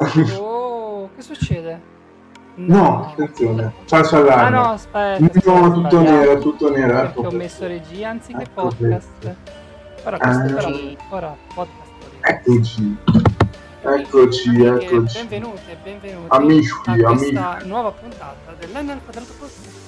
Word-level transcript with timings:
No. 0.00 0.44
Oh, 0.98 1.10
che 1.14 1.22
succede? 1.22 1.80
No, 2.56 3.06
attenzione, 3.10 3.72
falso 3.86 4.16
Ah 4.16 4.20
allarme. 4.20 4.50
no, 4.56 4.64
aspetta. 4.72 5.18
No, 5.18 5.26
aspetta, 5.26 5.70
tutto 5.70 6.00
nero, 6.00 6.38
tutto 6.38 6.70
nero, 6.70 6.92
Perché 7.00 7.18
ecco 7.20 7.28
ho 7.28 7.30
messo 7.30 7.66
regia 7.66 8.08
anziché 8.08 8.42
Ecco 8.42 8.62
podcast. 8.62 9.34
Ora 10.04 10.18
questo 10.18 10.42
Ah. 10.42 10.46
però, 10.46 10.96
ora 11.10 11.36
podcast. 11.54 11.90
Eccoci, 12.22 12.96
eccoci, 13.82 14.62
eccoci. 14.64 15.18
Benvenuti 15.18 15.70
e 15.70 15.76
benvenuti 15.82 16.26
Amici, 16.28 16.72
a 16.86 16.94
questa 17.14 17.50
amici. 17.50 17.68
nuova 17.68 17.90
puntata 17.92 18.54
dell'N 18.58 18.88
al 18.88 19.00
quadrato 19.04 19.32
podcast. 19.38 19.84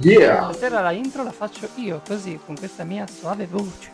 Yeah! 0.00 0.44
Stasera 0.52 0.80
la 0.80 0.92
intro 0.92 1.22
la 1.24 1.32
faccio 1.32 1.68
io, 1.74 2.00
così, 2.06 2.38
con 2.46 2.56
questa 2.56 2.84
mia 2.84 3.04
suave 3.06 3.46
voce. 3.50 3.90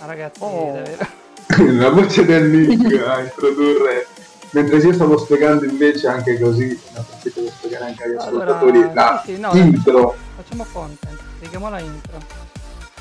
Ma 0.00 0.06
ragazzi, 0.06 0.40
Oh. 0.42 0.72
davvero. 0.74 1.06
La 1.78 1.90
voce 1.90 2.24
del 2.24 2.50
Nick 2.50 3.06
a 3.06 3.20
introdurre. 3.20 4.06
Mentre 4.50 4.78
io 4.78 4.92
stavo 4.92 5.18
spiegando 5.18 5.64
invece 5.64 6.06
anche 6.08 6.38
così, 6.40 6.78
la 6.94 7.04
partita 7.06 7.40
devo 7.40 7.52
spiegare 7.52 7.84
anche 7.86 8.02
agli 8.04 8.14
Allora, 8.18 8.56
ascoltatori, 8.56 8.94
la 8.94 9.22
sì, 9.24 9.38
no, 9.38 9.50
intro. 9.52 10.14
Facciamo 10.36 10.66
content, 10.72 11.18
spieghiamo 11.36 11.68
la 11.68 11.78
intro. 11.80 12.18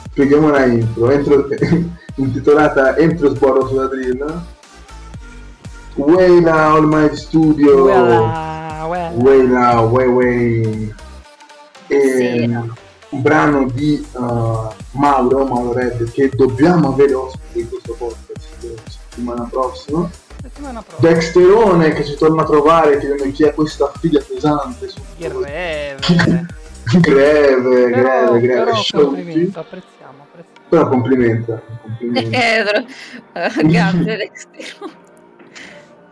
Spieghiamo 0.09 0.49
la 0.49 0.65
intro, 0.65 1.11
entro, 1.11 1.47
intitolata 2.15 2.97
Entro 2.97 3.33
sborro 3.35 3.67
sulla 3.67 3.87
drill. 3.87 4.41
Way 5.95 6.41
now, 6.41 6.75
Almighty 6.75 7.15
Studio. 7.15 7.83
Voilà, 7.83 8.83
voilà. 8.85 9.11
Way 9.15 9.47
now, 9.47 9.87
way 9.89 10.07
way. 10.07 10.93
E, 11.87 11.99
Sì. 11.99 12.73
un 13.09 13.21
brano 13.21 13.69
di 13.71 14.05
uh, 14.13 14.67
Mauro, 14.91 15.45
Mauro 15.45 15.73
Red, 15.73 16.11
che 16.11 16.29
dobbiamo 16.35 16.91
avere 16.91 17.13
ospite 17.13 17.59
in 17.59 17.69
questo 17.69 17.95
la 17.99 18.24
settimana 19.15 19.47
prossima. 19.49 20.09
Settimana 20.41 20.81
prossima. 20.81 21.09
Dexterone 21.09 21.93
che 21.93 22.03
ci 22.05 22.15
torna 22.15 22.41
a 22.41 22.45
trovare 22.45 22.99
chiedendo 22.99 23.31
chi 23.31 23.43
è 23.45 23.53
questa 23.53 23.91
figlia 23.99 24.21
pesante 24.21 24.89
su 24.89 24.99
Il 25.17 25.29
reve. 25.31 25.95
greve, 26.99 27.89
Però, 27.89 28.33
greve, 28.33 28.39
greve, 28.41 28.63
però 28.63 28.81
complimento, 28.91 29.59
apprezziamo, 29.59 30.23
apprezziamo. 30.29 30.67
Però 30.69 30.87
complimenta, 30.89 31.61
complimenta. 31.81 32.37
Eh, 33.33 33.63
Grazie 33.63 34.17
Dexter. 34.17 34.75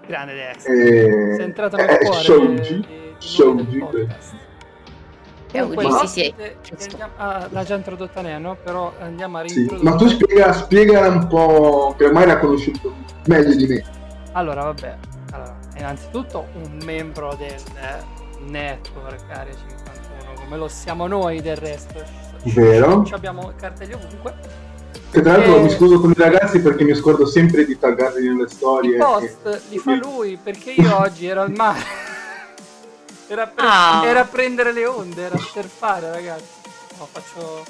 Grande 0.07 0.33
Dex. 0.35 0.65
Eh, 0.65 1.33
Sei 1.35 1.43
entrato 1.43 1.77
eh, 1.77 1.85
nel 1.85 1.97
cuore 1.99 2.23
Shouji, 2.23 2.79
di- 2.79 4.17
podcast. 5.61 6.17
Eh, 6.17 6.33
Comunque, 6.35 6.57
sì, 6.77 6.89
sì, 6.89 6.95
ah, 7.17 7.47
l'ha 7.49 7.63
già 7.63 7.75
introdotta 7.75 8.21
Nea, 8.21 8.37
no? 8.37 8.57
Però 8.63 8.93
andiamo 8.99 9.37
a 9.37 9.47
sì. 9.47 9.55
reintrodurre. 9.55 9.89
Ma 9.89 9.95
tu 9.95 10.07
spiega, 10.07 10.53
spiegala 10.53 11.07
un 11.07 11.27
po', 11.27 11.95
che 11.97 12.05
ormai 12.05 12.25
l'ha 12.25 12.39
conosciuto 12.39 12.93
meglio 13.25 13.55
di 13.55 13.67
me. 13.67 13.83
Allora, 14.33 14.63
vabbè. 14.63 14.97
Allora, 15.31 15.55
innanzitutto 15.77 16.47
un 16.61 16.79
membro 16.85 17.35
del 17.37 17.49
eh, 17.49 18.03
network 18.49 19.23
Area 19.29 19.53
51, 19.53 20.41
come 20.43 20.57
lo 20.57 20.67
siamo 20.67 21.07
noi 21.07 21.41
del 21.41 21.57
resto. 21.57 22.03
Vero. 22.43 23.03
Ci 23.05 23.13
abbiamo 23.13 23.53
cartelli 23.57 23.93
ovunque. 23.93 24.61
Che 25.09 25.21
tra 25.21 25.37
l'altro 25.37 25.57
Eh. 25.57 25.61
mi 25.61 25.69
scuso 25.69 25.99
con 25.99 26.09
i 26.11 26.15
ragazzi 26.17 26.59
perché 26.59 26.83
mi 26.83 26.95
scordo 26.95 27.25
sempre 27.25 27.65
di 27.65 27.77
taggarli 27.77 28.27
nelle 28.27 28.49
storie. 28.49 28.95
I 28.95 28.99
post 28.99 29.61
li 29.69 29.77
fa 29.77 29.95
lui 29.95 30.37
perché 30.41 30.71
io 30.71 30.99
oggi 30.99 31.27
ero 31.27 31.41
al 31.41 31.51
mare. 31.51 31.79
Era, 33.27 33.47
per- 33.47 33.63
Ah. 33.65 34.01
era 34.05 34.21
a 34.21 34.25
prendere 34.25 34.71
le 34.73 34.85
onde, 34.85 35.21
era 35.23 35.37
surfare, 35.37 36.11
ragazzi. 36.11 36.61
No, 36.97 37.07
faccio. 37.11 37.65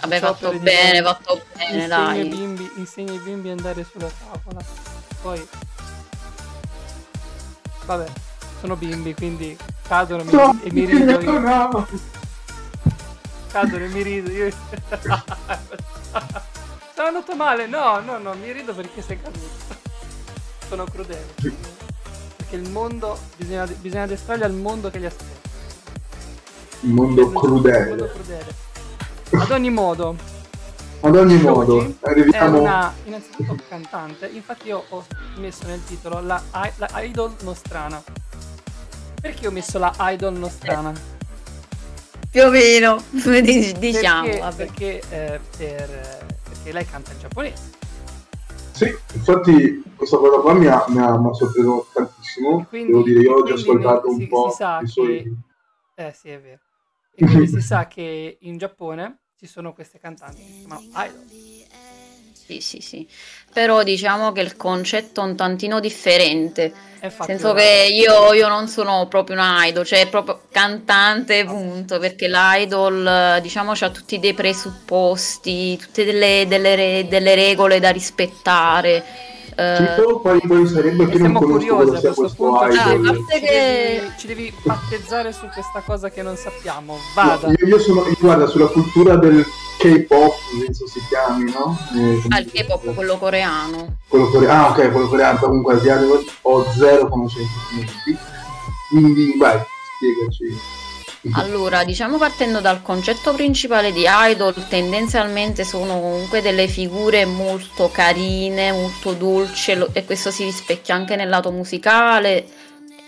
Vabbè, 0.00 0.20
fatto 0.20 0.52
bene, 0.58 1.02
fatto 1.02 1.42
bene, 1.56 1.82
Insegno 1.84 2.06
ai 2.08 2.18
dai. 2.18 2.28
bimbi, 2.28 2.70
insegno 2.76 3.12
ai 3.12 3.18
bimbi 3.18 3.48
a 3.48 3.52
andare 3.52 3.84
sulla 3.90 4.08
tavola. 4.30 4.60
Poi. 5.22 5.48
Vabbè, 7.86 8.06
sono 8.60 8.76
bimbi, 8.76 9.14
quindi 9.14 9.56
cadono 9.88 10.22
mi- 10.24 10.32
No, 10.32 10.58
e 10.62 10.70
mi 10.72 10.84
rido 10.84 11.18
io. 11.20 11.38
no. 11.38 11.88
Cadono 13.50 13.84
e 13.84 13.88
mi 13.88 14.02
rido 14.02 14.30
io. 14.30 14.50
Sono 16.94 17.08
andato 17.08 17.34
male, 17.36 17.66
no, 17.66 18.00
no, 18.00 18.18
no, 18.18 18.34
mi 18.34 18.52
rido 18.52 18.74
perché 18.74 19.02
sei 19.02 19.20
caduto. 19.20 19.48
Sono 20.68 20.84
crudele. 20.84 21.34
Perché 22.48 22.56
il 22.64 22.70
mondo, 22.70 23.18
bisogna, 23.36 23.66
bisogna 23.66 24.02
addestrarli 24.04 24.44
al 24.44 24.52
mondo 24.52 24.88
che 24.90 24.98
li 24.98 25.06
aspetta. 25.06 25.48
Il 26.80 26.90
mondo 26.90 27.22
Il 27.22 27.26
mondo 27.28 27.40
crudele. 27.40 28.08
crudele. 28.12 28.54
Ad 29.32 29.50
ogni 29.50 29.70
modo, 29.70 30.16
Ad 31.00 31.16
ogni 31.16 31.38
Shoji 31.38 31.44
modo, 31.44 31.82
è 31.82 31.92
arriviamo. 32.02 32.60
una 32.60 32.92
innanzitutto 33.04 33.56
cantante, 33.68 34.26
infatti 34.32 34.68
io 34.68 34.84
ho 34.88 35.04
messo 35.38 35.66
nel 35.66 35.84
titolo 35.84 36.20
la, 36.20 36.40
la 36.52 36.88
idol 37.02 37.34
nostrana. 37.42 38.00
Perché 39.20 39.48
ho 39.48 39.50
messo 39.50 39.78
la 39.78 39.92
idol 39.98 40.34
nostrana? 40.34 40.92
Più 42.30 42.42
o 42.44 42.50
meno, 42.50 43.02
diciamo, 43.10 44.22
perché, 44.28 44.38
vabbè. 44.40 44.54
perché, 44.56 45.02
eh, 45.10 45.40
per, 45.56 45.90
eh, 45.90 46.26
perché 46.48 46.72
lei 46.72 46.86
canta 46.86 47.10
in 47.12 47.18
giapponese. 47.18 47.75
Sì, 48.76 48.94
infatti 49.14 49.82
questa 49.96 50.18
cosa 50.18 50.38
qua 50.40 50.52
mi 50.52 50.66
ha, 50.66 50.84
mi 50.88 50.98
ha, 50.98 51.18
mi 51.18 51.30
ha 51.30 51.32
sorpreso 51.32 51.86
tantissimo. 51.94 52.66
Quindi- 52.68 52.92
Devo 52.92 53.02
dire, 53.04 53.20
io 53.20 53.32
ho 53.32 53.42
già 53.42 53.54
ascoltato 53.54 54.08
si- 54.08 54.14
un 54.14 54.20
si 54.20 54.26
po' 54.26 54.50
sa 54.50 54.80
i 54.82 54.86
suoi. 54.86 55.22
che- 55.22 56.04
Eh 56.04 56.12
sì, 56.12 56.28
è 56.28 56.38
vero. 56.40 56.60
E 57.14 57.24
quindi 57.24 57.48
si 57.48 57.62
sa 57.62 57.86
che 57.86 58.36
in 58.42 58.58
Giappone 58.58 59.20
ci 59.38 59.46
sono 59.46 59.72
queste 59.72 59.98
cantanti 59.98 60.36
che 60.42 60.42
si 60.52 60.58
chiamano 60.66 60.80
idol. 60.92 61.24
Sì, 62.34 62.60
sì, 62.60 62.80
sì. 62.80 63.08
Però 63.56 63.82
diciamo 63.82 64.32
che 64.32 64.42
il 64.42 64.54
concetto 64.54 65.22
è 65.22 65.24
un 65.24 65.34
tantino 65.34 65.80
differente. 65.80 66.70
Nel 67.00 67.10
senso 67.24 67.54
che 67.54 67.88
io, 67.90 68.34
io 68.34 68.48
non 68.48 68.68
sono 68.68 69.06
proprio 69.08 69.34
un 69.40 69.42
idol, 69.64 69.86
cioè 69.86 70.06
proprio 70.10 70.40
cantante, 70.52 71.42
punto, 71.46 71.98
perché 71.98 72.28
l'idol, 72.28 73.06
eh, 73.06 73.40
diciamo, 73.40 73.72
ha 73.72 73.88
tutti 73.88 74.18
dei 74.18 74.34
presupposti, 74.34 75.78
tutte 75.78 76.04
delle, 76.04 76.44
delle 76.46 77.06
delle 77.08 77.34
regole 77.34 77.80
da 77.80 77.88
rispettare. 77.88 79.02
eh, 79.56 79.94
Tipo, 79.96 80.20
poi, 80.20 80.38
poi 80.46 80.66
sarebbe 80.66 81.06
che 81.06 81.16
non 81.16 81.30
siamo 81.30 81.40
curiosi 81.40 81.88
a 81.96 82.12
questo 82.12 82.12
questo 82.12 82.36
punto. 82.36 82.60
Ah, 82.60 82.68
idol. 82.92 83.06
a 83.06 83.12
Ci 83.14 83.22
parte 83.22 83.40
devi, 83.40 83.46
che- 83.46 84.10
ci 84.18 84.26
devi 84.26 84.54
battezzare 84.64 85.32
su 85.32 85.46
questa 85.50 85.80
cosa 85.80 86.10
che 86.10 86.20
non 86.20 86.36
sappiamo. 86.36 86.92
No, 86.96 87.00
Vada. 87.14 87.48
io, 87.58 87.66
io 87.66 87.78
sono, 87.78 88.04
guarda, 88.18 88.46
sulla 88.48 88.66
cultura 88.66 89.16
del 89.16 89.42
K-pop, 89.78 90.34
penso 90.58 90.86
si 90.88 91.00
chiami, 91.08 91.50
no? 91.52 91.76
Eh, 91.94 92.22
Ah, 92.30 92.38
il 92.40 92.50
K-pop, 92.50 92.94
quello 92.94 93.18
coreano. 93.18 93.96
quello 94.08 94.28
core- 94.30 94.48
ah, 94.48 94.70
ok, 94.70 94.90
quello 94.90 95.08
coreano, 95.08 95.38
comunque 95.38 95.74
asiatico, 95.74 96.24
ho 96.42 96.66
zero 96.72 97.08
conoscenze 97.08 97.50
questi. 97.74 98.16
Quindi, 98.88 99.36
vai, 99.38 99.60
spiegaci. 99.96 100.74
Allora, 101.32 101.82
diciamo 101.82 102.18
partendo 102.18 102.60
dal 102.60 102.82
concetto 102.82 103.32
principale 103.34 103.92
di 103.92 104.04
idol, 104.06 104.54
tendenzialmente 104.68 105.64
sono 105.64 105.94
comunque 106.00 106.40
delle 106.40 106.68
figure 106.68 107.24
molto 107.24 107.90
carine, 107.90 108.70
molto 108.70 109.12
dolci 109.12 109.72
e 109.92 110.04
questo 110.04 110.30
si 110.30 110.44
rispecchia 110.44 110.94
anche 110.94 111.16
nel 111.16 111.28
lato 111.28 111.50
musicale 111.50 112.46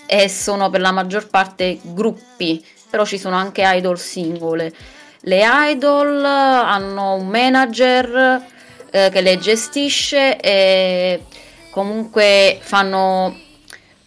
e 0.06 0.28
sono 0.28 0.68
per 0.68 0.80
la 0.80 0.90
maggior 0.90 1.28
parte 1.28 1.78
gruppi, 1.80 2.64
però 2.90 3.04
ci 3.04 3.18
sono 3.18 3.36
anche 3.36 3.62
idol 3.64 3.98
singole. 4.00 4.74
Le 5.22 5.42
idol 5.72 6.24
hanno 6.24 7.14
un 7.14 7.26
manager 7.28 8.42
eh, 8.90 9.10
che 9.10 9.20
le 9.20 9.38
gestisce 9.38 10.38
e 10.40 11.22
comunque 11.70 12.58
fanno 12.60 13.36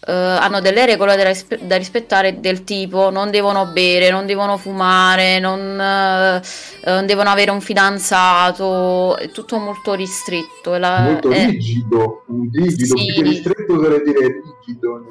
eh, 0.03 0.11
hanno 0.11 0.61
delle 0.61 0.85
regole 0.87 1.15
da, 1.15 1.23
rispe- 1.23 1.59
da 1.61 1.75
rispettare 1.77 2.39
del 2.39 2.63
tipo 2.63 3.11
non 3.11 3.29
devono 3.29 3.67
bere, 3.67 4.09
non 4.09 4.25
devono 4.25 4.57
fumare, 4.57 5.37
non, 5.39 5.79
eh, 5.79 6.41
non 6.85 7.05
devono 7.05 7.29
avere 7.29 7.51
un 7.51 7.61
fidanzato, 7.61 9.15
è 9.17 9.29
tutto 9.29 9.57
molto 9.59 9.93
ristretto. 9.93 10.75
la- 10.77 11.01
Molto 11.01 11.29
eh, 11.29 11.45
rigido, 11.45 12.23
rigido, 12.51 12.97
Sì. 12.97 13.05
più 13.05 13.13
che 13.15 13.21
ristretto 13.29 13.73
oserei 13.77 14.01
dire 14.03 14.41
rigido. 14.65 15.05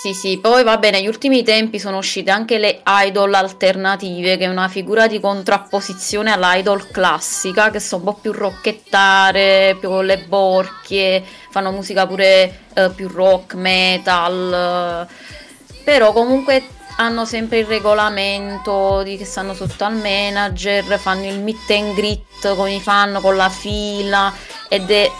Sì, 0.00 0.14
sì, 0.14 0.38
poi 0.38 0.62
va 0.62 0.78
bene, 0.78 0.98
negli 0.98 1.08
ultimi 1.08 1.42
tempi 1.42 1.80
sono 1.80 1.96
uscite 1.96 2.30
anche 2.30 2.58
le 2.58 2.82
idol 2.86 3.34
alternative, 3.34 4.36
che 4.36 4.44
è 4.44 4.48
una 4.48 4.68
figura 4.68 5.08
di 5.08 5.18
contrapposizione 5.18 6.30
all'idol 6.30 6.88
classica, 6.92 7.72
che 7.72 7.80
sono 7.80 8.04
un 8.04 8.12
po' 8.12 8.20
più 8.20 8.30
rocchettare, 8.30 9.76
più 9.80 9.88
con 9.88 10.06
le 10.06 10.18
borchie, 10.18 11.24
fanno 11.50 11.72
musica 11.72 12.06
pure 12.06 12.66
eh, 12.74 12.90
più 12.94 13.08
rock, 13.08 13.54
metal, 13.54 15.08
eh, 15.10 15.82
però 15.82 16.12
comunque 16.12 16.62
hanno 16.98 17.24
sempre 17.24 17.58
il 17.58 17.66
regolamento 17.66 19.02
di 19.02 19.16
che 19.16 19.24
stanno 19.24 19.52
sotto 19.52 19.82
al 19.82 19.96
manager, 19.96 20.96
fanno 20.96 21.26
il 21.26 21.40
meet 21.40 21.70
and 21.70 21.94
greet 21.96 22.54
con 22.54 22.68
i 22.68 22.80
fan, 22.80 23.18
con 23.20 23.34
la 23.34 23.48
fila, 23.48 24.32
ed 24.68 24.92
è, 24.92 25.10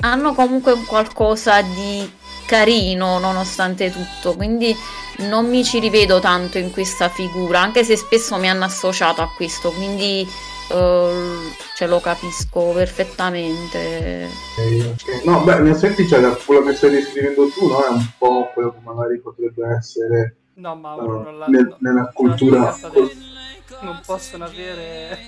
hanno 0.00 0.34
comunque 0.34 0.72
un 0.72 0.84
qualcosa 0.84 1.62
di 1.62 2.16
carino 2.48 3.18
nonostante 3.18 3.92
tutto, 3.92 4.34
quindi 4.34 4.74
non 5.18 5.48
mi 5.48 5.62
ci 5.64 5.78
rivedo 5.80 6.18
tanto 6.18 6.56
in 6.56 6.70
questa 6.72 7.10
figura, 7.10 7.60
anche 7.60 7.84
se 7.84 7.96
spesso 7.96 8.38
mi 8.38 8.48
hanno 8.48 8.64
associato 8.64 9.20
a 9.20 9.28
questo, 9.36 9.70
quindi 9.70 10.26
eh, 10.70 11.52
ce 11.76 11.86
lo 11.86 12.00
capisco 12.00 12.72
perfettamente. 12.72 14.30
Ok, 14.56 14.86
ok. 14.92 15.24
No, 15.24 15.42
beh, 15.42 15.58
in 15.58 15.66
effetti 15.66 16.08
cioè, 16.08 16.20
da 16.20 16.30
quello 16.30 16.62
che 16.62 16.74
stai 16.74 16.90
descrivendo 16.90 17.48
tu, 17.48 17.68
no? 17.68 17.84
È 17.84 17.90
un 17.90 18.06
po' 18.16 18.50
quello 18.54 18.70
che 18.70 18.78
magari 18.82 19.18
potrebbe 19.18 19.76
essere 19.76 20.36
No, 20.54 20.74
Mauro, 20.74 21.20
eh, 21.20 21.24
non 21.24 21.38
la, 21.38 21.46
nel- 21.48 21.66
no, 21.68 21.76
nella 21.80 22.10
cultura. 22.14 22.74
Non 23.80 24.00
possono 24.04 24.44
avere... 24.44 25.18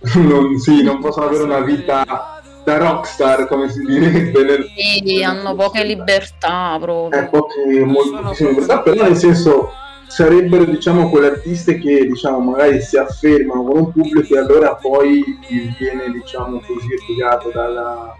non, 0.16 0.58
sì, 0.58 0.82
non 0.82 0.98
possono 0.98 1.26
avere 1.26 1.42
una 1.42 1.60
vita 1.60 2.39
da 2.64 2.76
rockstar, 2.76 3.46
come 3.46 3.68
si 3.70 3.80
direbbe. 3.84 4.42
Nel, 4.44 4.70
Sì, 4.76 5.22
hanno 5.22 5.54
poche 5.54 5.84
libertà 5.84 6.76
Eh, 6.76 6.78
proprio. 6.80 7.28
poche, 7.30 7.84
molto 7.84 8.02
sono 8.02 8.22
pochissime 8.22 8.50
proprio 8.54 8.60
libertà, 8.60 8.78
però 8.80 9.02
nel 9.04 9.16
senso 9.16 9.72
sarebbero 10.06 10.64
diciamo 10.64 11.08
quelle 11.08 11.28
artiste 11.28 11.78
che 11.78 12.04
diciamo 12.06 12.40
magari 12.40 12.80
si 12.82 12.96
affermano 12.96 13.62
con 13.62 13.76
un 13.78 13.92
pubblico 13.92 14.34
e 14.34 14.38
allora 14.38 14.74
poi 14.74 15.22
gli 15.48 15.72
viene 15.78 16.10
diciamo 16.10 16.58
così 16.60 16.88
obbligato 17.00 17.50
dalla 17.54 18.14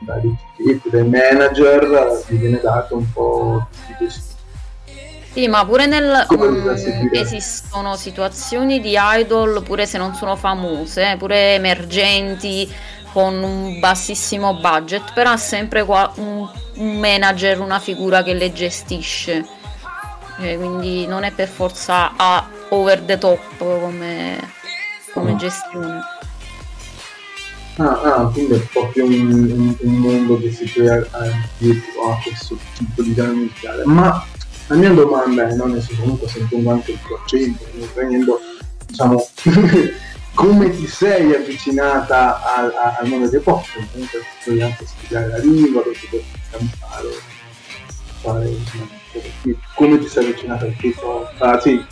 dall'etichetta, 0.00 0.88
dai 0.96 1.08
manager 1.08 2.22
gli 2.26 2.36
viene 2.36 2.58
dato 2.62 2.96
un 2.96 3.12
po' 3.12 3.66
di 3.86 3.94
questo 3.98 4.34
Sì, 5.32 5.46
ma 5.46 5.64
pure 5.64 5.86
nel 5.86 6.26
seguire. 6.76 7.20
esistono 7.20 7.94
situazioni 7.96 8.80
di 8.80 8.96
idol, 8.98 9.62
pure 9.62 9.86
se 9.86 9.96
non 9.98 10.14
sono 10.14 10.34
famose, 10.36 11.14
pure 11.18 11.54
emergenti 11.54 12.68
con 13.12 13.42
un 13.42 13.78
bassissimo 13.80 14.54
budget, 14.54 15.12
però 15.14 15.30
ha 15.32 15.36
sempre 15.36 15.84
qua- 15.84 16.12
un, 16.16 16.48
un 16.76 16.98
manager, 16.98 17.60
una 17.60 17.78
figura 17.78 18.22
che 18.22 18.34
le 18.34 18.52
gestisce. 18.52 19.44
Eh, 20.40 20.56
quindi 20.56 21.06
non 21.06 21.22
è 21.24 21.32
per 21.32 21.48
forza 21.48 22.12
a 22.16 22.48
over 22.70 23.00
the 23.00 23.18
top 23.18 23.40
come, 23.58 24.38
come 25.12 25.32
Mm. 25.32 25.36
gestione. 25.36 26.00
Ah, 27.76 28.00
ah, 28.02 28.30
quindi 28.32 28.54
è 28.54 28.58
proprio 28.72 29.04
un, 29.06 29.12
un- 29.12 29.76
un 29.80 29.94
mondo 29.96 30.38
che 30.38 30.52
si 30.52 30.64
crea 30.70 31.06
dietro 31.58 32.10
a 32.12 32.18
questo 32.22 32.56
tipo 32.76 33.02
di 33.02 33.14
dinamica. 33.14 33.72
Ma 33.84 34.24
la 34.66 34.74
mia 34.76 34.90
domanda 34.90 35.48
è, 35.48 35.54
non 35.54 35.80
so, 35.80 35.94
comunque 35.98 36.28
sentendo 36.28 36.70
anche 36.70 36.92
il 36.92 36.98
tuo 37.06 37.16
accento, 37.16 37.64
mi 37.74 37.88
prendendo, 37.94 38.38
diciamo, 38.86 39.26
come 40.34 40.70
ti 40.70 40.86
sei 40.86 41.34
avvicinata 41.34 42.42
al, 42.42 42.72
al 42.98 43.08
mondo 43.08 43.28
del 43.28 43.40
pop? 43.40 43.64
Comunque 43.92 44.24
puoi 44.44 44.62
anche 44.62 44.86
studiare 44.86 45.28
la 45.28 45.38
lingua, 45.38 45.82
perché 45.82 46.06
puoi 46.06 46.24
cantare, 46.50 47.08
fare, 48.20 48.56
come 49.74 49.98
ti 49.98 50.08
sei 50.08 50.24
avvicinata 50.24 50.64
al 50.64 50.76
K-pop? 50.76 51.34
Ah, 51.38 51.60
sì, 51.60 51.84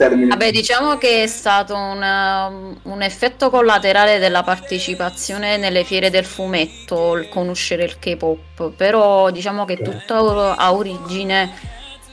termine. 0.00 0.28
Vabbè, 0.28 0.50
diciamo 0.50 0.96
che 0.96 1.24
è 1.24 1.26
stato 1.26 1.74
un, 1.74 2.02
um, 2.02 2.78
un 2.82 3.02
effetto 3.02 3.50
collaterale 3.50 4.18
della 4.18 4.42
partecipazione 4.42 5.58
nelle 5.58 5.84
fiere 5.84 6.08
del 6.08 6.24
fumetto, 6.24 7.16
il 7.16 7.28
conoscere 7.28 7.84
il 7.84 7.98
K-pop, 7.98 8.70
però 8.74 9.30
diciamo 9.30 9.64
che 9.66 9.76
tutto 9.76 10.54
ha 10.54 10.72
origine 10.72 11.52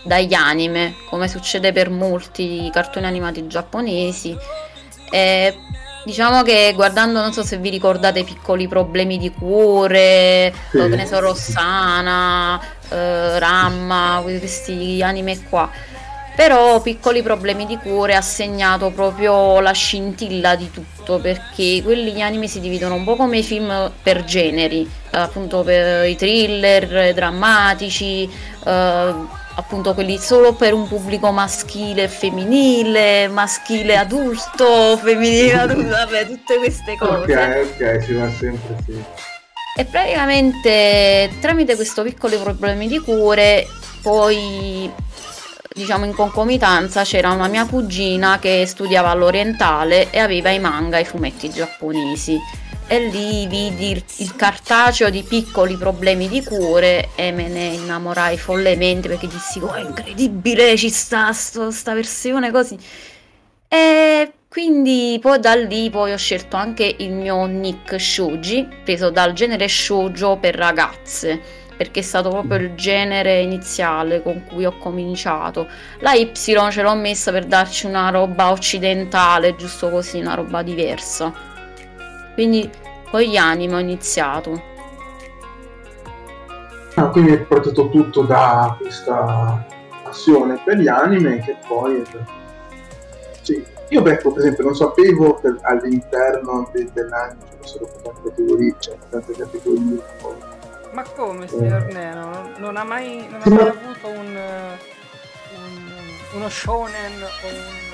dagli 0.04 0.34
anime, 0.34 0.96
come 1.10 1.28
succede 1.28 1.72
per 1.72 1.90
molti 1.90 2.70
cartoni 2.72 3.06
animati 3.06 3.48
giapponesi. 3.48 4.38
E 5.10 5.58
diciamo 6.06 6.42
che 6.44 6.72
guardando, 6.76 7.20
non 7.22 7.34
so 7.34 7.44
se 7.44 7.58
vi 7.58 7.70
ricordate, 7.70 8.24
piccoli 8.24 8.68
problemi 8.68 9.18
di 9.18 9.32
cuore, 9.32 10.54
Sì. 10.72 10.78
che 10.78 10.96
ne 10.96 11.06
so, 11.06 11.20
Rossana, 11.20 12.60
eh, 12.90 13.40
Ramma, 13.40 14.20
questi 14.24 15.02
anime 15.04 15.44
qua. 15.50 15.70
Però 16.36 16.80
piccoli 16.82 17.24
problemi 17.24 17.66
di 17.66 17.78
cuore 17.78 18.14
ha 18.16 18.22
segnato 18.22 18.92
proprio 18.92 19.60
la 19.60 19.72
scintilla 19.72 20.56
di 20.56 20.70
tutto, 20.70 21.18
perché 21.18 21.82
quelli 21.84 22.22
anime 22.22 22.48
si 22.48 22.60
dividono 22.60 22.94
un 22.94 23.04
po' 23.04 23.16
come 23.16 23.40
i 23.40 23.44
film 23.44 23.92
per 24.04 24.24
generi, 24.24 24.88
eh, 25.12 25.18
appunto 25.18 25.64
per 25.64 26.08
i 26.08 26.16
thriller 26.16 27.12
drammatici, 27.16 28.30
eh, 28.66 29.16
appunto 29.58 29.94
quelli 29.94 30.18
solo 30.18 30.54
per 30.54 30.74
un 30.74 30.88
pubblico 30.88 31.32
maschile 31.32 32.04
e 32.04 32.08
femminile, 32.08 33.28
maschile 33.28 33.98
adulto, 33.98 34.98
femminile 34.98 35.54
adulto, 35.60 35.90
vabbè, 35.90 36.28
tutte 36.28 36.58
queste 36.58 36.96
cose. 36.96 37.36
Ok, 37.36 37.68
ok, 37.74 38.06
ci 38.06 38.14
va 38.14 38.32
sempre 38.32 38.76
sì. 38.86 39.04
E 39.80 39.86
praticamente 39.86 41.32
tramite 41.40 41.76
questo 41.76 42.02
piccolo 42.02 42.40
problemi 42.40 42.88
di 42.88 43.00
cuore, 43.00 43.68
poi 44.02 44.92
diciamo 45.74 46.06
in 46.06 46.16
concomitanza 46.16 47.04
c'era 47.04 47.30
una 47.32 47.48
mia 47.48 47.68
cugina 47.68 48.40
che 48.40 48.66
studiava 48.66 49.10
all'orientale 49.10 50.10
e 50.10 50.18
aveva 50.18 50.50
i 50.50 50.60
manga 50.60 50.98
e 50.98 51.02
i 51.02 51.06
fumetti 51.06 51.52
giapponesi. 51.52 52.40
E 52.90 53.10
lì 53.10 53.48
vidi 53.48 53.92
il, 53.92 54.36
cartaceo 54.38 55.10
di 55.10 55.22
piccoli 55.22 55.76
problemi 55.76 56.30
di 56.30 56.42
cuore 56.42 57.10
e 57.16 57.34
me 57.34 57.50
ne 57.50 57.66
innamorai 57.66 58.38
follemente 58.38 59.10
perché 59.10 59.28
dissi: 59.28 59.60
Oh, 59.60 59.74
è 59.74 59.82
incredibile, 59.82 60.78
ci 60.78 60.90
sta 60.90 61.34
sto- 61.34 61.70
sta 61.70 61.94
versione 61.94 62.50
così. 62.50 62.78
E 63.68 64.32
quindi 64.48 65.20
poi 65.22 65.38
da 65.40 65.54
lì 65.56 65.90
poi 65.90 66.14
ho 66.14 66.18
scelto 66.18 66.56
anche 66.56 66.96
il 67.00 67.12
mio 67.12 67.46
nick 67.46 68.00
Shoji, 68.00 68.66
preso 68.86 69.10
dal 69.10 69.34
genere 69.34 69.68
shoujo 69.68 70.38
per 70.38 70.56
ragazze, 70.56 71.42
perché 71.76 72.00
è 72.00 72.04
stato 72.04 72.30
proprio 72.30 72.58
il 72.58 72.76
genere 72.76 73.42
iniziale 73.42 74.22
con 74.22 74.46
cui 74.48 74.64
ho 74.66 74.78
cominciato. 74.78 75.68
La 76.00 76.14
Y 76.14 76.32
ce 76.34 76.82
l'ho 76.82 76.96
messa 76.96 77.34
per 77.34 77.46
darci 77.48 77.86
una 77.86 78.10
roba 78.12 78.50
occidentale, 78.50 79.58
giusto 79.58 79.90
così, 79.90 80.20
una 80.20 80.36
roba 80.36 80.62
diversa. 80.64 81.56
Quindi 82.38 82.70
con 83.10 83.22
gli 83.22 83.36
anime 83.36 83.74
ho 83.74 83.80
iniziato. 83.80 84.62
Ah, 86.94 87.08
quindi 87.08 87.32
è 87.32 87.40
partito 87.40 87.90
tutto 87.90 88.22
da 88.22 88.76
questa 88.80 89.66
passione 90.04 90.62
per 90.64 90.78
gli 90.78 90.88
anime 90.88 91.40
che 91.40 91.58
poi... 91.68 92.04
Sì, 93.42 93.66
io 93.90 94.06
ecco, 94.06 94.30
per 94.34 94.42
esempio, 94.44 94.66
non 94.66 94.76
sapevo 94.76 95.34
che 95.40 95.52
all'interno 95.64 96.70
de- 96.72 96.88
dell'anime 96.94 97.40
ci 97.50 97.56
fossero 97.60 97.90
tante 98.04 98.22
categorie, 98.30 98.76
cioè 98.78 98.96
tante 99.10 99.34
categorie. 99.34 100.04
poi. 100.22 100.36
Ma 100.92 101.02
come, 101.16 101.48
signor 101.48 101.86
Neno? 101.92 102.30
Non, 102.30 102.54
non 102.60 102.78
ha 102.78 102.84
mai, 102.84 103.28
non 103.32 103.42
ha 103.42 103.50
mai 103.50 103.64
ma- 103.64 103.70
avuto 103.72 104.08
un, 104.10 104.36
eh, 104.36 104.78
un- 105.56 105.92
uno 106.36 106.50
shonen 106.50 107.20
o 107.24 107.48
un, 107.48 107.56
eh, 107.56 107.87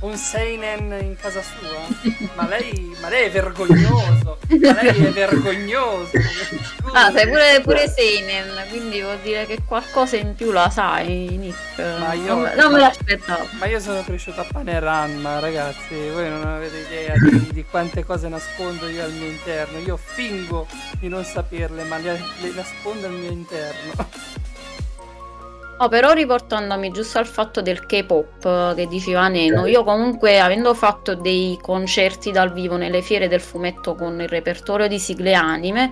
un 0.00 0.16
seinen 0.16 0.92
in 1.02 1.16
casa 1.16 1.42
sua? 1.42 1.86
Ma 2.34 2.48
lei, 2.48 2.96
ma 3.00 3.08
lei 3.08 3.26
è 3.26 3.30
vergognoso! 3.30 4.38
Ma 4.48 4.82
lei 4.82 5.04
è 5.04 5.10
vergognoso! 5.12 6.10
Ah, 6.92 7.12
sei 7.12 7.28
pure, 7.28 7.60
pure 7.62 7.88
Seinen, 7.88 8.64
quindi 8.68 9.00
vuol 9.00 9.18
dire 9.20 9.46
che 9.46 9.60
qualcosa 9.64 10.16
in 10.16 10.34
più 10.34 10.50
la 10.50 10.68
sai, 10.70 11.36
Nick. 11.36 11.78
Ma 12.00 12.14
io- 12.14 12.34
non, 12.34 12.50
non 12.56 12.72
me 12.72 12.78
l'aspettavo. 12.80 13.46
Ma 13.60 13.66
io 13.66 13.78
sono 13.78 14.02
cresciuto 14.02 14.40
a 14.40 14.46
Paneranma, 14.50 15.38
ragazzi, 15.38 15.94
voi 16.08 16.28
non 16.28 16.44
avete 16.44 16.78
idea 16.78 17.14
di, 17.16 17.52
di 17.52 17.64
quante 17.64 18.04
cose 18.04 18.26
nascondo 18.26 18.88
io 18.88 19.04
al 19.04 19.12
mio 19.12 19.28
interno. 19.28 19.78
Io 19.78 19.96
fingo 19.96 20.66
di 20.98 21.06
non 21.06 21.22
saperle, 21.24 21.84
ma 21.84 21.98
le, 21.98 22.20
le 22.40 22.50
nascondo 22.56 23.06
al 23.06 23.12
mio 23.12 23.30
interno. 23.30 24.08
No, 25.80 25.88
però 25.88 26.12
riportandomi 26.12 26.90
giusto 26.90 27.16
al 27.16 27.26
fatto 27.26 27.62
del 27.62 27.86
K-pop 27.86 28.44
eh, 28.44 28.74
che 28.76 28.86
diceva 28.86 29.28
Neno, 29.28 29.64
io 29.64 29.82
comunque 29.82 30.38
avendo 30.38 30.74
fatto 30.74 31.14
dei 31.14 31.58
concerti 31.60 32.30
dal 32.30 32.52
vivo 32.52 32.76
nelle 32.76 33.00
fiere 33.00 33.28
del 33.28 33.40
fumetto 33.40 33.94
con 33.94 34.20
il 34.20 34.28
repertorio 34.28 34.88
di 34.88 34.98
sigle 34.98 35.32
anime, 35.32 35.90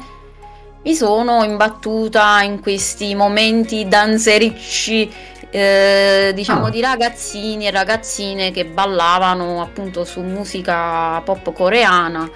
mi 0.85 0.95
sono 0.95 1.43
imbattuta 1.43 2.43
in 2.43 2.61
questi 2.61 3.15
momenti 3.15 3.89
danzericci, 3.89 5.11
eh, 5.51 6.33
diciamo 6.35 6.67
Ah. 6.67 6.71
di 6.71 6.83
ragazzini 6.83 7.67
e 7.67 7.71
ragazzine 7.71 8.51
che 8.51 8.67
ballavano 8.67 9.63
appunto 9.63 10.05
su 10.05 10.21
musica 10.21 11.19
pop 11.25 11.51
coreana. 11.55 12.29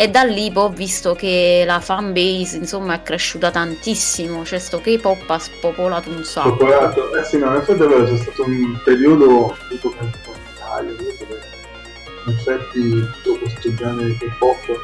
E 0.00 0.08
da 0.08 0.22
lì 0.22 0.52
poi 0.52 0.66
ho 0.66 0.68
visto 0.68 1.16
che 1.16 1.64
la 1.66 1.80
fanbase 1.80 2.56
insomma 2.56 2.94
è 2.94 3.02
cresciuta 3.02 3.50
tantissimo, 3.50 4.44
cioè 4.44 4.60
sto 4.60 4.78
K-pop 4.78 5.28
ha 5.28 5.40
spopolato 5.40 6.08
un 6.08 6.22
sacco. 6.22 6.54
Popolato. 6.54 7.12
Eh 7.16 7.24
sì, 7.24 7.36
no, 7.36 7.46
in 7.46 7.56
effetti 7.56 7.82
allora 7.82 8.04
c'è 8.04 8.16
stato 8.16 8.44
un 8.44 8.80
periodo 8.84 9.56
con 9.80 9.90
in 10.00 10.12
Italia, 10.54 10.92
dove 10.92 11.40
effetti 12.28 13.08
tutto 13.24 13.38
questo 13.40 13.74
genere 13.74 14.04
di 14.06 14.18
K-pop 14.18 14.80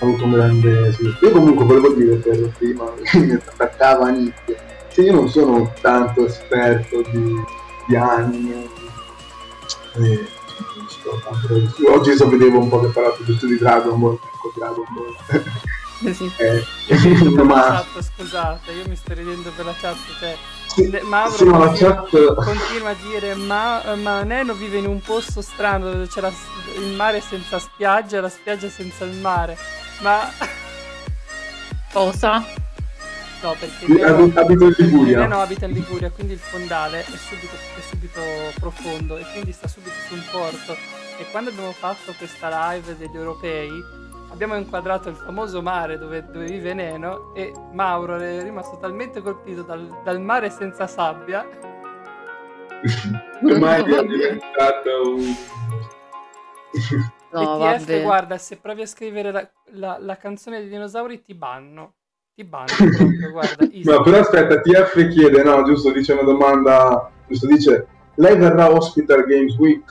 ha 0.00 0.04
avuto 0.04 0.24
un 0.24 0.32
grande 0.32 0.92
sviluppo. 0.92 1.24
Io 1.24 1.32
comunque 1.32 1.64
volevo 1.64 1.94
dire 1.94 2.16
per 2.16 2.52
prima 2.58 2.92
mi 3.14 3.32
attaccava 3.32 4.08
a 4.08 4.10
Nick, 4.10 4.54
che 4.90 5.00
io 5.00 5.14
non 5.14 5.30
sono 5.30 5.72
tanto 5.80 6.26
esperto 6.26 7.00
di, 7.10 7.42
di 7.86 7.96
anime, 7.96 8.68
eh, 9.94 10.36
io 11.78 11.92
oggi 11.92 12.16
so 12.16 12.28
vedevo 12.28 12.58
un 12.58 12.68
po' 12.68 12.80
che 12.80 12.88
parlato 12.88 13.24
giusto 13.24 13.46
di 13.46 13.56
Dragon 13.58 13.98
Ball, 13.98 14.14
ecco 14.14 14.52
Dragon 14.54 14.84
Ball. 14.90 16.14
Sì. 16.14 16.30
Eh, 16.36 16.64
Io 16.86 17.32
per 17.34 17.44
la 17.44 17.44
ma 17.44 17.62
chat, 17.92 18.02
scusate, 18.14 18.70
io 18.70 18.84
mi 18.88 18.94
sto 18.94 19.14
ridendo 19.14 19.50
per 19.56 19.64
la 19.64 19.74
chat, 19.80 19.96
cioè 20.20 20.36
Sì, 20.66 20.96
Mauro 21.02 21.30
sì, 21.34 21.44
ma 21.44 21.58
la 21.58 21.66
continua, 21.66 21.94
chat- 22.08 22.34
continua 22.44 22.90
a 22.90 22.96
dire 23.10 23.34
ma, 23.34 23.82
ma 23.96 24.22
Neno 24.22 24.54
vive 24.54 24.78
in 24.78 24.86
un 24.86 25.00
posto 25.00 25.42
strano 25.42 25.90
dove 25.90 26.06
c'è 26.06 26.20
la- 26.20 26.32
il 26.76 26.94
mare 26.94 27.20
senza 27.20 27.58
spiaggia 27.58 28.18
e 28.18 28.20
la 28.20 28.28
spiaggia 28.28 28.68
senza 28.68 29.04
il 29.04 29.16
mare. 29.16 29.56
Ma 30.02 30.30
Cosa? 31.92 32.44
No, 33.42 33.54
perché 33.58 33.84
Io 33.86 33.94
Neno, 34.04 34.16
abito- 34.24 34.40
abito 34.40 34.64
in 34.64 34.74
Liguria. 34.78 35.18
Neno 35.20 35.40
abita 35.40 35.66
in 35.66 35.72
Liguria, 35.72 36.10
quindi 36.10 36.32
il 36.34 36.38
fondale 36.38 37.00
è 37.00 37.04
subito, 37.04 37.54
è 37.54 37.80
subito 37.80 38.20
profondo 38.58 39.16
e 39.16 39.24
quindi 39.32 39.52
sta 39.52 39.68
subito 39.68 39.94
su 40.06 40.14
un 40.14 40.22
porto. 40.30 40.72
E 41.18 41.26
quando 41.30 41.50
abbiamo 41.50 41.72
fatto 41.72 42.12
questa 42.16 42.70
live 42.72 42.96
degli 42.96 43.16
europei 43.16 43.70
abbiamo 44.30 44.54
inquadrato 44.56 45.08
il 45.08 45.16
famoso 45.16 45.62
mare 45.62 45.98
dove, 45.98 46.24
dove 46.30 46.44
vive 46.46 46.74
Neno 46.74 47.34
e 47.34 47.52
Mauro 47.72 48.16
è 48.18 48.42
rimasto 48.42 48.76
talmente 48.78 49.20
colpito 49.22 49.62
dal, 49.62 50.00
dal 50.04 50.20
mare 50.20 50.50
senza 50.50 50.86
sabbia 50.86 51.44
Ormai 53.42 53.82
è 53.82 54.04
diventato 54.04 55.14
un... 55.14 55.34
No, 57.30 57.58
vabbè. 57.58 58.02
guarda, 58.02 58.38
se 58.38 58.56
provi 58.58 58.82
a 58.82 58.86
scrivere 58.86 59.30
la, 59.32 59.50
la- 59.72 59.98
la 60.00 60.16
canzone 60.16 60.60
dei 60.60 60.68
dinosauri 60.68 61.20
ti 61.20 61.34
banno. 61.34 61.94
Ti 62.38 62.44
banno 62.44 62.66
proprio, 62.66 63.32
guarda. 63.32 63.64
easy. 63.66 63.82
No, 63.82 64.00
però 64.00 64.20
aspetta, 64.20 64.60
TF 64.60 65.08
chiede, 65.08 65.42
no, 65.42 65.64
giusto, 65.64 65.90
dice 65.90 66.12
una 66.12 66.22
domanda, 66.22 67.10
giusto, 67.26 67.48
dice, 67.48 67.86
lei 68.14 68.36
verrà 68.36 68.70
ospite 68.70 69.12
al 69.12 69.24
Games 69.24 69.56
Week? 69.56 69.90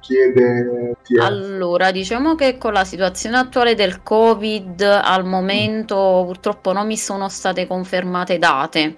Chiede 0.00 0.96
TF. 1.02 1.20
Allora, 1.20 1.90
diciamo 1.90 2.34
che 2.34 2.56
con 2.56 2.72
la 2.72 2.84
situazione 2.84 3.36
attuale 3.36 3.74
del 3.74 4.02
Covid, 4.02 4.80
al 4.80 5.26
momento 5.26 6.22
purtroppo 6.24 6.72
non 6.72 6.86
mi 6.86 6.96
sono 6.96 7.28
state 7.28 7.66
confermate 7.66 8.38
date, 8.38 8.96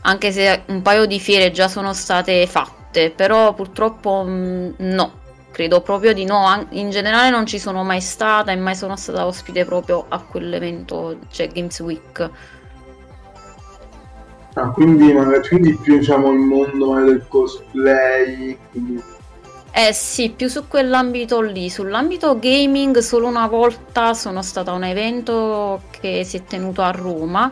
anche 0.00 0.32
se 0.32 0.64
un 0.66 0.82
paio 0.82 1.06
di 1.06 1.20
fiere 1.20 1.52
già 1.52 1.68
sono 1.68 1.92
state 1.92 2.44
fatte, 2.48 3.12
però 3.14 3.54
purtroppo 3.54 4.24
mh, 4.24 4.74
no, 4.78 5.12
credo 5.52 5.80
proprio 5.82 6.12
di 6.12 6.24
no. 6.24 6.66
In 6.70 6.90
generale 6.90 7.30
non 7.30 7.46
ci 7.46 7.60
sono 7.60 7.84
mai 7.84 8.00
stata 8.00 8.50
e 8.50 8.56
mai 8.56 8.74
sono 8.74 8.96
stata 8.96 9.24
ospite 9.24 9.64
proprio 9.64 10.06
a 10.08 10.20
quell'evento, 10.20 11.18
cioè 11.30 11.46
Games 11.48 11.78
Week. 11.80 12.30
Ah, 14.54 14.68
quindi, 14.70 15.14
quindi 15.48 15.76
più, 15.76 15.98
diciamo, 15.98 16.32
il 16.32 16.38
mondo 16.38 16.94
del 17.04 17.24
cosplay, 17.28 18.58
quindi... 18.70 19.02
Eh 19.74 19.94
sì, 19.94 20.28
più 20.30 20.48
su 20.48 20.68
quell'ambito 20.68 21.40
lì. 21.40 21.70
Sull'ambito 21.70 22.38
gaming 22.38 22.98
solo 22.98 23.26
una 23.26 23.46
volta 23.46 24.12
sono 24.12 24.42
stata 24.42 24.72
a 24.72 24.74
un 24.74 24.84
evento 24.84 25.84
che 25.90 26.24
si 26.24 26.36
è 26.36 26.44
tenuto 26.44 26.82
a 26.82 26.90
Roma, 26.90 27.50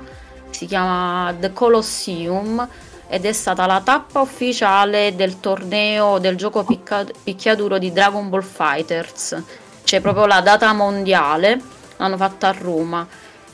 si 0.51 0.67
chiama 0.67 1.35
The 1.39 1.55
Colosseum 1.55 2.69
ed 3.13 3.25
è 3.25 3.33
stata 3.33 3.67
la 3.67 3.81
tappa 3.85 4.21
ufficiale 4.21 5.17
del 5.17 5.41
torneo 5.41 6.21
del 6.21 6.37
gioco 6.37 6.63
picca- 6.63 7.05
picchiaduro 7.25 7.77
di 7.77 7.93
Dragon 7.93 8.29
Ball 8.29 8.43
Fighters. 8.43 9.37
C'è 9.83 10.01
proprio 10.01 10.27
la 10.27 10.41
data 10.41 10.73
mondiale, 10.73 11.61
l'hanno 11.97 12.17
fatta 12.17 12.49
a 12.49 12.55
Roma 12.57 13.05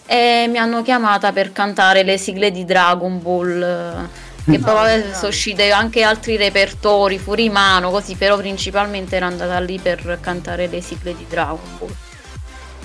e 0.04 0.46
mi 0.50 0.58
hanno 0.58 0.82
chiamata 0.82 1.32
per 1.32 1.52
cantare 1.52 2.02
le 2.02 2.18
sigle 2.18 2.50
di 2.50 2.66
Dragon 2.66 3.22
Ball. 3.22 3.62
eh, 3.62 4.24
Che 4.44 4.58
poi 4.58 4.74
vabbè, 4.74 5.14
sono 5.14 5.28
uscite 5.28 5.70
anche 5.70 6.02
altri 6.02 6.36
repertori 6.36 7.18
fuori 7.18 7.48
mano, 7.48 7.90
così, 7.90 8.14
però 8.14 8.36
principalmente 8.36 9.16
ero 9.16 9.24
andata 9.24 9.58
lì 9.58 9.78
per 9.78 10.18
cantare 10.20 10.66
le 10.66 10.82
sigle 10.82 11.16
di 11.16 11.26
Dragon 11.26 11.78
Ball. 11.78 11.94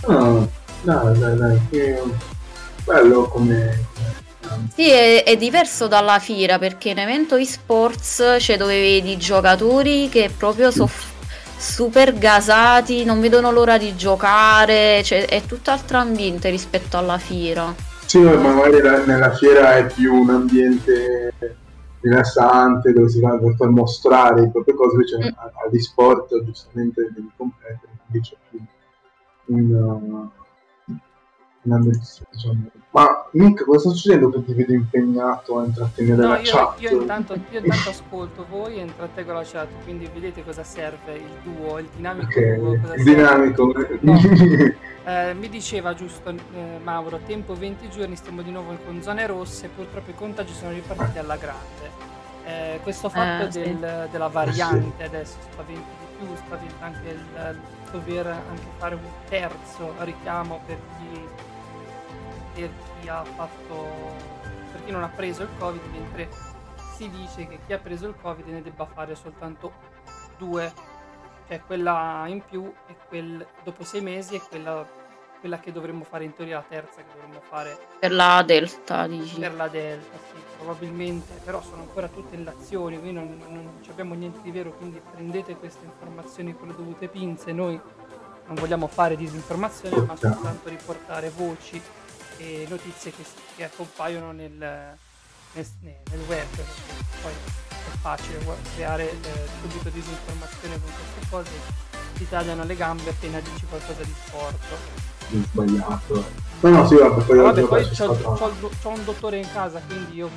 Ah, 0.07 0.47
dai, 0.83 1.19
dai, 1.19 1.37
dai, 1.37 1.59
che 1.69 2.01
bello 2.85 3.27
come... 3.27 3.89
Sì, 4.73 4.89
è, 4.89 5.23
è 5.23 5.37
diverso 5.37 5.87
dalla 5.87 6.19
fiera 6.19 6.57
perché 6.57 6.89
in 6.89 6.99
evento 6.99 7.35
esports 7.35 8.35
c'è 8.37 8.57
dove 8.57 8.79
vedi 8.79 9.17
giocatori 9.17 10.09
che 10.09 10.31
proprio 10.35 10.71
sono 10.71 10.89
super 11.57 12.17
gasati, 12.17 13.03
non 13.03 13.19
vedono 13.21 13.51
l'ora 13.51 13.77
di 13.77 13.95
giocare, 13.95 15.03
cioè 15.03 15.25
è 15.27 15.43
tutt'altro 15.43 15.97
ambiente 15.97 16.49
rispetto 16.49 16.97
alla 16.97 17.17
fiera. 17.17 17.73
Sì, 18.05 18.19
ma 18.19 18.35
magari 18.35 18.81
la- 18.81 19.05
nella 19.05 19.31
fiera 19.33 19.77
è 19.77 19.85
più 19.85 20.13
un 20.13 20.29
ambiente 20.31 21.33
rilassante 22.01 22.91
dove 22.93 23.09
si 23.09 23.19
va 23.19 23.37
per 23.37 23.69
mostrare 23.69 24.41
le 24.41 24.49
proprie 24.49 24.73
cose, 24.73 24.95
invece 24.95 25.17
Mm. 25.17 25.37
agli 25.67 25.79
sport 25.79 26.43
giustamente 26.43 27.09
devi 27.13 27.29
competere, 27.37 27.91
quindi 28.07 28.27
c'è 28.27 28.35
più 28.49 28.59
un, 29.55 30.29
un 31.63 31.71
ambiente, 31.71 32.07
diciamo. 32.31 32.71
Ma 32.93 33.25
Nick, 33.31 33.63
cosa 33.63 33.79
sta 33.79 33.89
succedendo 33.91 34.29
che 34.29 34.43
ti 34.43 34.53
vedo 34.53 34.73
impegnato 34.73 35.59
a 35.59 35.63
intrattenere 35.65 36.21
No, 36.21 36.27
la 36.27 36.39
io, 36.39 36.51
chat? 36.51 36.81
io 36.81 36.89
intanto, 37.01 37.33
io 37.49 37.59
intanto 37.59 37.89
ascolto 37.89 38.45
voi 38.49 38.75
e 38.77 38.81
intrattengo 38.81 39.31
la 39.31 39.43
chat, 39.45 39.67
quindi 39.85 40.09
vedete 40.13 40.43
cosa 40.43 40.63
serve 40.63 41.13
il 41.15 41.31
duo, 41.43 41.77
il 41.79 41.87
dinamico 41.95 42.39
duo. 42.39 42.77
Cosa 42.81 42.93
Ok, 42.93 42.97
serve. 42.97 43.03
dinamico. 43.03 43.73
Eh, 45.03 45.33
mi 45.33 45.49
diceva 45.49 45.95
giusto 45.95 46.29
eh, 46.29 46.77
Mauro, 46.83 47.19
tempo 47.25 47.55
20 47.55 47.89
giorni, 47.89 48.15
stiamo 48.15 48.43
di 48.43 48.51
nuovo 48.51 48.77
con 48.85 49.01
zone 49.01 49.25
rosse, 49.25 49.67
purtroppo 49.75 50.11
i 50.11 50.13
contagi 50.13 50.53
sono 50.53 50.69
ripartiti 50.73 51.17
alla 51.17 51.37
grande. 51.37 51.89
Eh, 52.45 52.79
questo 52.83 53.09
fatto 53.09 53.45
Eh, 53.47 53.51
sì. 53.51 53.61
del- 53.61 54.07
della 54.11 54.27
variante 54.27 55.03
adesso 55.03 55.37
spaventa 55.51 55.81
di 55.99 56.05
più, 56.19 56.27
spaventa 56.35 56.85
anche 56.85 57.09
il 57.09 57.57
dover 57.91 58.27
anche 58.27 58.67
fare 58.77 58.93
un 58.93 59.01
terzo 59.27 59.91
richiamo 60.01 60.61
per 60.67 60.77
chi, 60.99 61.19
per 62.67 63.01
chi 63.01 63.09
ha 63.09 63.23
fatto, 63.23 63.75
per 64.71 64.83
chi 64.85 64.91
non 64.91 65.03
ha 65.03 65.09
preso 65.09 65.43
il 65.43 65.49
covid, 65.57 65.81
mentre 65.91 66.29
si 66.95 67.09
dice 67.09 67.47
che 67.47 67.59
chi 67.65 67.73
ha 67.73 67.79
preso 67.79 68.07
il 68.07 68.15
covid 68.21 68.47
ne 68.47 68.61
debba 68.61 68.85
fare 68.85 69.15
soltanto 69.15 69.71
due 70.37 70.71
cioè 71.47 71.61
quella 71.65 72.23
in 72.27 72.41
più 72.47 72.71
e 72.87 72.95
quel 73.09 73.45
dopo 73.63 73.83
sei 73.83 73.99
mesi 73.99 74.35
è 74.35 74.39
quella, 74.39 74.87
quella 75.41 75.59
che 75.59 75.73
dovremmo 75.73 76.05
fare 76.05 76.23
in 76.23 76.33
teoria 76.33 76.55
la 76.57 76.65
terza 76.65 77.01
che 77.01 77.09
dovremmo 77.13 77.41
fare 77.41 77.77
Per 77.99 78.13
la 78.13 78.41
Delta, 78.45 79.05
dici. 79.05 79.37
per 79.37 79.55
la 79.55 79.67
Delta, 79.67 80.17
sì, 80.31 80.41
probabilmente, 80.55 81.33
però 81.43 81.61
sono 81.61 81.81
ancora 81.81 82.07
tutte 82.07 82.35
illazioni, 82.37 82.99
qui 82.99 83.11
non, 83.11 83.37
non 83.49 83.79
ci 83.81 83.89
abbiamo 83.89 84.13
niente 84.13 84.39
di 84.41 84.51
vero, 84.51 84.71
quindi 84.71 85.01
prendete 85.11 85.57
queste 85.57 85.83
informazioni 85.83 86.55
con 86.55 86.69
le 86.69 86.75
dovute 86.75 87.09
pinze, 87.09 87.51
noi 87.51 87.77
non 88.45 88.55
vogliamo 88.55 88.87
fare 88.87 89.17
disinformazione, 89.17 89.97
ma 90.05 90.13
Chiaro. 90.13 90.35
soltanto 90.35 90.69
riportare 90.69 91.29
voci 91.31 91.81
e 92.41 92.65
notizie 92.67 93.11
che, 93.11 93.23
che 93.55 93.69
compaiono 93.75 94.31
nel, 94.31 94.49
nel, 94.51 95.67
nel 95.83 96.19
web, 96.27 96.47
poi 97.21 97.31
è 97.31 97.97
facile 98.01 98.39
creare 98.73 99.11
eh, 99.11 99.47
subito 99.61 99.89
disinformazione 99.89 100.79
con 100.81 100.91
queste 100.91 101.29
cose, 101.29 101.49
ti 102.15 102.27
tagliano 102.27 102.63
le 102.63 102.75
gambe 102.75 103.09
appena 103.09 103.39
dici 103.39 103.65
qualcosa 103.67 104.03
di 104.03 104.13
sport. 104.25 104.57
sbagliato. 105.29 106.49
No, 106.61 106.69
no, 106.69 106.87
sì, 106.87 106.95
vabbè, 106.95 107.23
poi, 107.23 107.37
vabbè, 107.37 107.61
poi 107.61 107.89
c'ho, 107.89 108.15
c'ho 108.15 108.69
c'ho 108.81 108.89
un 108.89 109.03
dottore 109.05 109.37
in 109.37 109.47
casa, 109.51 109.81
quindi 109.85 110.15
io 110.15 110.29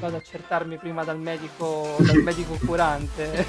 vado 0.00 0.16
a 0.16 0.18
accertarmi 0.18 0.76
prima 0.76 1.04
dal 1.04 1.18
medico, 1.18 1.96
dal 2.02 2.22
medico 2.22 2.58
curante. 2.64 3.46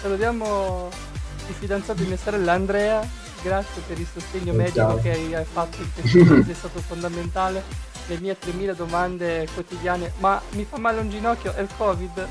Salutiamo 0.00 1.09
il 1.50 1.56
fidanzato 1.56 2.02
di 2.02 2.08
mia 2.08 2.16
sorella 2.16 2.52
Andrea, 2.52 3.06
grazie 3.42 3.82
per 3.86 3.98
il 3.98 4.06
sostegno 4.10 4.52
Eh, 4.52 4.56
medico 4.56 5.00
che 5.02 5.10
hai 5.10 5.44
fatto 5.44 5.78
è 6.02 6.54
stato 6.54 6.80
fondamentale. 6.80 7.62
Le 8.06 8.18
mie 8.18 8.36
3000 8.38 8.72
domande 8.74 9.46
quotidiane, 9.54 10.12
ma 10.18 10.40
mi 10.52 10.64
fa 10.68 10.78
male 10.78 11.00
un 11.00 11.10
ginocchio, 11.10 11.52
è 11.54 11.60
il 11.60 11.68
covid? 11.76 12.26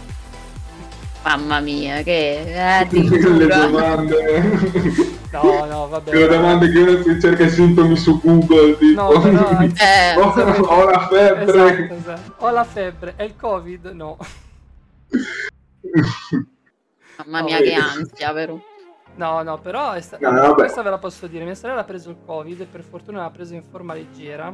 Mamma 1.24 1.60
mia, 1.60 2.02
che 2.02 2.80
eh, 2.82 2.88
le 2.92 3.48
domande 3.48 5.18
No, 5.32 5.66
no, 5.66 5.88
vabbè. 5.90 6.12
le 6.12 6.28
domande 6.28 6.72
che 6.72 6.80
uno 6.80 7.04
si 7.04 7.22
cerca 7.22 7.44
i 7.44 7.50
sintomi 7.52 7.96
su 7.96 8.20
Google 8.20 8.76
tipo 8.80 9.14
No, 9.14 9.20
però, 9.22 9.60
Eh, 9.62 10.16
ho, 10.18 10.32
ho 10.32 10.90
la 10.90 11.08
febbre 11.08 11.44
Esatto, 11.44 11.94
esatto. 11.94 12.34
Ho 12.46 12.50
la 12.50 12.64
febbre, 12.64 13.14
è 13.16 13.24
il 13.24 13.36
covid? 13.38 13.86
No. 13.94 14.18
Mamma 17.26 17.44
mia, 17.44 17.58
che 17.60 17.74
ansia, 17.74 18.32
vero? 18.32 18.64
No, 19.20 19.44
no, 19.44 19.58
però 19.60 19.92
è 19.92 20.00
sta- 20.00 20.18
No, 20.18 20.32
vabbè. 20.32 20.54
questa 20.54 20.82
ve 20.82 20.90
la 20.90 20.98
posso 20.98 21.28
dire. 21.28 21.44
Mia 21.44 21.54
sorella 21.54 21.82
ha 21.82 21.84
preso 21.84 22.10
il 22.10 22.16
Covid 22.26 22.62
e 22.62 22.66
per 22.66 22.84
fortuna 22.84 23.20
l'ha 23.20 23.30
preso 23.30 23.54
in 23.54 23.64
forma 23.64 23.94
leggera. 23.94 24.52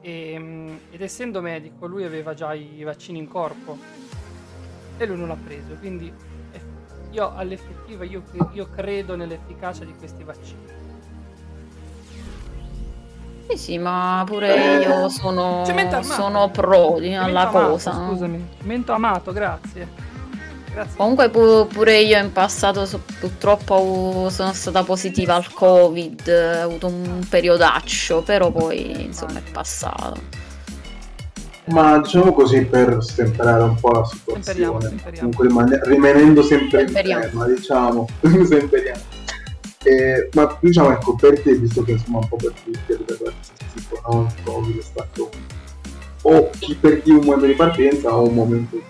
E, 0.00 0.78
ed 0.90 1.00
essendo 1.00 1.40
medico, 1.40 1.86
lui 1.86 2.02
aveva 2.04 2.34
già 2.34 2.52
i 2.52 2.82
vaccini 2.82 3.18
in 3.20 3.28
corpo 3.28 3.78
e 4.96 5.06
lui 5.06 5.16
non 5.16 5.28
l'ha 5.28 5.36
preso. 5.36 5.74
Quindi 5.78 6.12
eh, 6.50 6.60
io 7.10 7.32
all'effettiva 7.36 8.02
io, 8.04 8.24
io 8.50 8.68
credo 8.74 9.14
nell'efficacia 9.14 9.84
di 9.84 9.94
questi 9.96 10.24
vaccini. 10.24 10.80
Sì, 13.50 13.56
sì, 13.56 13.78
ma 13.78 14.24
pure 14.26 14.78
io 14.80 15.08
sono, 15.10 15.64
sono 16.02 16.50
pro 16.50 16.96
alla 16.96 17.48
amato, 17.48 17.68
cosa. 17.68 17.92
Scusami, 17.92 18.48
cemento 18.58 18.92
amato, 18.92 19.32
grazie. 19.32 20.10
Grazie. 20.72 20.96
Comunque 20.96 21.28
pu- 21.28 21.66
pure 21.66 21.98
io 22.00 22.18
in 22.18 22.32
passato 22.32 22.86
so- 22.86 23.02
purtroppo 23.20 24.28
sono 24.30 24.52
stata 24.54 24.82
positiva 24.82 25.34
al 25.34 25.52
covid, 25.52 26.28
ho 26.28 26.62
avuto 26.64 26.86
un 26.86 27.26
periodaccio, 27.28 28.22
però 28.22 28.50
poi 28.50 29.04
insomma 29.04 29.38
è 29.38 29.50
passato. 29.50 30.40
Ma 31.66 31.98
diciamo 31.98 32.32
così 32.32 32.64
per 32.64 32.96
stemperare 33.00 33.62
un 33.62 33.76
po' 33.78 33.90
la 33.90 34.04
situazione, 34.04 34.80
stemperiamo, 34.80 35.30
comunque 35.30 35.46
rimane- 35.46 35.80
rimanendo 35.84 36.42
sempre 36.42 36.82
in 36.82 36.88
Stemperiamo. 36.88 37.22
tema, 37.24 37.46
diciamo, 37.46 38.08
stemperiamo. 38.44 39.00
Eh, 39.84 40.28
ma 40.34 40.56
diciamo 40.60 40.90
ecco, 40.92 41.14
per 41.14 41.40
te, 41.40 41.54
visto 41.54 41.82
che 41.82 41.92
insomma 41.92 42.18
un 42.18 42.28
po' 42.28 42.36
per 42.36 42.52
tutti 42.64 42.92
a 42.92 42.96
livello 42.96 43.26
artistico, 43.30 44.00
no? 44.10 44.26
il 44.36 44.42
Covid 44.44 44.78
è 44.78 44.82
stato 44.82 45.30
o 46.24 46.50
chi 46.60 46.74
per 46.76 47.02
chi 47.02 47.10
un 47.10 47.24
momento 47.24 47.46
di 47.46 47.54
partenza 47.54 48.14
o 48.16 48.28
un 48.28 48.34
momento 48.34 48.80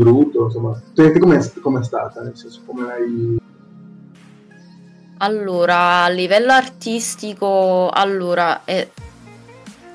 brutto, 0.00 0.44
insomma. 0.44 0.80
Com'è, 0.94 1.52
com'è 1.60 1.84
stata? 1.84 2.22
Nel 2.22 2.36
senso, 2.36 2.62
come 2.64 2.86
l'hai... 2.86 3.38
Allora, 5.18 6.04
a 6.04 6.08
livello 6.08 6.52
artistico, 6.52 7.90
allora, 7.90 8.64
è 8.64 8.88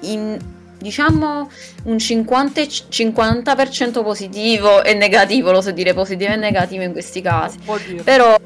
in- 0.01 0.37
diciamo 0.77 1.49
un 1.85 1.97
50, 1.97 2.61
e 2.61 2.67
c- 2.67 2.85
50% 2.89 4.03
positivo 4.03 4.83
e 4.83 4.93
negativo, 4.93 5.51
lo 5.51 5.61
so 5.61 5.71
dire 5.71 5.95
positivo 5.95 6.31
e 6.33 6.35
negativo 6.35 6.83
in 6.83 6.91
questi 6.91 7.21
casi. 7.21 7.57
Può 7.65 7.77
dire. 7.77 8.03
Però, 8.03 8.37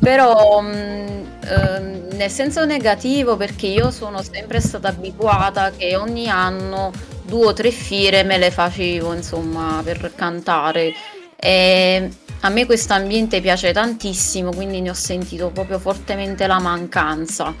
però 0.00 0.60
mh, 0.60 1.26
ehm, 1.44 2.08
nel 2.12 2.30
senso 2.30 2.64
negativo 2.64 3.36
perché 3.36 3.66
io 3.66 3.90
sono 3.90 4.22
sempre 4.22 4.60
stata 4.60 4.88
abituata 4.88 5.70
che 5.70 5.96
ogni 5.96 6.28
anno 6.28 6.92
due 7.24 7.46
o 7.46 7.52
tre 7.52 7.70
fiere 7.70 8.22
me 8.24 8.38
le 8.38 8.50
facevo, 8.50 9.14
insomma, 9.14 9.80
per 9.84 10.12
cantare. 10.14 10.92
E 11.36 12.10
a 12.40 12.48
me 12.48 12.66
questo 12.66 12.94
ambiente 12.94 13.40
piace 13.40 13.72
tantissimo, 13.72 14.52
quindi 14.52 14.80
ne 14.80 14.90
ho 14.90 14.94
sentito 14.94 15.50
proprio 15.50 15.78
fortemente 15.78 16.46
la 16.46 16.58
mancanza. 16.58 17.54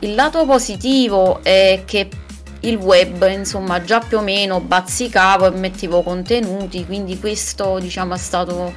Il 0.00 0.14
lato 0.14 0.44
positivo 0.44 1.42
è 1.42 1.82
che 1.84 2.08
il 2.60 2.76
web, 2.76 3.28
insomma, 3.30 3.82
già 3.82 4.00
più 4.00 4.18
o 4.18 4.20
meno 4.20 4.60
bazzicavo 4.60 5.46
e 5.46 5.50
mettevo 5.50 6.02
contenuti, 6.02 6.84
quindi 6.84 7.18
questo, 7.18 7.78
diciamo, 7.78 8.14
è 8.14 8.18
stato 8.18 8.72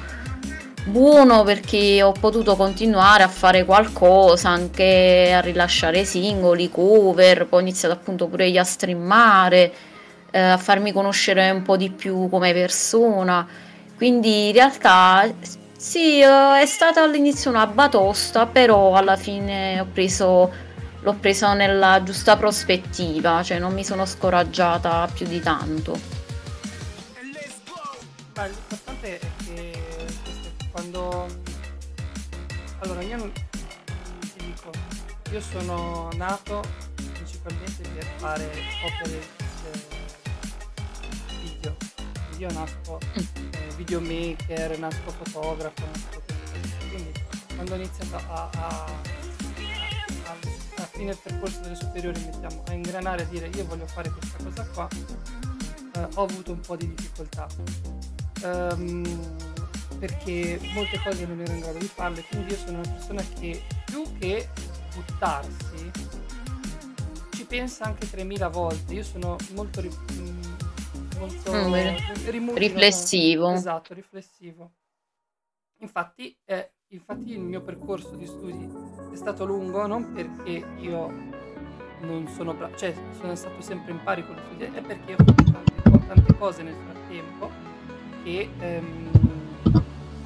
buono 0.84 1.44
perché 1.44 2.02
ho 2.02 2.12
potuto 2.12 2.56
continuare 2.56 3.22
a 3.22 3.28
fare 3.28 3.64
qualcosa, 3.64 4.48
anche 4.48 5.32
a 5.34 5.40
rilasciare 5.40 6.04
singoli, 6.04 6.70
cover, 6.70 7.46
poi 7.46 7.60
ho 7.60 7.62
iniziato 7.62 7.94
appunto 7.94 8.26
pure 8.26 8.46
io 8.46 8.60
a 8.60 8.64
streamare, 8.64 9.72
eh, 10.30 10.38
a 10.38 10.56
farmi 10.56 10.92
conoscere 10.92 11.50
un 11.50 11.62
po' 11.62 11.76
di 11.76 11.90
più 11.90 12.28
come 12.28 12.52
persona. 12.52 13.46
Quindi 13.96 14.48
in 14.48 14.52
realtà 14.52 15.28
sì, 15.76 16.20
eh, 16.20 16.60
è 16.60 16.66
stata 16.66 17.02
all'inizio 17.02 17.50
una 17.50 17.66
batosta, 17.66 18.46
però 18.46 18.94
alla 18.94 19.16
fine 19.16 19.80
ho 19.80 19.86
preso, 19.92 20.52
l'ho 21.00 21.12
presa 21.14 21.54
nella 21.54 22.02
giusta 22.02 22.36
prospettiva, 22.36 23.42
cioè 23.42 23.58
non 23.58 23.74
mi 23.74 23.84
sono 23.84 24.04
scoraggiata 24.04 25.08
più 25.12 25.26
di 25.26 25.40
tanto. 25.40 26.16
L'importante 28.40 29.18
è 29.18 29.37
quando... 30.78 31.26
Allora, 32.78 33.02
io 33.02 33.16
non- 33.16 33.32
ti 33.32 34.36
dico, 34.36 34.70
io 35.32 35.40
sono 35.40 36.08
nato 36.14 36.62
principalmente 37.14 37.82
per 37.88 38.06
fare 38.18 38.48
opere 38.84 39.18
eh, 39.64 39.80
video. 41.42 41.76
Io 42.36 42.52
nasco 42.52 43.00
eh, 43.14 43.26
videomaker, 43.76 44.78
nasco 44.78 45.10
fotografo, 45.10 45.84
nasco. 45.84 46.22
Quindi 46.90 47.12
quando 47.56 47.72
ho 47.72 47.76
iniziato 47.76 48.16
a, 48.16 48.48
a, 48.52 48.84
a, 50.26 50.36
a 50.76 50.88
fine 50.92 51.06
del 51.06 51.18
percorso 51.20 51.58
delle 51.58 51.74
superiori 51.74 52.20
mettiamo, 52.20 52.62
a 52.68 52.72
ingranare 52.72 53.22
a 53.22 53.26
dire 53.26 53.48
io 53.48 53.66
voglio 53.66 53.86
fare 53.88 54.10
questa 54.10 54.44
cosa 54.44 54.64
qua, 54.72 54.88
eh, 55.96 56.08
ho 56.14 56.22
avuto 56.22 56.52
un 56.52 56.60
po' 56.60 56.76
di 56.76 56.94
difficoltà. 56.94 57.48
Ehm, 58.44 59.47
perché 59.98 60.60
molte 60.72 61.00
cose 61.02 61.26
non 61.26 61.40
ero 61.40 61.52
in 61.52 61.60
grado 61.60 61.78
di 61.78 61.86
farle, 61.86 62.22
quindi 62.24 62.52
io 62.52 62.58
sono 62.58 62.78
una 62.78 62.90
persona 62.90 63.22
che 63.38 63.62
più 63.84 64.02
che 64.18 64.48
buttarsi 64.94 65.90
ci 67.34 67.44
pensa 67.44 67.84
anche 67.84 68.08
3000 68.10 68.48
volte. 68.48 68.94
Io 68.94 69.02
sono 69.04 69.36
molto, 69.54 69.80
ri- 69.80 69.90
mm, 70.12 70.42
molto 71.18 71.52
Mm, 71.52 72.56
riflessivo. 72.56 73.52
Esatto, 73.52 73.94
riflessivo. 73.94 74.72
Infatti, 75.80 76.36
eh, 76.44 76.72
infatti 76.88 77.32
il 77.32 77.40
mio 77.40 77.60
percorso 77.60 78.16
di 78.16 78.26
studi 78.26 78.68
è 79.12 79.16
stato 79.16 79.44
lungo 79.44 79.86
non 79.86 80.12
perché 80.12 80.64
io 80.78 81.06
non 82.00 82.26
sono 82.34 82.54
bravo, 82.54 82.76
cioè 82.76 82.92
sono 83.18 83.34
stato 83.34 83.60
sempre 83.60 83.92
in 83.92 84.02
pari 84.02 84.24
con 84.26 84.34
gli 84.34 84.40
studi, 84.44 84.64
è 84.64 84.80
perché 84.80 85.12
ho 85.14 85.16
fatto 85.24 85.44
tante, 85.44 85.82
tante 86.06 86.34
cose 86.36 86.62
nel 86.62 86.74
frattempo 86.74 87.50
che 88.24 88.48
ehm, 88.58 89.27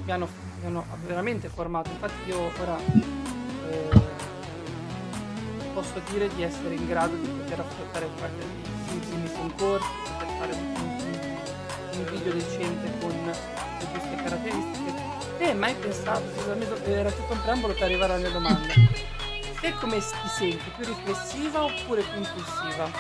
mi, 0.05 0.13
hanno, 0.13 0.29
mi 0.61 0.67
hanno 0.67 0.85
veramente 1.07 1.49
formato. 1.49 1.91
Infatti 1.91 2.29
io 2.29 2.51
ora 2.61 2.77
eh, 3.71 3.89
posso 5.75 6.01
dire 6.11 6.29
di 6.35 6.43
essere 6.43 6.75
in 6.75 6.87
grado 6.87 7.17
di 7.17 7.27
poter 7.29 7.61
affrontare 7.61 8.09
qualche 8.19 8.45
i 8.95 8.99
primi 8.99 9.33
concorsi, 9.33 9.89
poter 10.05 10.37
fare 10.39 10.53
un, 10.53 10.75
un- 10.77 10.91
video 12.11 12.33
decente 12.33 12.91
con 13.01 13.11
le 13.11 13.87
giuste 13.93 14.15
caratteristiche. 14.23 14.93
Te 15.39 15.45
hai 15.45 15.55
mai 15.55 15.75
pensato, 15.75 16.23
era 16.85 17.11
tutto 17.11 17.33
un 17.33 17.43
preambolo 17.43 17.73
per 17.75 17.85
arrivare 17.85 18.13
alla 18.15 18.23
mia 18.23 18.31
domanda. 18.31 18.73
Te 19.61 19.73
come 19.81 19.99
ti 19.99 20.29
senti? 20.37 20.71
Più 20.77 20.85
riflessiva 20.85 21.65
oppure 21.65 22.03
più 22.03 22.19
impulsiva? 22.19 22.91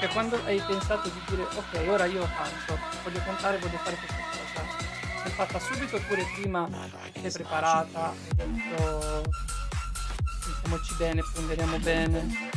Cioè 0.00 0.08
quando 0.10 0.40
hai 0.46 0.60
pensato 0.66 1.08
di 1.08 1.20
dire 1.28 1.42
ok, 1.42 1.88
ora 1.88 2.06
io 2.06 2.22
canto, 2.36 2.78
voglio 3.04 3.20
cantare, 3.24 3.58
voglio 3.58 3.76
fare 3.78 3.96
l'hai 3.96 4.17
fatta 5.44 5.60
subito 5.60 5.94
oppure 5.94 6.26
prima 6.34 6.68
sei 7.14 7.30
preparata, 7.30 8.08
hai 8.08 8.34
detto 8.34 9.22
pensiamoci 10.44 10.94
bene, 10.98 11.22
ponderiamo 11.32 11.78
bene. 11.78 12.50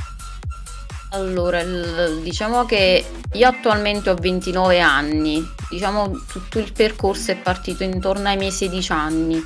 Allora, 1.12 1.63
diciamo 1.63 2.65
che 2.65 3.06
io 3.34 3.48
attualmente 3.48 4.10
ho 4.10 4.15
29 4.15 4.80
anni, 4.80 5.48
diciamo 5.70 6.24
tutto 6.26 6.58
il 6.58 6.72
percorso 6.72 7.30
è 7.30 7.36
partito 7.36 7.84
intorno 7.84 8.30
ai 8.30 8.38
miei 8.38 8.52
16 8.52 8.91
anni. 8.91 9.46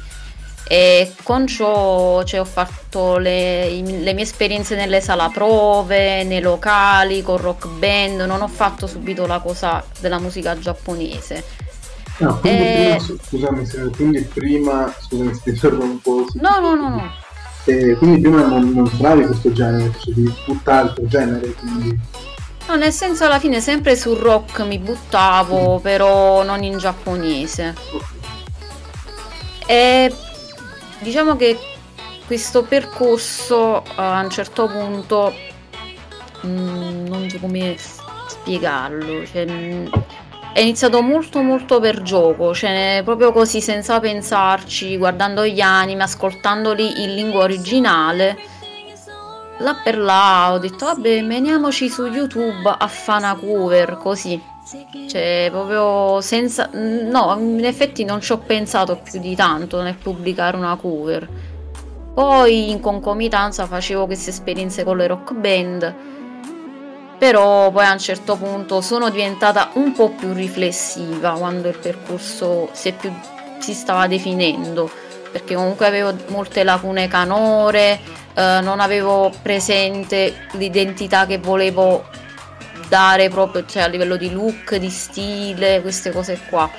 E 0.68 1.14
con 1.22 1.46
ciò 1.46 2.24
cioè, 2.24 2.40
ho 2.40 2.46
fatto 2.46 3.18
le, 3.18 3.70
le 3.70 4.14
mie 4.14 4.24
esperienze 4.24 4.76
nelle 4.76 5.02
sala 5.02 5.30
prove, 5.30 6.24
nei 6.24 6.42
locali, 6.42 7.22
con 7.22 7.38
rock 7.38 7.68
band, 7.68 8.22
non 8.22 8.42
ho 8.42 8.48
fatto 8.48 8.88
subito 8.88 9.28
la 9.28 9.40
cosa 9.40 9.84
della 10.00 10.20
musica 10.20 10.58
giapponese. 10.58 11.66
No, 12.18 12.40
quindi 12.40 12.64
Eh. 12.64 12.98
prima, 12.98 13.20
scusami 13.22 13.66
se 13.66 13.90
quindi 13.96 14.22
prima, 14.22 14.94
scusami 15.00 15.34
se 15.34 15.42
ti 15.44 15.50
interrompo. 15.50 16.26
No, 16.36 16.60
no, 16.60 16.76
no, 16.76 16.90
no. 16.90 17.12
Eh, 17.66 17.96
quindi 17.96 18.22
prima 18.22 18.46
non, 18.46 18.88
suonavi 18.88 19.26
questo 19.26 19.52
genere, 19.52 19.90
facevi 19.90 20.34
tutt'altro 20.46 21.06
genere, 21.08 21.52
quindi... 21.54 22.00
No, 22.68 22.76
nel 22.76 22.92
senso 22.94 23.26
alla 23.26 23.40
fine 23.40 23.60
sempre 23.60 23.96
sul 23.96 24.18
rock 24.18 24.62
mi 24.62 24.80
buttavo, 24.80 25.80
però 25.80 26.44
non 26.44 26.64
in 26.64 26.78
giapponese. 26.78 27.76
E 29.68 30.14
diciamo 31.00 31.36
che 31.36 31.58
questo 32.26 32.64
percorso 32.64 33.84
eh, 33.84 33.90
a 33.96 34.22
un 34.22 34.30
certo 34.30 34.68
punto 34.68 35.34
mm, 36.46 37.08
non 37.08 37.30
so 37.30 37.40
come 37.40 37.76
spiegarlo, 38.28 39.26
cioè, 39.26 39.46
mm, 39.50 39.88
è 40.56 40.62
iniziato 40.62 41.02
molto 41.02 41.42
molto 41.42 41.82
per 41.82 42.02
gioco, 42.02 42.54
cioè 42.54 43.02
proprio 43.04 43.34
così 43.34 43.60
senza 43.60 44.00
pensarci, 44.00 44.96
guardando 44.96 45.46
gli 45.46 45.60
anime, 45.60 46.04
ascoltandoli 46.04 47.04
in 47.04 47.14
lingua 47.14 47.44
originale. 47.44 48.38
Là 49.58 49.76
per 49.84 49.98
là 49.98 50.54
ho 50.54 50.58
detto 50.58 50.86
vabbè 50.86 51.26
veniamoci 51.26 51.90
su 51.90 52.06
YouTube 52.06 52.74
a 52.78 52.88
fare 52.88 53.38
cover 53.38 53.98
così. 53.98 54.42
Cioè 55.10 55.50
proprio 55.52 56.22
senza 56.22 56.70
no 56.72 57.36
in 57.38 57.66
effetti 57.66 58.06
non 58.06 58.22
ci 58.22 58.32
ho 58.32 58.38
pensato 58.38 58.96
più 58.96 59.20
di 59.20 59.36
tanto 59.36 59.82
nel 59.82 59.96
pubblicare 59.96 60.56
una 60.56 60.78
cover. 60.78 61.28
Poi 62.14 62.70
in 62.70 62.80
concomitanza 62.80 63.66
facevo 63.66 64.06
queste 64.06 64.30
esperienze 64.30 64.86
con 64.86 64.96
le 64.96 65.08
rock 65.08 65.34
band 65.34 66.15
però 67.26 67.72
poi 67.72 67.86
a 67.86 67.92
un 67.92 67.98
certo 67.98 68.36
punto 68.36 68.82
sono 68.82 69.10
diventata 69.10 69.72
un 69.74 69.94
po' 69.94 70.12
più 70.12 70.32
riflessiva 70.32 71.32
quando 71.32 71.70
il 71.70 71.76
percorso 71.76 72.70
si, 72.72 72.92
più, 72.92 73.12
si 73.58 73.74
stava 73.74 74.06
definendo 74.06 74.88
perché 75.32 75.56
comunque 75.56 75.88
avevo 75.88 76.14
molte 76.28 76.64
lacune 76.64 77.08
canore 77.08 78.00
eh, 78.36 78.60
non 78.62 78.80
avevo 78.80 79.34
presente 79.42 80.46
l'identità 80.52 81.26
che 81.26 81.40
volevo 81.40 82.06
dare 82.90 83.28
proprio 83.30 83.66
cioè, 83.66 83.82
a 83.82 83.88
livello 83.88 84.18
di 84.18 84.30
look, 84.32 84.76
di 84.76 84.92
stile, 84.92 85.82
queste 85.82 86.12
cose 86.12 86.40
qua. 86.48 86.70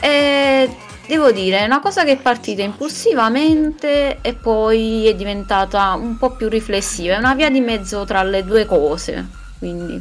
E 0.00 0.74
devo 1.06 1.30
dire, 1.30 1.60
è 1.60 1.64
una 1.64 1.80
cosa 1.80 2.04
che 2.04 2.12
è 2.12 2.16
partita 2.16 2.62
impulsivamente 2.62 4.18
e 4.20 4.34
poi 4.34 5.06
è 5.06 5.14
diventata 5.14 5.92
un 5.94 6.16
po' 6.16 6.30
più 6.30 6.48
riflessiva, 6.48 7.14
è 7.14 7.18
una 7.18 7.34
via 7.34 7.50
di 7.50 7.60
mezzo 7.60 8.04
tra 8.04 8.22
le 8.22 8.44
due 8.44 8.66
cose, 8.66 9.26
quindi. 9.58 10.00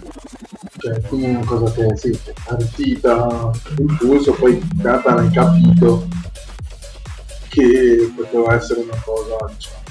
Cioè 0.77 1.01
quindi 1.01 1.25
è 1.25 1.29
una 1.29 1.45
cosa 1.45 1.71
che 1.71 1.85
è 1.85 2.33
partita 2.45 3.51
impulso, 3.77 4.33
poi 4.33 4.61
data 4.73 5.13
l'hai 5.13 5.29
capito 5.29 6.07
che 7.49 8.11
poteva 8.15 8.55
essere 8.55 8.81
una 8.81 8.99
cosa 9.05 9.35
diciamo 9.53 9.82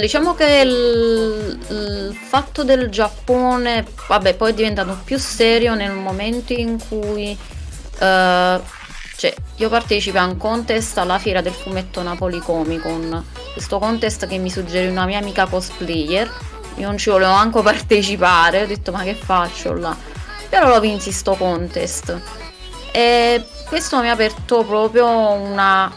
Diciamo 0.00 0.34
che 0.34 0.60
il, 0.64 1.58
il 1.70 2.14
fatto 2.14 2.64
del 2.64 2.90
Giappone, 2.90 3.86
vabbè, 4.08 4.34
poi 4.34 4.50
è 4.50 4.54
diventato 4.54 4.98
più 5.04 5.18
serio 5.18 5.74
nel 5.74 5.92
momento 5.92 6.52
in 6.52 6.78
cui 6.86 7.36
eh, 7.98 8.60
cioè, 9.16 9.34
io 9.56 9.68
partecipo 9.68 10.18
a 10.18 10.24
un 10.24 10.36
contest 10.36 10.98
alla 10.98 11.18
fiera 11.18 11.40
del 11.40 11.52
fumetto 11.52 12.02
Napoli 12.02 12.40
Comic 12.40 12.82
Con. 12.82 13.24
Questo 13.52 13.78
contest 13.78 14.26
che 14.26 14.38
mi 14.38 14.50
suggerì 14.50 14.88
una 14.88 15.06
mia 15.06 15.18
amica 15.18 15.46
cosplayer. 15.46 16.30
Io 16.76 16.86
non 16.86 16.98
ci 16.98 17.08
volevo 17.10 17.32
manco 17.32 17.62
partecipare, 17.62 18.62
ho 18.62 18.66
detto 18.66 18.90
ma 18.90 19.02
che 19.02 19.14
faccio 19.14 19.72
là? 19.72 19.96
Però 20.48 20.68
lo 20.68 20.80
vinsi 20.80 21.12
sto 21.12 21.34
contest. 21.36 22.20
E 22.90 23.44
questo 23.66 24.00
mi 24.00 24.08
ha 24.08 24.12
aperto 24.12 24.64
proprio 24.64 25.06
una 25.08 25.90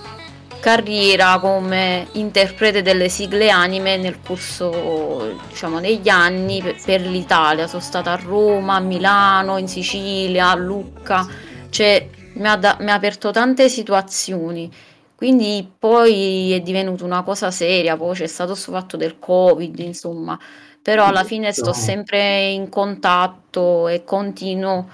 carriera 0.67 1.39
come 1.39 2.07
interprete 2.13 2.81
delle 2.81 3.07
sigle 3.07 3.49
anime 3.49 3.95
nel 3.95 4.19
corso 4.19 5.39
diciamo 5.47 5.79
degli 5.79 6.09
anni 6.09 6.61
per, 6.61 6.75
per 6.83 6.99
l'Italia. 7.07 7.67
Sono 7.67 7.81
stata 7.81 8.11
a 8.11 8.15
Roma, 8.21 8.75
a 8.75 8.79
Milano, 8.81 9.57
in 9.57 9.69
Sicilia, 9.69 10.49
a 10.49 10.55
Lucca. 10.55 11.25
Cioè 11.69 12.09
mi 12.33 12.47
ha, 12.49 12.57
da- 12.57 12.75
mi 12.81 12.89
ha 12.89 12.95
aperto 12.95 13.31
tante 13.31 13.69
situazioni. 13.69 14.69
Quindi 15.15 15.71
poi 15.79 16.51
è 16.51 16.59
divenuta 16.59 17.05
una 17.05 17.23
cosa 17.23 17.49
seria. 17.49 17.95
Poi 17.95 18.13
c'è 18.13 18.27
stato 18.27 18.51
questo 18.51 18.73
fatto 18.73 18.97
del 18.97 19.19
covid 19.19 19.79
insomma. 19.79 20.37
Però 20.81 21.05
alla 21.05 21.23
fine 21.23 21.53
sto 21.53 21.71
sempre 21.71 22.49
in 22.49 22.67
contatto 22.67 23.87
e 23.87 24.03
continuo 24.03 24.89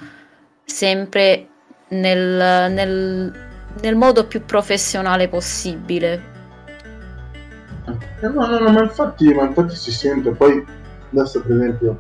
sempre 0.66 1.48
nel, 1.90 2.72
nel, 2.72 3.53
nel 3.82 3.96
modo 3.96 4.28
più 4.28 4.44
professionale 4.46 5.28
possibile. 5.28 6.32
Eh, 7.86 8.28
no, 8.28 8.46
no, 8.46 8.60
no, 8.60 8.70
ma 8.70 8.84
infatti, 8.84 9.34
ma 9.34 9.44
infatti 9.44 9.76
si 9.76 9.92
sente, 9.92 10.32
poi 10.32 10.66
adesso 11.12 11.42
per 11.42 11.56
esempio... 11.58 11.98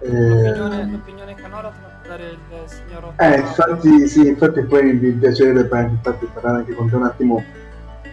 l'opinione, 0.00 0.80
Eh, 0.80 0.86
l'opinione 0.86 1.34
canora 1.34 1.68
te 1.68 1.76
la 1.82 1.88
può 1.88 2.08
dare 2.08 2.24
il 2.30 2.38
signor 2.64 3.12
eh, 3.16 3.38
infatti, 3.38 4.08
sì, 4.08 4.26
infatti 4.28 4.62
poi 4.62 4.94
mi 4.94 5.12
piacerebbe 5.12 5.68
infatti, 5.78 6.26
parlare 6.32 6.58
anche 6.58 6.74
con 6.74 6.88
te 6.88 6.96
un 6.96 7.04
attimo 7.04 7.44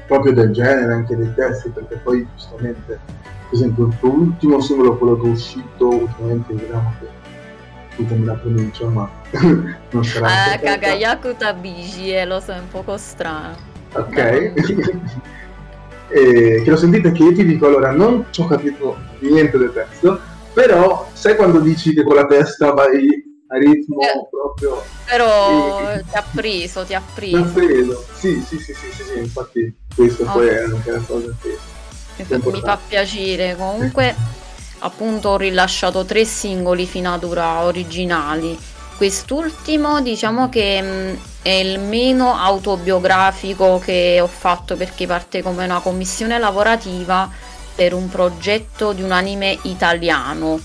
proprio 0.07 0.33
del 0.33 0.51
genere, 0.51 0.93
anche 0.93 1.15
dei 1.15 1.33
testi, 1.33 1.69
perché 1.69 1.95
poi 1.97 2.27
giustamente, 2.35 2.99
per 3.13 3.53
esempio, 3.53 3.87
il 3.87 3.97
tuo 3.99 4.11
ultimo 4.11 4.59
singolo, 4.59 4.97
quello 4.97 5.19
che 5.19 5.27
è 5.27 5.31
uscito 5.31 5.87
ultimamente, 5.87 6.53
vediamo 6.53 6.93
che 6.99 7.07
scusami 7.97 8.25
la 8.25 8.33
pronuncia, 8.33 8.85
ma 8.87 9.09
non 9.89 10.03
sarà... 10.03 10.27
Ah, 10.27 10.53
importante. 10.53 10.79
Kagayaku 10.79 11.35
Tabishi, 11.35 12.11
eh, 12.13 12.25
lo 12.25 12.39
so, 12.39 12.53
è 12.53 12.59
un 12.59 12.67
poco 12.69 12.97
strano. 12.97 13.55
Ok. 13.93 14.53
e 16.09 16.61
che 16.63 16.69
lo 16.69 16.77
sentite 16.77 17.11
che 17.11 17.23
io 17.23 17.33
ti 17.33 17.43
dico, 17.43 17.65
allora 17.65 17.91
non 17.91 18.25
ci 18.29 18.41
ho 18.41 18.47
capito 18.47 18.97
niente 19.19 19.57
del 19.57 19.73
testo, 19.73 20.19
però 20.53 21.09
sai 21.13 21.35
quando 21.35 21.59
dici 21.59 21.93
che 21.93 22.03
con 22.03 22.15
la 22.15 22.25
testa 22.25 22.71
vai 22.71 23.07
a 23.49 23.57
ritmo 23.57 24.01
Eh. 24.01 24.27
proprio... 24.29 24.83
Però 25.09 25.93
Sì. 25.95 26.03
ti 26.09 26.15
ha 26.17 26.23
preso, 26.33 26.83
ti 26.83 26.93
ha 26.93 27.01
preso. 27.15 27.53
credo. 27.53 28.05
Sì, 28.13 28.41
sì, 28.45 28.57
sì, 28.59 28.73
sì, 28.73 28.91
sì, 28.91 29.03
sì, 29.03 29.19
infatti 29.19 29.73
questo 29.95 30.25
poi 30.25 30.47
Ok. 30.47 30.53
è 30.53 30.63
anche 30.63 30.91
la 30.91 30.99
cosa 30.99 31.35
che... 31.41 31.57
Mi 32.19 32.61
fa 32.61 32.79
piacere. 32.87 33.55
Comunque, 33.55 34.15
appunto, 34.79 35.29
ho 35.29 35.37
rilasciato 35.37 36.05
tre 36.05 36.25
singoli 36.25 36.89
ora 37.23 37.61
originali. 37.63 38.57
Quest'ultimo, 38.97 40.01
diciamo 40.01 40.49
che 40.49 40.81
mh, 40.81 41.19
è 41.43 41.49
il 41.49 41.79
meno 41.79 42.35
autobiografico 42.35 43.79
che 43.79 44.19
ho 44.21 44.27
fatto 44.27 44.75
perché 44.75 45.05
parte 45.05 45.41
come 45.43 45.65
una 45.65 45.79
commissione 45.79 46.39
lavorativa 46.39 47.29
per 47.75 47.93
un 47.93 48.09
progetto 48.09 48.93
di 48.93 49.03
un 49.03 49.11
anime 49.11 49.57
italiano. 49.63 50.59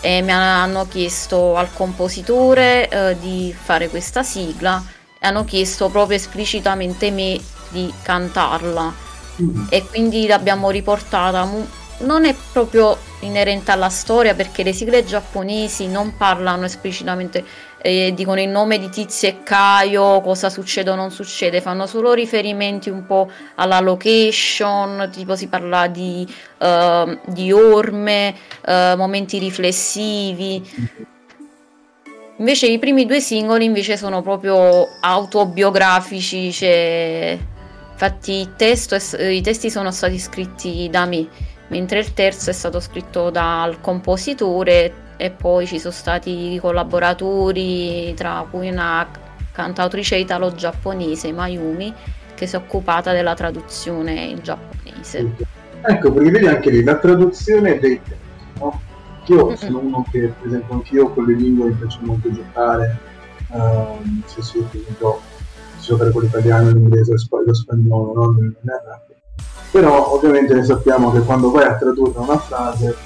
E 0.00 0.22
mi 0.22 0.30
hanno 0.32 0.86
chiesto 0.88 1.56
al 1.56 1.72
compositore 1.72 2.88
eh, 2.88 3.16
di 3.18 3.54
fare 3.60 3.88
questa 3.88 4.22
sigla 4.22 4.82
e 5.18 5.26
hanno 5.26 5.44
chiesto 5.44 5.88
proprio 5.88 6.16
esplicitamente 6.16 7.10
me 7.10 7.40
di 7.70 7.92
cantarla 8.02 9.06
Mm. 9.40 9.66
e 9.68 9.86
quindi 9.86 10.26
l'abbiamo 10.26 10.68
riportata. 10.70 11.44
mu- 11.44 11.64
Non 12.00 12.24
è 12.24 12.34
proprio 12.52 12.96
inerente 13.20 13.72
alla 13.72 13.88
storia 13.88 14.34
perché 14.34 14.62
le 14.62 14.72
sigle 14.72 15.04
giapponesi 15.04 15.88
non 15.88 16.16
parlano 16.16 16.64
esplicitamente, 16.64 17.44
eh, 17.82 18.12
dicono 18.14 18.40
il 18.40 18.48
nome 18.48 18.78
di 18.78 18.88
Tizio 18.88 19.28
e 19.28 19.42
Caio, 19.42 20.20
cosa 20.20 20.48
succede 20.48 20.90
o 20.90 20.94
non 20.94 21.10
succede, 21.10 21.60
fanno 21.60 21.86
solo 21.86 22.12
riferimenti 22.12 22.88
un 22.88 23.04
po' 23.04 23.28
alla 23.56 23.80
location, 23.80 25.10
tipo 25.12 25.34
si 25.34 25.48
parla 25.48 25.88
di, 25.88 26.26
eh, 26.58 27.18
di 27.26 27.50
orme, 27.50 28.34
eh, 28.64 28.94
momenti 28.96 29.38
riflessivi. 29.38 30.62
Invece 32.36 32.66
i 32.68 32.78
primi 32.78 33.06
due 33.06 33.20
singoli 33.20 33.64
invece 33.64 33.96
sono 33.96 34.22
proprio 34.22 34.86
autobiografici, 35.00 36.52
cioè, 36.52 37.36
infatti 37.90 38.50
testo 38.56 38.96
i 39.18 39.40
testi 39.40 39.68
sono 39.70 39.90
stati 39.90 40.20
scritti 40.20 40.88
da 40.88 41.04
me, 41.04 41.26
mentre 41.68 41.98
il 41.98 42.12
terzo 42.12 42.50
è 42.50 42.52
stato 42.52 42.80
scritto 42.80 43.30
dal 43.30 43.80
compositore 43.80 45.06
e 45.16 45.30
poi 45.30 45.66
ci 45.66 45.78
sono 45.78 45.92
stati 45.92 46.58
collaboratori, 46.60 48.14
tra 48.14 48.46
cui 48.48 48.68
una 48.68 49.06
cantautrice 49.52 50.16
italo-giapponese, 50.16 51.32
Mayumi, 51.32 51.92
che 52.34 52.46
si 52.46 52.54
è 52.54 52.58
occupata 52.58 53.12
della 53.12 53.34
traduzione 53.34 54.12
in 54.12 54.38
giapponese. 54.42 55.34
Ecco, 55.82 56.12
perché 56.12 56.30
vedi 56.30 56.46
anche 56.46 56.70
lì 56.70 56.84
la 56.84 56.96
traduzione 56.98 57.78
dei 57.78 58.00
testi, 58.00 58.44
no? 58.60 58.80
Io 59.26 59.56
sono 59.56 59.80
uno 59.80 60.06
che, 60.10 60.32
per 60.38 60.46
esempio, 60.46 60.74
anch'io 60.74 61.10
con 61.10 61.24
le 61.26 61.34
lingue 61.34 61.68
mi 61.68 61.74
piace 61.74 61.98
molto 62.02 62.30
giocare, 62.32 62.98
ehm, 63.52 64.22
se 64.26 64.42
sì, 64.42 64.58
per 64.70 64.80
esempio, 64.80 65.20
giocare 65.82 66.10
con 66.12 66.22
l'italiano, 66.22 66.70
l'inglese, 66.70 67.10
lo 67.12 67.18
spa- 67.18 67.42
lo 67.44 67.54
spagnolo, 67.54 68.12
no? 68.14 68.24
Non 68.26 68.56
non 68.62 68.74
è 68.74 68.86
rap. 68.86 69.17
Però 69.70 70.12
ovviamente 70.14 70.54
ne 70.54 70.64
sappiamo 70.64 71.12
che 71.12 71.20
quando 71.20 71.50
vai 71.50 71.64
a 71.64 71.76
tradurre 71.76 72.18
una 72.18 72.38
frase, 72.38 72.96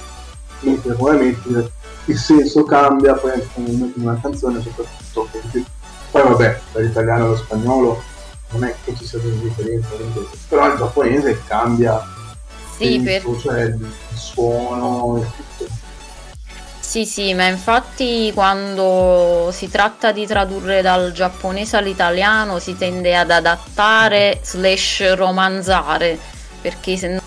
mentre 0.61 0.95
come 0.95 1.17
metti, 1.17 1.71
il 2.07 2.17
senso 2.17 2.65
cambia, 2.65 3.15
poi 3.15 3.33
anche 3.33 3.49
quando 3.53 3.73
metti 3.73 3.99
una 4.01 4.19
canzone 4.21 4.63
soprattutto, 4.63 5.29
perché 5.31 5.65
poi 6.11 6.23
vabbè, 6.23 6.61
dall'italiano 6.73 7.25
allo 7.25 7.37
spagnolo 7.37 8.03
non 8.51 8.65
è 8.65 8.75
che 8.85 8.95
ci 8.95 9.07
sia 9.07 9.19
una 9.23 9.35
differenza, 9.43 9.89
però 10.49 10.71
il 10.71 10.77
giapponese 10.79 11.41
cambia 11.47 12.07
Sì, 12.77 13.01
per, 13.01 13.23
senso, 13.23 13.41
cioè 13.41 13.63
il 13.63 13.93
suono 14.15 15.23
e 15.23 15.27
tutto. 15.57 15.82
Sì, 16.93 17.07
sì, 17.07 17.33
ma 17.33 17.47
infatti 17.47 18.31
quando 18.35 19.49
si 19.51 19.71
tratta 19.71 20.13
di 20.13 20.27
tradurre 20.27 20.83
dal 20.83 21.13
giapponese 21.13 21.79
all'italiano 21.79 22.59
si 22.59 22.77
tende 22.77 23.17
ad 23.17 23.31
adattare 23.31 24.41
slash 24.43 25.15
romanzare, 25.15 26.19
perché 26.61 26.99
se 26.99 27.09
no... 27.09 27.23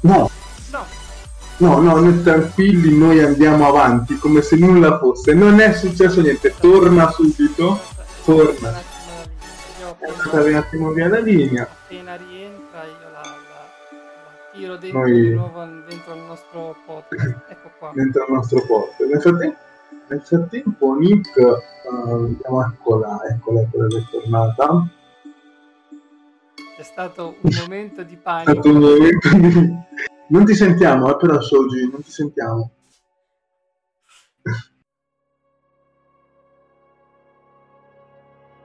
No, 0.00 0.30
No, 0.72 0.86
no, 1.58 1.80
no, 1.80 2.00
noi 2.00 2.20
tranquilli, 2.24 2.98
noi 2.98 3.22
andiamo 3.22 3.68
avanti 3.68 4.18
come 4.18 4.42
se 4.42 4.56
nulla 4.56 4.98
fosse. 4.98 5.32
Non 5.32 5.60
è 5.60 5.72
successo 5.72 6.20
niente, 6.20 6.52
torna 6.58 7.08
subito. 7.12 7.80
Torna. 8.24 8.68
Un 8.68 8.74
attimo, 8.74 9.26
vediamo 9.68 9.96
È 10.00 10.08
andata 10.08 10.48
un 10.48 10.54
attimo 10.56 10.90
via 10.90 11.08
la 11.08 11.20
linea. 11.20 11.68
appena 11.70 12.16
tiro 14.60 14.76
dentro 14.76 15.00
Noi- 15.00 15.20
di 15.20 15.30
nuovo 15.34 15.64
dentro 15.88 16.14
il 16.14 16.20
nostro 16.22 16.76
podcast. 16.84 17.44
Ecco 17.48 17.70
qua. 17.78 17.92
dentro 17.94 18.26
il 18.26 18.32
nostro 18.32 18.64
porto. 18.66 19.06
Nel 19.06 19.20
frattempo, 19.20 19.58
nel 20.08 20.20
frattempo 20.22 20.94
Nick, 20.94 21.36
eh, 21.38 21.56
vediamo, 22.18 22.64
eccola, 22.66 23.20
eccola, 23.28 23.60
eccola 23.62 23.86
che 23.86 23.96
è 23.98 24.04
tornata. 24.10 24.86
C'è 26.76 26.82
stato 26.82 27.36
un 27.40 27.50
momento 27.60 28.02
di 28.02 28.14
È 28.14 28.18
panico. 28.18 28.52
stato 28.52 28.68
un 28.68 28.78
momento 28.78 29.28
di... 29.36 29.88
Non 30.30 30.44
ti 30.44 30.54
sentiamo, 30.54 31.10
eh, 31.10 31.16
però 31.16 31.40
Shoji, 31.40 31.90
non 31.90 32.02
ti 32.02 32.10
sentiamo. 32.10 32.70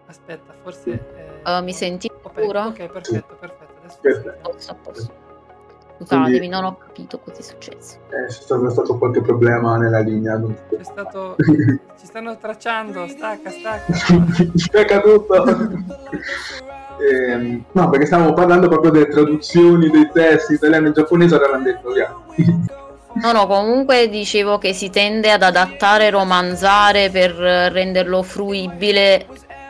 Aspetta, 0.07 0.53
forse... 0.61 0.91
eh, 0.91 1.33
Uh, 1.45 1.61
mi 1.63 1.73
senti 1.73 2.09
ok, 2.09 2.31
pure? 2.33 2.59
Ok, 2.59 2.87
perfetto, 2.87 3.35
perfetto. 3.35 3.73
Adesso 3.79 3.99
Perfetto. 4.01 4.49
Posso, 4.49 4.71
a 4.71 4.75
posto. 4.75 5.13
Scusatemi, 5.97 6.37
Quindi- 6.37 6.47
non 6.49 6.65
ho 6.65 6.77
capito 6.77 7.19
cosa 7.19 7.39
è 7.39 7.41
successo. 7.41 7.97
Eh, 8.09 8.25
c'è 8.27 8.31
stato, 8.31 8.69
stato 8.69 8.97
qualche 8.97 9.21
problema 9.21 9.77
nella 9.77 9.99
linea. 9.99 10.37
Non 10.37 10.55
ti 10.67 10.75
C'è 10.75 10.83
stato... 10.83 11.35
Ci 11.37 12.05
stanno 12.05 12.37
tracciando, 12.37 13.07
stacca, 13.07 13.49
stacca. 13.49 13.93
è 14.77 14.85
caduto. 14.85 15.45
Ehm, 16.99 17.63
no, 17.71 17.89
perché 17.89 18.05
stavamo 18.05 18.33
parlando 18.33 18.67
proprio 18.67 18.91
delle 18.91 19.07
traduzioni 19.07 19.89
dei 19.89 20.09
testi 20.11 20.53
italiano 20.53 20.87
e 20.87 20.91
giapponese, 20.91 21.35
ora 21.35 21.49
l'hanno 21.49 21.63
detto 21.63 21.91
via. 21.91 22.15
No, 23.15 23.31
no, 23.31 23.47
comunque 23.47 24.09
dicevo 24.09 24.57
che 24.57 24.73
si 24.73 24.89
tende 24.89 25.31
ad 25.31 25.41
adattare, 25.41 26.09
romanzare 26.09 27.09
per 27.09 27.31
renderlo 27.31 28.21
fruibile, 28.23 29.25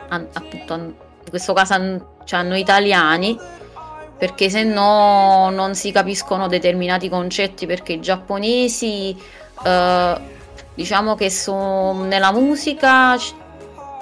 appunto, 0.08 0.74
in 0.74 0.94
questo 1.30 1.52
caso 1.52 2.16
cioè 2.24 2.40
a 2.40 2.42
noi 2.42 2.58
italiani, 2.58 3.38
perché 4.18 4.48
se 4.48 4.64
no 4.64 5.50
non 5.50 5.74
si 5.74 5.92
capiscono 5.92 6.48
determinati 6.48 7.08
concetti, 7.08 7.66
perché 7.66 7.94
i 7.94 8.00
giapponesi, 8.00 9.16
eh, 9.64 10.20
diciamo 10.74 11.14
che 11.14 11.30
so, 11.30 11.92
nella 12.04 12.32
musica 12.32 13.16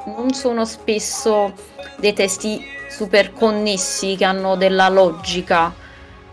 non 0.07 0.33
sono 0.33 0.65
spesso 0.65 1.53
dei 1.97 2.13
testi 2.13 2.61
super 2.89 3.33
connessi 3.33 4.15
che 4.17 4.25
hanno 4.25 4.57
della 4.57 4.89
logica, 4.89 5.73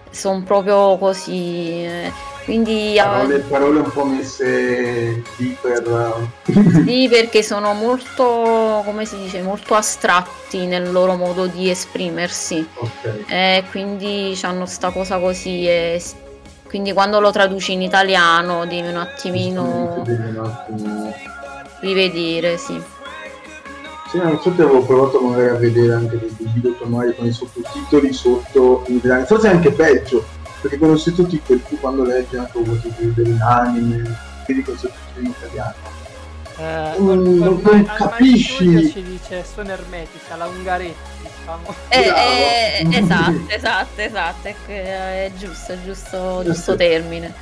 sono 0.10 0.44
proprio 0.44 0.98
così. 0.98 1.84
Eh, 1.86 2.12
quindi 2.45 2.93
parole, 2.97 3.39
parole 3.39 3.80
un 3.80 3.91
po' 3.91 4.06
messe 4.06 5.21
lì 5.38 5.58
per 5.62 6.30
sì 6.86 7.08
perché 7.10 7.43
sono 7.43 7.73
molto 7.73 8.82
come 8.86 9.06
si 9.06 9.17
dice 9.17 9.41
molto 9.41 9.75
astratti 9.75 10.65
nel 10.65 10.91
loro 10.91 11.15
modo 11.15 11.45
di 11.45 11.69
esprimersi. 11.69 12.65
Okay. 12.73 13.25
e 13.27 13.63
quindi 13.69 14.38
hanno 14.43 14.65
sta 14.65 14.89
cosa 14.89 15.19
così 15.19 15.67
e 15.67 16.01
quindi 16.67 16.93
quando 16.93 17.19
lo 17.19 17.32
traduci 17.32 17.73
in 17.73 17.82
italiano 17.82 18.65
devi 18.65 18.88
un 18.88 18.97
attimino 18.97 20.01
devi 20.06 20.38
un 20.38 20.45
attimo 20.45 21.13
rivedere 21.82 22.58
sì. 22.58 22.82
Sì, 24.10 24.17
non 24.17 24.39
so 24.41 24.54
se 24.54 24.62
avevo 24.62 24.84
provato 24.84 25.21
magari 25.21 25.49
a 25.49 25.54
vedere 25.54 25.93
anche 25.93 26.17
dei 26.17 26.36
video 26.54 26.75
con 26.75 27.25
i 27.25 27.32
sottotitoli 27.32 28.12
sotto 28.12 28.84
in 28.88 28.97
italiano, 28.97 29.25
forse 29.25 29.47
anche 29.47 29.71
peggio, 29.71 30.25
perché 30.62 30.78
con 30.78 30.93
i 30.93 30.97
sottotitoli 30.97 31.63
tu 31.67 31.80
quando 31.80 32.04
leggi 32.04 32.38
anche 32.38 32.58
un 32.58 32.63
po' 32.63 32.89
dell'anime, 33.15 34.17
vedi 34.45 34.60
i 34.60 34.63
sottotitoli 34.63 35.26
in 35.26 35.34
italiano. 35.38 36.00
Eh, 36.58 36.93
non, 37.00 37.24
non, 37.24 37.60
non 37.63 37.86
capisci 37.95 38.91
ci 38.91 39.02
dice 39.02 39.43
sono 39.43 39.71
ermetica 39.71 40.36
la 40.36 40.45
ungaretti 40.45 40.93
diciamo 41.24 41.74
eh, 41.88 42.00
eh, 42.00 42.97
esatto 42.97 43.45
esatto 43.47 44.02
esatto 44.02 44.47
è, 44.47 44.56
è 44.67 45.32
giusto 45.38 45.71
è 45.71 45.78
giusto 45.84 46.43
giusto 46.43 46.76
termine 46.76 47.34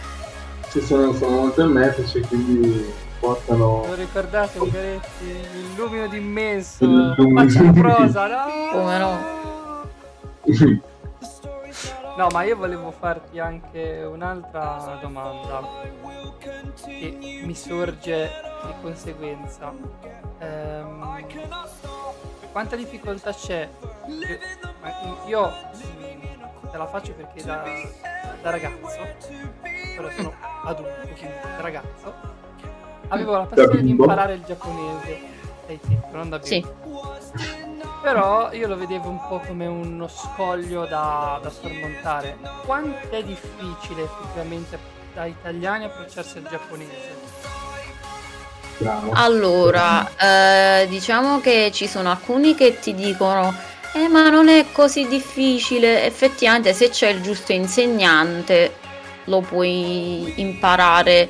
ci 0.72 0.80
sono, 0.82 1.12
sono 1.16 1.36
molto 1.36 1.62
ermetici 1.62 2.22
quindi 2.22 2.86
portano. 3.20 3.86
Lo 3.86 3.96
ricordate 3.96 4.60
Ungaretti? 4.60 5.26
Il 5.26 5.76
lumino 5.76 6.08
d'immenso. 6.08 7.16
Faccia 7.36 7.72
prosa, 7.72 8.28
no? 8.28 8.70
Come 8.72 8.98
no? 8.98 9.18
No, 12.20 12.28
ma 12.34 12.44
io 12.44 12.58
volevo 12.58 12.92
farti 12.92 13.40
anche 13.40 14.04
un'altra 14.04 15.00
domanda 15.02 15.62
che 16.84 17.18
mi 17.46 17.56
sorge 17.56 18.30
di 18.66 18.74
conseguenza. 18.82 19.74
Ehm, 20.40 21.26
quanta 22.52 22.76
difficoltà 22.76 23.32
c'è? 23.32 23.70
Io 25.28 25.54
te 26.70 26.78
la 26.78 26.88
faccio 26.88 27.14
perché 27.14 27.42
da, 27.42 27.64
da 28.42 28.50
ragazzo, 28.50 29.00
ora 29.98 30.12
sono 30.12 30.34
adulto, 30.66 31.08
quindi 31.16 31.36
da 31.42 31.62
ragazzo, 31.62 32.14
avevo 33.08 33.32
la 33.32 33.46
passione 33.46 33.82
di 33.82 33.92
imparare 33.92 34.34
il 34.34 34.44
giapponese 34.44 35.20
dai 35.68 35.80
tempi, 35.80 36.08
non 36.12 36.28
da 36.28 36.38
bimbo. 36.38 37.18
Sì. 37.22 37.69
Però 38.02 38.52
io 38.54 38.68
lo 38.68 38.78
vedevo 38.78 39.10
un 39.10 39.20
po' 39.28 39.42
come 39.46 39.66
uno 39.66 40.08
scoglio 40.08 40.86
da, 40.86 41.40
da 41.42 41.50
sormontare. 41.50 42.38
Quanto 42.66 43.10
è 43.10 43.24
difficile 43.24 44.04
effettivamente 44.04 44.80
da 45.14 45.26
italiani 45.26 45.86
approcciarsi 45.86 46.38
al 46.38 46.48
giapponese? 46.50 47.18
Bravo. 48.78 49.12
Allora, 49.14 50.10
eh, 50.16 50.88
diciamo 50.88 51.42
che 51.42 51.72
ci 51.74 51.88
sono 51.88 52.10
alcuni 52.10 52.56
che 52.56 52.80
ti 52.80 52.96
dicono 52.96 53.54
eh 53.94 54.08
ma 54.08 54.30
non 54.30 54.50
è 54.50 54.68
così 54.72 55.08
difficile, 55.08 56.06
effettivamente 56.06 56.74
se 56.74 56.90
c'è 56.90 57.10
il 57.10 57.22
giusto 57.22 57.54
insegnante 57.54 58.76
lo 59.26 59.42
puoi 59.42 60.34
imparare 60.38 61.30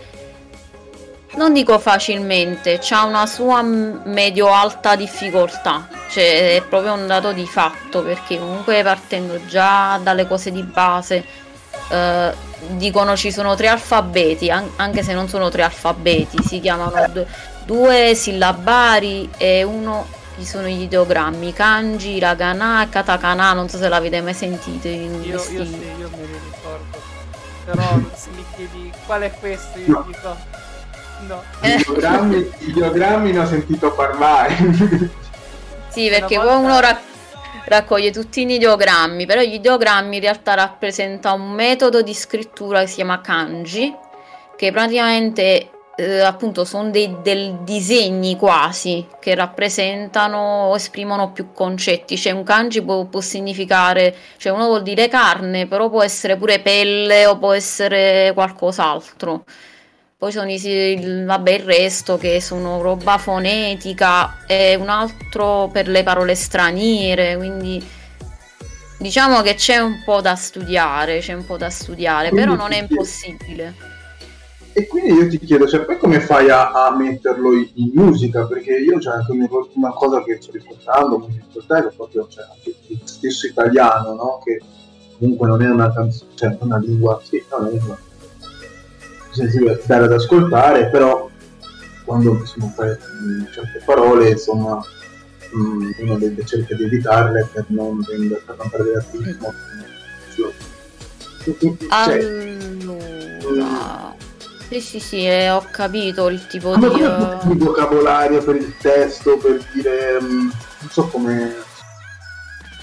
non 1.36 1.54
dico 1.54 1.78
facilmente, 1.78 2.80
ha 2.90 3.04
una 3.04 3.26
sua 3.26 3.62
medio-alta 3.62 4.96
difficoltà, 4.96 5.88
cioè 6.10 6.56
è 6.56 6.64
proprio 6.68 6.94
un 6.94 7.06
dato 7.06 7.32
di 7.32 7.46
fatto 7.46 8.02
perché 8.02 8.40
comunque 8.40 8.82
partendo 8.84 9.46
già 9.46 10.00
dalle 10.02 10.28
cose 10.28 10.52
di 10.52 10.64
base 10.64 11.24
eh, 11.90 12.34
dicono 12.70 13.16
ci 13.16 13.32
sono 13.32 13.56
tre 13.56 13.68
alfabeti, 13.68 14.50
an- 14.50 14.72
anche 14.78 15.04
se 15.04 15.14
non 15.14 15.28
sono 15.28 15.50
tre 15.50 15.64
alfabeti, 15.64 16.44
si 16.44 16.60
chiamano 16.60 16.92
d- 17.12 17.26
due 17.64 18.16
sillabari 18.16 19.30
e 19.38 19.62
uno 19.64 20.08
ci 20.38 20.46
sono 20.46 20.68
gli 20.68 20.82
ideogrammi, 20.84 21.54
kanji, 21.54 22.16
hiragana 22.16 22.84
e 22.84 22.90
katakana, 22.90 23.54
non 23.54 23.70
so 23.70 23.78
se 23.78 23.88
l'avete 23.88 24.22
mai 24.22 24.34
sentito 24.34 24.88
in 24.88 25.22
io, 25.24 25.36
io 25.36 25.40
sì, 25.40 25.54
io 25.54 26.10
me 26.16 26.26
li 26.26 26.40
ricordo, 26.52 27.02
però 27.66 28.00
se 28.16 28.30
mi 28.36 28.46
chiedi 28.56 28.92
qual 29.06 29.22
è 29.22 29.32
questo 29.40 29.78
io 29.78 30.06
no. 31.28 31.44
dico 31.62 31.92
No. 31.92 31.98
Ideogrammi, 31.98 32.52
ideogrammi 32.60 33.32
ne 33.32 33.40
ho 33.40 33.46
sentito 33.46 33.92
parlare. 33.94 34.56
sì, 35.90 36.10
perché 36.10 36.38
volta... 36.38 36.54
poi 36.54 36.64
uno 36.64 36.80
rac- 36.80 37.02
raccoglie 37.66 38.12
tutti 38.12 38.46
gli 38.46 38.54
ideogrammi, 38.54 39.26
però 39.26 39.42
gli 39.42 39.54
ideogrammi 39.54 40.16
in 40.16 40.22
realtà 40.22 40.54
rappresenta 40.56 41.34
un 41.34 41.52
metodo 41.52 42.02
di 42.02 42.14
scrittura 42.14 42.82
che 42.82 42.88
si 42.88 42.96
chiama 42.96 43.22
kanji, 43.22 43.94
che 44.56 44.72
praticamente 44.72 45.70
eh, 46.00 46.22
appunto 46.22 46.64
sono 46.64 46.90
dei, 46.90 47.18
dei, 47.22 47.58
disegni 47.64 48.38
quasi 48.38 49.06
che 49.20 49.36
rappresentano 49.36 50.70
o 50.70 50.76
esprimono 50.76 51.32
più 51.32 51.52
concetti. 51.54 52.18
Cioè 52.18 52.32
un 52.32 52.44
kanji 52.44 52.82
può, 52.82 53.06
può, 53.06 53.20
significare, 53.20 54.16
cioè 54.38 54.54
uno 54.54 54.68
vuol 54.68 54.82
dire 54.82 55.10
carne, 55.10 55.68
però 55.68 55.90
può 55.90 56.02
essere 56.02 56.38
pure 56.38 56.60
pelle 56.62 57.26
o 57.26 57.38
può 57.38 57.52
essere 57.52 58.32
qualcos'altro. 58.34 59.44
Poi 60.20 60.34
sono 60.34 60.52
i, 60.52 61.24
vabbè, 61.24 61.52
il 61.52 61.64
resto 61.64 62.18
che 62.18 62.42
sono 62.42 62.82
roba 62.82 63.18
fonetica 63.18 64.46
e 64.46 64.76
un 64.76 64.90
altro 64.90 65.70
per 65.72 65.88
le 65.88 66.04
parole 66.04 66.36
straniere, 66.36 67.38
quindi 67.38 67.82
diciamo 68.98 69.42
che 69.42 69.54
c'è 69.54 69.78
un 69.78 70.04
po' 70.04 70.20
da 70.20 70.36
studiare, 70.36 71.20
c'è 71.20 71.32
un 71.32 71.46
po' 71.46 71.56
da 71.56 71.70
studiare, 71.70 72.32
quindi 72.32 72.50
però 72.50 72.62
non 72.62 72.74
è 72.74 72.82
impossibile. 72.82 73.74
E 74.74 74.88
quindi 74.88 75.14
io 75.14 75.30
ti 75.30 75.40
chiedo, 75.40 75.66
cioè, 75.66 75.86
poi 75.86 75.98
come 75.98 76.20
fai 76.20 76.50
a, 76.50 76.70
a 76.72 76.94
metterlo 76.94 77.54
in, 77.54 77.70
in, 77.76 77.92
musica? 77.94 78.46
Perché 78.46 78.74
io 78.74 78.98
c'è 78.98 79.12
anche 79.12 79.32
una 79.32 79.94
cosa 79.94 80.22
che 80.24 80.38
sto 80.42 80.52
riportando, 80.52 81.20
con 81.20 81.32
è 81.32 81.94
proprio 81.96 82.28
cioè, 82.28 82.44
il 82.88 83.00
stesso 83.06 83.48
italiano, 83.48 84.16
no? 84.16 84.42
Che 84.44 84.62
comunque 85.18 85.48
non 85.48 85.62
è 85.62 85.70
una 85.70 85.94
canzone, 85.94 86.32
cioè 86.36 86.58
una 86.60 86.78
lingua, 86.78 87.22
sì, 87.24 87.38
è 87.38 87.54
una 87.54 87.70
lingua 87.70 87.98
sensibile 89.32 89.82
dare 89.86 90.06
ad 90.06 90.14
ascoltare, 90.14 90.90
però 90.90 91.30
quando 92.06 92.34
bisogna 92.34 92.72
fare 92.76 93.00
certe 93.54 93.82
parole, 93.86 94.32
insomma, 94.32 94.84
mm, 95.56 95.92
uno 95.98 96.18
deve 96.18 96.44
cerca 96.46 96.76
di 96.76 96.84
evitarle 96.84 97.48
per 97.52 97.66
non, 97.68 98.04
per 98.04 98.56
non 98.58 98.70
perdere 98.70 98.98
attivismo. 98.98 99.54
Cioè, 100.34 100.52
allora... 101.90 104.16
Sì, 104.70 104.82
sì, 104.82 105.00
sì, 105.00 105.26
eh, 105.26 105.50
ho 105.50 105.66
capito 105.72 106.30
il 106.30 106.46
tipo 106.46 106.76
di... 106.76 106.86
Uh... 106.86 107.52
il 107.52 107.58
vocabolario 107.58 108.44
per 108.44 108.56
il 108.56 108.72
testo, 108.80 109.38
per 109.38 109.60
dire... 109.74 110.22
Mh, 110.22 110.52
non 110.80 110.90
so 110.90 111.08
come 111.08 111.56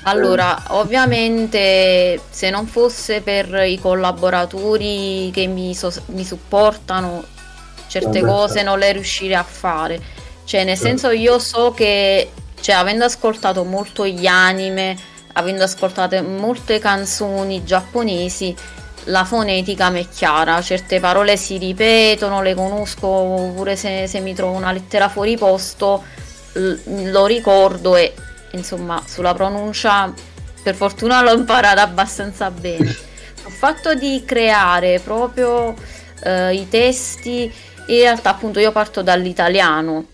allora, 0.08 0.62
ovviamente 0.68 2.20
se 2.30 2.48
non 2.48 2.66
fosse 2.66 3.22
per 3.22 3.64
i 3.66 3.78
collaboratori 3.78 5.30
che 5.32 5.46
mi, 5.46 5.74
so- 5.74 5.92
mi 6.06 6.24
supportano, 6.24 7.24
certe 7.88 8.20
Vabbè, 8.20 8.32
cose 8.32 8.62
non 8.62 8.78
le 8.78 8.92
riuscirei 8.92 9.34
a 9.34 9.42
fare. 9.42 10.00
Cioè, 10.44 10.62
nel 10.62 10.76
certo. 10.76 10.88
senso 10.88 11.10
io 11.10 11.40
so 11.40 11.72
che, 11.72 12.30
cioè, 12.60 12.76
avendo 12.76 13.04
ascoltato 13.04 13.64
molto 13.64 14.06
gli 14.06 14.26
anime, 14.26 14.96
avendo 15.32 15.64
ascoltato 15.64 16.22
molte 16.22 16.78
canzoni 16.78 17.64
giapponesi, 17.64 18.54
la 19.06 19.24
fonetica 19.24 19.90
mi 19.90 20.04
è 20.04 20.08
chiara, 20.08 20.62
certe 20.62 21.00
parole 21.00 21.36
si 21.36 21.58
ripetono, 21.58 22.42
le 22.42 22.54
conosco, 22.54 23.52
pure 23.56 23.74
se, 23.74 24.06
se 24.06 24.20
mi 24.20 24.34
trovo 24.34 24.56
una 24.56 24.70
lettera 24.70 25.08
fuori 25.08 25.36
posto, 25.36 26.04
l- 26.52 27.10
lo 27.10 27.26
ricordo 27.26 27.96
e 27.96 28.14
insomma 28.56 29.02
sulla 29.06 29.34
pronuncia 29.34 30.12
per 30.62 30.74
fortuna 30.74 31.22
l'ho 31.22 31.34
imparata 31.34 31.82
abbastanza 31.82 32.50
bene. 32.50 32.88
Il 32.88 33.52
fatto 33.52 33.94
di 33.94 34.22
creare 34.26 34.98
proprio 35.00 35.74
eh, 36.24 36.54
i 36.54 36.68
testi, 36.68 37.52
in 37.86 37.98
realtà 37.98 38.30
appunto 38.30 38.58
io 38.58 38.72
parto 38.72 39.02
dall'italiano 39.02 40.06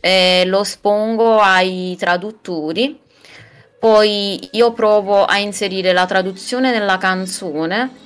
e 0.00 0.44
lo 0.46 0.62
espongo 0.62 1.38
ai 1.38 1.96
traduttori, 1.98 3.00
poi 3.78 4.48
io 4.52 4.72
provo 4.72 5.24
a 5.24 5.38
inserire 5.38 5.92
la 5.92 6.06
traduzione 6.06 6.72
nella 6.72 6.98
canzone 6.98 8.02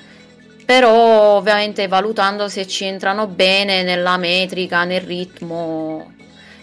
però 0.69 1.37
ovviamente 1.37 1.88
valutando 1.88 2.47
se 2.51 2.67
ci 2.67 2.85
entrano 2.85 3.27
bene 3.27 3.83
nella 3.83 4.19
metrica, 4.19 4.85
nel 4.85 5.01
ritmo 5.01 6.12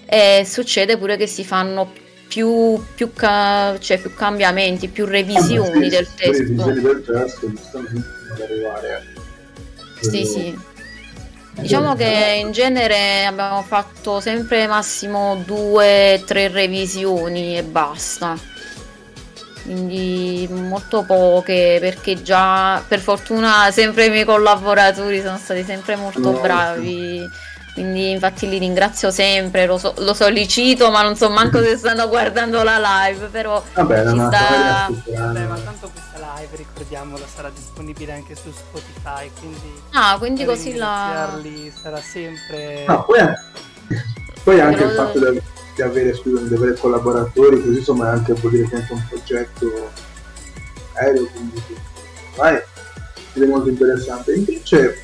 e 0.05 0.45
succede 0.45 0.95
pure 0.95 1.17
che 1.17 1.25
si 1.25 1.43
fanno 1.43 1.91
più, 2.27 2.83
più, 2.95 3.13
ca- 3.13 3.77
cioè 3.79 3.99
più 3.99 4.13
cambiamenti, 4.13 4.87
più 4.87 5.05
revisioni 5.05 5.89
del 5.89 6.07
testo. 6.15 6.43
Revisioni 6.43 6.81
del 6.81 7.03
testo, 7.05 7.49
giustamente, 7.49 8.07
arrivare. 8.43 9.13
Sì, 10.01 10.25
sì. 10.25 10.73
Diciamo 11.57 11.95
che 11.95 12.37
in 12.37 12.51
genere 12.51 13.25
abbiamo 13.25 13.63
fatto 13.63 14.19
sempre 14.19 14.67
massimo 14.67 15.41
due, 15.45 16.21
tre 16.25 16.49
revisioni 16.49 17.57
e 17.57 17.63
basta. 17.63 18.37
Quindi 19.63 20.47
molto 20.51 21.03
poche 21.03 21.77
perché 21.79 22.21
già 22.21 22.83
per 22.87 22.99
fortuna 22.99 23.71
sempre 23.71 24.05
i 24.05 24.09
miei 24.09 24.25
collaboratori 24.25 25.21
sono 25.21 25.37
stati 25.37 25.63
sempre 25.63 25.95
molto 25.95 26.33
bravi. 26.33 27.25
Quindi 27.75 28.11
infatti 28.11 28.47
li 28.47 28.57
ringrazio 28.57 29.11
sempre, 29.11 29.65
lo, 29.65 29.77
so- 29.77 29.93
lo 29.97 30.13
sollecito, 30.13 30.89
ma 30.91 31.01
non 31.01 31.17
so 31.17 31.29
manco 31.29 31.61
se 31.61 31.75
stanno 31.75 32.07
guardando 32.07 32.63
la 32.63 32.79
live, 32.79 33.25
però 33.27 33.61
Vabbè, 33.73 34.07
ci 34.07 34.15
ma 34.15 34.27
sta- 34.31 34.87
Vabbè, 34.89 35.43
ma 35.43 35.57
tanto 35.59 35.91
questa 35.91 36.37
live, 36.37 36.55
ricordiamolo, 36.55 37.25
sarà 37.35 37.49
disponibile 37.53 38.13
anche 38.13 38.33
su 38.33 38.49
Spotify, 38.49 39.29
quindi... 39.39 39.73
Ah, 39.91 40.15
quindi 40.17 40.45
per 40.45 40.55
così 40.55 40.75
la... 40.75 41.37
sarà 41.81 41.99
sempre... 41.99 42.85
No, 42.87 43.03
poi, 43.03 43.19
poi 44.41 44.59
anche 44.61 44.77
Però- 44.77 44.89
il 44.89 44.95
fatto 44.95 45.31
di, 45.31 45.41
di 45.75 45.81
avere, 45.81 46.15
scusami, 46.15 46.47
di 46.47 46.55
avere 46.55 46.77
collaboratori, 46.77 47.61
così 47.61 47.79
insomma 47.79 48.05
è 48.05 48.11
anche 48.13 48.31
vuol 48.35 48.53
dire 48.53 48.69
che 48.69 48.75
è 48.75 48.79
anche 48.79 48.93
un 48.93 49.05
progetto 49.09 49.91
aereo, 50.93 51.25
quindi 51.25 51.61
vai, 52.37 52.55
è 52.55 53.39
molto 53.45 53.67
interessante. 53.67 54.33
Invece, 54.33 55.01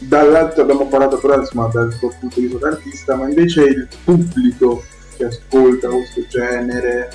dall'altro 0.00 0.62
abbiamo 0.62 0.86
parlato 0.86 1.18
però 1.18 1.38
insomma 1.38 1.68
dal 1.68 1.96
tuo 1.98 2.12
punto 2.18 2.40
di 2.40 2.46
vista 2.46 2.68
d'artista, 2.68 3.16
ma 3.16 3.28
invece 3.28 3.62
il 3.64 3.88
pubblico 4.04 4.82
che 5.16 5.26
ascolta 5.26 5.88
questo 5.88 6.26
genere, 6.28 7.10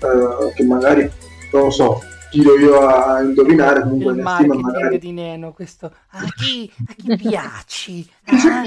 eh, 0.00 0.52
che 0.54 0.64
magari, 0.64 1.10
non 1.52 1.62
lo 1.64 1.70
so, 1.70 2.00
tiro 2.30 2.58
io 2.58 2.80
a 2.86 3.20
indovinare, 3.22 3.82
comunque 3.82 4.12
il 4.12 4.18
ne 4.18 4.22
stima 4.22 4.54
marketing 4.54 4.62
magari 4.62 4.98
di 4.98 5.12
Neno, 5.12 5.52
questo... 5.52 5.92
A 6.10 6.24
chi, 6.36 6.70
a 6.88 6.94
chi 6.94 7.16
piaci? 7.16 8.08
Ah, 8.30 8.64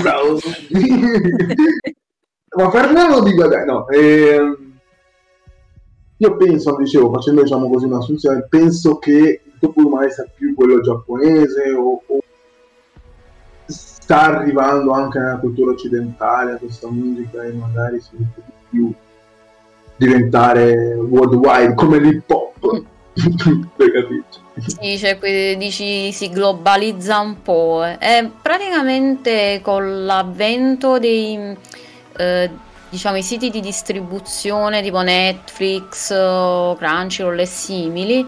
browser. 0.00 0.56
Ma 2.54 2.68
parliamo 2.68 3.20
di 3.20 3.32
guadagno. 3.32 3.72
No, 3.72 3.88
ehm, 3.88 4.72
io 6.18 6.36
penso, 6.36 6.76
dicevo, 6.76 7.10
facendo 7.10 7.42
diciamo 7.42 7.70
così 7.70 7.86
un'assunzione, 7.86 8.46
penso 8.48 8.98
che 8.98 9.40
il 9.44 9.52
tuo 9.58 9.88
magari 9.88 10.12
sia 10.12 10.26
più 10.34 10.54
quello 10.54 10.80
giapponese 10.80 11.72
o, 11.72 12.02
o 12.06 12.21
sta 14.12 14.38
arrivando 14.38 14.92
anche 14.92 15.18
nella 15.18 15.38
cultura 15.38 15.72
occidentale 15.72 16.58
questa 16.58 16.86
musica 16.90 17.42
e 17.42 17.52
magari 17.52 17.98
si 17.98 18.10
rischia 18.18 18.42
di 18.44 18.52
più 18.68 18.92
diventare 19.96 20.94
worldwide 20.94 21.74
come 21.74 21.98
l'hip 21.98 22.30
hop. 22.30 22.82
Sì, 24.54 24.98
cioè, 24.98 25.18
dici 25.56 26.12
si 26.12 26.28
globalizza 26.28 27.20
un 27.20 27.40
po'. 27.40 27.82
eh. 27.84 27.96
E 27.98 28.30
praticamente 28.40 29.60
con 29.62 30.04
l'avvento 30.04 30.98
dei 30.98 31.56
eh, 32.18 32.50
diciamo 32.90 33.20
siti 33.22 33.48
di 33.48 33.60
distribuzione 33.60 34.82
tipo 34.82 35.00
Netflix, 35.00 36.08
Crunchyroll 36.08 37.38
e 37.38 37.46
simili 37.46 38.26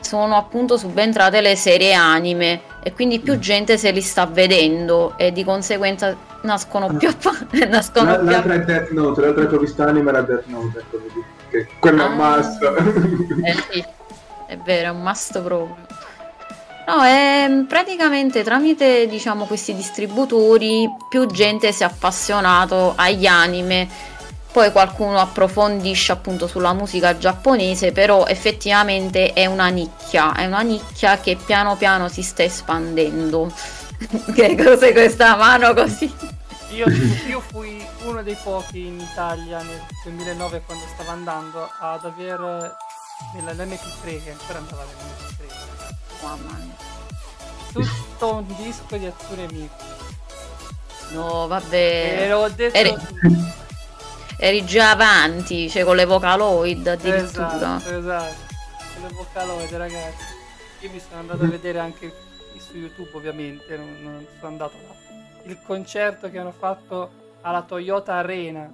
sono 0.00 0.36
appunto 0.36 0.76
subentrate 0.76 1.40
le 1.40 1.56
serie 1.56 1.92
anime 1.94 2.60
e 2.82 2.92
quindi 2.92 3.18
più 3.18 3.38
gente 3.38 3.76
se 3.78 3.90
li 3.90 4.00
sta 4.00 4.26
vedendo 4.26 5.14
e 5.16 5.32
di 5.32 5.42
conseguenza 5.44 6.14
nascono 6.42 6.94
più 6.96 7.08
nascono 7.68 8.10
La- 8.10 8.16
più 8.18 8.26
L'altra 8.28 8.54
è 8.54 8.60
Death 8.60 8.90
Note, 8.90 9.20
l'altra 9.20 9.58
visto 9.58 9.82
anime 9.82 10.10
era 10.10 10.22
Death 10.22 10.44
Note, 10.46 10.78
ecco, 10.78 10.98
vedi, 11.02 11.24
che 11.50 11.66
quello 11.80 12.04
è 12.04 12.06
un 12.08 12.20
Ah. 12.20 12.36
must. 12.36 12.62
Eh 13.42 13.54
sì, 13.72 13.84
è 14.46 14.56
vero, 14.58 14.88
è 14.88 14.90
un 14.90 15.02
must 15.02 15.40
proprio. 15.42 15.76
No, 16.88 17.02
è 17.02 17.64
praticamente 17.66 18.44
tramite, 18.44 19.08
diciamo, 19.08 19.46
questi 19.46 19.74
distributori 19.74 20.88
più 21.08 21.26
gente 21.26 21.72
si 21.72 21.82
è 21.82 21.86
appassionato 21.86 22.92
agli 22.96 23.26
anime. 23.26 23.88
Poi 24.56 24.72
qualcuno 24.72 25.18
approfondisce 25.20 26.12
appunto 26.12 26.46
sulla 26.46 26.72
musica 26.72 27.18
giapponese, 27.18 27.92
però 27.92 28.24
effettivamente 28.24 29.34
è 29.34 29.44
una 29.44 29.68
nicchia, 29.68 30.32
è 30.32 30.46
una 30.46 30.62
nicchia 30.62 31.20
che 31.20 31.36
piano 31.36 31.76
piano 31.76 32.08
si 32.08 32.22
sta 32.22 32.42
espandendo. 32.42 33.52
che 34.34 34.56
cos'è 34.56 34.92
questa 34.92 35.36
mano 35.36 35.74
così? 35.74 36.10
Io, 36.70 36.86
io 37.28 37.40
fui 37.40 37.86
uno 38.04 38.22
dei 38.22 38.36
pochi 38.42 38.86
in 38.86 38.98
Italia 38.98 39.60
nel 39.60 39.82
2009 40.04 40.62
quando 40.64 40.84
stavo 40.94 41.10
andando 41.10 41.70
ad 41.78 42.06
aver 42.06 42.74
nell'MP3 43.34 44.24
che 44.24 44.30
ancora 44.30 44.58
andava 44.60 44.84
nell'MP3 44.84 45.52
ragazzi, 45.76 45.96
Mamma 46.22 46.58
mia. 46.64 46.76
tutto 47.74 48.34
un 48.36 48.46
disco 48.56 48.96
di 48.96 49.04
Atsune 49.04 49.48
Miku 49.52 49.84
No, 51.12 51.44
e 51.44 51.48
vabbè. 51.48 52.28
l'ho 52.30 52.48
detto 52.48 52.74
Eri- 52.74 52.96
Eri 54.38 54.64
già 54.66 54.90
avanti, 54.90 55.68
cioè 55.70 55.84
con 55.84 55.96
le 55.96 56.04
vocaloid 56.04 56.86
addirittura. 56.86 57.54
esatto 57.54 57.98
esatto 57.98 58.34
con 58.94 59.08
le 59.08 59.14
vocaloide 59.14 59.78
ragazzi 59.78 60.24
io 60.80 60.90
mi 60.92 61.00
sono 61.00 61.20
andato 61.20 61.44
a 61.44 61.48
vedere 61.48 61.78
anche 61.78 62.12
su 62.58 62.76
youtube 62.76 63.10
ovviamente 63.14 63.76
non, 63.76 63.96
non 64.02 64.26
sono 64.38 64.50
andato 64.52 64.74
là 64.86 64.94
il 65.44 65.58
concerto 65.66 66.30
che 66.30 66.38
hanno 66.38 66.52
fatto 66.56 67.10
alla 67.42 67.62
Toyota 67.62 68.14
Arena 68.14 68.70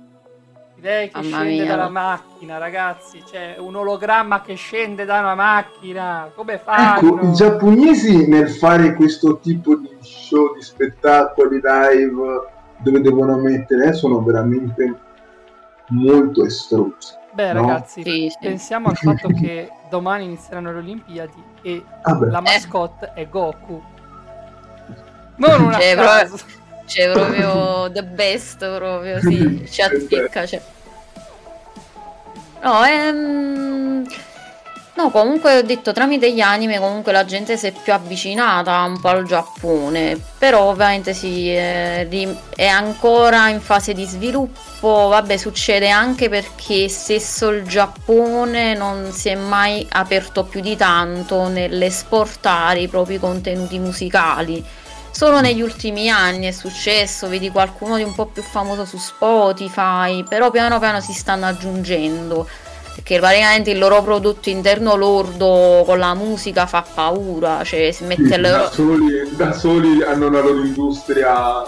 lei 0.81 1.11
che 1.11 1.21
Mamma 1.21 1.37
scende 1.39 1.63
mia. 1.63 1.65
dalla 1.67 1.89
macchina 1.89 2.59
ragazzi 2.59 3.23
c'è 3.25 3.55
un 3.59 3.77
ologramma 3.77 4.43
che 4.43 4.55
scende 4.55 5.05
da 5.05 5.21
una 5.21 5.35
macchina 5.35 6.31
come 6.35 6.59
fanno 6.59 6.97
Ecco, 7.09 7.27
i 7.27 7.33
giapponesi 7.35 8.27
nel 8.27 8.51
fare 8.51 8.95
questo 8.95 9.39
tipo 9.39 9.77
di 9.77 9.91
show, 10.01 10.55
di 10.55 10.63
spettacoli 10.63 11.61
live 11.63 12.51
dove 12.79 13.01
devono 13.01 13.37
mettere 13.37 13.89
eh, 13.89 13.93
sono 13.93 14.21
veramente 14.23 15.02
molto 15.93 16.45
estrusi. 16.45 17.15
beh 17.33 17.53
no? 17.53 17.61
ragazzi 17.61 18.03
Sì, 18.03 18.29
sì. 18.31 18.37
pensiamo 18.41 18.89
al 18.89 18.97
fatto 18.97 19.29
che 19.29 19.71
domani 19.89 20.25
inizieranno 20.25 20.73
le 20.73 20.79
Olimpiadi 20.79 21.43
e 21.63 21.85
Vabbè, 22.03 22.31
la 22.31 22.41
mascotte 22.41 23.13
è 23.15 23.29
Goku 23.29 23.83
non 25.37 25.63
una 25.63 25.79
Cioè, 25.79 25.95
caso. 25.95 26.39
C'è 26.85 27.11
proprio 27.11 27.91
the 27.91 28.05
best, 28.05 28.59
proprio, 28.77 29.21
sì, 29.21 29.65
ci 29.71 29.81
azzecca. 29.83 30.47
Cioè. 30.47 30.63
No, 32.63 32.85
ehm... 32.85 34.07
No, 34.95 35.11
comunque 35.11 35.57
ho 35.57 35.63
detto 35.63 35.93
tramite 35.93 36.31
gli 36.35 36.41
anime 36.41 36.79
comunque 36.79 37.13
la 37.13 37.25
gente 37.25 37.57
si 37.57 37.67
è 37.67 37.73
più 37.73 37.95
avvicinata 37.95 38.83
un 38.83 39.01
po' 39.01 39.09
al 39.09 39.25
Giappone, 39.25 40.21
però 40.37 40.65
ovviamente 40.65 41.15
sì, 41.15 41.49
è, 41.51 42.07
ri- 42.11 42.37
è 42.55 42.67
ancora 42.67 43.49
in 43.49 43.63
fase 43.63 43.95
di 43.95 44.05
sviluppo, 44.05 45.09
vabbè 45.09 45.39
succede 45.39 45.89
anche 45.89 46.29
perché 46.29 46.91
stesso 46.91 47.49
il 47.49 47.67
Giappone 47.67 48.75
non 48.75 49.13
si 49.13 49.31
è 49.31 49.35
mai 49.35 49.87
aperto 49.91 50.45
più 50.45 50.61
di 50.61 50.77
tanto 50.77 51.49
nell'esportare 51.49 52.81
i 52.81 52.89
propri 52.89 53.19
contenuti 53.19 53.79
musicali. 53.79 54.63
Solo 55.11 55.41
negli 55.41 55.61
ultimi 55.61 56.09
anni 56.09 56.47
è 56.47 56.53
successo, 56.53 57.29
vedi 57.29 57.51
qualcuno 57.51 57.97
di 57.97 58.03
un 58.03 58.15
po' 58.15 58.27
più 58.27 58.43
famoso 58.43 58.87
su 58.87 58.97
Spotify, 58.97 60.25
però 60.25 60.51
piano 60.51 60.79
piano 60.79 61.01
si 61.01 61.13
stanno 61.13 61.47
aggiungendo, 61.47 62.49
perché 62.95 63.19
praticamente 63.19 63.71
il 63.71 63.79
loro 63.79 64.03
prodotto 64.03 64.49
interno 64.51 64.95
lordo 64.97 65.83
con 65.85 65.99
la 65.99 66.15
musica 66.15 66.67
fa 66.67 66.85
paura, 66.95 67.65
cioè 67.65 67.91
si 67.93 68.05
sì, 68.05 68.05
mette 68.05 68.39
da, 68.41 68.51
loro... 68.59 68.71
soli, 68.71 69.37
da 69.37 69.53
soli 69.53 70.03
hanno 70.03 70.27
una 70.29 70.41
loro 70.41 70.63
industria 70.65 71.63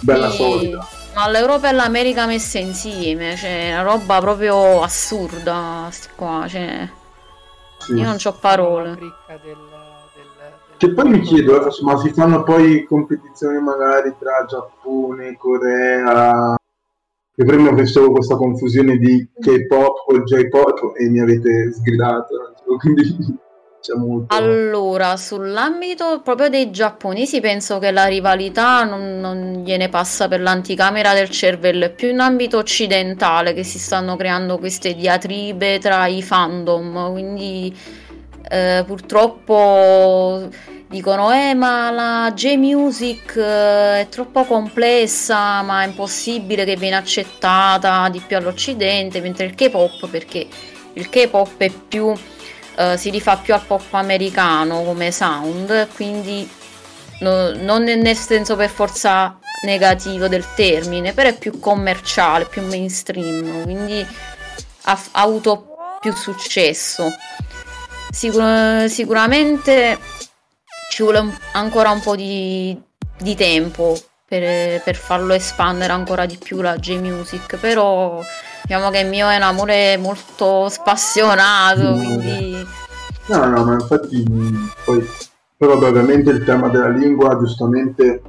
bella 0.00 0.30
Sì, 0.30 0.36
solida. 0.36 0.86
Ma 1.14 1.28
l'Europa 1.28 1.68
e 1.68 1.72
l'America 1.72 2.26
messe 2.26 2.58
insieme, 2.60 3.36
cioè 3.36 3.70
una 3.72 3.82
roba 3.82 4.20
proprio 4.20 4.82
assurda, 4.82 5.88
sti 5.90 6.08
qua, 6.14 6.46
cioè 6.48 6.88
Sì. 7.78 7.94
io 7.94 8.04
non 8.04 8.16
ho 8.22 8.32
parole. 8.34 8.90
del, 8.90 9.12
del, 9.28 9.46
del- 10.14 10.76
Che 10.76 10.92
poi 10.92 11.08
mi 11.08 11.20
chiedo, 11.20 11.66
ma 11.82 11.98
si 11.98 12.12
fanno 12.12 12.44
poi 12.44 12.84
competizioni 12.84 13.58
magari 13.60 14.14
tra 14.18 14.44
Giappone, 14.46 15.36
Corea? 15.36 16.57
Io 17.38 17.44
prima 17.44 17.72
facevo 17.72 18.10
questa 18.10 18.34
confusione 18.34 18.96
di 18.96 19.24
K-pop 19.40 20.08
o 20.08 20.22
J-pop 20.24 20.92
e 20.96 21.08
mi 21.08 21.20
avete 21.20 21.72
sgridato, 21.72 22.34
quindi 22.80 23.16
molto... 23.96 24.34
Allora, 24.34 25.16
sull'ambito 25.16 26.20
proprio 26.24 26.48
dei 26.48 26.72
giapponesi 26.72 27.40
penso 27.40 27.78
che 27.78 27.92
la 27.92 28.06
rivalità 28.06 28.82
non, 28.82 29.20
non 29.20 29.62
gliene 29.64 29.88
passa 29.88 30.26
per 30.26 30.40
l'anticamera 30.40 31.14
del 31.14 31.30
cervello, 31.30 31.84
è 31.84 31.92
più 31.92 32.08
in 32.08 32.18
ambito 32.18 32.58
occidentale 32.58 33.54
che 33.54 33.62
si 33.62 33.78
stanno 33.78 34.16
creando 34.16 34.58
queste 34.58 34.94
diatribe 34.94 35.78
tra 35.78 36.08
i 36.08 36.22
fandom, 36.22 37.12
quindi 37.12 37.72
eh, 38.50 38.82
purtroppo 38.84 40.48
dicono 40.88 41.32
eh 41.32 41.54
ma 41.54 41.90
la 41.90 42.32
J-Music 42.34 43.36
eh, 43.36 44.00
è 44.00 44.06
troppo 44.08 44.44
complessa 44.44 45.62
ma 45.62 45.82
è 45.82 45.86
impossibile 45.86 46.64
che 46.64 46.76
viene 46.76 46.96
accettata 46.96 48.08
di 48.08 48.20
più 48.20 48.36
all'occidente 48.36 49.20
mentre 49.20 49.46
il 49.46 49.54
K-pop 49.54 50.08
perché 50.08 50.46
il 50.94 51.08
K-pop 51.08 51.58
è 51.58 51.70
più 51.70 52.12
eh, 52.76 52.96
si 52.96 53.10
rifà 53.10 53.36
più 53.36 53.54
al 53.54 53.64
pop 53.66 53.92
americano 53.94 54.82
come 54.82 55.12
sound 55.12 55.88
quindi 55.94 56.48
no, 57.20 57.52
non 57.52 57.82
nel 57.82 58.16
senso 58.16 58.56
per 58.56 58.70
forza 58.70 59.38
negativo 59.64 60.28
del 60.28 60.44
termine 60.54 61.12
però 61.12 61.28
è 61.28 61.36
più 61.36 61.58
commerciale 61.58 62.46
più 62.46 62.62
mainstream 62.62 63.62
quindi 63.62 64.06
ha, 64.88 64.98
ha 65.12 65.22
avuto 65.22 65.76
più 66.00 66.14
successo. 66.14 67.10
Sicur- 68.10 68.86
sicuramente 68.86 69.98
ci 70.98 71.04
vuole 71.04 71.32
ancora 71.52 71.90
un 71.90 72.00
po' 72.00 72.16
di, 72.16 72.76
di 73.20 73.36
tempo 73.36 73.96
per, 74.26 74.82
per, 74.82 74.96
farlo 74.96 75.32
espandere 75.32 75.92
ancora 75.92 76.26
di 76.26 76.36
più 76.42 76.60
la 76.60 76.76
J-Music, 76.76 77.56
però 77.58 78.20
diciamo 78.64 78.90
che 78.90 78.98
il 78.98 79.08
mio 79.08 79.28
è 79.28 79.36
un 79.36 79.42
amore 79.42 79.96
molto 79.96 80.68
spassionato, 80.68 81.94
mm. 81.94 82.04
quindi... 82.04 82.66
No, 83.26 83.46
no, 83.46 83.64
ma 83.64 83.74
infatti 83.74 84.24
poi... 84.84 85.08
Però 85.56 85.74
ovviamente 85.74 86.30
il 86.30 86.42
tema 86.42 86.66
della 86.68 86.88
lingua, 86.88 87.38
giustamente, 87.38 88.20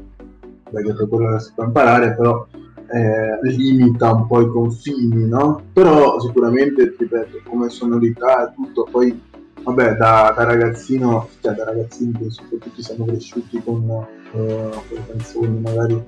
perché 0.69 0.93
per 0.93 1.07
quello 1.07 1.37
che 1.37 1.39
si 1.39 1.51
può 1.55 1.63
imparare, 1.63 2.13
però 2.13 2.45
eh, 2.91 3.39
limita 3.49 4.13
un 4.13 4.27
po' 4.27 4.41
i 4.41 4.47
confini, 4.47 5.27
no? 5.27 5.63
Però 5.73 6.19
sicuramente, 6.19 6.93
ripeto, 6.95 7.41
come 7.49 7.69
sonorità 7.69 8.47
e 8.47 8.53
tutto, 8.53 8.87
poi 8.91 9.27
vabbè, 9.63 9.95
da, 9.95 10.33
da, 10.35 10.43
ragazzino, 10.43 11.29
cioè 11.41 11.53
da 11.53 11.65
ragazzini 11.65 12.11
penso 12.17 12.43
che 12.49 12.57
tutti 12.57 12.83
siamo 12.83 13.05
cresciuti 13.05 13.61
con 13.63 13.81
uh, 13.81 14.07
quelle 14.31 15.05
canzoni, 15.07 15.59
magari 15.59 16.03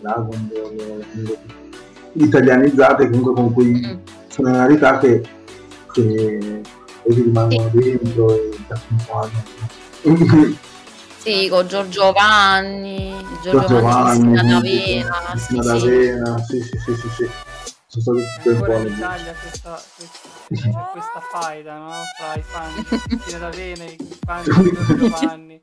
Dragon 0.00 0.50
Ball, 0.52 1.04
italianizzate, 2.12 3.10
comunque 3.10 3.34
con 3.34 3.52
quei 3.52 3.98
sonorità 4.28 4.98
che, 4.98 5.22
che 5.92 6.60
poi 7.02 7.14
rimangono 7.14 7.70
dentro 7.72 8.34
e 8.34 8.50
ti 8.50 8.72
accompagnano. 8.72 10.62
Sì, 11.18 11.48
con 11.48 11.66
Giorgio 11.66 12.12
Vanni, 12.12 13.14
Giorgio, 13.42 13.80
Vanni, 13.80 14.34
D'Avena, 14.34 15.36
sì, 15.36 15.56
D'Avena, 15.56 16.38
sì, 16.38 16.60
sì, 16.60 16.78
sì, 16.78 16.94
sì, 16.94 17.08
sì 17.08 17.53
sono 18.00 18.18
stati 18.18 18.42
tutti 18.42 18.48
Ancora 18.48 18.76
in 18.78 18.92
Italia 18.92 19.34
questa, 19.34 19.82
questa, 20.48 20.90
questa 20.92 21.20
faida 21.30 21.78
no? 21.78 22.02
fra 22.16 22.34
i 22.34 22.42
fan 22.42 22.86
di 23.08 23.38
D'Avena 23.38 23.84
e 23.84 23.96
i 23.98 24.18
fan 24.24 24.44
di 24.44 24.96
Giovanni. 24.98 25.60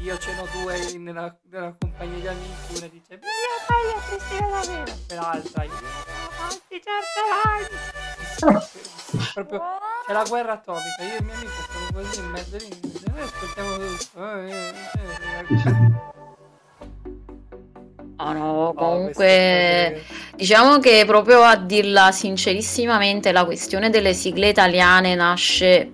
Io 0.00 0.18
ce 0.18 0.34
n'ho 0.34 0.46
due 0.60 0.98
nella, 0.98 1.36
nella 1.50 1.74
compagnia 1.78 2.18
di 2.18 2.28
amici 2.28 2.76
una 2.76 2.86
dice 2.88 3.14
io 3.14 3.20
fai 3.66 3.92
a 3.96 4.00
Cristina 4.06 4.48
D'Avena 4.48 4.96
e 5.08 5.14
l'altra 5.14 5.64
io 5.64 5.72
avanti 6.38 6.80
certo 6.82 7.20
proprio 9.34 9.62
c'è 10.06 10.12
la 10.12 10.24
guerra 10.24 10.52
atomica 10.52 11.02
io 11.02 11.14
e 11.14 11.18
i 11.18 11.24
miei 11.24 11.36
amici 11.36 11.62
stiamo 11.68 11.88
così 11.92 12.18
in 12.20 12.26
mezzo 12.26 12.56
lì 12.56 12.68
noi 13.06 13.20
ascoltiamo 13.22 13.76
tutto 13.96 14.18
eh, 18.18 18.24
eh, 18.24 18.30
eh. 18.30 18.32
No, 18.32 18.32
no, 18.32 18.74
comunque 18.74 20.02
diciamo 20.34 20.78
che 20.78 21.04
proprio 21.06 21.42
a 21.42 21.56
dirla 21.56 22.10
sincerissimamente 22.10 23.30
la 23.32 23.44
questione 23.44 23.90
delle 23.90 24.12
sigle 24.12 24.48
italiane 24.48 25.14
nasce 25.14 25.92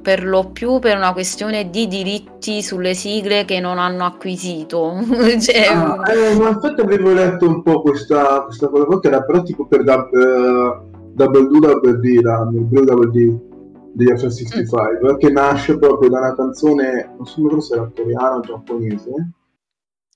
per 0.00 0.24
lo 0.24 0.50
più 0.50 0.78
per 0.78 0.96
una 0.96 1.12
questione 1.12 1.68
di 1.68 1.86
diritti 1.86 2.62
sulle 2.62 2.94
sigle 2.94 3.44
che 3.44 3.60
non 3.60 3.78
hanno 3.78 4.04
acquisito. 4.04 4.94
cioè... 5.40 5.66
ah, 5.66 6.02
eh, 6.10 6.34
ma 6.36 6.48
infatti 6.48 6.80
avevo 6.80 7.12
letto 7.12 7.46
un 7.46 7.62
po' 7.62 7.82
questa, 7.82 8.42
questa 8.44 8.68
cosa 8.68 9.00
che 9.00 9.08
era 9.08 9.22
però 9.22 9.42
tipo 9.42 9.66
per 9.66 9.84
Double 9.84 11.48
Do 11.48 11.58
Double 11.58 11.98
D, 11.98 12.04
il 12.04 12.64
Blue 12.64 12.84
Double 12.84 13.10
D 13.10 13.38
degli 13.92 14.10
F65, 14.10 15.12
mm. 15.12 15.16
che 15.18 15.30
nasce 15.30 15.78
proprio 15.78 16.08
da 16.08 16.18
una 16.18 16.34
canzone, 16.34 17.14
non 17.16 17.26
so 17.26 17.60
se 17.60 17.74
era 17.74 17.90
coreana 17.94 18.36
o 18.36 18.40
giapponese 18.40 19.12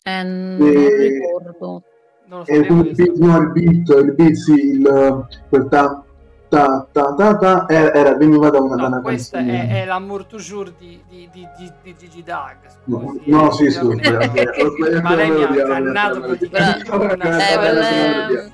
eh, 0.08 0.22
non 0.22 0.68
e... 0.68 1.08
ricordo. 1.08 1.82
Non 2.28 2.42
è 2.44 2.56
il 2.56 2.92
beat, 2.94 3.16
no, 3.16 3.38
il 3.38 3.52
beat, 3.52 3.88
il 3.88 4.12
beat, 4.14 4.32
sì, 4.34 4.52
il, 4.52 5.26
quel 5.48 5.68
ta, 5.68 6.04
ta, 6.48 6.86
ta, 6.92 7.14
ta, 7.14 7.36
ta 7.38 7.64
era, 7.68 8.14
veniva 8.16 8.50
da 8.50 8.60
una, 8.60 8.74
no, 8.74 8.82
da 8.82 8.86
una 8.88 9.00
questa 9.00 9.38
canzone. 9.38 9.68
È, 9.68 9.82
è 9.82 9.86
l'amour 9.86 10.26
toujours 10.26 10.72
di, 10.78 11.00
di, 11.08 11.26
di, 11.32 11.48
di, 11.56 11.72
di 11.82 11.94
Gigi 11.98 12.22
Dag. 12.22 12.56
Scusi, 12.84 13.22
no, 13.24 13.42
no 13.42 13.50
sì, 13.50 13.70
scusi. 13.70 14.00
Ma 15.02 15.14
lei 15.14 15.30
mi 15.30 15.42
ha 15.42 15.66
cannato 15.66 16.20
praticamente. 16.20 16.84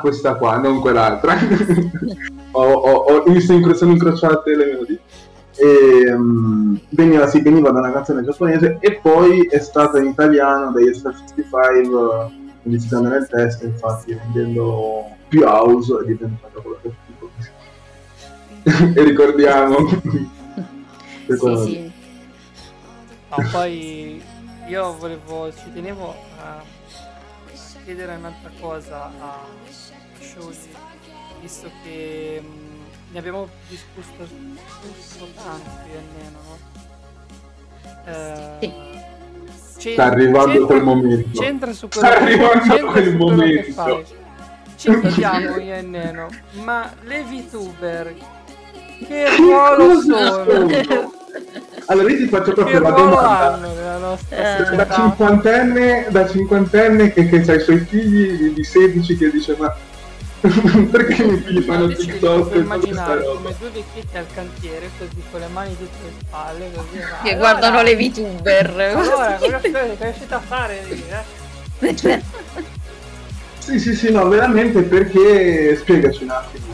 Questa 0.00 0.34
qua, 0.36 0.56
non 0.56 0.80
quell'altra. 0.80 1.34
ho, 2.52 2.62
ho, 2.62 2.92
ho, 2.92 3.40
sono 3.74 3.92
incrociate 3.92 4.56
le 4.56 4.64
melodie 4.64 5.00
e, 5.56 6.12
um, 6.12 6.78
veniva, 6.90 7.26
sì, 7.26 7.40
veniva 7.40 7.70
da 7.70 7.78
una 7.80 7.92
canzone 7.92 8.22
giapponese 8.22 8.76
e 8.80 9.00
poi 9.00 9.46
è 9.46 9.58
stata 9.58 9.98
in 9.98 10.08
italiano 10.08 10.70
dagli 10.72 10.90
SR65 10.90 11.88
uh, 11.88 12.32
modificando 12.62 13.08
nel 13.08 13.26
testo 13.28 13.64
infatti 13.64 14.12
rendendo 14.12 15.04
più 15.28 15.42
house 15.42 16.00
è 16.02 16.04
diventata 16.04 16.60
quello 16.60 16.78
che 16.82 16.90
e 18.94 19.02
ricordiamo. 19.02 19.76
Sì, 21.28 21.36
sì. 21.64 21.92
No, 23.30 23.48
poi 23.50 24.22
io 24.68 24.96
volevo 24.96 25.52
ci 25.52 25.72
tenevo 25.72 26.14
a 26.38 26.62
chiedere 27.82 28.14
un'altra 28.14 28.50
cosa 28.60 29.06
a 29.06 29.40
Shoji 30.20 30.70
visto 31.40 31.68
che 31.82 32.40
um, 32.44 32.75
ne 33.16 33.22
abbiamo 33.22 33.48
discusso, 33.68 34.28
discusso 34.28 35.26
tanti 35.42 35.90
almeno, 35.96 36.38
no? 36.44 36.58
Eh, 38.04 38.72
sì. 39.78 39.92
Sta 39.92 40.04
arrivando 40.04 40.52
c'entra, 40.52 40.66
quel 40.66 40.82
momento. 40.82 41.40
C'entra 41.40 41.72
su 41.72 41.88
quello, 41.88 42.06
Sta 42.06 42.16
arrivando 42.18 42.86
quel 42.90 43.16
momento. 43.16 44.04
Ci 44.76 45.00
chiediamo 45.00 45.56
io 45.56 45.74
e 45.74 45.80
Neno, 45.80 46.28
ma 46.62 46.92
le 47.04 47.22
VTuber 47.22 48.14
che 49.06 49.36
ruolo 49.36 50.00
sono? 50.00 51.14
Allora 51.86 52.10
io 52.10 52.16
ti 52.18 52.26
faccio 52.28 52.52
proprio 52.52 52.80
la 52.80 52.90
domanda. 52.90 54.18
Da 54.28 54.88
cinquantenne, 54.90 56.08
da 56.10 56.28
cinquantenne 56.28 57.12
che, 57.14 57.28
che 57.28 57.50
ha 57.50 57.54
i 57.54 57.60
suoi 57.60 57.78
figli 57.78 58.36
di, 58.36 58.52
di 58.52 58.64
16 58.64 59.16
che 59.16 59.30
dice 59.30 59.56
ma 59.58 59.74
Perché 60.90 61.22
i 61.24 61.36
figli 61.38 61.60
fanno 61.62 61.88
TikTok? 61.88 62.54
Immaginare 62.54 63.24
come 63.24 63.54
due 63.58 63.70
vecchietti 63.70 64.16
al 64.16 64.26
cantiere, 64.32 64.90
così 64.98 65.22
con 65.30 65.40
le 65.40 65.48
mani 65.48 65.76
dietro 65.76 65.98
le 66.04 66.12
spalle, 66.20 66.70
così. 66.74 66.98
Che 66.98 67.32
allora, 67.32 67.36
guardano 67.36 67.82
le 67.82 67.96
VTuber. 67.96 68.70
Allora, 68.96 69.36
cosa 69.36 69.58
riuscite 69.98 70.34
a 70.34 70.40
fare? 70.40 70.82
Eh? 71.78 72.22
sì, 73.58 73.78
sì, 73.78 73.94
sì, 73.94 74.10
no, 74.10 74.28
veramente 74.28 74.82
perché 74.82 75.76
spiegaci 75.76 76.22
un 76.22 76.30
attimo. 76.30 76.64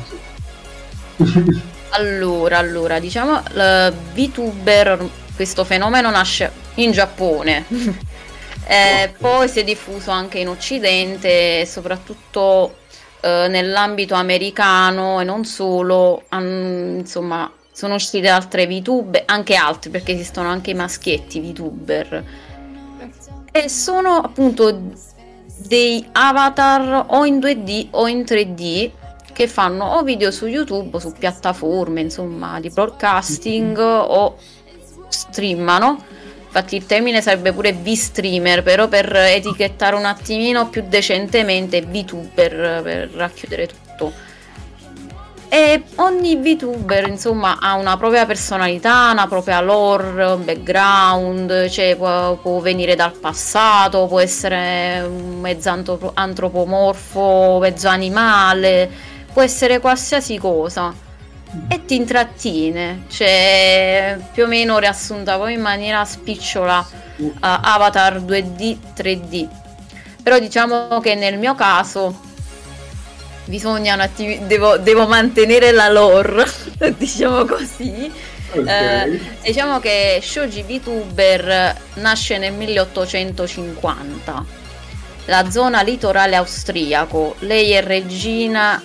allora, 1.91 2.59
allora, 2.59 2.99
diciamo, 2.99 3.43
la 3.53 3.91
VTuber, 3.91 5.09
questo 5.35 5.65
fenomeno 5.65 6.11
nasce 6.11 6.51
in 6.75 6.93
Giappone. 6.93 7.65
eh, 8.67 9.13
poi 9.19 9.49
si 9.49 9.61
è 9.61 9.65
diffuso 9.65 10.11
anche 10.11 10.39
in 10.39 10.49
Occidente, 10.49 11.65
soprattutto 11.67 12.77
eh, 13.23 13.47
nell'ambito 13.49 14.15
americano 14.15 15.21
e 15.21 15.25
non 15.25 15.45
solo, 15.45 16.25
han, 16.31 16.97
insomma, 16.99 17.51
sono 17.73 17.95
uscite 17.95 18.29
altre 18.29 18.67
VTuber, 18.67 19.23
anche 19.27 19.55
altri 19.55 19.91
perché 19.91 20.13
esistono 20.13 20.49
anche 20.49 20.71
i 20.71 20.75
maschietti 20.75 21.41
VTuber. 21.41 22.25
E 23.53 23.69
sono 23.69 24.17
appunto 24.17 24.77
dei 25.69 26.05
avatar 26.11 27.07
o 27.11 27.25
in 27.25 27.39
2D 27.39 27.89
o 27.91 28.09
in 28.09 28.23
3D 28.23 28.91
che 29.33 29.47
fanno 29.47 29.85
o 29.85 30.03
video 30.03 30.33
su 30.33 30.47
YouTube 30.47 30.97
o 30.97 30.99
su 30.99 31.13
piattaforme, 31.13 32.01
insomma, 32.01 32.59
di 32.59 32.71
broadcasting 32.71 33.79
o 33.79 34.37
streamano 35.09 36.05
Infatti 36.55 36.77
il 36.77 36.85
termine 36.85 37.23
sarebbe 37.23 37.51
pure 37.55 37.73
V-streamer, 37.73 38.63
però 38.63 38.87
per 38.87 39.17
etichettare 39.17 39.97
un 39.97 40.05
attimino 40.05 40.69
più 40.69 40.85
decentemente 40.87 41.81
VTuber 41.81 42.83
per 42.83 43.11
racchiudere 43.15 43.67
tutto. 43.67 44.13
E 45.49 45.83
ogni 45.95 46.37
VTuber 46.37 47.09
insomma 47.09 47.57
ha 47.59 47.73
una 47.77 47.97
propria 47.97 48.27
personalità, 48.27 49.13
una 49.13 49.27
propria 49.29 49.63
lore, 49.63 50.25
un 50.25 50.45
background, 50.45 51.71
cioè 51.71 51.97
può, 51.97 52.37
può 52.37 52.59
venire 52.61 52.97
dal 52.97 53.13
passato, 53.13 54.07
può 54.07 54.21
essere 54.21 55.09
mezzo 55.09 56.13
antropomorfo, 56.13 57.61
mezzo 57.63 57.89
animale, 57.89 58.91
può 59.33 59.41
essere 59.41 59.81
qualsiasi 59.81 60.37
cosa. 60.37 61.12
E 61.69 61.85
ti 61.85 61.97
intrattiene, 61.97 63.05
cioè 63.09 64.19
più 64.33 64.45
o 64.45 64.47
meno 64.47 64.79
riassunta 64.79 65.37
poi 65.37 65.55
in 65.55 65.61
maniera 65.61 66.05
spicciola 66.05 66.87
uh, 67.17 67.33
Avatar 67.41 68.21
2D, 68.21 68.79
3D. 68.97 69.49
Però 70.23 70.39
diciamo 70.39 71.01
che 71.01 71.15
nel 71.15 71.39
mio 71.39 71.55
caso 71.55 72.21
bisogna 73.45 73.95
un 73.95 74.01
attimo, 74.01 74.47
devo, 74.47 74.79
devo 74.79 75.07
mantenere 75.07 75.73
la 75.73 75.89
lore, 75.89 76.45
diciamo 76.97 77.45
così. 77.45 78.11
Okay. 78.55 79.15
Eh, 79.15 79.21
diciamo 79.43 79.81
che 79.81 80.21
Shoji 80.23 80.63
VTuber 80.63 81.75
nasce 81.95 82.37
nel 82.37 82.53
1850 82.53 84.45
la 85.27 85.51
zona 85.51 85.81
litorale 85.81 86.37
austriaco 86.37 87.37
lei 87.41 87.71
è 87.71 87.83
regina 87.83 88.83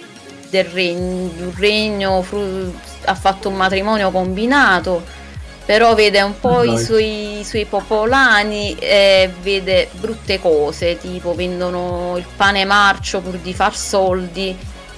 del 0.49 0.65
regno, 0.65 1.31
un 1.45 1.53
regno 1.55 2.21
fru- 2.21 2.73
ha 3.05 3.15
fatto 3.15 3.49
un 3.49 3.55
matrimonio 3.55 4.11
combinato 4.11 5.25
però 5.67 5.95
vede 5.95 6.21
un 6.21 6.39
po' 6.39 6.63
i 6.63 6.77
suoi, 6.77 7.39
i 7.39 7.43
suoi, 7.43 7.65
popolani 7.65 8.73
e 8.79 9.29
vede 9.41 9.89
brutte 9.99 10.39
cose 10.39 10.97
tipo 10.97 11.35
vendono 11.35 12.15
il 12.15 12.25
pane 12.37 12.63
marcio 12.63 13.19
pur 13.19 13.35
di 13.35 13.53
far 13.53 13.75
soldi. 13.75 14.55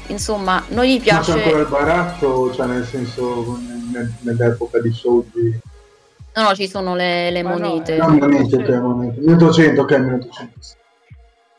Insomma 0.07 0.63
non 0.67 0.85
gli 0.85 1.01
piace 1.01 1.31
ma 1.31 1.37
c'è 1.37 1.43
ancora 1.43 1.61
il 1.63 1.67
baratto 1.67 2.53
cioè 2.53 2.67
nel 2.67 2.85
senso 2.85 3.57
nell'epoca 4.21 4.79
di 4.79 4.91
soldi? 4.91 5.59
No 6.35 6.43
no 6.43 6.53
ci 6.53 6.67
sono 6.67 6.93
le, 6.93 7.31
le 7.31 7.41
monete. 7.41 7.97
no, 7.97 8.09
no 8.09 8.17
monete 8.27 8.55
ok 8.55 8.69
monete. 8.69 9.19
1800 9.21 9.81
ok 9.81 9.97
1800 9.97 10.78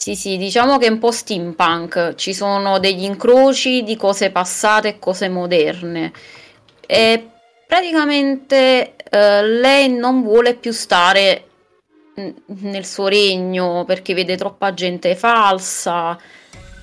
sì, 0.02 0.16
sì, 0.16 0.38
diciamo 0.38 0.78
che 0.78 0.86
è 0.86 0.90
un 0.90 0.98
po' 0.98 1.10
steampunk, 1.10 2.14
ci 2.14 2.32
sono 2.32 2.78
degli 2.78 3.02
incroci 3.02 3.82
di 3.82 3.96
cose 3.96 4.30
passate 4.30 4.88
e 4.88 4.98
cose 4.98 5.28
moderne. 5.28 6.10
E 6.86 7.28
praticamente 7.66 8.96
eh, 8.96 9.42
lei 9.42 9.90
non 9.90 10.22
vuole 10.22 10.54
più 10.54 10.72
stare 10.72 11.44
nel 12.14 12.86
suo 12.86 13.08
regno 13.08 13.84
perché 13.84 14.14
vede 14.14 14.38
troppa 14.38 14.72
gente 14.72 15.14
falsa 15.14 16.18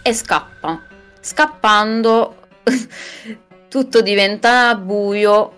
e 0.04 0.14
scappa. 0.14 0.86
Scappando 1.20 2.36
tutto 3.68 4.02
diventa 4.02 4.76
buio, 4.76 5.54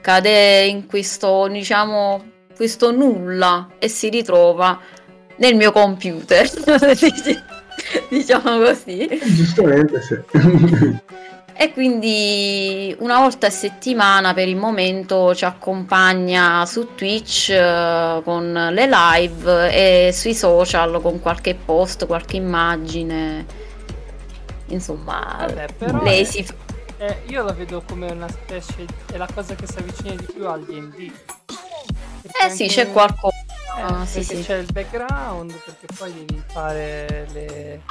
cade 0.00 0.64
in 0.64 0.86
questo, 0.86 1.46
diciamo, 1.48 2.24
questo 2.56 2.90
nulla 2.90 3.72
e 3.78 3.88
si 3.88 4.08
ritrova 4.08 4.95
nel 5.36 5.54
mio 5.54 5.72
computer, 5.72 6.48
diciamo 8.08 8.58
così. 8.58 9.08
Giustamente 9.24 10.00
sì. 10.02 10.18
e 11.58 11.72
quindi 11.72 12.94
una 12.98 13.20
volta 13.20 13.46
a 13.46 13.50
settimana 13.50 14.34
per 14.34 14.46
il 14.46 14.56
momento 14.56 15.34
ci 15.34 15.46
accompagna 15.46 16.66
su 16.66 16.94
Twitch 16.94 17.48
uh, 17.50 18.22
con 18.22 18.52
le 18.52 18.86
live 18.86 19.72
e 19.72 20.12
sui 20.12 20.34
social 20.34 21.00
con 21.00 21.20
qualche 21.20 21.54
post, 21.54 22.06
qualche 22.06 22.36
immagine. 22.36 23.64
Insomma, 24.68 25.46
Vabbè, 25.46 26.02
lei 26.02 26.22
è, 26.22 26.24
si 26.24 26.44
eh, 26.98 27.22
io 27.26 27.44
la 27.44 27.52
vedo 27.52 27.82
come 27.86 28.10
una 28.10 28.28
specie 28.28 28.86
è 29.12 29.16
la 29.16 29.28
cosa 29.32 29.54
che 29.54 29.66
si 29.66 29.78
avvicina 29.78 30.14
di 30.14 30.26
più 30.32 30.46
al 30.48 30.64
D&D. 30.64 31.12
Eh 32.44 32.50
sì, 32.50 32.66
c'è 32.66 32.90
qualcosa 32.90 33.45
Ah, 33.78 34.06
sì, 34.06 34.24
sì. 34.24 34.42
c'è 34.42 34.56
il 34.56 34.72
background, 34.72 35.52
perché 35.52 35.86
poi 35.96 36.12
devi 36.12 36.42
fare 36.46 37.28
le, 37.32 37.82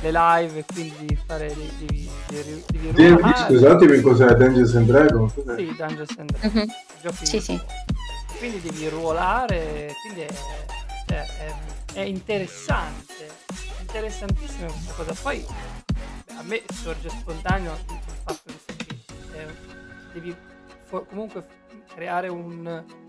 le 0.00 0.10
live 0.10 0.58
e 0.60 0.64
quindi 0.64 0.94
devi 0.98 1.18
fare 1.26 1.48
devi, 1.48 2.10
devi, 2.26 2.64
devi, 2.68 2.92
devi 2.92 3.32
Scusatemi 3.46 4.00
cos'è 4.00 4.34
Dungeons 4.34 4.74
and 4.76 4.86
Dragons? 4.86 5.34
Sì, 5.56 5.74
Dungeons 5.76 6.14
and 6.18 6.30
Dragons. 6.30 6.54
Mm-hmm. 6.54 6.68
Giochi 7.02 7.26
sì, 7.26 7.40
sì. 7.40 7.60
Quindi 8.38 8.60
devi 8.62 8.88
ruolare, 8.88 9.94
quindi 10.02 10.22
è, 10.22 10.34
cioè, 11.06 11.26
è, 11.26 11.54
è 11.92 12.00
interessante, 12.00 13.30
interessantissima 13.80 14.66
questa 14.66 14.92
cosa. 14.94 15.14
Poi 15.20 15.46
a 16.38 16.42
me 16.44 16.62
sorge 16.72 17.08
spontaneo 17.10 17.76
il 17.88 17.98
fatto 18.24 18.52
che 18.76 18.96
eh, 19.38 19.46
devi 20.12 20.34
for- 20.84 21.06
comunque 21.08 21.46
creare 21.94 22.28
un 22.28 23.04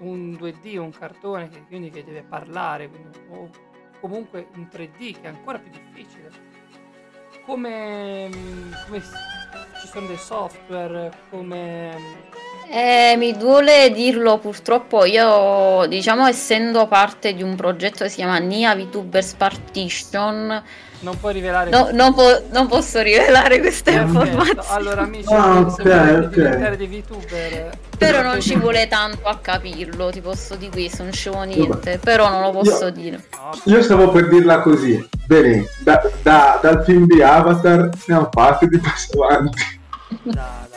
un 0.00 0.32
2D, 0.32 0.78
un 0.78 0.90
cartone 0.90 1.48
che 1.48 1.64
quindi 1.66 1.90
che 1.90 2.04
deve 2.04 2.22
parlare, 2.22 2.88
quindi, 2.88 3.18
o 3.28 3.50
comunque 4.00 4.48
un 4.54 4.68
3D 4.70 5.20
che 5.20 5.22
è 5.22 5.26
ancora 5.28 5.58
più 5.58 5.70
difficile. 5.70 6.30
Come, 7.44 8.28
come 8.86 9.00
ci 9.80 9.86
sono 9.86 10.06
dei 10.06 10.18
software, 10.18 11.10
come... 11.30 12.28
Eh, 12.72 13.16
mi 13.16 13.36
duole 13.36 13.90
dirlo 13.90 14.38
purtroppo, 14.38 15.04
io 15.04 15.86
diciamo 15.88 16.26
essendo 16.26 16.86
parte 16.86 17.34
di 17.34 17.42
un 17.42 17.56
progetto 17.56 18.04
che 18.04 18.10
si 18.10 18.16
chiama 18.16 18.38
NIA 18.38 18.76
VTubers 18.76 19.34
Partition, 19.34 20.62
non 21.00 21.18
puoi 21.18 21.32
rivelare. 21.32 21.70
No, 21.70 21.88
non, 21.92 22.14
po- 22.14 22.42
non, 22.50 22.66
posso 22.68 23.00
rivelare 23.00 23.58
queste 23.58 23.92
Perfetto. 23.92 24.24
informazioni. 24.24 24.68
Allora, 24.68 25.02
amici, 25.02 25.32
ah, 25.32 25.58
okay, 25.58 25.70
se 25.70 25.82
volete 25.82 26.26
okay. 26.26 26.30
diventare 26.30 26.76
dei 26.76 26.86
VTuber. 26.86 27.78
Però 27.96 28.22
non 28.22 28.40
ci 28.40 28.56
vuole 28.56 28.86
tanto 28.86 29.26
a 29.26 29.38
capirlo, 29.38 30.10
ti 30.10 30.20
posso 30.20 30.56
dire 30.56 30.70
questo, 30.70 31.02
non 31.02 31.12
ci 31.12 31.30
vuole 31.30 31.46
niente. 31.46 31.68
Vabbè. 31.68 31.98
Però 31.98 32.28
non 32.28 32.42
lo 32.42 32.50
posso 32.50 32.84
io, 32.84 32.90
dire. 32.90 33.24
Io 33.64 33.82
stavo 33.82 34.10
per 34.10 34.28
dirla 34.28 34.60
così. 34.60 35.08
Bene, 35.26 35.66
da, 35.78 36.02
da, 36.22 36.58
dal 36.60 36.84
film 36.84 37.06
di 37.06 37.22
Avatar 37.22 37.90
siamo 37.96 38.28
fatti 38.30 38.68
di 38.68 38.78
passo 38.78 39.24
avanti. 39.24 39.78
Da, 40.22 40.68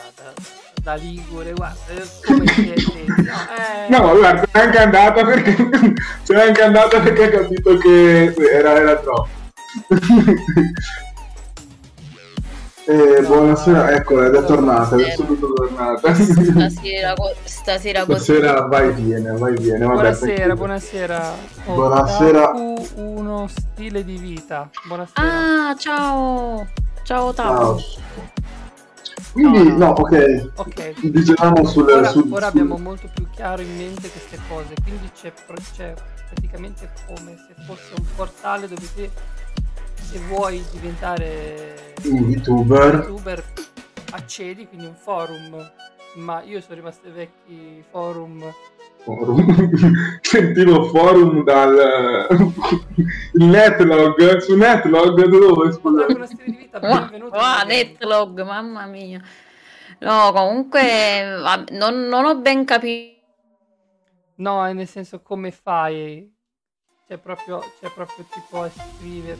da, 0.84 0.94
Ligure, 0.94 1.52
guarda, 1.52 1.78
come 2.26 2.46
siete. 2.46 3.04
No, 3.06 3.22
eh... 3.22 3.88
no 3.88 4.18
guarda, 4.18 4.46
è 4.52 4.58
anche 4.58 4.78
andata 4.78 5.24
perché. 5.24 5.56
C'è 6.24 6.46
anche 6.46 6.62
andata 6.62 7.00
perché 7.00 7.24
ha 7.24 7.30
capito 7.30 7.78
che 7.78 8.34
era, 8.52 8.78
era 8.78 8.96
troppo. 8.96 9.28
Eh, 12.86 13.20
no, 13.22 13.28
buonasera, 13.28 13.92
eccola, 13.92 14.26
ed 14.26 14.34
è 14.34 14.44
tornata, 14.44 14.94
è 14.96 15.14
subito 15.16 15.50
tornata. 15.54 16.12
Stasera, 16.12 17.14
stasera, 17.42 18.04
stasera 18.04 18.60
vai 18.66 18.92
viene, 18.92 19.30
vai 19.38 19.56
viene. 19.56 19.86
Vabbè, 19.86 19.94
buonasera, 19.94 20.36
perché... 20.36 20.54
buonasera. 20.54 21.32
Oh, 21.64 21.74
buonasera. 21.76 22.52
uno 22.96 23.48
stile 23.48 24.04
di 24.04 24.18
vita. 24.18 24.68
Buonasera. 24.86 25.68
Ah, 25.70 25.74
ciao. 25.78 26.66
Ciao, 27.04 27.32
ciao. 27.32 27.78
Quindi, 29.34 29.68
no, 29.70 29.76
no. 29.76 29.88
ok. 29.90 30.50
Ok. 30.54 31.00
Dicevamo 31.10 31.64
sul... 31.64 31.90
Ora, 31.90 32.08
sul, 32.08 32.30
ora 32.30 32.50
sul... 32.50 32.60
abbiamo 32.60 32.78
molto 32.78 33.10
più 33.12 33.28
chiaro 33.30 33.62
in 33.62 33.76
mente 33.76 34.08
queste 34.08 34.38
cose, 34.48 34.74
quindi 34.80 35.10
c'è, 35.12 35.32
c'è 35.74 35.92
praticamente 36.28 36.88
come 37.04 37.36
se 37.36 37.62
fosse 37.66 37.92
un 37.98 38.04
portale 38.14 38.68
dove 38.68 38.94
te 38.94 39.10
se 39.96 40.18
vuoi 40.28 40.62
diventare 40.70 41.94
un 42.04 42.30
youtuber. 42.30 42.94
youtuber 42.94 43.44
accedi, 44.12 44.68
quindi 44.68 44.86
un 44.86 44.94
forum. 44.94 45.72
Ma 46.14 46.42
io 46.44 46.60
sono 46.60 46.76
rimasto 46.76 47.08
ai 47.08 47.12
vecchi 47.12 47.84
forum. 47.90 48.40
Forum. 49.04 49.44
Sentivo 50.22 50.84
forum 50.84 51.44
dal 51.44 52.26
il 53.34 53.44
netlog 53.44 54.38
su 54.38 54.56
netlog 54.56 55.24
dove 55.26 55.72
scusa 55.72 56.06
una 56.08 56.26
stile 56.26 56.44
di 56.44 56.56
vita 56.56 56.80
benvenuto. 56.80 57.36
oh, 57.36 57.64
netlog 57.66 58.42
mamma 58.42 58.86
mia. 58.86 59.20
No 60.00 60.32
comunque 60.32 61.22
non, 61.70 62.08
non 62.08 62.24
ho 62.24 62.36
ben 62.36 62.64
capito. 62.64 63.12
No 64.36 64.72
nel 64.72 64.88
senso 64.88 65.20
come 65.20 65.50
fai? 65.50 66.32
C'è 67.06 67.18
proprio, 67.18 67.60
c'è 67.80 67.90
proprio 67.92 68.24
tipo 68.32 68.66
scrivere. 68.70 69.38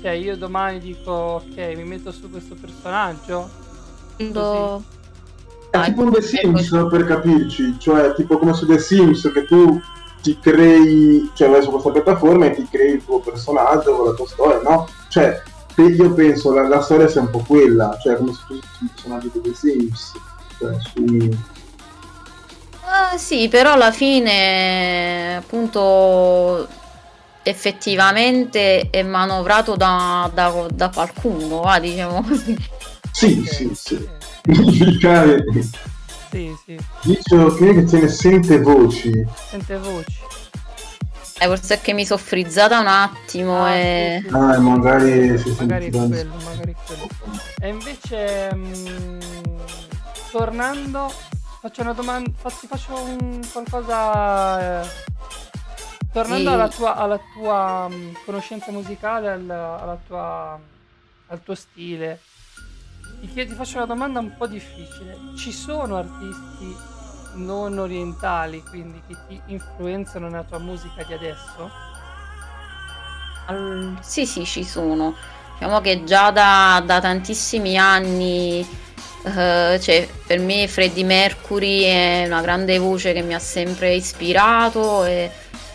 Cioè 0.00 0.12
io 0.12 0.36
domani 0.36 0.78
dico 0.78 1.42
ok 1.42 1.56
mi 1.74 1.82
metto 1.82 2.12
su 2.12 2.30
questo 2.30 2.54
personaggio. 2.54 3.50
Do... 4.16 4.84
è 5.70 5.84
tipo 5.84 6.02
un 6.02 6.12
The 6.12 6.22
Sims 6.22 6.68
per 6.90 7.04
capirci 7.04 7.76
cioè 7.78 8.12
tipo 8.14 8.38
come 8.38 8.52
su 8.54 8.66
The 8.66 8.78
Sims 8.78 9.30
che 9.32 9.44
tu 9.44 9.80
ti 10.20 10.38
crei 10.38 11.30
cioè 11.34 11.48
vai 11.48 11.62
su 11.62 11.70
questa 11.70 11.90
piattaforma 11.90 12.46
e 12.46 12.50
ti 12.52 12.66
crei 12.70 12.94
il 12.94 13.04
tuo 13.04 13.20
personaggio 13.20 13.94
con 13.96 14.06
la 14.06 14.12
tua 14.12 14.26
storia 14.26 14.60
no? 14.62 14.88
cioè 15.08 15.42
io 15.76 16.12
penso 16.12 16.52
la, 16.52 16.68
la 16.68 16.82
storia 16.82 17.08
sia 17.08 17.22
un 17.22 17.30
po' 17.30 17.42
quella 17.46 17.96
cioè 18.02 18.16
come 18.16 18.32
se 18.32 18.40
fosse 18.46 18.60
un 18.80 18.88
personaggio 18.92 19.30
di 19.32 19.40
The 19.40 19.54
Sims 19.54 20.12
cioè 20.58 20.76
su 20.78 21.48
Ah, 22.92 23.16
sì, 23.16 23.48
però 23.48 23.74
alla 23.74 23.92
fine, 23.92 25.36
appunto, 25.36 26.66
effettivamente 27.44 28.90
è 28.90 29.04
manovrato 29.04 29.76
da, 29.76 30.28
da, 30.34 30.66
da 30.68 30.90
qualcuno, 30.90 31.60
va, 31.60 31.78
diciamo 31.78 32.24
così. 32.26 32.56
Sì, 33.12 33.44
sì, 33.46 33.70
sì. 33.74 34.08
Cane. 35.00 35.44
Sì, 36.30 36.56
sì. 36.64 36.78
Dice 37.02 37.74
che 37.74 37.86
se 37.86 38.00
ne 38.00 38.08
sente 38.08 38.60
voci. 38.60 39.12
Sente 39.48 39.78
voci. 39.78 40.18
Eh, 41.42 41.46
forse 41.46 41.74
è 41.74 41.80
che 41.80 41.92
mi 41.92 42.04
sono 42.04 42.20
frizzata 42.20 42.78
un 42.78 42.86
attimo 42.86 43.64
ah, 43.64 43.74
e... 43.74 44.20
Sì, 44.22 44.28
sì. 44.28 44.34
Ah, 44.34 44.58
magari 44.58 45.38
si 45.38 45.56
magari 45.58 45.90
quello, 45.90 46.34
magari 46.44 46.76
quello. 46.86 47.08
E 47.60 47.68
invece... 47.68 48.54
Mh, 48.54 48.68
mm, 48.68 49.20
tornando, 50.30 51.12
faccio 51.60 51.82
una 51.82 51.92
domanda, 51.92 52.30
ti 52.30 52.66
faccio 52.66 52.94
un 52.94 53.40
qualcosa... 53.52 54.82
Eh, 54.82 54.88
tornando 56.12 56.48
Sì. 56.48 56.54
alla 56.54 56.68
tua, 56.68 56.94
alla 56.96 57.20
tua 57.34 57.88
mm, 57.88 58.12
conoscenza 58.24 58.70
musicale, 58.70 59.30
al, 59.30 59.50
alla 59.50 59.98
tua, 60.06 60.58
al 61.28 61.42
tuo 61.42 61.54
stile, 61.54 62.20
ti, 63.20 63.28
chie- 63.28 63.46
ti 63.46 63.54
faccio 63.54 63.76
una 63.78 63.86
domanda 63.86 64.18
un 64.20 64.36
po' 64.36 64.46
difficile. 64.46 65.18
Ci 65.36 65.52
sono 65.52 65.96
artisti 65.96 66.88
non 67.34 67.78
orientali, 67.78 68.62
quindi 68.62 69.02
che 69.06 69.16
ti 69.28 69.40
influenzano 69.46 70.28
nella 70.28 70.44
tua 70.44 70.58
musica 70.58 71.04
di 71.04 71.12
adesso? 71.14 71.70
Al- 73.46 73.98
Sì, 74.02 74.26
sì, 74.26 74.44
ci 74.44 74.64
sono. 74.64 75.16
Diciamo 75.58 75.80
che 75.80 76.04
già 76.04 76.30
da, 76.30 76.82
da 76.84 77.00
tantissimi 77.00 77.76
anni, 77.76 78.66
eh, 79.24 79.78
cioè, 79.80 80.08
per 80.26 80.38
me 80.38 80.66
Freddie 80.68 81.04
Mercury 81.04 81.82
è 81.82 82.24
una 82.26 82.40
grande 82.40 82.78
voce 82.78 83.12
che 83.12 83.22
mi 83.22 83.34
ha 83.34 83.38
sempre 83.38 83.94
ispirato 83.94 85.04
e 85.04 85.30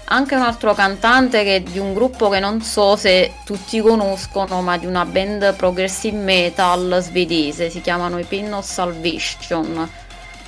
anche 0.06 0.36
un 0.36 0.42
altro 0.42 0.74
cantante 0.74 1.44
che 1.44 1.64
di 1.64 1.80
un 1.80 1.94
gruppo 1.94 2.30
che 2.30 2.40
non 2.40 2.62
so 2.62 2.96
se 2.96 3.34
tutti 3.44 3.80
conoscono, 3.82 4.62
ma 4.62 4.78
di 4.78 4.86
una 4.86 5.06
band 5.06 5.56
progressive 5.56 6.18
metal 6.18 7.00
svedese, 7.02 7.70
si 7.70 7.82
chiamano 7.82 8.20
i 8.20 8.24
Pain 8.24 8.54
of 8.54 8.66
Salvation. 8.66 9.90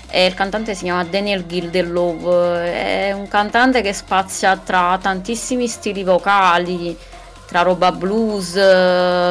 E 0.09 0.25
il 0.25 0.33
cantante 0.33 0.73
si 0.73 0.83
chiama 0.83 1.03
Daniel 1.03 1.45
Gildelove, 1.45 2.73
è 2.73 3.11
un 3.11 3.27
cantante 3.27 3.81
che 3.81 3.91
spazia 3.93 4.55
tra 4.55 4.97
tantissimi 5.01 5.67
stili 5.67 6.03
vocali, 6.03 6.97
tra 7.47 7.61
roba 7.61 7.91
blues, 7.91 8.53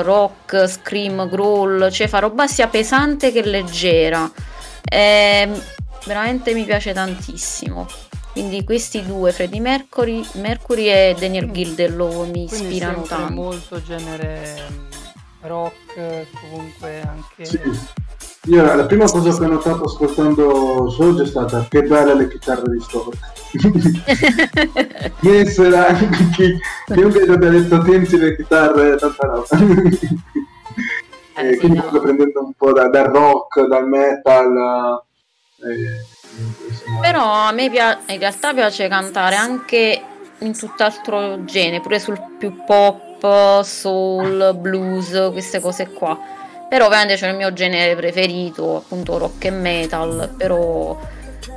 rock, 0.02 0.66
scream, 0.66 1.28
growl, 1.28 1.90
cioè 1.90 2.08
fa 2.08 2.18
roba 2.18 2.46
sia 2.46 2.66
pesante 2.66 3.32
che 3.32 3.42
leggera. 3.42 4.30
E 4.82 5.48
veramente 6.04 6.52
mi 6.52 6.64
piace 6.64 6.92
tantissimo. 6.92 7.86
Quindi 8.36 8.64
questi 8.64 9.02
due, 9.02 9.32
Freddie 9.32 9.62
Mercury, 9.62 10.22
Mercury 10.34 10.88
e 10.88 11.16
Daniel 11.18 11.50
Gildelove, 11.50 12.26
mi 12.26 12.46
Quindi 12.46 12.66
ispirano 12.66 13.00
tanto. 13.00 13.32
molto 13.32 13.82
genere 13.82 14.56
mm, 14.70 14.90
rock, 15.40 16.26
comunque 16.42 17.00
anche... 17.00 17.46
Sì. 17.46 17.58
Io 18.48 18.62
la 18.62 18.84
prima 18.84 19.06
cosa 19.06 19.34
che 19.38 19.42
ho 19.42 19.48
notato 19.48 19.84
ascoltando 19.84 20.90
Soldier 20.90 21.24
è 21.24 21.28
stata 21.30 21.66
che 21.66 21.82
belle 21.84 22.14
le 22.14 22.28
chitarre 22.28 22.70
di 22.70 22.78
Stork. 22.78 23.16
Ieri 25.22 25.48
sera 25.48 25.94
chi, 26.34 26.58
chiunque 26.92 27.22
abbia 27.22 27.48
detto 27.48 27.82
tienti 27.84 28.18
le 28.18 28.36
chitarre, 28.36 28.96
tanta 28.96 29.26
roba. 29.28 29.46
Eh, 31.38 31.48
e 31.48 31.52
sì, 31.54 31.58
quindi 31.58 31.78
no. 31.78 31.88
sto 31.88 32.00
prendendo 32.00 32.44
un 32.44 32.52
po' 32.52 32.72
da- 32.74 32.88
dal 32.88 33.06
rock, 33.06 33.66
dal 33.66 33.88
metal. 33.88 35.02
eh. 35.62 36.14
Però 37.00 37.22
a 37.22 37.52
me 37.52 37.70
pia- 37.70 37.98
in 38.06 38.18
realtà 38.18 38.52
piace 38.52 38.88
cantare 38.88 39.36
anche 39.36 40.02
in 40.38 40.56
tutt'altro 40.56 41.44
genere, 41.44 41.80
pure 41.80 41.98
sul 41.98 42.20
più 42.38 42.64
pop, 42.64 43.62
soul, 43.62 44.54
blues, 44.56 45.30
queste 45.32 45.60
cose 45.60 45.88
qua. 45.90 46.18
Però 46.68 46.86
ovviamente 46.86 47.14
c'è 47.14 47.28
il 47.28 47.36
mio 47.36 47.52
genere 47.52 47.94
preferito, 47.94 48.76
appunto 48.76 49.18
rock 49.18 49.44
e 49.44 49.50
metal, 49.50 50.34
però 50.36 50.98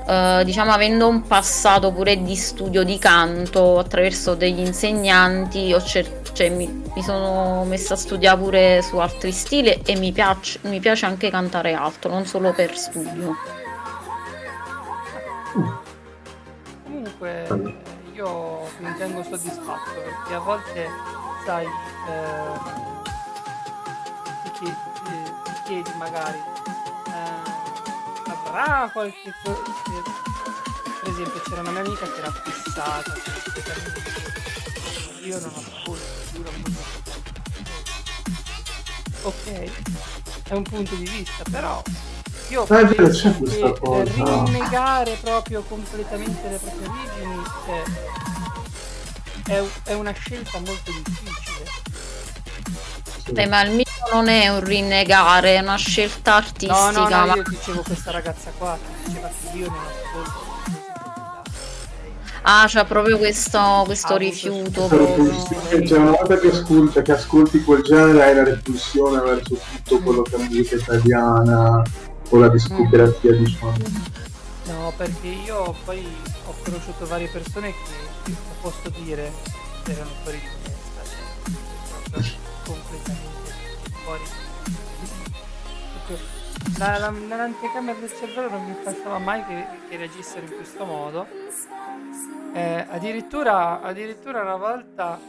eh, 0.07 0.41
diciamo 0.43 0.71
avendo 0.71 1.07
un 1.07 1.23
passato 1.23 1.91
pure 1.91 2.21
di 2.21 2.35
studio 2.35 2.83
di 2.83 2.97
canto 2.99 3.79
attraverso 3.79 4.35
degli 4.35 4.59
insegnanti, 4.59 5.75
cer- 5.83 6.31
cioè, 6.31 6.49
mi, 6.49 6.83
mi 6.93 7.01
sono 7.01 7.63
messa 7.65 7.95
a 7.95 7.97
studiare 7.97 8.39
pure 8.39 8.81
su 8.81 8.97
altri 8.97 9.31
stili 9.31 9.81
e 9.83 9.97
mi 9.97 10.11
piace, 10.11 10.59
mi 10.63 10.79
piace 10.79 11.05
anche 11.05 11.29
cantare 11.29 11.73
altro, 11.73 12.11
non 12.11 12.25
solo 12.25 12.53
per 12.53 12.77
studio. 12.77 13.35
Comunque 16.83 17.47
io 18.13 18.69
mi 18.79 18.87
ritengo 18.87 19.23
soddisfatto 19.23 19.91
perché 19.91 20.33
a 20.35 20.39
volte, 20.39 20.87
sai, 21.43 21.65
eh, 21.65 22.59
ti, 24.43 24.51
chiedi, 24.51 24.77
ti 25.43 25.51
chiedi 25.65 25.91
magari, 25.97 26.37
eh, 27.07 28.29
avrà 28.29 28.89
qualche 28.91 29.33
cosa... 29.43 29.61
Per 31.01 31.09
esempio 31.09 31.41
c'era 31.41 31.61
una 31.61 31.71
mia 31.71 31.81
amica 31.81 32.05
che 32.05 32.19
era 32.19 32.31
fissata, 32.31 33.13
io 35.23 35.39
non 35.39 35.51
la 36.43 36.51
musica. 36.51 37.17
Ok, 39.21 39.71
è 40.43 40.53
un 40.53 40.63
punto 40.63 40.95
di 40.95 41.05
vista, 41.05 41.43
però 41.49 41.81
io 42.49 42.65
Ah, 42.67 42.79
è 42.79 42.85
vero, 42.85 43.03
penso 43.03 43.21
c'è 43.31 43.37
questa 43.37 43.71
che 43.73 43.79
cosa. 43.79 44.43
rinnegare 44.43 45.17
proprio 45.21 45.63
completamente 45.67 46.49
le 46.49 46.57
proprie 46.57 46.87
origini 46.87 47.43
è, 49.45 49.51
è, 49.51 49.63
è 49.83 49.93
una 49.93 50.11
scelta 50.11 50.57
molto 50.59 50.91
difficile. 50.91 51.65
Sì. 53.25 53.31
Eh, 53.35 53.47
ma 53.47 53.61
il 53.63 53.71
mio 53.71 53.83
non 54.11 54.27
è 54.27 54.47
un 54.49 54.63
rinnegare, 54.63 55.55
è 55.55 55.59
una 55.59 55.75
scelta 55.77 56.31
No, 56.31 56.37
artistica. 56.37 56.91
no, 56.91 57.07
no, 57.07 57.25
ma- 57.27 57.35
io 57.35 57.43
dicevo 57.47 57.81
questa 57.83 58.11
ragazza 58.11 58.51
qua 58.57 58.77
che 58.81 59.03
diceva 59.09 59.27
che 59.27 59.57
io 59.57 59.65
non 59.67 59.77
ascolto 59.77 60.47
Ah, 62.41 62.63
c'è 62.67 62.85
proprio 62.85 63.17
questo, 63.17 63.83
questo 63.85 64.13
Ah, 64.13 64.17
rifiuto. 64.17 64.87
Proprio. 64.87 65.85
cioè, 65.85 65.97
una 65.99 66.11
volta 66.11 66.37
che 66.39 66.47
ascolti, 66.49 67.01
che 67.01 67.11
ascolti 67.11 67.61
quel 67.63 67.81
genere 67.83 68.23
hai 68.23 68.33
la 68.33 68.43
repulsione 68.45 69.19
verso 69.21 69.59
tutto 69.83 69.99
quello 70.01 70.21
che 70.23 70.35
è 70.35 70.39
musica 70.39 70.75
italiana 70.75 71.83
o 72.29 72.37
la 72.37 72.49
discografia 72.49 73.33
diciamo 73.33 73.73
No, 74.65 74.93
perché 74.95 75.27
io 75.27 75.75
poi 75.83 76.05
ho 76.45 76.53
conosciuto 76.63 77.07
varie 77.07 77.27
persone 77.29 77.71
che, 77.71 78.29
lo 78.31 78.35
posso 78.61 78.89
dire, 79.01 79.31
erano 79.87 80.11
fuori 80.21 80.37
di 80.39 80.47
testa, 80.61 82.21
cioè, 82.21 82.35
completamente 82.65 83.51
fuori. 84.03 84.21
La- 86.77 86.97
la- 86.99 87.09
nell'anticamera 87.09 87.97
del 87.99 88.11
cervello 88.15 88.49
non 88.49 88.65
mi 88.65 88.75
passava 88.83 89.17
mai 89.17 89.43
che, 89.45 89.65
che 89.89 89.97
reagissero 89.97 90.45
in 90.45 90.55
questo 90.55 90.85
modo. 90.85 91.25
Eh, 92.53 92.85
addirittura, 92.89 93.81
addirittura 93.81 94.41
una 94.41 94.55
volta, 94.55 95.19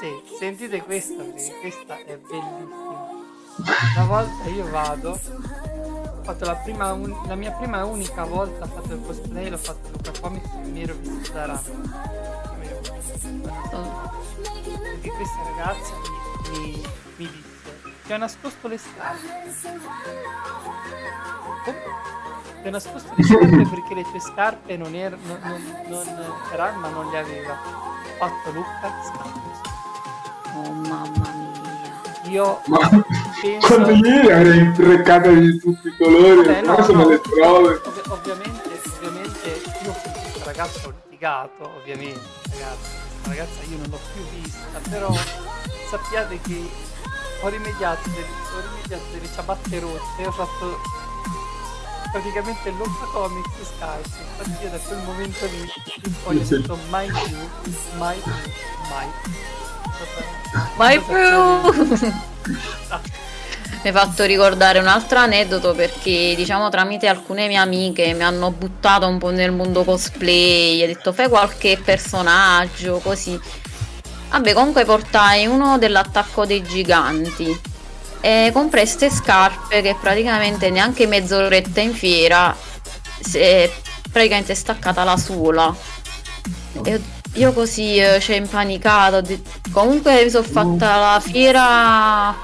sì, 0.00 0.36
sentite 0.38 0.82
questa, 0.82 1.22
perché 1.22 1.58
questa 1.60 1.96
è 2.06 2.16
bellissima. 2.16 3.06
Una 3.96 4.04
volta 4.06 4.48
io 4.48 4.70
vado, 4.70 5.20
fatto 6.28 6.44
la, 6.44 6.56
prima, 6.56 6.92
un- 6.92 7.22
la 7.26 7.34
mia 7.36 7.50
prima 7.52 7.78
e 7.78 7.82
unica 7.84 8.24
volta 8.24 8.64
ho 8.66 8.68
fatto 8.68 8.92
il 8.92 9.00
cosplay, 9.02 9.48
l'ho 9.48 9.56
fatto 9.56 9.88
Luca 9.92 10.12
Comics 10.20 10.50
e 10.62 10.68
mi 10.68 10.82
ero 10.82 10.94
vestito 11.00 11.32
da 11.32 11.46
rana. 11.46 11.62
Perché 15.00 15.10
questa 15.10 15.42
ragazza 15.44 15.92
mi, 16.52 16.58
mi, 16.58 16.82
mi 17.16 17.30
disse, 17.30 17.80
ti 18.04 18.12
ho 18.12 18.16
nascosto 18.18 18.68
le 18.68 18.76
scarpe. 18.76 19.52
Come? 21.64 21.78
Ti 22.60 22.68
ho 22.68 22.70
nascosto 22.70 23.12
le 23.16 23.24
scarpe 23.24 23.68
perché 23.70 23.94
le 23.94 24.02
tue 24.02 24.20
scarpe 24.20 24.76
non 24.76 24.94
erano, 24.94 25.22
non, 25.26 25.40
non, 25.86 26.06
non, 26.14 26.34
Ranma 26.54 26.88
non 26.90 27.08
le 27.10 27.18
aveva. 27.18 27.52
Ho 27.54 28.26
fatto 28.26 28.50
Luca 28.50 28.92
scarpe. 29.02 29.66
Oh 30.56 30.72
mamma 30.72 31.32
mia. 31.32 32.30
Io 32.30 32.60
ma 32.66 32.78
penso... 33.40 33.74
avrei 34.32 34.58
impreccato 34.58 35.30
di 35.32 35.58
tutti 35.58 35.88
i 35.88 35.96
colori 35.96 36.36
Vabbè, 36.46 36.62
no, 36.62 36.72
adesso 36.72 36.92
no. 36.92 37.08
le 37.08 37.20
trove 37.20 37.74
Ov- 37.74 38.02
ovviamente, 38.10 38.80
ovviamente 38.96 39.60
io 39.84 39.94
ragazza 40.44 40.86
ho 40.88 40.92
litigato, 41.04 41.70
ovviamente, 41.80 42.20
ragazzi, 42.50 42.90
ragazza 43.24 43.62
io 43.70 43.76
non 43.78 43.88
l'ho 43.90 44.00
più 44.14 44.40
vista, 44.40 44.78
però 44.90 45.14
sappiate 45.90 46.40
che 46.40 46.68
ho 47.40 47.48
rimediato, 47.48 48.08
delle, 48.10 48.26
ho 48.26 48.60
rimediato 48.74 49.04
delle 49.12 49.28
ciabatte 49.32 49.78
rotte, 49.80 50.26
ho 50.26 50.32
fatto 50.32 50.80
praticamente 52.10 52.70
l'Octa 52.70 53.04
Comics 53.12 53.50
scarse, 53.76 54.16
infatti 54.38 54.64
io 54.64 54.70
da 54.70 54.78
quel 54.78 54.98
momento 55.04 55.44
lì 55.46 55.60
in 56.04 56.14
poi 56.24 56.36
ho 56.38 56.44
detto 56.44 56.78
mai 56.88 57.06
più, 57.08 57.36
mai 57.98 58.18
più, 58.18 58.32
mai 58.90 59.08
più. 59.22 59.32
Mai 60.76 60.98
Situazione- 61.00 62.00
più! 62.00 62.56
Mi 63.80 63.90
hai 63.90 63.92
fatto 63.92 64.24
ricordare 64.24 64.80
un 64.80 64.88
altro 64.88 65.18
aneddoto 65.18 65.72
perché 65.72 66.34
diciamo 66.34 66.68
tramite 66.68 67.06
alcune 67.06 67.46
mie 67.46 67.58
amiche 67.58 68.12
mi 68.12 68.24
hanno 68.24 68.50
buttato 68.50 69.06
un 69.06 69.18
po' 69.18 69.30
nel 69.30 69.52
mondo 69.52 69.84
cosplay, 69.84 70.82
ha 70.82 70.86
detto 70.86 71.12
fai 71.12 71.28
qualche 71.28 71.80
personaggio 71.82 72.98
così. 72.98 73.38
Vabbè 74.30 74.52
comunque 74.52 74.84
portai 74.84 75.46
uno 75.46 75.78
dell'attacco 75.78 76.44
dei 76.44 76.62
giganti 76.62 77.56
e 78.20 78.50
comprai 78.52 78.84
ste 78.84 79.10
scarpe 79.10 79.80
che 79.80 79.96
praticamente 79.98 80.70
neanche 80.70 81.06
mezz'oretta 81.06 81.80
in 81.80 81.94
fiera 81.94 82.54
si 83.20 83.38
è 83.38 83.70
praticamente 84.10 84.56
staccata 84.56 85.04
la 85.04 85.16
suola. 85.16 85.74
E 86.84 87.00
io 87.34 87.52
così 87.52 87.96
eh, 87.96 88.18
cioè 88.18 88.36
impanicata, 88.36 89.22
comunque 89.70 90.24
mi 90.24 90.30
sono 90.30 90.44
fatta 90.44 90.96
la 90.96 91.20
fiera 91.20 92.34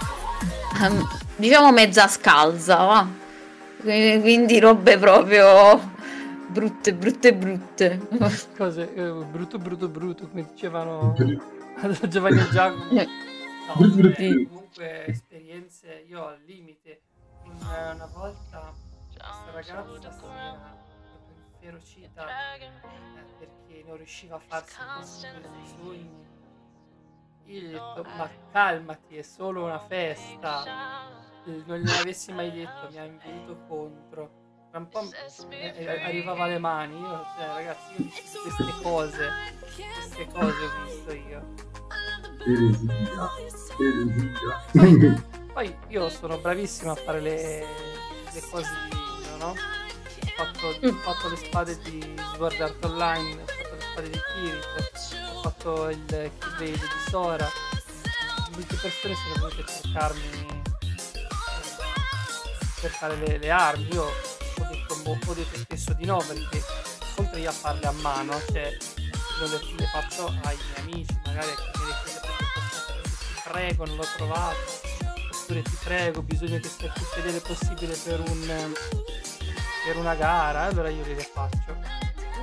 ehm, 0.81 1.23
diciamo 1.37 1.73
mezza 1.73 2.09
scalza, 2.09 2.77
va. 2.77 3.07
Qui- 3.81 4.21
Quindi 4.21 4.59
robe 4.59 4.99
proprio 4.99 5.93
brutte, 6.49 6.95
brutte, 6.95 7.35
brutte. 7.35 8.01
Cose 8.57 8.95
eh, 8.95 9.11
brutto, 9.11 9.59
brutto, 9.59 9.89
brutto, 9.89 10.29
come 10.29 10.47
dicevano 10.51 11.15
Giovanni 12.09 12.41
e 12.41 12.49
Giacomo. 12.51 12.85
No, 12.93 13.75
Brutto, 13.77 13.97
brutto. 13.97 14.21
eh, 14.21 14.47
comunque 14.49 15.07
esperienze 15.07 16.05
io 16.09 16.27
al 16.27 16.39
limite. 16.45 17.01
Una, 17.45 17.93
una 17.95 18.09
volta 18.13 18.73
questa 19.09 19.51
ragazza 19.53 20.11
si 21.83 22.03
era 22.15 22.27
eh, 22.57 22.71
perché 23.39 23.85
non 23.87 23.97
riusciva 23.97 24.37
a 24.37 24.39
farsi 24.39 24.77
questi 24.97 25.75
sogni. 25.79 26.11
Io 27.47 27.61
gli 27.61 27.75
ho 27.75 27.95
detto, 27.95 28.07
ma 28.17 28.31
calmati, 28.53 29.17
è 29.17 29.23
solo 29.23 29.65
una 29.65 29.79
festa. 29.79 30.63
Eh, 31.47 31.63
Non 31.67 31.79
gliel'avessi 31.79 32.33
mai 32.33 32.51
detto, 32.51 32.89
mi 32.91 32.99
ha 32.99 33.05
inveito 33.05 33.57
contro. 33.69 34.43
Tra 34.71 34.79
un 34.79 34.89
po' 34.89 35.03
eh, 35.51 35.73
eh, 35.77 36.03
arrivava 36.03 36.45
alle 36.45 36.59
mani, 36.59 36.99
io, 36.99 37.25
cioè, 37.37 37.47
ragazzi, 37.47 37.93
io 37.97 38.07
ho 38.07 38.11
visto 38.11 38.41
queste 38.41 38.83
cose, 38.83 39.31
queste 39.95 40.27
cose 40.33 40.65
ho 40.65 40.85
visto 40.85 41.13
io. 41.13 41.55
Eresia. 42.47 43.31
Eresia. 44.73 45.23
Poi 45.55 45.77
io 45.89 46.09
sono 46.09 46.39
bravissimo 46.39 46.91
a 46.91 46.95
fare 46.97 47.21
le, 47.21 47.67
le 48.33 48.41
cose 48.51 48.69
di 48.91 48.97
legno, 48.97 49.37
no? 49.37 49.51
Ho 49.51 50.45
fatto, 50.45 50.67
ho 50.67 50.93
fatto 50.93 51.29
le 51.29 51.37
spade 51.37 51.79
di 51.83 52.15
Sword 52.35 52.61
Art 52.61 52.85
Online, 52.85 53.43
ho 53.43 53.47
fatto 53.47 53.75
le 53.75 53.81
spade 53.81 54.11
di 54.11 54.21
Kirito, 54.35 55.37
ho 55.37 55.41
fatto 55.43 55.89
il 55.91 56.05
Keyblade 56.07 56.73
di 56.73 57.09
Sora. 57.09 57.49
Molte 58.51 58.77
persone 58.77 59.15
sono 59.15 59.49
venute 59.49 59.63
a 59.63 59.67
cercarmi 59.67 60.63
per 62.85 62.91
fare 62.93 63.17
le, 63.17 63.39
le 63.39 63.51
armi. 63.51 63.89
Io 63.93 64.03
ho 64.05 64.67
detto, 64.71 64.97
mo- 65.05 65.19
ho 65.27 65.33
detto 65.33 65.57
spesso 65.59 65.95
di 65.95 66.05
no 66.05 66.19
perché 66.19 66.63
oltre 67.17 67.41
io 67.41 67.49
a 67.49 67.53
farle 67.53 67.87
a 67.87 67.93
mano, 67.93 68.39
cioè 68.53 68.77
io 69.41 69.47
le, 69.49 69.61
le 69.77 69.87
faccio 69.87 70.27
ai 70.45 70.57
miei 70.57 70.81
amici, 70.81 71.19
magari 71.25 71.49
a 71.51 71.55
chi 71.55 71.81
costantemente, 71.81 73.03
ti 73.09 73.41
prego, 73.51 73.85
non 73.87 73.97
l'ho 73.97 74.07
trovato 74.17 74.57
oppure 75.43 75.63
ti 75.63 75.77
prego, 75.83 76.23
bisogna 76.23 76.59
che 76.59 76.69
sia 76.69 76.91
più 76.91 77.03
fedele 77.05 77.41
possibile 77.41 77.95
per, 78.03 78.21
un, 78.21 78.73
per 79.85 79.97
una 79.97 80.15
gara, 80.15 80.63
allora 80.63 80.89
io 80.89 81.05
le 81.07 81.15
faccio. 81.33 81.77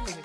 Quindi 0.03 0.21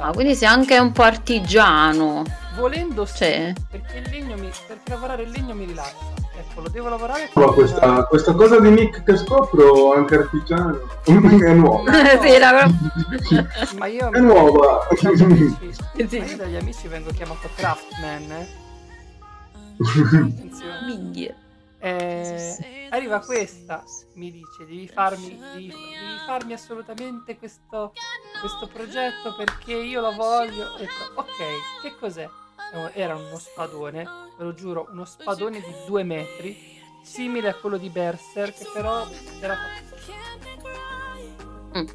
Ah, 0.00 0.10
quindi 0.12 0.34
sei 0.36 0.48
anche 0.48 0.78
un 0.78 0.92
po' 0.92 1.02
artigiano. 1.02 2.22
volendo 2.54 3.04
sì, 3.06 3.16
Cioè. 3.16 3.52
perché 3.70 3.98
il 3.98 4.10
legno 4.10 4.36
mi, 4.36 4.50
perché 4.66 4.90
lavorare 4.90 5.22
il 5.22 5.30
legno 5.30 5.54
mi 5.54 5.64
rilassa. 5.64 6.24
Ecco, 6.38 6.60
lo 6.60 6.68
devo 6.68 6.88
lavorare 6.88 7.30
Ma 7.34 7.46
questa, 7.52 8.04
questa 8.04 8.34
cosa 8.34 8.60
di 8.60 8.70
Nick 8.70 9.02
che 9.04 9.16
scopro, 9.16 9.94
anche 9.94 10.16
artigiano, 10.16 10.78
è 11.04 11.52
nuova. 11.54 11.90
sì, 12.20 12.28
era 12.28 12.70
Ma 13.78 13.86
io 13.86 14.10
È 14.10 14.18
nuova. 14.20 14.86
dagli 15.00 15.22
amici, 15.22 15.72
Sì. 16.06 16.18
ma 16.18 16.24
io 16.26 16.36
dagli 16.36 16.56
amici 16.56 16.88
vengo 16.88 17.10
chiamato 17.10 17.48
craftman, 17.56 18.30
eh. 18.32 18.48
Attenzione. 19.78 20.86
Minchia. 20.86 21.34
Eh, 21.78 22.88
arriva 22.90 23.20
questa, 23.20 23.84
mi 24.14 24.32
dice, 24.32 24.64
devi 24.66 24.88
farmi, 24.88 25.38
devi, 25.52 25.68
devi 25.68 26.18
farmi 26.26 26.52
assolutamente 26.54 27.36
questo, 27.38 27.92
questo 28.40 28.66
progetto 28.72 29.34
perché 29.36 29.74
io 29.74 30.00
lo 30.00 30.12
voglio. 30.14 30.74
Detto, 30.78 31.12
ok, 31.14 31.82
che 31.82 31.94
cos'è? 32.00 32.28
Era 32.92 33.14
uno 33.16 33.38
spadone, 33.38 34.04
ve 34.36 34.44
lo 34.44 34.54
giuro, 34.54 34.88
uno 34.90 35.04
spadone 35.04 35.60
di 35.60 35.74
due 35.86 36.02
metri, 36.02 36.80
simile 37.02 37.48
a 37.48 37.54
quello 37.54 37.76
di 37.76 37.88
Berserk, 37.88 38.72
però 38.72 39.06
era 39.40 39.54
fatto... 39.56 39.94
Mm, 41.78 41.86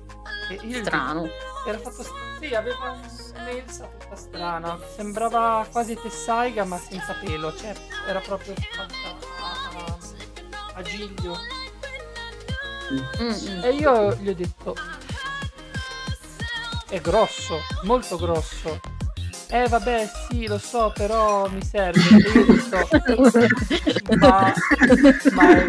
Strano. 0.83 1.29
era 1.65 1.77
fatto 1.79 2.03
sì, 2.41 2.55
aveva 2.55 2.91
un- 2.91 3.31
un'elsa 3.39 3.85
tutta 3.99 4.15
strana. 4.15 4.79
Sembrava 4.95 5.65
quasi 5.71 5.95
Tessaiga 5.95 6.65
ma 6.65 6.77
senza 6.79 7.13
pelo. 7.13 7.55
Cioè, 7.55 7.75
era 8.07 8.19
proprio 8.19 8.55
fatta 8.71 8.93
a, 9.39 9.85
a, 9.85 9.97
a 10.73 10.81
giglio. 10.81 11.37
Mm, 12.91 13.23
mm. 13.23 13.63
E 13.63 13.69
io 13.73 14.15
gli 14.15 14.29
ho 14.29 14.35
detto: 14.35 14.75
È 16.87 16.99
grosso, 16.99 17.59
molto 17.83 18.17
grosso. 18.17 18.79
Eh 19.53 19.67
vabbè, 19.67 20.09
sì, 20.29 20.47
lo 20.47 20.57
so, 20.57 20.93
però 20.95 21.45
mi 21.49 21.61
serve. 21.61 21.99
Ma, 24.17 24.53
ma 25.33 25.49
è, 25.49 25.65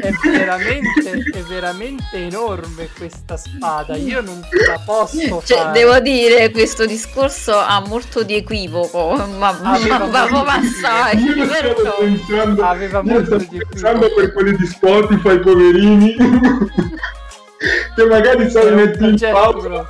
è 0.00 0.10
veramente, 0.24 1.22
è 1.32 1.40
veramente 1.42 2.16
enorme 2.16 2.88
questa 2.96 3.36
spada. 3.36 3.94
Io 3.96 4.22
non 4.22 4.40
la 4.40 4.80
posso 4.84 5.42
Cioè, 5.44 5.58
fare. 5.58 5.72
devo 5.78 6.00
dire, 6.00 6.50
questo 6.50 6.86
discorso 6.86 7.54
ha 7.54 7.78
molto 7.86 8.22
di 8.22 8.36
equivoco, 8.36 9.14
ma, 9.38 9.48
Aveva 9.62 9.98
ma, 10.06 10.26
ma, 10.42 10.60
stavo 10.62 11.46
vero? 11.46 11.74
pensando, 11.98 12.62
Aveva 12.64 13.02
molto 13.02 13.38
stavo 13.38 13.46
di 13.50 13.58
pensando 13.68 14.08
per 14.14 14.32
quelli 14.32 14.56
di 14.56 14.66
Spotify, 14.66 15.38
poverini, 15.40 16.14
che 17.94 18.04
magari 18.06 18.48
sai 18.50 18.74
metti 18.74 19.04
in 19.04 19.18
pausa, 19.30 19.86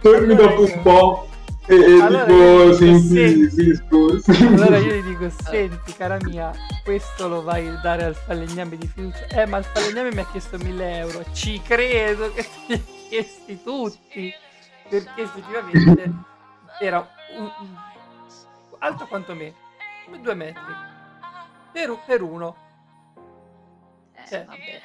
torni 0.00 0.34
dopo 0.34 0.62
un 0.62 0.80
po' 0.82 1.28
e, 1.70 1.96
e 1.96 2.00
Allora 2.00 2.24
dico, 2.24 2.72
senti. 2.74 3.80
Allora 4.46 4.78
io 4.78 4.94
gli 4.94 5.02
dico, 5.02 5.30
senti 5.42 5.92
cara 5.94 6.16
mia, 6.22 6.52
questo 6.84 7.28
lo 7.28 7.42
vai 7.42 7.68
a 7.68 7.78
dare 7.82 8.04
al 8.04 8.14
falegname 8.14 8.76
di 8.76 8.86
fiducia. 8.86 9.26
Eh, 9.26 9.46
ma 9.46 9.58
il 9.58 9.64
falegname 9.64 10.12
mi 10.12 10.20
ha 10.20 10.26
chiesto 10.26 10.58
1000 10.58 10.96
euro. 10.98 11.24
Ci 11.32 11.60
credo 11.62 12.32
che 12.32 12.46
ti 12.66 12.72
ha 12.72 12.80
chiesti 13.08 13.62
tutti. 13.62 14.32
Perché 14.88 15.22
effettivamente 15.22 16.12
era 16.80 17.08
un, 17.36 17.44
un- 17.44 17.76
alto 18.80 19.06
quanto 19.06 19.34
me, 19.34 19.54
come 20.04 20.20
due 20.20 20.34
metri. 20.34 20.62
Per, 21.72 21.96
per 22.04 22.22
uno. 22.22 22.56
Cioè, 24.28 24.44
è, 24.46 24.80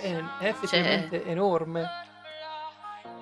è- 0.00 0.22
è 0.40 0.46
effettivamente 0.48 1.24
enorme. 1.24 1.84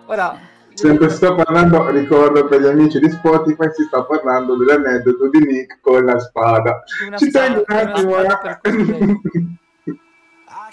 Ora, 0.06 0.38
Sempre 0.74 1.08
sto 1.08 1.34
parlando, 1.36 1.88
ricordo 1.90 2.46
per 2.46 2.60
gli 2.60 2.66
amici 2.66 2.98
di 2.98 3.08
Spotify, 3.10 3.68
si 3.72 3.84
sta 3.84 4.02
parlando 4.02 4.56
dell'aneddoto 4.56 5.28
di 5.30 5.38
Nick 5.38 5.78
con 5.80 6.04
la 6.04 6.18
spada. 6.18 6.82
una 7.06 7.16
Ci 7.16 7.30
tengo 7.30 7.64
un 7.66 7.76
attimo, 7.76 8.18
eh. 8.18 8.28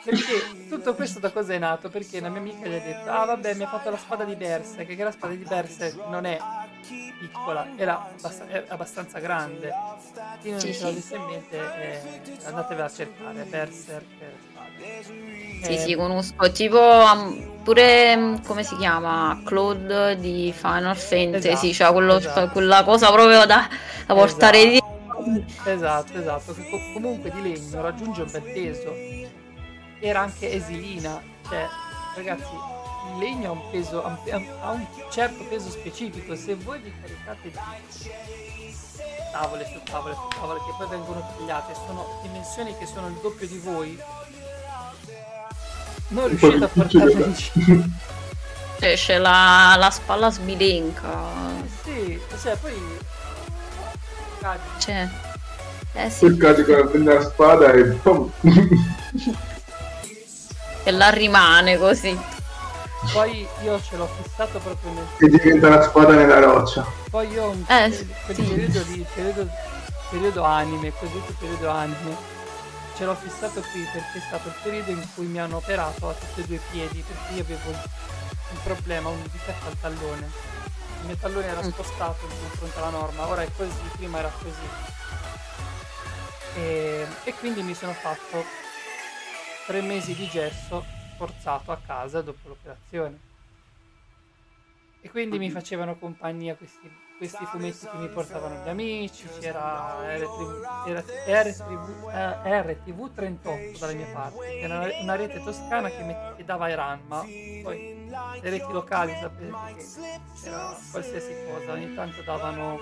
Perché 0.04 0.68
tutto 0.68 0.95
questo 0.95 1.20
da 1.20 1.32
cosa 1.32 1.54
è 1.54 1.60
nato? 1.60 1.89
Perché 1.89 2.20
la 2.20 2.30
mia 2.30 2.39
amica 2.39 2.68
gli 2.68 2.74
ha 2.74 2.80
detto: 2.80 3.10
Ah, 3.12 3.26
vabbè, 3.26 3.54
mi 3.54 3.64
ha 3.64 3.68
fatto 3.68 3.91
la 3.91 3.97
spada 3.97 4.24
di 4.24 4.36
Berserk. 4.36 4.95
Che 4.95 5.04
la 5.04 5.12
spada 5.12 5.34
di 5.36 5.45
Berserk 5.47 6.08
non 6.10 6.26
è 6.26 6.39
piccola, 7.20 7.68
era 7.76 8.10
abbast- 8.10 8.47
è 8.47 8.66
abbastanza 8.68 9.20
grande. 9.20 9.72
Chi 10.41 10.49
non 10.49 10.60
sì. 10.60 10.82
l'avesse 10.82 11.16
in 11.16 11.24
mente, 11.24 11.58
eh, 11.58 11.99
andatevela 12.45 12.86
a 12.86 12.89
cercare. 12.89 13.43
Berserk 13.43 14.06
eh. 14.20 14.51
Sì, 15.64 15.74
Eh, 15.74 15.78
sì, 15.78 15.96
conosco. 15.96 16.52
Tipo 16.52 16.80
pure 17.64 18.16
mm, 18.18 18.36
come 18.46 18.64
si 18.64 18.76
chiama? 18.78 19.40
Claude 19.46 20.18
di 20.20 20.52
Final 20.56 20.96
Fantasy, 20.98 21.70
Esatto, 21.70 21.74
cioè 21.74 21.92
quello- 21.94 22.18
esatto. 22.18 22.50
quella 22.52 22.84
cosa 22.84 23.12
proprio 23.12 23.46
da, 23.46 23.68
da 24.08 24.14
portare 24.14 24.58
Esatto. 24.64 25.24
dietro. 25.24 25.70
Esatto, 25.72 26.18
esatto. 26.20 26.54
Che 26.56 26.70
co- 26.70 26.94
comunque 26.94 27.30
di 27.32 27.42
legno 27.42 27.82
raggiunge 27.82 28.22
un 28.24 28.32
bel 28.32 28.42
peso. 28.42 28.94
Era 30.00 30.22
anche 30.22 30.52
esilina. 30.52 31.22
Cioè, 31.48 31.68
ragazzi, 32.16 32.54
il 33.14 33.20
legno 33.20 33.50
ha 33.50 33.52
un 33.52 33.70
peso, 33.70 34.04
ha 34.04 34.08
un, 34.26 34.46
ha 34.62 34.72
un 34.72 34.86
certo 35.12 35.44
peso 35.48 35.70
specifico. 35.70 36.36
Se 36.36 36.56
voi 36.56 36.80
vi 36.80 36.92
caricate 37.02 37.50
di 37.50 37.60
tavole 39.32 39.66
su 39.66 39.80
tavole 39.84 40.14
su 40.16 40.28
tavole 40.40 40.60
che 40.60 40.74
poi 40.78 40.88
vengono 40.88 41.22
tagliate, 41.38 41.74
sono 41.86 42.20
dimensioni 42.24 42.76
che 42.78 42.86
sono 42.88 43.08
il 43.08 43.20
doppio 43.22 43.48
di 43.48 43.58
voi. 43.60 43.98
Non 46.12 46.28
riuscite 46.28 46.55
a 46.66 46.70
da- 46.70 46.72
in 46.76 47.34
giro. 47.34 47.84
Cioè, 48.80 48.93
c'è 48.95 49.18
la, 49.18 49.76
la 49.78 49.89
spalla 49.91 50.32
sbilenca. 50.32 51.09
Sì, 51.84 52.20
cioè 52.41 52.55
poi 52.55 52.74
cadi. 54.39 54.59
Cioè, 54.80 55.09
eh 55.93 56.09
sì, 56.09 56.20
Cercate 56.20 56.64
con 56.66 56.76
la 56.78 56.86
prima 56.86 57.22
spada 57.22 57.72
e 57.74 57.84
pum. 57.84 58.32
e 60.84 60.91
la 60.91 61.09
rimane 61.09 61.78
così. 61.78 62.18
Poi 63.14 63.47
io 63.64 63.82
ce 63.82 63.97
l'ho 63.97 64.07
fissato 64.22 64.59
proprio 64.59 64.91
nel 64.93 65.05
e 65.20 65.28
diventa 65.30 65.70
la 65.70 65.82
spada 65.84 66.14
nella 66.14 66.39
roccia. 66.39 66.86
Poi 67.09 67.28
io 67.32 67.43
ho 67.45 67.49
un 67.49 67.64
Eh, 67.68 67.89
quel 68.26 68.36
sì. 68.36 68.41
periodo 68.43 68.84
lì, 68.89 69.05
periodo, 69.14 69.47
periodo 70.09 70.43
anime, 70.43 70.93
cosiddetto 70.97 71.34
periodo 71.39 71.70
anime, 71.70 72.16
ce 72.96 73.06
l'ho 73.06 73.16
fissato 73.16 73.62
qui 73.62 73.84
perché 73.92 74.18
è 74.18 74.22
stato 74.22 74.48
il 74.50 74.56
periodo 74.62 74.92
in 74.92 75.08
cui 75.14 75.26
mi 75.26 75.39
hanno 75.39 75.58
operato 75.58 76.10
a 76.10 76.14
tutti 76.14 76.42
e 76.42 76.46
due 76.46 76.56
i 76.58 76.62
piedi 76.72 77.02
perché 77.08 77.34
io 77.34 77.42
avevo 77.42 77.70
un 77.70 78.58
problema, 78.64 79.10
un 79.10 79.22
difetto 79.32 79.68
al 79.68 79.80
tallone. 79.80 80.30
Il 81.00 81.06
mio 81.08 81.16
tallone 81.16 81.46
era 81.48 81.62
Mm. 81.62 81.70
spostato 81.70 82.26
in 82.26 82.32
confronto 82.39 82.78
alla 82.78 82.89
norma, 82.89 83.28
ora 83.28 83.42
è 83.42 83.52
così, 83.56 83.80
prima 83.96 84.20
era 84.20 84.30
così. 84.30 84.68
E, 86.56 87.08
e 87.24 87.34
quindi 87.36 87.64
mi 87.64 87.74
sono 87.74 87.94
fatto 87.94 88.44
tre 89.66 89.82
mesi 89.82 90.14
di 90.14 90.28
gesso 90.28 90.86
portato 91.18 91.72
a 91.72 91.78
casa 91.84 92.22
dopo 92.22 92.48
l'operazione. 92.50 93.20
E 95.02 95.10
quindi 95.10 95.39
mi 95.39 95.50
facevano 95.50 95.98
compagnia 95.98 96.56
questi, 96.56 96.92
questi 97.22 97.45
fumetti 97.45 97.86
che 97.86 97.97
mi 97.99 98.07
portavano 98.07 98.63
gli 98.65 98.67
amici, 98.69 99.28
c'era 99.39 99.95
RTV, 100.17 100.65
era 101.28 101.41
RTV, 101.43 102.09
eh, 102.11 102.61
RTV 102.61 103.13
38 103.13 103.78
dalle 103.78 103.93
mie 103.93 104.07
parti, 104.11 104.38
che 104.39 104.59
era 104.61 104.88
una 105.03 105.15
rete 105.15 105.39
toscana 105.43 105.89
che, 105.89 106.01
met- 106.03 106.36
che 106.38 106.43
dava 106.43 106.65
ai 106.65 106.74
RAN, 106.74 106.99
ma 107.05 107.19
poi 107.61 108.09
le 108.41 108.49
reti 108.49 108.72
locali 108.72 109.13
sapete 109.22 109.51
che 109.76 109.86
c'era 110.43 110.76
qualsiasi 110.89 111.36
cosa, 111.47 111.74
ogni 111.74 111.93
tanto 111.93 112.24
davano 112.24 112.80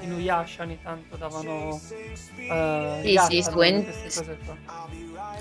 Inuyasha, 0.00 0.62
ogni 0.62 0.78
tanto 0.82 1.16
davano 1.16 1.78
eh, 2.38 2.98
Sì, 3.02 3.08
sì, 3.08 3.12
Yattano, 3.12 3.42
su 3.42 3.60
en- 3.60 3.84
queste 3.84 4.20
cose 4.20 4.38
qua. 4.44 4.56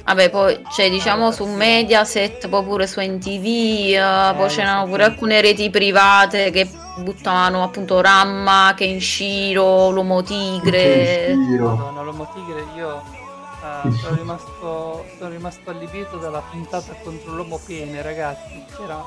Vabbè, 0.03 0.29
poi 0.29 0.61
c'è 0.69 0.89
diciamo 0.89 1.31
su 1.31 1.45
Mediaset, 1.45 2.47
poi 2.49 2.63
pure 2.63 2.85
su 2.85 2.99
NTV, 2.99 3.45
eh, 3.45 4.33
poi 4.35 4.45
Eh, 4.45 4.49
c'erano 4.49 4.79
lo 4.81 4.85
so. 4.85 4.91
pure 4.91 5.03
alcune 5.05 5.41
reti 5.41 5.69
private 5.69 6.51
che 6.51 6.67
buttavano 7.01 7.63
appunto 7.63 8.01
Ramma, 8.01 8.73
Kenshiro, 8.75 9.89
l'Uomo 9.89 10.21
Tigre. 10.23 11.33
Giro. 11.47 11.75
Madonna, 11.75 12.01
l'uomo 12.01 12.27
tigre, 12.33 12.65
io 12.75 13.01
eh, 13.63 13.91
sono, 13.91 14.15
rimasto, 14.15 15.05
sono 15.17 15.29
rimasto 15.29 15.69
allibito 15.69 16.17
dalla 16.17 16.41
puntata 16.41 16.93
contro 17.03 17.33
l'uomo 17.33 17.59
pene, 17.65 18.01
ragazzi. 18.01 18.63
C'era 18.75 19.03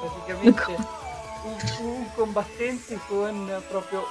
praticamente 0.00 1.04
un, 1.46 1.86
un 1.86 2.06
combattente 2.14 2.98
con 3.08 3.62
proprio 3.68 4.06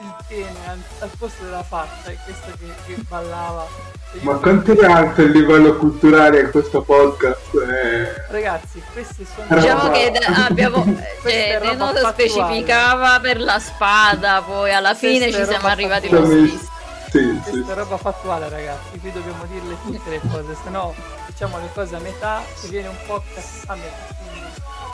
il 0.00 0.14
pene 0.26 0.58
an- 0.66 0.82
al 1.00 1.10
posto 1.18 1.44
della 1.44 1.62
faccia 1.62 2.10
e 2.10 2.18
questo 2.24 2.50
che, 2.58 2.66
che 2.86 3.00
ballava. 3.08 3.66
Io- 4.12 4.20
Ma 4.22 4.38
quanto 4.38 4.72
è 4.72 4.84
alto 4.86 5.22
il 5.22 5.30
livello 5.30 5.76
culturale 5.76 6.40
in 6.40 6.50
questo 6.50 6.82
podcast? 6.82 7.54
Eh, 7.54 8.24
Ragazzi, 8.32 8.82
questi 8.92 9.24
sono... 9.24 9.46
Diciamo 9.60 9.90
che 9.90 10.10
d- 10.10 10.34
abbiamo, 10.48 10.82
Questa 11.22 11.28
è 11.28 11.58
cioè, 11.60 11.68
roba 11.68 11.86
fattuale. 11.92 12.12
specificava 12.12 13.20
per 13.20 13.40
la 13.40 13.58
spada, 13.58 14.42
poi 14.44 14.72
alla 14.72 14.88
Questa 14.90 15.06
fine 15.06 15.26
è 15.26 15.30
ci 15.30 15.38
roba 15.38 15.50
siamo 15.50 15.66
arrivati 15.68 16.08
fattuale. 16.08 16.34
lo 16.40 16.46
stesso. 16.46 16.68
sì, 17.10 17.40
sì. 17.44 17.50
Questa 17.50 17.72
è 17.72 17.74
roba 17.76 17.96
fattuale 17.98 18.48
ragazzi, 18.48 18.98
qui 18.98 19.12
dobbiamo 19.12 19.44
dirle 19.46 19.76
tutte 19.84 20.10
le 20.10 20.20
cose, 20.30 20.56
se 20.62 20.70
no 20.70 20.94
diciamo 21.26 21.58
le 21.58 21.68
cose 21.72 21.94
a 21.96 21.98
metà 22.00 22.42
e 22.64 22.68
viene 22.68 22.88
un 22.88 22.96
po' 23.06 23.22
quindi 23.22 24.29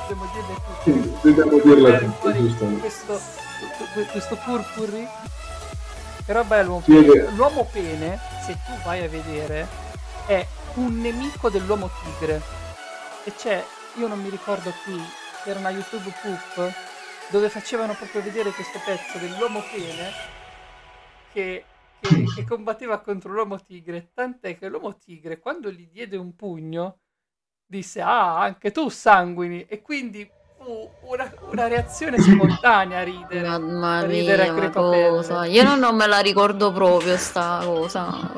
dobbiamo 0.06 0.30
dirle 0.32 0.54
tutte. 0.54 0.92
Sì, 1.20 1.34
dobbiamo 1.34 1.58
dirla 1.60 1.98
tutta, 1.98 2.32
giustamente. 2.32 2.80
Questo, 2.80 3.20
questo 4.10 4.36
purpurri, 4.44 5.08
Sì, 6.82 6.96
è 6.96 7.04
pene? 7.04 7.06
vero. 7.06 7.30
L'uomo 7.34 7.64
pene, 7.70 8.18
se 8.44 8.58
tu 8.64 8.72
vai 8.84 9.04
a 9.04 9.08
vedere, 9.08 9.66
è 10.26 10.46
un 10.74 11.00
nemico 11.00 11.50
dell'uomo 11.50 11.90
tigre. 12.02 12.40
E 13.24 13.34
c'è, 13.34 13.64
io 13.94 14.06
non 14.08 14.20
mi 14.20 14.28
ricordo 14.30 14.72
qui, 14.84 15.00
era 15.44 15.58
una 15.58 15.70
YouTube 15.70 16.12
Poop, 16.22 16.72
dove 17.28 17.48
facevano 17.48 17.94
proprio 17.94 18.22
vedere 18.22 18.50
questo 18.52 18.78
pezzo 18.84 19.18
dell'uomo 19.18 19.60
pene 19.72 20.12
che, 21.32 21.64
che- 22.00 22.24
che 22.34 22.44
combatteva 22.44 23.00
contro 23.00 23.32
l'uomo 23.32 23.60
tigre, 23.60 24.10
tant'è 24.14 24.56
che 24.56 24.68
l'uomo 24.68 24.96
tigre 24.96 25.38
quando 25.40 25.70
gli 25.70 25.88
diede 25.90 26.16
un 26.16 26.36
pugno 26.36 26.98
disse 27.66 28.00
ah 28.00 28.40
anche 28.40 28.70
tu 28.70 28.88
sanguini 28.88 29.66
e 29.68 29.82
quindi 29.82 30.28
fu 30.56 30.88
una, 31.02 31.30
una 31.50 31.66
reazione 31.68 32.18
spontanea 32.18 33.00
a 33.00 33.02
ridere. 33.02 33.46
Mamma 33.48 34.02
ridere 34.04 34.42
a 34.42 34.52
mia, 34.52 34.52
ma 34.52 34.58
crepapelle. 34.60 35.08
cosa? 35.08 35.44
Io 35.46 35.62
non, 35.62 35.78
non 35.78 35.94
me 35.96 36.06
la 36.06 36.18
ricordo 36.20 36.72
proprio 36.72 37.16
sta 37.16 37.60
cosa. 37.64 38.30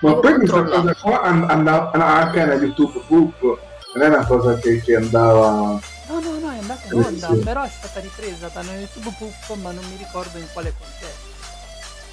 Ma 0.00 0.08
Devo 0.08 0.20
poi 0.20 0.34
questa 0.34 0.62
cosa 0.64 0.94
qua 0.94 1.20
and- 1.22 1.50
andava 1.50 1.90
anche 1.92 2.38
nella 2.44 2.54
YouTube 2.54 3.02
Book, 3.06 3.58
non 3.94 4.02
è 4.04 4.08
una 4.08 4.26
cosa 4.26 4.58
che, 4.58 4.80
che 4.80 4.96
andava... 4.96 5.78
No, 6.08 6.20
no, 6.20 6.38
no, 6.40 6.50
è 6.50 6.58
andata 6.58 6.82
in 6.86 6.88
Sì, 7.02 7.06
onda, 7.08 7.28
sì. 7.28 7.38
però 7.38 7.62
è 7.62 7.68
stata 7.68 8.00
ripresa 8.00 8.48
da 8.48 8.60
una 8.60 8.74
YouTube 8.74 9.14
Puff, 9.16 9.54
ma 9.56 9.70
non 9.70 9.84
mi 9.88 9.96
ricordo 9.96 10.38
in 10.38 10.46
quale 10.52 10.74
contesto. 10.76 11.30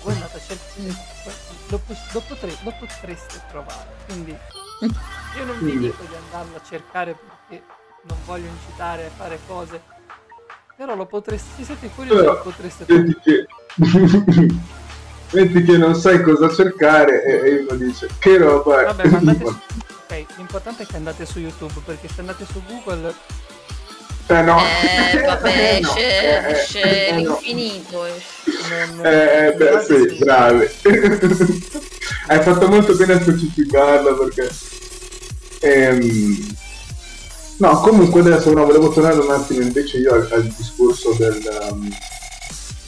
Voi 0.04 0.14
andate 0.14 0.38
a 0.38 0.40
cercare, 0.40 0.96
lo, 1.70 1.78
pos- 1.80 2.14
lo 2.14 2.24
lo 2.64 2.74
potreste 2.80 3.42
trovare, 3.50 3.88
quindi 4.06 4.38
io 4.86 5.46
non 5.46 5.58
vi 5.60 5.78
dico 5.78 6.04
di 6.08 6.16
andarlo 6.16 6.56
a 6.58 6.62
cercare 6.68 7.16
perché 7.48 7.64
non 8.04 8.18
voglio 8.26 8.48
incitare 8.48 9.06
a 9.06 9.10
fare 9.16 9.40
cose, 9.48 9.82
però 10.76 10.96
lo 10.96 11.06
potreste, 11.06 11.48
se 11.58 11.64
siete 11.66 11.90
curiosi 11.94 12.22
Però, 12.22 12.34
lo 12.34 12.42
potreste. 12.42 12.86
Vedi 12.86 13.18
che... 13.24 13.46
Vedi 15.32 15.64
che 15.64 15.78
non 15.78 15.94
sai 15.94 16.24
cosa 16.24 16.50
cercare 16.52 17.24
e, 17.24 17.34
e 17.50 17.66
uno 17.70 17.76
dice 17.78 18.08
che 18.18 18.38
roba 18.38 18.82
è?" 18.82 18.86
Vabbè, 18.86 19.08
ma 19.10 19.18
andate 19.18 19.46
su... 19.46 19.60
Ok, 20.08 20.26
l'importante 20.38 20.84
è 20.84 20.86
che 20.88 20.96
andate 20.96 21.26
su 21.28 21.38
YouTube, 21.40 21.74
perché 21.86 22.08
se 22.08 22.22
andate 22.22 22.46
su 22.46 22.60
Google 22.66 23.14
Eh 24.26 24.42
no. 24.42 24.58
Eh, 25.14 25.22
vabbè, 25.24 25.50
Eh, 25.78 25.80
no. 25.82 25.96
esce, 25.96 26.82
Eh, 26.82 27.08
eh, 27.10 27.12
no. 27.12 27.18
l'infinito. 27.34 28.06
esce. 28.06 28.52
non... 28.70 29.06
Eh, 29.06 29.54
beh, 29.56 29.70
andate 29.70 30.10
sì, 30.10 30.18
brave. 30.18 30.72
Hai 32.28 32.42
fatto 32.42 32.68
molto 32.68 32.96
bene 32.96 33.14
a 33.14 33.22
specificarlo 33.22 34.18
perché... 34.18 34.50
Ehm, 35.62 36.58
No, 37.60 37.82
comunque 37.82 38.22
adesso 38.22 38.54
no, 38.54 38.66
volevo 38.66 38.90
tornare 38.90 39.20
un 39.20 39.32
attimo 39.32 39.60
invece 39.62 39.98
io 39.98 40.14
al, 40.14 40.30
al 40.32 40.44
discorso 40.44 41.14
del... 41.18 41.42
um, 41.70 41.90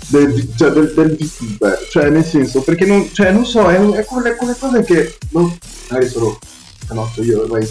del, 0.08 0.50
cioè, 0.56 0.72
del, 0.72 0.94
del 0.94 1.16
VTuber, 1.16 1.88
cioè 1.90 2.10
nel 2.10 2.26
senso, 2.26 2.62
perché 2.62 2.86
non, 2.86 3.10
cioè, 3.14 3.32
non 3.32 3.46
so, 3.46 3.70
è, 3.70 3.78
è 3.92 4.06
quelle, 4.06 4.36
quelle 4.36 4.56
cose 4.58 4.84
che 4.84 5.18
non, 5.30 5.58
magari 5.90 6.10
sono 6.10 6.38
canotto 6.86 7.24
io 7.24 7.42
ormai 7.44 7.66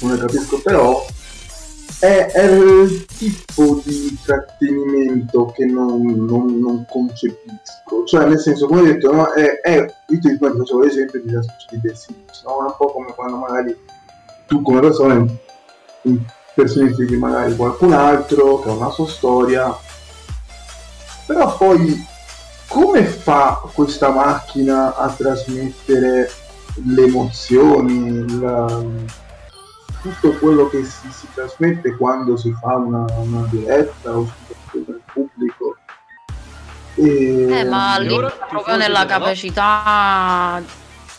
non 0.00 0.12
ne 0.12 0.18
capisco, 0.18 0.60
però 0.60 1.04
è, 2.00 2.26
è 2.26 2.44
il 2.50 3.06
tipo 3.06 3.80
di 3.84 4.08
intrattenimento 4.10 5.46
che 5.46 5.64
non, 5.64 6.00
non, 6.02 6.58
non 6.58 6.86
concepisco, 6.88 8.04
cioè 8.06 8.26
nel 8.26 8.38
senso, 8.38 8.66
come 8.66 8.80
hai 8.82 8.86
detto, 8.86 9.12
no, 9.12 9.32
è, 9.32 9.60
è 9.60 9.94
io 10.08 10.18
ti 10.18 10.28
ricordo, 10.28 10.58
facevo 10.58 10.80
l'esempio 10.82 11.20
di 11.20 11.30
di 11.30 11.80
The 11.80 11.94
Sims, 11.94 12.42
no? 12.44 12.60
È 12.60 12.66
un 12.66 12.74
po' 12.76 12.92
come 12.92 13.12
quando 13.14 13.36
magari 13.36 13.76
tu 14.46 14.62
come 14.62 14.80
persona 14.80 15.26
impersonifichi 16.02 17.16
magari 17.16 17.56
qualcun 17.56 17.92
altro 17.92 18.60
che 18.60 18.68
ha 18.68 18.72
una 18.72 18.90
sua 18.90 19.08
storia, 19.08 19.76
però 21.26 21.56
poi 21.56 22.06
come 22.68 23.04
fa 23.04 23.60
questa 23.74 24.10
macchina 24.10 24.94
a 24.94 25.08
trasmettere 25.10 26.30
le 26.84 27.02
emozioni, 27.02 28.06
il- 28.06 29.04
tutto 30.00 30.32
quello 30.38 30.68
che 30.68 30.84
si, 30.84 31.10
si 31.10 31.26
trasmette 31.32 31.96
quando 31.96 32.36
si 32.36 32.52
fa 32.60 32.76
una, 32.76 33.04
una 33.16 33.46
diretta 33.50 34.16
o 34.16 34.24
si 34.24 34.48
nel 34.86 35.02
pubblico? 35.12 35.76
E... 36.94 37.60
Eh, 37.60 37.64
ma 37.64 37.98
lì 37.98 38.12
ora 38.12 38.30
proprio 38.30 38.76
nella 38.76 39.06
capacità 39.06 40.60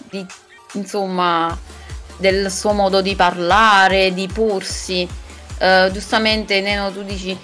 di, 0.10 0.26
insomma, 0.74 1.58
del 2.18 2.52
suo 2.52 2.74
modo 2.74 3.02
di 3.02 3.16
parlare, 3.16 4.14
di 4.14 4.28
porsi. 4.32 5.08
Eh, 5.58 5.90
giustamente, 5.92 6.62
Neno, 6.62 6.92
tu 6.92 7.04
dici, 7.04 7.38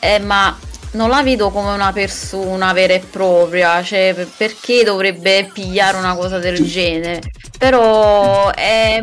eh, 0.00 0.18
ma 0.20 0.56
non 0.92 1.08
la 1.08 1.22
vedo 1.22 1.50
come 1.50 1.72
una 1.72 1.92
persona 1.92 2.72
vera 2.72 2.94
e 2.94 3.00
propria, 3.00 3.82
cioè 3.82 4.12
per- 4.14 4.28
perché 4.36 4.84
dovrebbe 4.84 5.48
pigliare 5.52 5.96
una 5.96 6.14
cosa 6.14 6.38
del 6.38 6.62
genere? 6.64 7.22
Però 7.58 8.50
è 8.50 9.00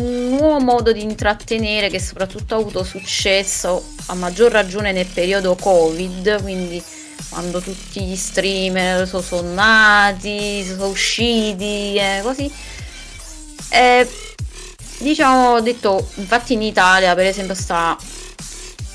un 0.00 0.28
nuovo 0.30 0.60
modo 0.60 0.92
di 0.92 1.02
intrattenere 1.02 1.88
che 1.88 2.00
soprattutto 2.00 2.54
ha 2.54 2.58
avuto 2.58 2.84
successo 2.84 3.84
a 4.06 4.14
maggior 4.14 4.50
ragione 4.50 4.92
nel 4.92 5.06
periodo 5.06 5.54
Covid, 5.54 6.40
quindi 6.42 6.82
quando 7.28 7.60
tutti 7.60 8.00
gli 8.02 8.16
streamer 8.16 9.06
so- 9.06 9.20
sono 9.20 9.52
nati, 9.52 10.64
sono 10.64 10.86
usciti, 10.86 11.96
eh, 11.96 12.20
così. 12.22 12.50
E, 13.70 14.08
diciamo, 14.98 15.54
ho 15.54 15.60
detto, 15.60 16.08
infatti 16.14 16.54
in 16.54 16.62
Italia 16.62 17.14
per 17.14 17.26
esempio 17.26 17.54
sta, 17.54 17.96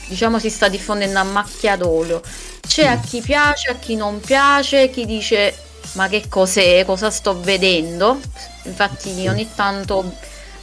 diciamo, 0.08 0.40
si 0.40 0.50
sta 0.50 0.68
diffondendo 0.68 1.20
a 1.20 1.24
macchia 1.24 1.76
d'olio. 1.76 2.22
C'è 2.66 2.86
a 2.86 3.00
chi 3.00 3.22
piace, 3.22 3.70
a 3.70 3.76
chi 3.76 3.96
non 3.96 4.20
piace, 4.20 4.90
chi 4.90 5.06
dice 5.06 5.56
ma 5.94 6.08
che 6.08 6.28
cos'è, 6.28 6.86
cosa 6.86 7.10
sto 7.12 7.40
vedendo. 7.40 8.20
Infatti 8.64 9.28
ogni 9.28 9.48
tanto 9.54 10.16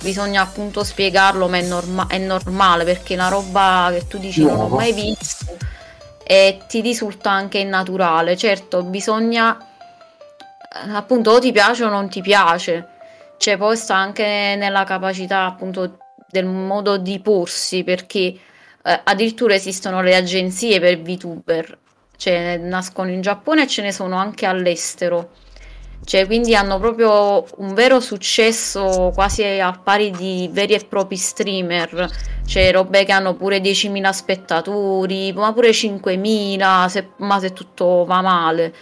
bisogna 0.03 0.43
appunto 0.43 0.83
spiegarlo, 0.85 1.49
ma 1.49 1.59
è, 1.59 1.63
norma- 1.63 2.07
è 2.09 2.19
normale 2.19 2.85
perché 2.85 3.15
è 3.15 3.17
una 3.17 3.29
roba 3.29 3.91
che 3.93 4.07
tu 4.07 4.19
dici 4.19 4.43
non 4.43 4.53
ho 4.53 4.57
Nuovo. 4.57 4.77
mai 4.77 4.93
visto 4.93 5.57
e 6.25 6.61
ti 6.69 6.81
risulta 6.81 7.31
anche 7.31 7.59
innaturale. 7.59 8.37
Certo, 8.37 8.83
bisogna 8.85 9.59
eh, 9.59 10.91
appunto 10.93 11.33
o 11.33 11.39
ti 11.41 11.53
piace 11.53 11.85
o 11.85 11.89
non 11.89 12.09
ti 12.09 12.21
piace. 12.21 12.87
Cioè, 13.37 13.57
poi 13.57 13.77
sta 13.77 13.97
anche 13.97 14.55
nella 14.59 14.85
capacità 14.85 15.47
appunto 15.47 15.99
del 16.29 16.45
modo 16.45 16.99
di 16.99 17.19
porsi, 17.21 17.83
perché 17.85 18.19
eh, 18.83 19.01
addirittura 19.03 19.55
esistono 19.55 20.03
le 20.03 20.15
agenzie 20.15 20.79
per 20.79 21.01
VTuber, 21.01 21.79
cioè 22.17 22.59
nascono 22.59 23.11
in 23.11 23.21
Giappone 23.23 23.63
e 23.63 23.67
ce 23.67 23.83
ne 23.83 23.93
sono 23.93 24.17
anche 24.17 24.47
all'estero. 24.47 25.31
Cioè, 26.11 26.27
quindi 26.27 26.57
hanno 26.57 26.81
proprio 26.81 27.47
un 27.59 27.73
vero 27.73 28.01
successo 28.01 29.13
quasi 29.15 29.45
al 29.45 29.81
pari 29.81 30.11
di 30.11 30.49
veri 30.51 30.75
e 30.75 30.85
propri 30.85 31.15
streamer. 31.17 32.11
Cioè, 32.45 32.73
robe 32.73 33.05
che 33.05 33.13
hanno 33.13 33.37
pure 33.37 33.61
10.000 33.61 34.11
spettatori, 34.11 35.33
ma 35.33 35.53
pure 35.53 35.71
5.000, 35.71 36.87
se, 36.89 37.11
ma 37.19 37.39
se 37.39 37.53
tutto 37.53 38.05
va 38.07 38.23
male. 38.23 38.75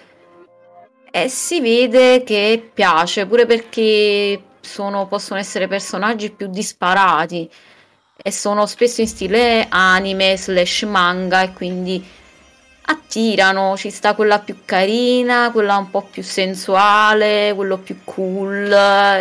E 1.10 1.28
si 1.28 1.60
vede 1.60 2.22
che 2.22 2.70
piace, 2.72 3.26
pure 3.26 3.44
perché 3.44 4.42
sono, 4.62 5.06
possono 5.06 5.38
essere 5.38 5.68
personaggi 5.68 6.30
più 6.30 6.46
disparati 6.46 7.46
e 8.16 8.32
sono 8.32 8.64
spesso 8.64 9.02
in 9.02 9.06
stile 9.06 9.66
anime 9.68 10.34
slash 10.38 10.84
manga 10.84 11.42
e 11.42 11.52
quindi 11.52 12.02
attirano, 12.90 13.76
ci 13.76 13.90
sta 13.90 14.14
quella 14.14 14.38
più 14.38 14.58
carina, 14.64 15.50
quella 15.52 15.76
un 15.76 15.90
po' 15.90 16.06
più 16.10 16.22
sensuale, 16.22 17.52
quello 17.54 17.78
più 17.78 17.98
cool, 18.04 18.74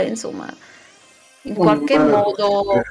insomma, 0.07 0.47
in 1.43 1.53
qualche 1.53 1.99
modo... 1.99 2.81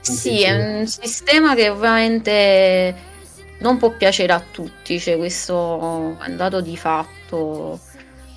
Sì, 0.00 0.42
è 0.42 0.80
un 0.80 0.86
sistema 0.86 1.54
che 1.54 1.70
ovviamente 1.70 2.94
non 3.58 3.78
può 3.78 3.90
piacere 3.90 4.32
a 4.32 4.42
tutti, 4.50 4.98
cioè 5.00 5.16
questo 5.16 6.16
è 6.20 6.28
un 6.28 6.36
dato 6.36 6.60
di 6.60 6.76
fatto. 6.76 7.78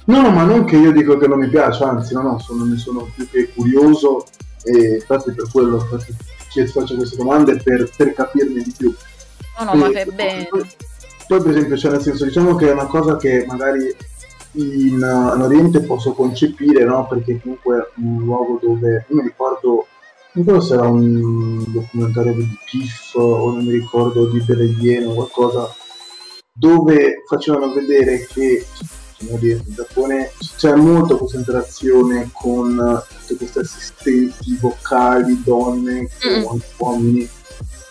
No, 0.06 0.22
no, 0.22 0.30
ma 0.30 0.44
non 0.44 0.64
che 0.64 0.78
io 0.78 0.92
dico 0.92 1.18
che 1.18 1.28
non 1.28 1.40
mi 1.40 1.50
piace, 1.50 1.84
anzi, 1.84 2.14
no, 2.14 2.22
no, 2.22 2.40
sono, 2.40 2.64
ne 2.64 2.78
sono 2.78 3.10
più 3.14 3.30
che 3.30 3.52
curioso 3.54 4.26
e 4.64 4.96
infatti 4.96 5.32
per 5.32 5.50
quello 5.52 5.76
infatti, 5.76 6.16
faccio 6.72 6.96
queste 6.96 7.18
domande 7.18 7.58
per, 7.58 7.90
per 7.96 8.14
capirne 8.14 8.62
di 8.62 8.74
più. 8.78 8.96
No, 9.60 9.66
no, 9.66 9.76
ma 9.76 9.92
fai 9.92 10.06
bene. 10.12 10.48
Poi, 11.28 11.42
per 11.42 11.50
esempio, 11.50 11.78
cioè, 11.78 11.92
nel 11.92 12.02
senso, 12.02 12.26
diciamo 12.26 12.56
che 12.56 12.70
è 12.70 12.72
una 12.72 12.86
cosa 12.86 13.18
che 13.18 13.46
magari 13.48 13.94
in, 14.54 14.94
in 14.94 15.42
Oriente 15.42 15.82
posso 15.82 16.14
concepire, 16.14 16.84
no? 16.86 17.06
Perché 17.08 17.40
comunque 17.42 17.78
è 17.78 18.00
un 18.02 18.24
luogo 18.24 18.60
dove, 18.62 19.06
io 19.08 19.16
mi 19.16 19.24
ricordo, 19.24 19.88
non 20.34 20.46
so 20.46 20.60
se 20.62 20.74
era 20.76 20.88
un 20.88 21.64
documentario 21.68 22.34
di 22.34 22.58
Piff 22.66 23.16
o 23.16 23.52
non 23.52 23.66
mi 23.66 23.72
ricordo 23.72 24.28
di 24.28 24.44
Iene 24.80 25.06
o 25.06 25.14
qualcosa, 25.14 25.74
dove 26.54 27.24
facevano 27.28 27.74
vedere 27.74 28.26
che 28.26 28.66
in 29.20 29.62
Giappone 29.66 30.32
c'è 30.58 30.76
molta 30.76 31.16
questa 31.16 31.38
interazione 31.38 32.30
con 32.32 33.04
tutte 33.20 33.36
queste 33.36 33.60
assistenti 33.62 34.58
vocali, 34.60 35.42
donne, 35.44 36.02
mm. 36.02 36.60
uomini, 36.78 37.28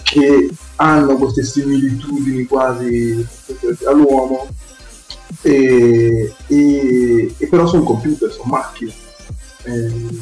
che 0.07 0.49
hanno 0.77 1.17
queste 1.17 1.43
similitudini 1.43 2.45
quasi 2.45 3.27
all'uomo, 3.87 4.47
e, 5.43 6.33
e, 6.47 7.35
e 7.37 7.49
però 7.49 7.67
sono 7.67 7.83
computer, 7.83 8.31
sono 8.31 8.45
macchine. 8.45 8.93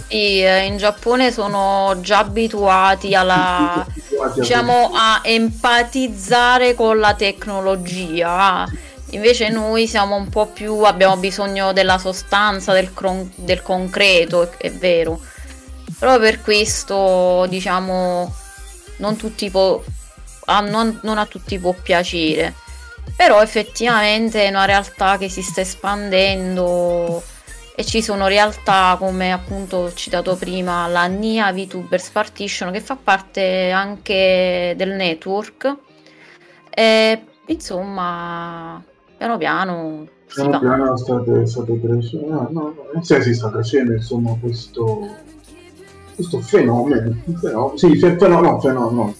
Sì, 0.08 0.42
eh, 0.42 0.64
in 0.64 0.78
Giappone 0.78 1.30
sono 1.30 1.98
già 2.00 2.20
abituati 2.20 3.14
alla 3.14 3.86
diciamo 4.34 4.92
a 4.94 5.20
empatizzare 5.22 6.74
con 6.74 6.98
la 6.98 7.12
tecnologia. 7.12 8.66
Invece 9.10 9.50
noi 9.50 9.86
siamo 9.86 10.16
un 10.16 10.30
po' 10.30 10.46
più 10.46 10.80
abbiamo 10.84 11.18
bisogno 11.18 11.74
della 11.74 11.98
sostanza, 11.98 12.72
del, 12.72 12.94
cron- 12.94 13.30
del 13.34 13.60
concreto, 13.60 14.42
è, 14.42 14.48
è 14.56 14.72
vero. 14.72 15.20
Proprio 15.98 16.20
per 16.20 16.40
questo, 16.40 17.44
diciamo, 17.48 18.32
non 18.96 19.16
tutti 19.16 19.50
po- 19.50 19.84
a, 20.46 20.60
non, 20.60 21.00
non 21.02 21.18
a 21.18 21.26
tutti 21.26 21.58
può 21.58 21.74
piacere. 21.74 22.54
Però 23.16 23.40
effettivamente 23.42 24.44
è 24.44 24.48
una 24.48 24.64
realtà 24.64 25.18
che 25.18 25.28
si 25.28 25.42
sta 25.42 25.60
espandendo 25.60 27.22
e 27.76 27.84
ci 27.84 28.02
sono 28.02 28.28
realtà 28.28 28.96
come 28.98 29.32
appunto 29.32 29.76
ho 29.78 29.92
citato 29.94 30.36
prima 30.36 30.86
la 30.86 31.06
NIA 31.06 31.52
VTubers 31.52 32.10
Partition 32.10 32.70
che 32.70 32.80
fa 32.80 32.96
parte 32.96 33.70
anche 33.70 34.74
del 34.76 34.90
network. 34.90 35.76
E 36.70 37.24
insomma 37.46 38.82
piano 39.16 39.36
piano 39.36 40.06
piano 40.26 40.58
piano 40.58 40.96
state, 40.96 41.46
state 41.46 41.80
crescendo. 41.80 42.26
No, 42.28 42.48
no, 42.50 42.74
no, 42.92 43.02
sì, 43.02 43.22
si 43.22 43.34
sta 43.34 43.50
crescendo 43.50 43.92
insomma 43.92 44.36
questo 44.40 45.32
questo 46.14 46.40
fenomeno, 46.40 47.16
fenomeno 47.40 47.76
sì, 47.76 47.98
fenomeno, 47.98 48.40
no, 48.40 48.60
fenomeno 48.60 49.14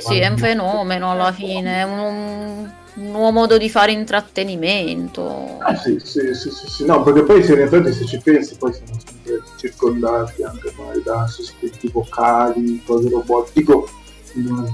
sì, 0.00 0.14
sì, 0.14 0.18
è 0.18 0.28
un 0.28 0.38
fenomeno 0.38 1.10
alla 1.12 1.32
fine, 1.32 1.80
è 1.80 1.82
un, 1.84 2.70
un 2.94 3.10
nuovo 3.10 3.30
modo 3.30 3.58
di 3.58 3.68
fare 3.68 3.92
intrattenimento. 3.92 5.58
Ah 5.60 5.76
sì, 5.76 6.00
sì, 6.02 6.34
sì, 6.34 6.50
sì, 6.50 6.68
sì. 6.68 6.84
no, 6.84 7.02
perché 7.02 7.22
poi 7.22 7.42
se 7.42 7.52
in 7.52 7.60
effetti 7.60 7.92
se 7.92 8.04
ci 8.04 8.18
pensi 8.18 8.56
poi 8.56 8.72
siamo 8.72 8.98
sempre 9.04 9.42
circondati 9.56 10.42
anche 10.42 10.72
magari 10.76 11.02
da 11.02 11.22
assistenti 11.22 11.88
vocali, 11.88 12.82
cose 12.84 13.08
robotico, 13.08 13.88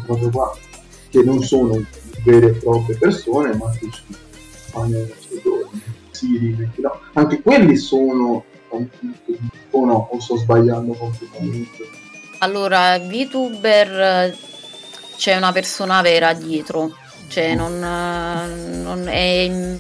cose 0.07 0.31
qua, 0.31 0.57
che 1.11 1.23
non 1.23 1.43
sono 1.43 1.83
vere 2.25 2.47
e 2.47 2.53
proprie 2.53 2.97
persone, 2.97 3.55
ma 3.57 3.71
che 3.73 3.89
ci 3.91 4.03
fanno 4.71 5.07
Siri, 6.11 6.69
no? 6.77 7.01
anche 7.15 7.41
quelli 7.41 7.77
sono 7.77 8.45
o 8.71 9.85
no, 9.85 10.09
o 10.11 10.21
sto 10.21 10.37
sbagliando 10.37 10.93
completamente. 10.93 11.89
Allora, 12.39 12.99
VTuber 12.99 14.37
c'è 15.17 15.37
una 15.37 15.53
persona 15.53 16.01
vera 16.01 16.33
dietro, 16.33 16.97
cioè 17.29 17.55
non, 17.55 17.79
non, 17.79 19.09
è, 19.09 19.77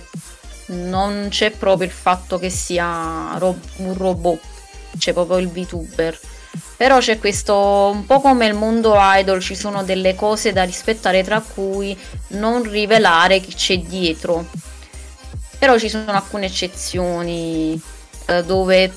non 0.66 1.28
c'è 1.30 1.51
proprio 1.53 1.86
il 1.86 1.93
fatto 1.93 2.38
che 2.38 2.51
sia 2.51 3.36
ro- 3.38 3.59
un 3.76 3.95
robot, 3.97 4.41
c'è 4.99 5.12
proprio 5.12 5.38
il 5.38 5.49
VTuber. 5.49 6.18
Però 6.76 6.99
c'è 6.99 7.18
questo, 7.18 7.91
un 7.93 8.07
po' 8.07 8.20
come 8.20 8.47
il 8.47 8.55
mondo 8.55 8.95
idol, 8.97 9.41
ci 9.41 9.55
sono 9.55 9.84
delle 9.84 10.14
cose 10.14 10.53
da 10.53 10.64
rispettare, 10.64 11.22
tra 11.22 11.41
cui 11.41 11.97
non 12.28 12.62
rivelare 12.62 13.41
chi 13.41 13.55
c'è 13.55 13.78
dietro. 13.78 14.47
Però 15.59 15.78
ci 15.78 15.88
sono 15.88 16.11
alcune 16.11 16.47
eccezioni 16.47 17.80
eh, 18.31 18.45
dove 18.45 18.91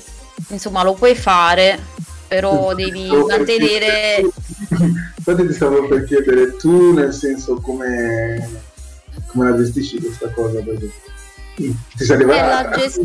insomma 0.48 0.82
lo 0.82 0.94
puoi 0.94 1.14
fare, 1.14 1.78
però 2.28 2.74
devi 2.74 3.08
mantenere 3.08 4.22
Infatti 5.26 5.46
ti 5.46 5.54
stavo 5.54 5.86
per 5.86 6.04
chiedere 6.04 6.56
tu 6.56 6.92
nel 6.92 7.12
senso 7.12 7.54
come, 7.56 8.62
come 9.28 9.50
la 9.50 9.56
gestisci 9.56 9.98
questa 9.98 10.28
cosa? 10.28 10.60
Perché 10.60 10.90
ti 11.54 12.04
sei 12.04 12.16
arrivata 12.16 12.60
eh, 12.60 12.68
la, 12.68 12.76
gest- 12.76 13.00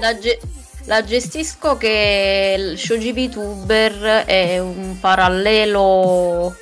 la, 0.00 0.18
ge- 0.18 0.40
la, 0.86 1.04
gestisco 1.04 1.76
che 1.76 2.56
il 2.58 2.78
Shoji 2.78 3.12
VTuber 3.12 4.24
è 4.24 4.58
un 4.58 4.96
parallelo 4.98 6.56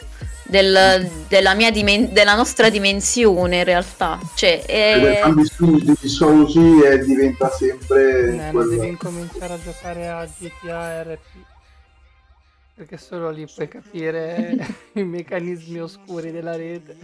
del, 0.49 1.09
della, 1.28 1.55
mia 1.55 1.70
dimen- 1.70 2.12
della 2.12 2.34
nostra 2.34 2.68
dimensione 2.68 3.59
in 3.59 3.64
realtà. 3.64 4.18
Cioè 4.34 4.64
è... 4.64 5.22
di 5.32 6.09
Shoji 6.09 6.80
e 6.82 6.99
diventa 7.05 7.51
sempre 7.51 8.49
eh, 8.49 8.51
non 8.53 8.68
devi 8.68 8.88
incominciare 8.88 9.53
a 9.53 9.59
giocare 9.62 10.09
a 10.09 10.26
GTA 10.38 11.03
RP 11.03 11.46
perché 12.78 12.96
solo 12.96 13.30
lì 13.30 13.44
puoi 13.53 13.66
capire 13.66 14.57
i 14.94 15.03
meccanismi 15.03 15.80
oscuri 15.80 16.30
della 16.30 16.55
rete. 16.55 16.96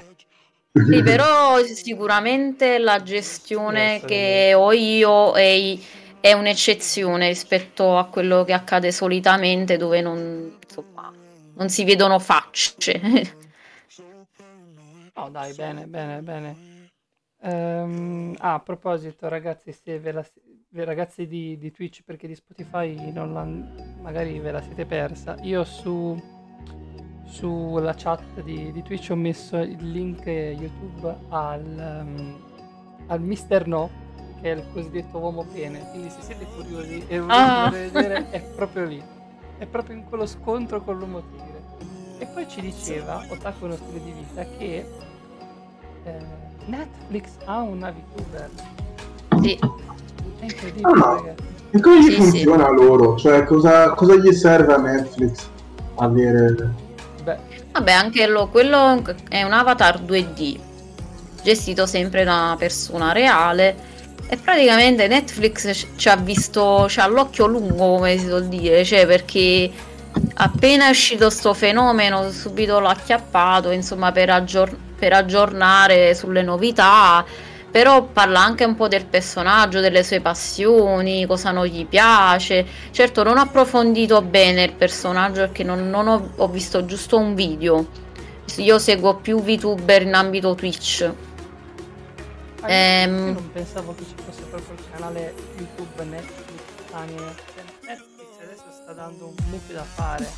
Sì, 0.73 1.03
però 1.03 1.63
sicuramente 1.65 2.79
la 2.79 3.03
gestione 3.03 4.01
che 4.05 4.55
ho 4.55 4.73
io 4.73 5.33
è, 5.33 5.77
è, 6.21 6.33
un'eccezione 6.33 7.27
rispetto 7.27 7.99
a 7.99 8.07
quello 8.07 8.45
che 8.45 8.53
accade 8.53 8.93
solitamente 8.93 9.77
dove 9.77 10.01
non, 10.01 10.57
insomma, 10.65 11.13
non 11.55 11.69
si 11.69 11.85
vedono 11.85 12.19
facce. 12.19 13.01
Oh 15.17 15.29
dai, 15.29 15.55
bene, 15.55 15.87
bene, 15.87 16.23
bene. 16.23 16.91
Um, 17.43 18.35
ah, 18.39 18.55
a 18.55 18.61
proposito, 18.61 19.29
ragazzi, 19.29 19.71
se 19.71 20.01
ve 20.01 20.11
la, 20.11 20.27
ragazzi 20.83 21.29
di, 21.29 21.57
di, 21.57 21.71
Twitch 21.71 22.03
perché 22.03 22.27
di 22.27 22.35
Spotify 22.35 23.13
magari 24.01 24.41
ve 24.41 24.51
la 24.51 24.61
siete 24.61 24.87
persa. 24.87 25.37
Io 25.43 25.63
su 25.63 26.21
sulla 27.27 27.95
chat 27.95 28.43
di, 28.43 28.73
di, 28.73 28.83
Twitch 28.83 29.11
ho 29.11 29.15
messo 29.15 29.57
il 29.59 29.91
link 29.91 30.27
YouTube 30.27 31.17
al, 31.29 32.03
um, 32.05 33.05
al 33.07 33.21
Mister 33.21 33.67
No, 33.67 33.91
che 34.41 34.53
è 34.53 34.55
il 34.57 34.67
cosiddetto 34.73 35.19
uomo 35.19 35.45
bene. 35.45 35.91
Quindi 35.91 36.11
se 36.11 36.23
siete 36.23 36.45
curiosi 36.45 37.05
e 37.07 37.21
volete 37.21 37.41
ah. 37.41 37.71
vedere, 37.71 38.31
è 38.31 38.41
proprio 38.41 38.85
lì. 38.85 39.14
È 39.59 39.67
proprio 39.67 39.97
in 39.97 40.05
quello 40.09 40.27
scontro 40.27 40.83
con 40.83 40.99
l'uomo 40.99 41.23
tigre. 41.31 41.63
E 42.19 42.27
poi 42.27 42.49
ci 42.49 42.61
diceva, 42.61 43.25
Otaku 43.29 43.65
uno 43.65 43.77
stile 43.77 44.03
di 44.03 44.13
vita, 44.13 44.45
che 44.59 44.87
eh, 46.05 46.17
Netflix 46.67 47.29
ha 47.45 47.61
una 47.61 47.91
VTuber. 47.91 48.51
Sì. 49.43 49.59
È 50.39 50.45
incredibile, 50.45 51.01
ah, 51.01 51.23
E 51.71 51.81
come 51.81 52.01
gli 52.01 52.11
sì, 52.11 52.21
funziona 52.21 52.69
sì. 52.69 52.75
loro? 52.75 53.17
Cioè, 53.17 53.45
cosa, 53.45 53.91
cosa, 53.91 54.15
gli 54.17 54.33
serve 54.33 54.75
a 54.75 54.79
Netflix 54.79 55.49
avere... 55.97 56.73
Beh. 57.23 57.39
Vabbè, 57.73 57.93
anche 57.93 58.27
lo, 58.27 58.49
quello 58.49 59.03
è 59.29 59.43
un 59.43 59.53
avatar 59.53 60.01
2D, 60.01 60.59
gestito 61.43 61.87
sempre 61.87 62.23
da 62.23 62.33
una 62.33 62.57
persona 62.57 63.13
reale 63.13 63.93
E 64.27 64.37
praticamente 64.39 65.07
Netflix 65.07 65.87
ci 65.97 66.09
ha 66.09 66.17
visto, 66.17 66.87
c'ha 66.89 67.07
l'occhio 67.07 67.47
lungo, 67.47 67.97
come 67.97 68.17
si 68.19 68.27
suol 68.27 68.47
dire, 68.49 68.85
cioè 68.85 69.07
perché 69.07 69.71
appena 70.35 70.87
è 70.87 70.91
uscito 70.91 71.29
sto 71.29 71.55
fenomeno 71.55 72.31
subito 72.31 72.81
l'ha 72.81 72.91
acchiappato, 72.91 73.71
insomma, 73.71 74.13
per, 74.13 74.31
aggior- 74.31 74.77
per 74.99 75.13
aggiornare 75.13 76.15
sulle 76.15 76.43
novità, 76.43 77.25
però 77.71 78.05
parla 78.05 78.41
anche 78.41 78.65
un 78.65 78.75
po' 78.77 78.89
del 78.89 79.05
personaggio, 79.05 79.81
delle 79.81 80.03
sue 80.03 80.21
passioni, 80.21 81.27
cosa 81.27 81.51
non 81.51 81.67
gli 81.67 81.85
piace. 81.87 82.65
Certo, 82.93 83.23
non 83.25 83.37
ho 83.37 83.43
approfondito 83.43 84.23
bene 84.23 84.63
il 84.65 84.73
personaggio 84.73 85.41
perché 85.41 85.65
non, 85.65 85.91
non 85.91 86.09
ho, 86.09 86.31
ho 86.37 86.49
visto 86.49 86.85
giusto 86.87 87.19
un 87.19 87.35
video. 87.35 87.87
Io 88.57 88.79
seguo 88.79 89.17
più 89.17 89.41
VTuber 89.43 90.03
in 90.03 90.15
ambito 90.15 90.55
Twitch 90.55 91.13
Ah, 92.65 92.69
io- 92.69 92.75
Ehm. 92.75 93.33
Non 93.35 93.51
pensavo 93.53 93.95
che 93.97 94.05
ci 94.05 94.15
fosse 94.25 94.43
proprio 94.51 94.75
il 94.77 94.85
canale 94.93 95.35
YouTube 95.59 96.05
Netflix. 96.05 96.63
Niente. 97.07 97.43
Netflix 97.87 98.29
adesso 98.43 98.65
sta 98.83 98.93
dando 98.93 99.27
un 99.27 99.45
mucchio 99.51 99.75
da 99.75 99.85
fare. 99.85 100.31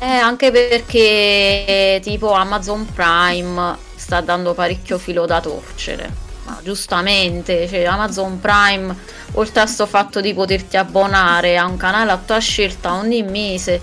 Eh, 0.00 0.06
anche 0.06 0.50
perché 0.50 2.00
tipo 2.02 2.32
Amazon 2.32 2.86
Prime 2.92 3.76
sta 3.94 4.20
dando 4.20 4.52
parecchio 4.54 4.98
filo 4.98 5.24
da 5.24 5.40
torcere. 5.40 6.22
Ma 6.44 6.58
giustamente, 6.62 7.66
cioè 7.68 7.84
Amazon 7.84 8.38
Prime, 8.38 8.94
oltre 9.32 9.62
a 9.62 9.66
sto 9.66 9.86
fatto 9.86 10.20
di 10.20 10.34
poterti 10.34 10.76
abbonare 10.76 11.56
a 11.56 11.64
un 11.64 11.78
canale 11.78 12.10
a 12.10 12.18
tua 12.18 12.38
scelta 12.38 12.92
ogni 12.92 13.22
mese, 13.22 13.80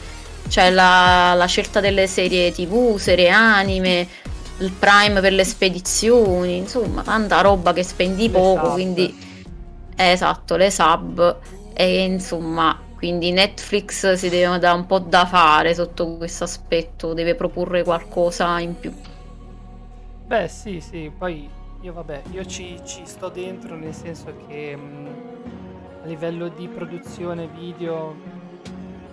c'è 0.48 0.70
la, 0.70 1.34
la 1.36 1.46
scelta 1.48 1.80
delle 1.80 2.06
serie 2.06 2.52
TV, 2.52 2.98
serie 3.00 3.30
anime, 3.30 4.08
il 4.62 4.74
Prime 4.74 5.20
per 5.22 5.34
le 5.34 5.44
spedizioni, 5.46 6.58
insomma, 6.58 7.04
tanta 7.04 7.42
roba 7.42 7.74
che 7.74 7.84
spendi 7.84 8.30
Le 8.30 8.30
poco, 8.30 8.70
sub. 8.70 8.72
quindi 8.72 9.16
eh, 9.96 10.12
esatto, 10.12 10.56
le 10.58 10.72
sub 10.72 11.40
e 11.74 12.04
insomma, 12.04 12.88
quindi 12.96 13.32
Netflix 13.32 14.14
si 14.14 14.30
deve 14.30 14.60
dare 14.60 14.78
un 14.78 14.86
po' 14.86 15.00
da 15.00 15.26
fare 15.26 15.74
sotto 15.76 16.18
questo 16.18 16.44
aspetto, 16.46 17.14
deve 17.14 17.36
proporre 17.36 17.84
qualcosa 17.84 18.60
in 18.60 18.78
più. 18.80 18.94
Beh, 20.26 20.48
sì, 20.48 20.80
sì, 20.80 21.14
poi 21.16 21.54
io 21.82 21.94
vabbè, 21.94 22.28
io 22.30 22.46
ci, 22.46 22.80
ci 22.86 23.06
sto 23.06 23.30
dentro 23.30 23.76
nel 23.76 23.94
senso 23.94 24.36
che 24.48 24.76
mh, 24.76 25.18
a 26.02 26.06
livello 26.06 26.48
di 26.50 26.70
produzione 26.70 27.48
video 27.48 28.16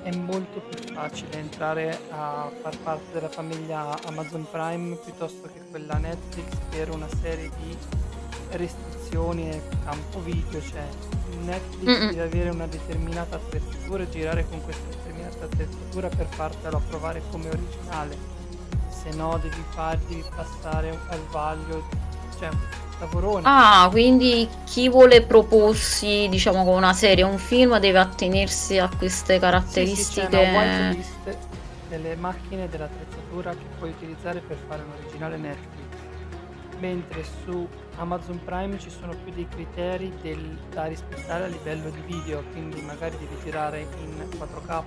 è 0.02 0.14
molto 0.14 0.60
più 0.60 0.94
facile 0.94 1.38
entrare 1.38 1.98
a 2.10 2.50
far 2.62 2.76
parte 2.78 3.12
della 3.12 3.28
famiglia 3.28 3.96
Amazon 4.04 4.46
Prime 4.50 4.96
piuttosto 4.96 5.48
che 5.52 5.60
quella 5.70 5.94
Netflix 5.98 6.46
per 6.70 6.90
una 6.90 7.08
serie 7.20 7.50
di 7.60 7.76
restrizioni 8.50 9.44
nel 9.44 9.62
campo 9.84 10.20
video, 10.20 10.60
cioè 10.62 10.86
Netflix 11.44 11.86
Mm-mm. 11.86 12.08
deve 12.10 12.22
avere 12.22 12.50
una 12.50 12.66
determinata 12.66 13.36
attrezzatura 13.36 14.02
e 14.02 14.10
girare 14.10 14.46
con 14.48 14.62
questa 14.62 14.88
determinata 14.88 15.44
attrezzatura 15.44 16.08
per 16.08 16.26
fartelo 16.26 16.76
approvare 16.76 17.22
come 17.30 17.48
originale 17.48 18.16
se 18.88 19.10
no 19.14 19.38
devi 19.38 19.62
fargli 19.70 20.22
passare 20.34 20.98
al 21.08 21.20
vaglio 21.30 21.84
cioè 22.38 22.48
lavorone 22.98 23.42
Ah, 23.44 23.88
quindi 23.90 24.48
chi 24.64 24.88
vuole 24.88 25.22
proporsi, 25.22 26.26
diciamo, 26.28 26.64
con 26.64 26.74
una 26.76 26.92
serie 26.92 27.24
o 27.24 27.28
un 27.28 27.38
film 27.38 27.78
deve 27.78 27.98
attenersi 27.98 28.78
a 28.78 28.88
queste 28.96 29.06
Sì, 29.08 29.16
sì, 29.16 29.34
c'è 29.34 29.38
caratteristiche. 29.38 30.36
una 30.36 30.58
whitelist 30.58 31.38
delle 31.88 32.16
macchine 32.16 32.64
e 32.64 32.68
dell'attrezzatura 32.68 33.50
che 33.52 33.64
puoi 33.78 33.90
utilizzare 33.90 34.40
per 34.40 34.56
fare 34.68 34.82
un 34.82 34.90
originale 35.02 35.36
Netflix 35.38 35.76
mentre 36.80 37.24
su 37.44 37.66
Amazon 37.96 38.40
Prime 38.44 38.78
ci 38.78 38.90
sono 38.90 39.12
più 39.24 39.32
dei 39.32 39.48
criteri 39.48 40.12
del- 40.22 40.56
da 40.72 40.84
rispettare 40.84 41.44
a 41.44 41.46
livello 41.48 41.90
di 41.90 42.00
video 42.06 42.44
quindi 42.52 42.80
magari 42.82 43.16
devi 43.18 43.36
girare 43.42 43.86
in 44.00 44.28
4K 44.38 44.82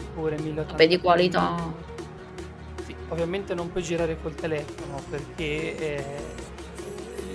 oppure 0.00 0.36
1080 0.38 0.76
Beh, 0.76 0.86
di 0.88 0.98
qualità. 1.00 1.54
Sì, 2.84 2.94
ovviamente 3.08 3.54
non 3.54 3.70
puoi 3.70 3.82
girare 3.82 4.20
col 4.20 4.34
telefono 4.34 5.00
perché 5.08 5.78
eh, 5.78 6.04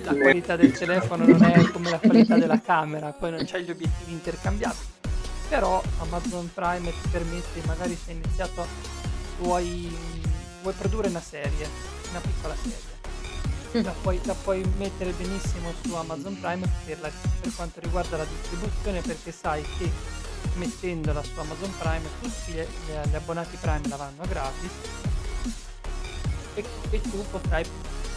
la 0.04 0.14
qualità 0.14 0.56
del 0.56 0.72
telefono 0.72 1.26
non 1.26 1.42
è 1.42 1.70
come 1.70 1.90
la 1.90 1.98
qualità 1.98 2.36
della 2.36 2.60
camera, 2.60 3.12
poi 3.12 3.30
non 3.30 3.44
c'hai 3.46 3.64
gli 3.64 3.70
obiettivi 3.70 4.12
intercambiabili. 4.12 4.98
Però 5.48 5.82
Amazon 5.98 6.50
Prime 6.54 6.90
ti 6.90 7.08
permette, 7.10 7.60
magari 7.66 7.96
se 7.96 8.10
hai 8.12 8.16
iniziato, 8.16 8.66
vuoi, 9.38 9.94
vuoi 10.62 10.74
produrre 10.74 11.08
una 11.08 11.20
serie, 11.20 11.66
una 12.10 12.20
piccola 12.20 12.54
serie. 12.54 12.98
Mm. 13.76 13.84
La 13.84 13.94
puoi, 14.02 14.20
la 14.24 14.34
puoi 14.34 14.64
mettere 14.78 15.12
benissimo 15.12 15.72
su 15.82 15.94
Amazon 15.94 16.38
Prime 16.40 16.68
per, 16.84 17.00
la- 17.00 17.10
per 17.40 17.54
quanto 17.54 17.78
riguarda 17.80 18.16
la 18.16 18.24
distribuzione 18.24 19.00
perché 19.00 19.30
sai 19.30 19.62
che 19.78 19.88
mettendola 20.54 21.22
su 21.22 21.38
Amazon 21.38 21.72
Prime 21.78 22.02
tutti 22.20 22.50
gli, 22.52 22.64
gli 23.10 23.14
abbonati 23.14 23.56
Prime 23.60 23.86
la 23.86 23.94
vanno 23.94 24.24
gratis 24.28 24.70
e, 26.54 26.64
e 26.90 27.00
tu 27.00 27.24
potrai 27.30 27.64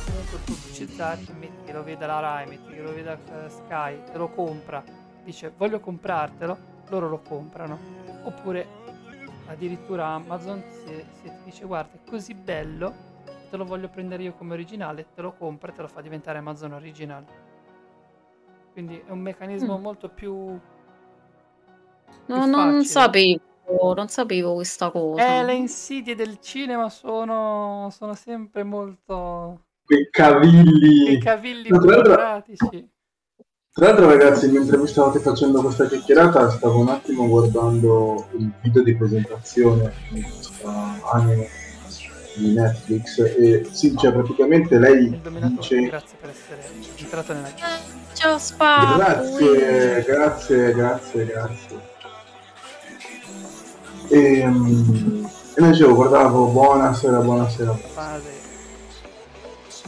comunque 0.03 0.39
pubblicizzarti, 0.39 1.33
metti 1.33 1.63
che 1.63 1.73
lo 1.73 1.83
veda 1.83 2.05
la 2.07 2.19
Rai, 2.19 2.47
metti 2.47 2.73
che 2.73 2.81
lo 2.81 2.93
veda 2.93 3.13
eh, 3.13 3.49
Sky, 3.49 4.03
te 4.11 4.17
lo 4.17 4.29
compra, 4.29 4.83
dice 5.23 5.53
voglio 5.55 5.79
comprartelo, 5.79 6.57
loro 6.89 7.09
lo 7.09 7.19
comprano. 7.21 7.79
Oppure 8.23 8.81
addirittura 9.45 10.07
Amazon 10.07 10.63
se, 10.69 11.05
se 11.11 11.29
ti 11.29 11.43
dice 11.45 11.65
guarda 11.65 11.93
è 11.97 12.09
così 12.09 12.33
bello, 12.33 12.93
te 13.49 13.57
lo 13.57 13.65
voglio 13.65 13.89
prendere 13.89 14.23
io 14.23 14.33
come 14.33 14.53
originale, 14.53 15.07
te 15.13 15.21
lo 15.21 15.33
compra 15.33 15.71
e 15.71 15.75
te 15.75 15.81
lo 15.81 15.87
fa 15.87 16.01
diventare 16.01 16.37
Amazon 16.39 16.73
Original. 16.73 17.25
Quindi 18.73 18.99
è 19.05 19.11
un 19.11 19.19
meccanismo 19.19 19.77
Mm. 19.77 19.81
molto 19.81 20.09
più... 20.09 20.59
No, 22.25 22.39
più 22.39 22.45
non 22.47 22.83
facile. 22.83 22.83
sapevo, 22.85 23.93
non 23.95 24.07
sapevo 24.09 24.53
questa 24.55 24.91
cosa. 24.91 25.39
Eh, 25.39 25.43
le 25.43 25.53
insidie 25.55 26.15
del 26.15 26.39
cinema 26.39 26.89
sono, 26.89 27.89
sono 27.91 28.13
sempre 28.15 28.63
molto... 28.63 29.62
Quei 29.85 30.01
i 30.01 30.09
cavilli. 30.09 31.17
cavilli 31.19 31.69
No, 31.69 31.79
tra 31.79 31.95
l'altro-. 31.95 32.45
Tra 33.75 33.87
l'altro 33.87 34.07
ragazzi, 34.07 34.51
mentre 34.51 34.77
vi 34.77 34.85
stavate 34.85 35.19
facendo 35.19 35.61
questa 35.61 35.87
chiacchierata, 35.87 36.51
stavo 36.51 36.79
un 36.79 36.89
attimo 36.89 37.27
guardando 37.27 38.27
il 38.37 38.51
video 38.61 38.83
di 38.83 38.95
presentazione 38.95 39.91
di 40.09 40.21
questa 40.21 40.99
anime 41.11 41.47
di 42.35 42.53
Netflix 42.53 43.17
e 43.17 43.67
sì, 43.71 43.95
cioè 43.97 44.11
praticamente 44.11 44.77
lei 44.77 45.19
dice 45.55 45.81
grazie 45.81 46.17
per 46.19 46.29
essere 46.29 46.67
entrato 46.97 47.33
nella 47.33 47.51
Ciao 48.13 48.37
Spa. 48.37 48.95
grazie, 48.95 50.03
grazie, 50.03 50.73
grazie, 50.73 51.25
grazie. 51.25 51.91
E, 54.09 54.45
mm, 54.45 55.25
e 55.55 55.61
noi 55.61 55.71
dicevo, 55.71 55.95
guardavo, 55.95 56.45
buonasera, 56.47 57.19
buonasera. 57.19 57.73
fase. 57.73 58.42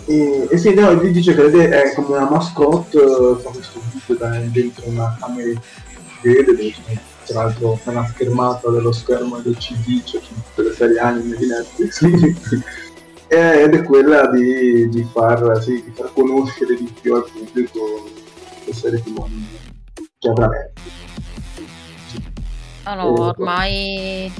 E, 0.06 0.48
e 0.52 0.58
sì, 0.58 0.74
no, 0.74 0.94
lui 0.94 1.12
dice 1.12 1.34
che 1.34 1.70
è 1.70 1.94
come 1.94 2.18
una 2.18 2.30
mascotte, 2.30 2.98
eh, 2.98 3.36
fa 3.42 3.50
questo 3.50 3.80
video 3.92 4.16
da 4.16 4.38
dentro 4.38 4.88
una 4.88 5.18
camera 5.20 5.48
di 5.48 5.60
vede, 6.22 6.44
dove 6.46 6.74
tra 7.26 7.44
l'altro 7.44 7.80
c'è 7.84 7.90
una 7.90 8.08
schermata 8.08 8.70
dello 8.70 8.92
schermo 8.92 9.40
del 9.40 9.58
CD, 9.58 10.04
c'è 10.04 10.20
tutte 10.20 10.62
le 10.62 10.74
serie 10.74 11.00
anime 11.00 11.36
di 11.36 11.48
Netflix, 11.48 12.04
ed 13.28 13.74
è 13.74 13.84
quella 13.84 14.28
di, 14.28 14.88
di, 14.90 15.08
far, 15.12 15.62
sì, 15.62 15.84
di 15.84 15.92
far 15.96 16.14
conoscere 16.14 16.76
di 16.76 16.94
più 17.02 17.16
al 17.16 17.26
pubblico 17.32 18.08
le 18.66 18.74
serie 18.74 19.02
TV 19.02 19.28
che 20.20 20.30
avrà 20.30 20.48
Netflix. 20.48 20.94
No, 22.86 22.94
no, 22.94 23.22
ormai 23.22 24.32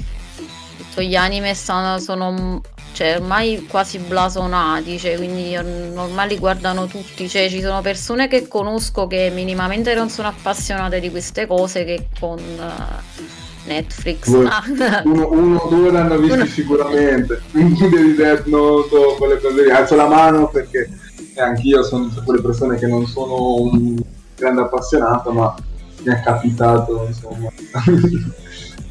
gli 0.94 1.16
anime 1.16 1.52
stanno, 1.54 1.98
sono 1.98 2.62
cioè, 2.96 3.16
ormai 3.20 3.66
quasi 3.68 3.98
blasonati, 3.98 4.98
cioè, 4.98 5.16
quindi 5.16 5.54
or- 5.54 5.92
ormai 5.96 6.28
li 6.28 6.38
guardano 6.38 6.86
tutti, 6.86 7.28
cioè, 7.28 7.46
ci 7.50 7.60
sono 7.60 7.82
persone 7.82 8.26
che 8.26 8.48
conosco 8.48 9.06
che 9.06 9.30
minimamente 9.34 9.94
non 9.94 10.08
sono 10.08 10.28
appassionate 10.28 10.98
di 10.98 11.10
queste 11.10 11.46
cose 11.46 11.84
che 11.84 12.06
con 12.18 12.38
eh, 12.38 13.22
Netflix. 13.66 14.30
Due. 14.30 14.48
Ah, 14.48 14.62
Uno, 15.04 15.30
uno 15.30 15.58
o 15.58 15.68
due 15.68 15.90
l'hanno 15.90 16.16
visto 16.16 16.36
Uno. 16.36 16.46
sicuramente, 16.46 17.42
quindi 17.50 17.84
di 17.86 18.14
Death 18.14 18.46
Note 18.46 18.96
o 18.96 19.14
quelle 19.16 19.38
cose 19.42 19.64
lì. 19.64 19.70
Alzo 19.70 19.94
la 19.94 20.08
mano 20.08 20.48
perché 20.48 20.88
eh, 21.34 21.42
anch'io 21.42 21.82
sono 21.82 22.08
tra 22.08 22.22
quelle 22.22 22.40
persone 22.40 22.78
che 22.78 22.86
non 22.86 23.06
sono 23.06 23.56
un 23.56 23.94
grande 24.34 24.62
appassionato, 24.62 25.32
ma 25.32 25.54
mi 26.02 26.14
è 26.14 26.20
capitato 26.22 27.04
insomma 27.06 27.50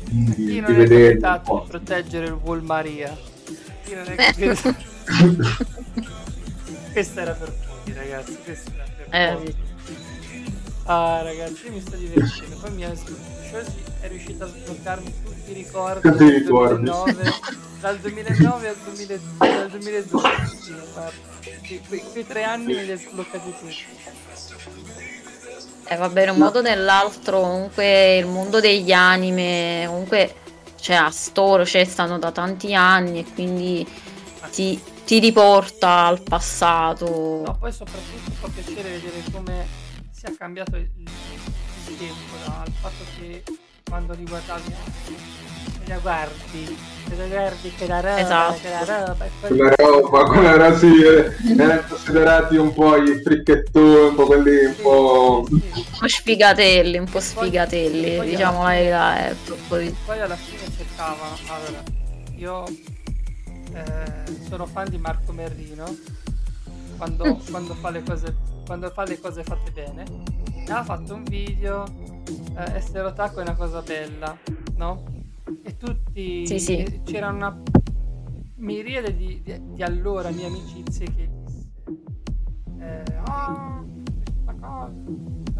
di, 0.05 0.35
Chi 0.35 0.63
di 0.63 0.73
vedere 0.73 1.17
proteggere 1.41 2.27
il 2.27 2.37
Wall 2.43 2.61
Eh. 3.91 4.15
capitato... 4.15 4.75
Questa 6.91 7.21
era 7.21 7.33
per 7.33 7.51
pochi 7.51 7.93
ragazzi, 7.93 8.37
questa 8.43 8.71
era 8.73 8.85
per 8.97 9.07
eh, 9.13 9.33
pochi. 9.35 9.55
sì. 9.85 9.95
Ah 10.85 11.21
ragazzi, 11.23 11.65
io 11.65 11.71
mi 11.73 11.81
sto 11.81 11.95
divertendo. 11.97 12.55
Poi 12.57 12.71
mi 12.71 12.81
è, 12.83 12.91
Shoshi 12.95 13.83
è 13.99 14.07
riuscito 14.07 14.43
a 14.45 14.47
sbloccarmi 14.47 15.13
tutti 15.23 15.51
i 15.51 15.53
ricordi 15.53 16.09
Tutti 16.09 16.23
i 16.23 16.29
ricordi. 16.29 16.83
2009, 16.83 17.33
dal 17.81 17.97
2009 17.99 18.67
al 18.69 18.75
2000 18.85 19.19
dal 19.37 19.69
2012. 19.69 20.57
Sì, 20.61 20.73
guarda. 20.93 21.11
Sì, 21.63 21.81
quei, 21.87 22.03
quei 22.11 22.25
tre 22.25 22.43
anni 22.43 22.73
me 22.73 22.83
li 22.83 22.91
ha 22.91 22.97
sbloccati 22.97 23.53
tutti. 23.59 23.85
eh, 25.87 25.95
vabbè, 25.97 26.23
in 26.23 26.29
un 26.29 26.37
modo 26.37 26.59
o 26.59 26.61
nell'altro, 26.61 27.41
comunque 27.41 28.17
il 28.17 28.25
mondo 28.25 28.59
degli 28.61 28.91
anime, 28.93 29.83
comunque, 29.87 30.35
cioè, 30.85 30.97
a 30.97 31.09
store, 31.09 31.65
cioè, 31.65 31.83
stanno 31.83 32.19
da 32.19 32.31
tanti 32.31 32.75
anni 32.75 33.17
e 33.17 33.33
quindi 33.33 33.83
ti, 34.51 34.79
ti 35.03 35.17
riporta 35.17 36.05
al 36.05 36.21
passato. 36.21 37.41
No, 37.43 37.57
poi 37.57 37.71
soprattutto 37.71 38.29
fa 38.33 38.49
piacere 38.49 38.91
vedere 38.91 39.23
come 39.31 39.65
sia 40.11 40.31
cambiato 40.37 40.75
il, 40.75 40.87
il 40.95 41.97
tempo 41.97 42.35
dal 42.45 42.71
fatto 42.79 43.03
che 43.17 43.43
quando 43.83 44.13
riguardavi 44.13 44.75
la 45.85 45.97
guardi, 45.97 46.77
la 47.15 47.25
guardi 47.27 47.71
che 47.75 47.87
la 47.87 47.99
roba, 47.99 48.19
Esatto. 48.19 48.59
che 48.61 48.69
la 48.69 48.83
roba, 48.83 49.13
poi 49.13 49.29
Quella 49.49 49.75
roba, 49.75 50.23
come 50.25 50.47
era 50.47 50.77
sì, 50.77 51.01
eh, 51.03 51.31
erano 51.57 51.83
considerati 51.87 52.55
un 52.57 52.73
po' 52.73 52.95
i 52.97 53.21
fricchettoni, 53.21 54.07
un 54.07 54.15
po' 54.15 54.25
quelli 54.25 54.65
un 54.65 54.75
po'... 54.81 55.45
Sì, 55.47 55.61
sì. 55.73 55.79
Un 55.79 55.97
po' 55.99 56.07
sfigatelli, 56.07 56.97
un 56.97 57.09
po' 57.09 57.19
sfigatelli, 57.19 58.15
poi 58.17 58.29
diciamo 58.29 58.63
la 58.63 58.69
verità, 58.69 59.17
è 59.27 59.35
proprio... 59.45 59.95
Poi 60.05 60.19
alla 60.19 60.35
fine 60.35 60.71
cercavano, 60.75 61.37
allora, 61.47 61.83
io 62.35 62.63
eh, 63.73 64.43
sono 64.47 64.65
fan 64.65 64.89
di 64.89 64.97
Marco 64.97 65.31
Merrino, 65.31 65.95
quando, 66.97 67.39
quando 67.49 67.75
fa 67.75 67.89
le 67.91 68.03
cose, 68.03 68.35
quando 68.65 68.89
fa 68.89 69.03
le 69.03 69.19
cose 69.19 69.43
fatte 69.43 69.71
bene, 69.71 70.03
ha 70.67 70.83
fatto 70.83 71.13
un 71.13 71.23
video, 71.23 71.85
eh, 72.57 72.75
essere 72.75 73.01
otaku 73.01 73.39
è 73.39 73.41
una 73.41 73.55
cosa 73.55 73.81
bella, 73.81 74.35
no? 74.77 75.14
E 75.63 75.77
tutti, 75.77 76.47
Sì, 76.47 76.59
sì. 76.59 77.01
c'era 77.03 77.29
una 77.29 77.61
miriade 78.55 79.15
di, 79.15 79.41
di, 79.43 79.73
di 79.73 79.83
allora 79.83 80.29
mie 80.31 80.45
amicizie 80.47 81.05
che 81.13 81.29
disse, 81.43 81.71
eh, 82.79 83.03
ah, 83.25 83.83
questa 84.33 84.53
cosa 84.59 84.91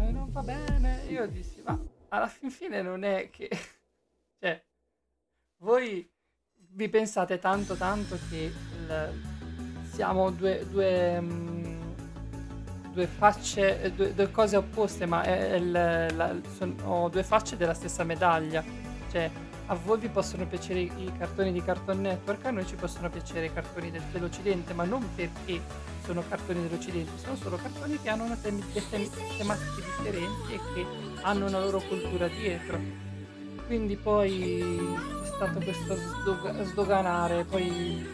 eh, 0.02 0.10
non 0.10 0.30
va 0.32 0.42
bene, 0.42 1.02
io 1.08 1.26
dissi, 1.28 1.62
ma 1.64 1.78
alla 2.08 2.26
fin 2.26 2.50
fine 2.50 2.82
non 2.82 3.04
è 3.04 3.30
che, 3.30 3.48
cioè, 4.40 4.60
voi 5.58 6.08
vi 6.70 6.88
pensate 6.88 7.38
tanto 7.38 7.74
tanto 7.76 8.18
che 8.28 8.52
il- 8.52 9.34
siamo 9.92 10.30
due, 10.30 10.66
due, 10.68 11.20
mm, 11.20 11.80
due 12.92 13.06
facce, 13.06 13.92
due, 13.94 14.12
due 14.14 14.30
cose 14.30 14.56
opposte, 14.56 15.06
ma 15.06 15.22
è 15.22 15.54
il- 15.54 15.70
la- 15.70 16.36
sono 16.56 17.08
due 17.08 17.22
facce 17.22 17.56
della 17.56 17.72
stessa 17.74 18.04
medaglia. 18.04 18.62
Cioè, 19.10 19.30
a 19.68 19.74
voi 19.74 19.98
vi 19.98 20.08
possono 20.08 20.46
piacere 20.46 20.80
i, 20.80 21.12
cartoni 21.18 21.52
di 21.52 21.62
Cartoon 21.62 22.00
Network, 22.00 22.44
a 22.44 22.50
noi 22.50 22.66
ci 22.66 22.76
possono 22.76 23.10
piacere 23.10 23.46
i 23.46 23.52
cartoni 23.52 23.90
del- 23.90 24.02
dell'Occidente, 24.12 24.72
ma 24.74 24.84
non 24.84 25.04
perché 25.14 25.60
sono 26.04 26.22
cartoni 26.28 26.62
dell'Occidente, 26.62 27.10
sono 27.20 27.34
solo 27.34 27.56
cartoni 27.56 27.98
che 28.00 28.08
hanno 28.08 28.24
una 28.24 28.38
de- 28.40 28.62
tem- 28.90 29.10
tematiche 29.36 29.82
differenti 29.82 30.52
e 30.52 30.60
che 30.72 30.86
hanno 31.22 31.46
una 31.46 31.58
loro 31.58 31.80
cultura 31.80 32.28
dietro. 32.28 32.78
Quindi 33.66 33.96
poi 33.96 34.60
è 34.60 35.26
stato 35.26 35.58
questo 35.58 35.96
sdog- 35.96 36.62
sdoganare, 36.62 37.42
poi 37.44 38.06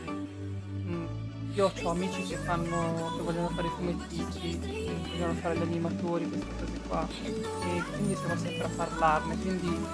mm, 0.87 1.07
io 1.53 1.71
ho 1.83 1.91
amici 1.91 2.23
che 2.23 2.37
fanno, 2.37 3.13
che 3.15 3.23
vogliono 3.23 3.49
fare 3.49 3.67
i 3.67 3.71
fumettisti, 3.77 4.59
che 4.59 4.91
vogliono 5.11 5.35
fare 5.35 5.59
gli 5.59 5.63
animatori, 5.63 6.27
queste 6.27 6.49
cose 6.59 6.81
qua, 6.89 7.07
e 7.27 7.83
quindi 7.93 8.17
siamo 8.17 8.37
sempre 8.37 8.65
a 8.65 8.71
parlarne, 8.75 9.37
quindi 9.37 9.87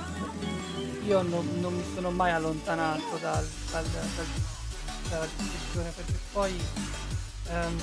io 1.08 1.22
non, 1.22 1.48
non 1.60 1.74
mi 1.74 1.84
sono 1.94 2.10
mai 2.10 2.32
allontanato 2.32 3.16
dal, 3.20 3.48
dal- 3.70 3.84
dal- 3.86 4.26
dalla 5.08 5.26
discussione 5.38 5.90
perché 5.96 6.18
poi 6.32 6.60
ehm, 7.46 7.78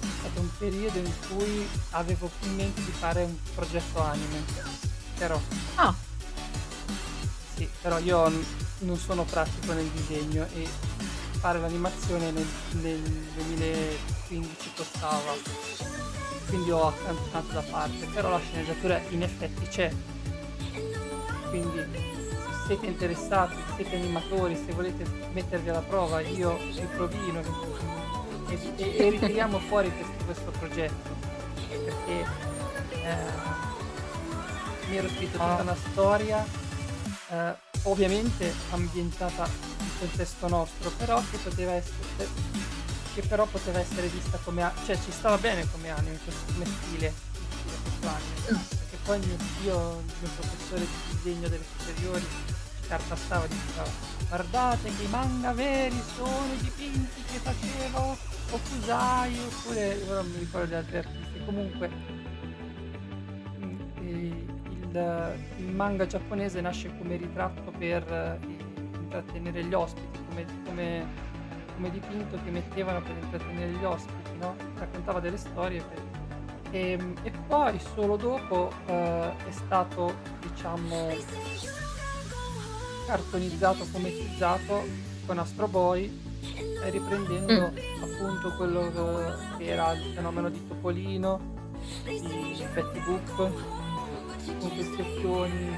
è 0.00 0.06
stato 0.20 0.40
un 0.40 0.48
periodo 0.56 0.98
in 0.98 1.12
cui 1.28 1.68
avevo 1.90 2.30
più 2.38 2.48
in 2.48 2.56
mente 2.56 2.82
di 2.82 2.90
fare 2.92 3.24
un 3.24 3.36
progetto 3.54 4.00
anime, 4.00 4.42
però 5.18 5.38
Ah, 5.74 5.94
sì, 7.56 7.68
però 7.82 7.98
io 7.98 8.26
n- 8.28 8.44
non 8.78 8.96
sono 8.96 9.24
pratico 9.24 9.74
nel 9.74 9.88
disegno 9.88 10.46
e 10.54 10.66
fare 11.40 11.60
l'animazione 11.60 12.30
nel, 12.30 12.46
nel 12.80 13.00
2015 13.02 14.70
costava, 14.74 15.32
quindi 16.48 16.70
ho 16.70 16.86
accantonato 16.88 17.52
da 17.52 17.60
parte, 17.70 18.06
però 18.06 18.30
la 18.30 18.40
sceneggiatura 18.40 18.98
in 19.10 19.22
effetti 19.22 19.66
c'è. 19.68 19.92
Quindi 21.50 21.78
se 21.78 22.66
siete 22.66 22.86
interessati, 22.86 23.54
se 23.56 23.74
siete 23.74 23.96
animatori, 23.96 24.54
se 24.56 24.72
volete 24.72 25.04
mettervi 25.32 25.68
alla 25.68 25.80
prova, 25.80 26.20
io 26.20 26.56
vi 26.56 26.86
provino 26.94 27.40
e, 28.48 28.58
e- 28.76 28.96
e 28.96 29.10
ritiriamo 29.10 29.58
fuori 29.58 29.92
questo, 29.92 30.24
questo 30.24 30.50
progetto. 30.58 31.18
Perché 31.68 32.26
eh, 33.02 33.60
mi 34.88 34.96
ero 34.96 35.08
scritto 35.08 35.38
tutta 35.38 35.62
una 35.62 35.76
storia 35.90 36.44
eh, 37.30 37.54
ovviamente 37.84 38.52
ambientata 38.70 39.48
in 39.78 39.88
contesto 39.98 40.48
nostro 40.48 40.90
però 40.96 41.22
che 41.30 41.38
poteva 41.38 41.72
essere 41.72 42.28
che 43.14 43.22
però 43.22 43.46
poteva 43.46 43.78
essere 43.78 44.08
vista 44.08 44.38
come 44.44 44.70
cioè 44.84 44.96
ci 44.96 45.10
stava 45.10 45.38
bene 45.38 45.66
come 45.70 45.90
anime 45.90 46.18
come 46.24 46.66
stile, 46.66 47.12
stile 47.14 48.08
anime 48.08 48.34
perché 48.44 48.79
poi 49.10 49.18
mio 49.26 49.38
zio 49.38 49.98
il 49.98 50.14
mio 50.20 50.30
professore 50.36 50.80
di 50.82 51.16
disegno 51.16 51.48
delle 51.48 51.64
superiori 51.64 52.20
ci 52.20 52.86
tartassava 52.86 53.44
e 53.44 53.48
diceva 53.48 53.84
guardate 54.28 54.94
che 54.96 55.02
i 55.02 55.08
manga 55.08 55.52
veri 55.52 56.00
sono 56.14 56.52
i 56.52 56.62
dipinti 56.62 57.22
che 57.24 57.38
faceva 57.38 58.16
Okusai 58.52 59.36
oppure 59.38 60.02
ora 60.08 60.20
non 60.22 60.30
mi 60.30 60.38
ricordo 60.38 60.66
gli 60.68 60.74
altri 60.74 60.98
artisti 60.98 61.44
comunque 61.44 61.90
mm, 63.58 63.80
eh, 63.98 64.10
il, 64.10 65.36
il 65.56 65.74
manga 65.74 66.06
giapponese 66.06 66.60
nasce 66.60 66.96
come 66.96 67.16
ritratto 67.16 67.72
per 67.76 68.12
eh, 68.12 68.38
intrattenere 68.96 69.64
gli 69.64 69.74
ospiti 69.74 70.20
come, 70.28 70.46
come, 70.64 71.06
come 71.74 71.90
dipinto 71.90 72.38
che 72.44 72.50
mettevano 72.50 73.02
per 73.02 73.16
intrattenere 73.20 73.72
gli 73.72 73.84
ospiti 73.84 74.36
no? 74.38 74.54
raccontava 74.76 75.18
delle 75.18 75.36
storie 75.36 75.82
per- 75.82 76.09
e, 76.70 76.98
e 77.22 77.30
poi 77.46 77.78
solo 77.94 78.16
dopo 78.16 78.70
eh, 78.86 79.30
è 79.48 79.50
stato 79.50 80.14
diciamo 80.40 81.08
cartonizzato, 83.06 83.84
fumettizzato 83.84 84.84
con 85.26 85.38
Astro 85.38 85.66
Boy 85.68 86.28
riprendendo 86.90 87.72
appunto 88.02 88.52
quello 88.56 88.90
che- 89.58 89.66
era 89.66 89.92
il 89.92 90.12
fenomeno 90.14 90.48
di 90.48 90.66
Topolino 90.66 91.58
di 92.04 92.64
Betty 92.72 93.00
Boop 93.04 93.34
con 93.36 94.70
questi 94.74 95.00
occhioni 95.00 95.68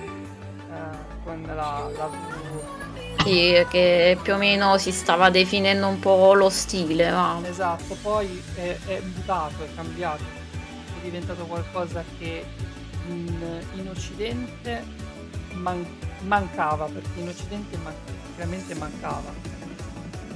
eh, 0.70 1.20
con 1.24 1.43
la, 1.43 1.90
la 1.97 2.06
V. 2.06 3.23
Sì, 3.24 3.64
che 3.69 4.19
più 4.23 4.35
o 4.35 4.36
meno 4.36 4.78
si 4.78 4.90
stava 4.90 5.31
definendo 5.31 5.86
un 5.86 5.98
po' 6.01 6.32
lo 6.35 6.48
stile, 6.48 7.10
ma... 7.10 7.40
Esatto, 7.44 7.97
poi 8.02 8.43
è, 8.55 8.77
è 8.86 9.01
mutato, 9.01 9.62
è 9.64 9.74
cambiato, 9.74 10.23
diventato 11.02 11.44
qualcosa 11.46 12.04
che 12.18 12.44
in, 13.08 13.62
in 13.74 13.88
Occidente 13.88 14.84
man- 15.54 15.86
mancava, 16.20 16.86
perché 16.86 17.20
in 17.20 17.28
Occidente 17.28 17.76
man- 17.78 17.94
veramente 18.36 18.74
mancava. 18.74 19.32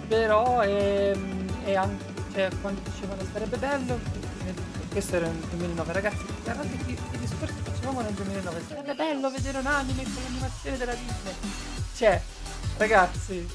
Però 0.08 0.60
è, 0.60 1.16
è 1.64 1.74
anche, 1.74 2.04
cioè, 2.32 2.48
quando 2.60 2.80
dicevano 2.84 3.22
sarebbe 3.32 3.56
bello, 3.56 3.98
questo 4.90 5.16
era 5.16 5.26
nel 5.26 5.36
2009, 5.50 5.92
ragazzi, 5.92 6.24
guardate 6.42 6.76
che, 6.86 6.94
che 6.94 7.18
discorsi 7.18 7.54
facevamo 7.62 8.00
nel 8.00 8.12
2009, 8.14 8.62
sarebbe 8.66 8.94
bello 8.94 9.30
vedere 9.30 9.58
un 9.58 9.66
anime 9.66 10.02
con 10.04 10.22
l'animazione 10.22 10.76
della 10.78 10.94
Disney. 10.94 11.34
Cioè, 11.94 12.22
ragazzi, 12.78 13.46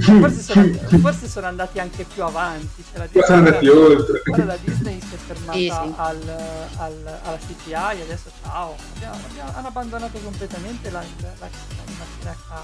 forse 0.00 0.42
sono, 0.42 0.72
forse 1.00 1.28
sono 1.28 1.46
andati 1.46 1.78
anche 1.78 2.04
più 2.04 2.22
avanti. 2.24 2.84
Cioè 2.90 2.98
la 2.98 3.06
Poi 3.10 3.22
sono 3.24 3.38
andati 3.38 3.68
oltre. 3.68 4.22
Ora 4.30 4.44
la 4.44 4.56
Disney 4.62 5.00
si 5.00 5.14
è 5.14 5.18
fermata 5.18 5.52
Sì, 5.58 5.64
sì. 5.64 5.92
Al, 5.96 6.36
al- 6.76 7.20
alla 7.22 7.38
CPI, 7.38 7.74
adesso 8.02 8.30
ciao. 8.42 8.76
Abbiamo- 8.94 9.18
abbiamo- 9.28 9.52
hanno 9.56 9.66
abbandonato 9.68 10.18
completamente 10.20 10.90
la, 10.90 11.00
la, 11.20 11.28
la, 11.38 11.48
l'animazione 11.76 12.36
a 12.48 12.62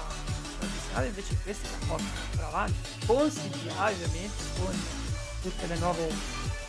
tradizionale, 0.59 1.07
invece 1.07 1.37
questi 1.43 1.67
la 1.69 1.85
portano 1.87 2.09
ancora 2.29 2.47
avanti. 2.47 2.77
Con 3.05 3.29
CPI 3.29 3.93
ovviamente, 3.93 4.43
con 4.59 4.73
tutte 5.41 5.67
le 5.67 5.77
nuove... 5.77 6.07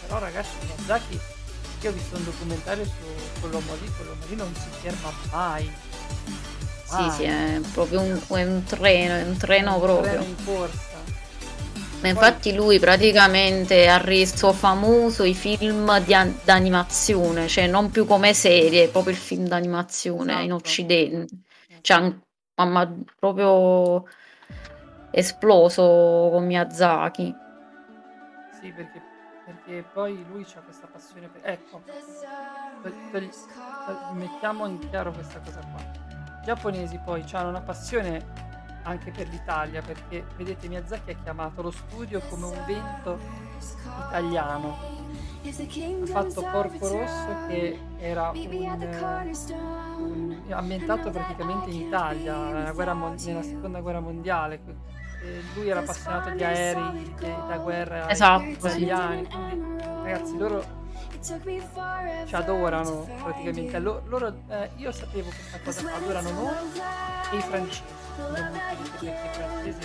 Però 0.07 0.19
ragazzi, 0.19 0.49
Miyazaki, 0.65 1.19
io 1.83 1.91
ho 1.91 1.93
visto 1.93 2.17
un 2.17 2.25
documentario 2.25 2.85
su 2.85 3.41
quell'uomo 3.41 3.75
lì, 3.81 3.91
quell'uomo 3.97 4.23
lì 4.29 4.35
non 4.37 4.53
si 4.55 4.69
ferma 4.81 5.11
mai. 5.31 5.73
Sì, 6.91 7.11
sì, 7.11 7.23
è 7.23 7.61
proprio 7.73 8.01
un, 8.01 8.21
è 8.29 8.43
un 8.43 8.65
treno, 8.65 9.15
è 9.15 9.23
un 9.23 9.37
treno 9.37 9.75
Un 9.75 9.81
proprio. 9.81 10.11
treno 10.11 10.25
in 10.25 10.45
corsa. 10.45 10.99
Ma 12.03 12.09
infatti 12.09 12.55
lui 12.55 12.79
praticamente 12.79 13.87
ha 13.87 13.99
reso 13.99 14.53
famoso 14.53 15.23
i 15.23 15.35
film 15.35 16.03
di 16.03 16.15
an- 16.15 16.35
d'animazione, 16.45 17.47
cioè 17.47 17.67
non 17.67 17.91
più 17.91 18.07
come 18.07 18.33
serie, 18.35 18.89
proprio 18.89 19.13
il 19.13 19.19
film 19.21 19.47
d'animazione 19.47 20.33
in 20.33 20.39
Esatto. 20.39 20.55
Occidente. 20.55 21.37
Cioè, 21.83 21.97
an- 21.99 22.21
mamma, 22.57 22.91
proprio 23.19 24.05
esploso 25.13 25.83
con 26.33 26.47
Miyazaki. 26.47 27.35
Sì, 28.61 28.71
perché 28.73 29.01
perché 29.45 29.83
poi 29.93 30.25
lui 30.27 30.47
ha 30.55 30.61
questa 30.61 30.87
passione 30.87 31.29
per... 31.29 31.41
Ecco, 31.45 31.83
mettiamo 34.15 34.67
in 34.67 34.79
chiaro 34.79 35.13
questa 35.13 35.41
cosa 35.41 35.61
qua. 35.73 36.10
I 36.41 36.45
giapponesi 36.45 36.99
poi 37.05 37.25
hanno 37.33 37.49
una 37.51 37.61
passione 37.61 38.49
anche 38.83 39.11
per 39.11 39.29
l'Italia, 39.29 39.83
perché 39.83 40.25
vedete 40.37 40.67
Miyazaki 40.69 41.11
ha 41.11 41.15
chiamato 41.23 41.61
lo 41.63 41.71
studio 41.71 42.21
come 42.31 42.47
un 42.47 42.65
vento 42.67 43.19
italiano. 44.09 44.77
Ha 45.43 46.07
fatto 46.07 46.43
Porco 46.43 46.89
Rosso 46.89 47.47
che 47.47 47.79
era 47.99 48.31
un, 48.31 48.37
eh, 48.37 49.55
un- 49.99 50.43
ambientato 50.51 51.11
praticamente 51.11 51.71
in 51.71 51.81
Italia, 51.87 52.37
nella, 52.51 52.73
guerra 52.73 52.95
nella 52.95 53.43
seconda 53.43 53.81
guerra 53.81 54.01
mondiale. 54.01 54.61
E 55.23 55.43
lui 55.55 55.69
era 55.69 55.81
appassionato 55.81 56.31
di 56.31 56.43
aerei 56.43 57.15
da 57.49 57.59
guerra 57.59 58.09
Esatto, 58.09 58.45
italiani. 58.45 59.27
Quindi, 59.27 59.85
ragazzi, 60.03 60.39
loro 60.39 60.65
ci 61.23 62.35
adorano 62.35 63.07
praticamente. 63.23 63.79
Lo- 63.79 64.03
loro, 64.07 64.35
eh, 64.49 64.71
io 64.77 64.91
sapevo 64.93 65.29
questa 65.31 65.59
cosa, 65.83 65.95
adorano 65.97 66.31
noi 66.31 66.53
e 67.33 67.37
i 67.37 67.41
francesi. 67.41 67.83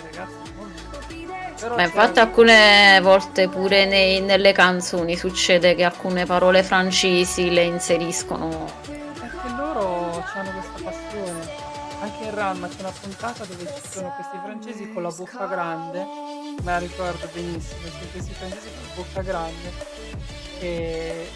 Ragazzi, 0.01 1.73
Ma 1.75 1.83
infatti 1.83 2.19
alcune 2.19 2.99
volte 3.01 3.47
pure 3.47 3.85
nei- 3.85 4.19
nelle 4.21 4.51
canzoni 4.51 5.15
succede 5.15 5.73
che 5.75 5.83
alcune 5.83 6.25
parole 6.25 6.63
francesi 6.63 7.49
le 7.51 7.63
inseriscono. 7.63 8.65
Perché 8.85 9.49
loro 9.57 10.23
hanno 10.33 10.51
questa 10.51 10.83
passione. 10.83 11.63
Anche 12.01 12.23
in 12.25 12.35
Ranma 12.35 12.67
c'è 12.67 12.79
una 12.81 12.91
puntata 12.99 13.45
dove 13.45 13.65
ci 13.81 13.89
sono 13.89 14.13
questi 14.15 14.37
francesi 14.43 14.91
con 14.91 15.01
la 15.01 15.09
bocca 15.11 15.45
grande, 15.45 16.05
me 16.61 16.71
la 16.71 16.77
ricordo 16.77 17.27
benissimo, 17.33 17.79
questi 18.11 18.33
francesi 18.33 18.67
con 18.67 18.83
la 18.87 18.93
bocca 18.95 19.21
grande. 19.21 19.94
E, 20.65 21.29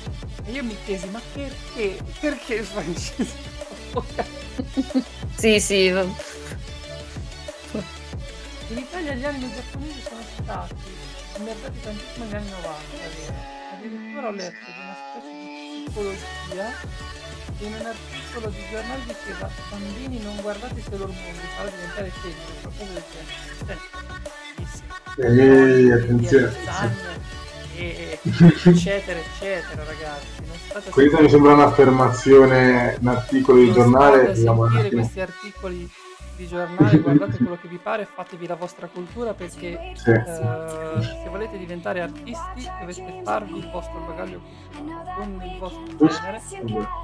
e 0.45 0.51
io 0.51 0.63
mi 0.63 0.75
chiesi, 0.85 1.07
ma 1.09 1.21
perché? 1.33 1.99
Perché 2.19 2.55
i 2.55 2.63
francesi 2.63 3.35
con 3.57 3.77
la 3.77 3.85
bocca 3.91 4.25
Sì, 5.35 5.59
sì, 5.59 5.85
In 8.69 8.77
Italia 8.77 9.13
gli 9.13 9.25
anime 9.25 9.53
giapponesi 9.53 10.01
sono 10.01 10.21
stati 10.41 10.75
ammertati 11.35 11.79
tantissimo 11.79 12.25
negli 12.25 12.35
anni 12.35 12.49
90, 12.49 12.69
vero? 13.15 13.33
Addirittura 13.71 14.27
ho 14.27 14.31
letto 14.31 14.65
di 14.65 14.79
una 14.81 14.95
specie 14.97 15.31
di 15.31 15.83
psicologia 15.85 16.73
che 17.57 17.65
in 17.65 17.73
un 17.73 17.85
articolo 17.85 18.49
di 18.49 18.65
giornale 18.71 19.03
diceva 19.05 19.49
bambini 19.69 20.19
non 20.21 20.41
guardate 20.41 20.81
Sailor 20.81 21.07
Moon, 21.09 21.33
vi 21.33 21.47
farà 21.55 21.69
diventare 21.69 22.09
femmine, 22.09 22.61
qualcosa 22.61 22.91
del 22.93 23.03
genere. 23.11 23.37
Cioè, 25.15 25.25
Ehi, 25.25 25.91
attenzione. 25.91 26.55
E, 27.79 28.19
eccetera, 28.65 29.19
eccetera, 29.19 29.83
ragazzi. 29.85 30.27
Non 30.73 30.83
Questa 30.89 31.21
mi 31.21 31.29
sembra 31.29 31.53
un'affermazione, 31.53 32.97
un 32.99 33.07
articolo 33.07 33.59
di 33.59 33.65
non 33.67 33.73
giornale. 33.73 34.17
un 34.27 34.35
sentire 34.35 34.79
attimo. 34.87 35.01
questi 35.01 35.19
articoli 35.21 35.89
di 36.39 36.47
giornale, 36.47 36.99
guardate 36.99 37.35
quello 37.35 37.57
che 37.57 37.67
vi 37.67 37.77
pare, 37.77 38.05
fatevi 38.05 38.47
la 38.47 38.55
vostra 38.55 38.87
cultura 38.87 39.33
perché 39.33 39.91
Sì. 39.95 40.09
eh, 40.09 40.23
se 41.01 41.27
volete 41.29 41.57
diventare 41.57 41.99
artisti 42.01 42.69
dovete 42.79 43.21
farvi 43.23 43.57
il 43.57 43.69
vostro 43.69 43.99
bagaglio 43.99 44.41
con 45.17 45.41
il 45.43 45.57
vostro 45.59 45.83
genere. 46.07 46.41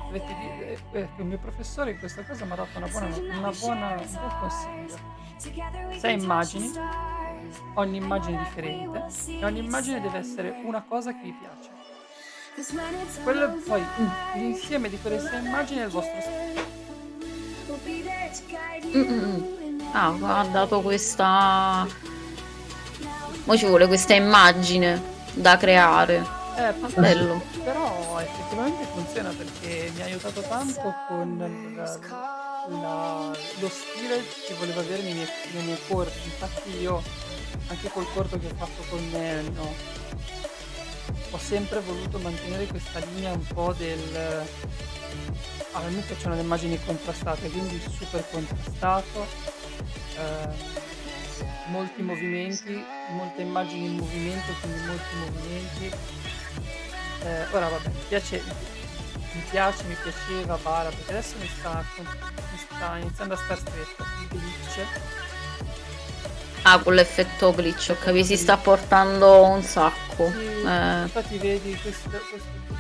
Dovete 0.06 0.36
dire, 0.40 0.78
eh, 0.94 1.00
eh, 1.00 1.10
il 1.18 1.26
mio 1.26 1.38
professore 1.38 1.92
in 1.92 2.00
questa 2.00 2.24
cosa 2.24 2.46
mi 2.46 2.52
ha 2.54 2.56
dato 2.56 2.78
una 2.78 2.88
buona, 2.88 3.08
una 3.08 3.52
buona, 3.52 3.88
un 4.00 4.08
buon 4.12 4.32
consiglio. 4.40 6.00
Sei 6.00 6.14
immagini, 6.22 6.72
ogni 7.74 7.98
immagine 7.98 8.38
è 8.38 8.44
differente 8.44 9.06
e 9.28 9.44
ogni 9.44 9.60
immagine 9.60 10.00
deve 10.00 10.18
essere 10.20 10.62
una 10.64 10.82
cosa 10.88 11.12
che 11.12 11.20
vi 11.24 11.34
piace. 11.38 11.74
Quello 13.24 13.54
poi 13.68 13.84
l'insieme 14.36 14.88
di 14.88 14.98
quelle 15.02 15.20
sei 15.20 15.44
immagini 15.46 15.82
è 15.82 15.84
il 15.84 15.90
vostro 15.90 16.22
stile. 16.22 16.85
Mm, 18.96 19.02
mm, 19.02 19.24
mm. 19.24 19.82
Ah, 19.94 20.40
ha 20.40 20.44
dato 20.46 20.82
questa. 20.82 21.88
Mo 23.46 23.58
ci 23.58 23.66
vuole 23.66 23.88
questa 23.88 24.14
immagine 24.14 25.02
da 25.34 25.58
creare. 25.58 26.26
Eh. 26.58 26.74
Bello. 26.96 27.42
Però 27.64 28.20
effettivamente 28.20 28.86
funziona 28.94 29.30
perché 29.30 29.92
mi 29.94 30.02
ha 30.02 30.06
aiutato 30.06 30.42
tanto 30.42 30.94
con 31.08 31.74
la- 31.76 32.00
la- 32.70 33.32
lo 33.60 33.70
stile 33.70 34.24
che 34.48 34.54
volevo 34.58 34.80
avere 34.80 35.04
nei 35.04 35.14
miei, 35.14 35.28
nei 35.54 35.64
miei 35.64 35.80
corti. 35.88 36.18
Infatti 36.26 36.78
io, 36.80 37.04
anche 37.68 37.90
col 37.90 38.08
corto 38.14 38.40
che 38.40 38.48
ho 38.48 38.56
fatto 38.58 38.84
con 38.90 39.08
Nenno, 39.12 39.74
ho 41.32 41.38
sempre 41.38 41.82
voluto 41.82 42.18
mantenere 42.20 42.66
questa 42.68 43.00
linea 43.14 43.34
un 43.34 43.46
po' 43.46 43.74
del... 43.78 44.46
A 45.76 45.82
me 45.90 46.00
piacciono 46.02 46.36
le 46.36 46.42
immagini 46.42 46.80
contrastate, 46.86 47.50
quindi 47.50 47.82
super 47.98 48.24
contrastato, 48.32 49.28
eh, 50.18 50.48
molti 51.68 52.02
movimenti, 52.02 52.82
molte 53.10 53.42
immagini 53.42 53.86
in 53.88 53.98
movimento, 53.98 54.54
quindi 54.62 54.80
molti 54.86 55.16
movimenti. 55.18 55.92
Eh, 57.24 57.46
ora 57.52 57.68
vabbè, 57.68 57.90
mi 57.90 58.04
piace, 58.08 58.42
mi 59.34 59.44
piace, 59.50 59.84
mi 59.84 59.96
piaceva 60.02 60.58
Bara, 60.64 60.88
perché 60.90 61.12
adesso 61.12 61.36
mi 61.40 61.50
sta, 61.60 61.84
mi 61.98 62.58
sta 62.58 62.98
iniziando 62.98 63.34
a 63.34 63.38
star 63.38 63.58
stretto 63.58 64.04
il 64.22 64.28
glitch. 64.30 64.80
Ah, 66.62 66.80
con 66.80 66.94
l'effetto 66.94 67.54
glitch, 67.54 67.90
ho 67.92 67.98
capito, 68.00 68.26
si 68.26 68.38
sta 68.38 68.56
portando 68.56 69.44
un 69.44 69.62
sacco. 69.62 70.32
Sì, 70.32 70.46
Eh, 70.66 71.02
infatti 71.02 71.38
vedi 71.38 71.78
questo, 71.82 72.10
questo 72.10 72.75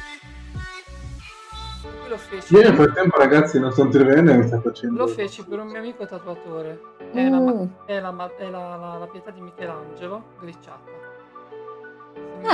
Qui 2.06 2.10
lo 2.14 2.18
feci, 2.19 2.53
Io 2.53 2.61
nel 2.61 2.76
frattempo, 2.76 3.18
ragazzi, 3.18 3.60
non 3.60 3.72
sto 3.72 3.82
intervenendo 3.82 4.30
e 4.32 4.38
mi 4.38 4.45
sta 4.45 4.61
facendo. 4.61 4.99
lo 4.99 5.07
feci 5.07 5.44
per 5.44 5.57
un 5.57 5.68
mio 5.69 5.80
amico 5.80 6.06
tatuatore. 6.06 6.80
È, 7.11 7.27
la, 7.30 7.38
uh, 7.40 7.69
è 7.88 7.99
la 7.99 8.32
è 8.38 8.49
la- 8.49 8.76
la- 8.76 8.98
la 8.99 9.07
pietà 9.07 9.32
di 9.32 9.41
Michelangelo 9.41 10.23
glitchata. 10.40 10.91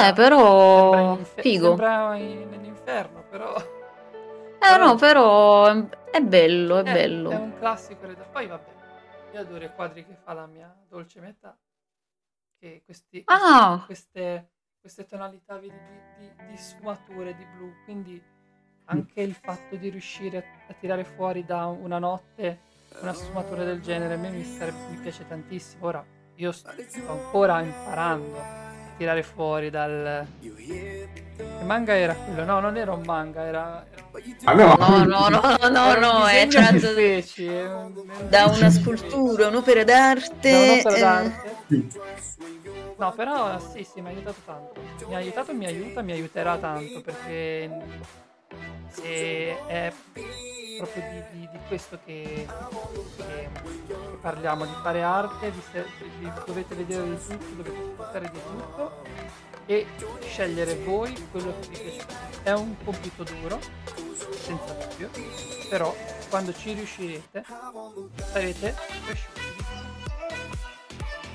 eh, 0.07 0.13
però 0.13 0.91
sembra 0.93 1.11
infer- 1.19 1.41
figo. 1.41 1.65
Sembra 1.67 2.15
in- 2.15 2.49
nell'inferno, 2.49 3.25
però. 3.29 3.53
Eh 3.57 4.77
no, 4.77 4.95
però 4.95 5.65
è- 5.67 5.85
è 6.11 6.21
bello, 6.21 6.77
è 6.77 6.79
Eh, 6.89 6.93
bello. 6.93 7.29
È 7.31 7.35
un 7.35 7.53
classico. 7.59 8.07
Poi 8.31 8.47
vabbè, 8.47 8.69
io 9.33 9.39
adoro 9.41 9.65
i 9.65 9.71
quadri 9.75 10.05
che 10.05 10.15
fa 10.23 10.31
la 10.31 10.45
mia 10.45 10.73
dolce 10.87 11.19
metà. 11.19 11.57
Che 12.57 12.83
questi, 12.85 13.21
Ah. 13.25 13.83
queste, 13.85 14.51
queste 14.79 15.05
tonalità 15.05 15.57
di, 15.57 15.69
di, 15.69 16.31
di 16.47 16.55
sfumature 16.57 17.35
di 17.35 17.45
blu. 17.57 17.73
Quindi 17.83 18.23
anche 18.91 19.21
il 19.21 19.33
fatto 19.33 19.75
di 19.75 19.89
riuscire 19.89 20.37
a, 20.37 20.43
a 20.69 20.75
tirare 20.79 21.03
fuori 21.03 21.45
da 21.45 21.65
una 21.65 21.97
notte 21.99 22.59
una 22.99 23.13
sfumatura 23.13 23.63
del 23.63 23.81
genere 23.81 24.15
a 24.15 24.17
me 24.17 24.29
mi, 24.29 24.43
sarebbe- 24.43 24.89
mi 24.89 24.97
piace 24.97 25.25
tantissimo. 25.27 25.85
Ora 25.85 26.05
io 26.35 26.51
sto 26.51 26.69
ancora 27.07 27.61
imparando 27.61 28.37
a 28.37 28.69
tirare 28.97 29.23
fuori 29.23 29.69
dal. 29.69 30.27
Che 30.41 31.63
manga 31.63 31.95
era 31.95 32.13
quello? 32.13 32.43
No, 32.43 32.59
non 32.59 32.75
era 32.77 32.91
un 32.91 33.03
manga, 33.05 33.43
era. 33.45 33.85
Ah, 34.43 34.53
no, 34.53 34.75
No, 34.75 35.05
no, 35.05 35.29
no, 35.29 35.69
no, 35.69 35.95
no, 35.99 36.27
è 36.27 36.47
tratto 36.47 36.93
da 38.27 38.45
una 38.47 38.69
scultura, 38.69 39.47
un'opera 39.47 39.83
d'arte. 39.83 40.49
feci. 40.49 40.51
Da 40.51 40.59
un'opera 40.59 40.95
eh, 40.95 40.99
d'arte. 40.99 41.87
No, 42.97 43.11
però 43.13 43.57
sì, 43.59 43.83
sì, 43.83 44.01
mi 44.01 44.07
ha 44.07 44.11
aiutato 44.11 44.41
tanto. 44.45 44.73
Mi 45.07 45.15
ha 45.15 45.17
aiutato, 45.17 45.53
mi 45.55 45.65
aiuta, 45.65 46.01
mi 46.01 46.11
aiuterà 46.11 46.57
tanto 46.57 47.01
perché 47.01 47.69
se 48.91 49.65
è 49.67 49.93
proprio 50.77 51.03
di, 51.11 51.39
di- 51.39 51.49
di 51.51 51.59
questo 51.67 51.99
che, 52.05 52.47
che- 53.17 53.49
che 53.87 53.93
parliamo, 54.21 54.65
di 54.65 54.73
fare 54.81 55.03
arte, 55.03 55.51
se- 55.71 55.85
vi 56.19 56.31
dovete 56.45 56.75
vedere 56.75 57.03
di 57.03 57.17
tutto, 57.27 57.45
dovete 57.55 57.77
ascoltare 57.93 58.31
di 58.31 58.39
tutto 58.43 59.03
e 59.67 59.85
scegliere 60.27 60.75
voi 60.83 61.13
quello 61.31 61.53
che 61.59 61.67
vi 61.69 61.77
piace. 61.77 62.05
È 62.43 62.51
un 62.51 62.75
compito 62.83 63.23
duro, 63.23 63.59
senza 64.43 64.73
dubbio, 64.73 65.09
però 65.69 65.95
quando 66.29 66.53
ci 66.53 66.73
riuscirete 66.73 67.43
sarete 68.31 68.75
cresciuti. 69.05 69.39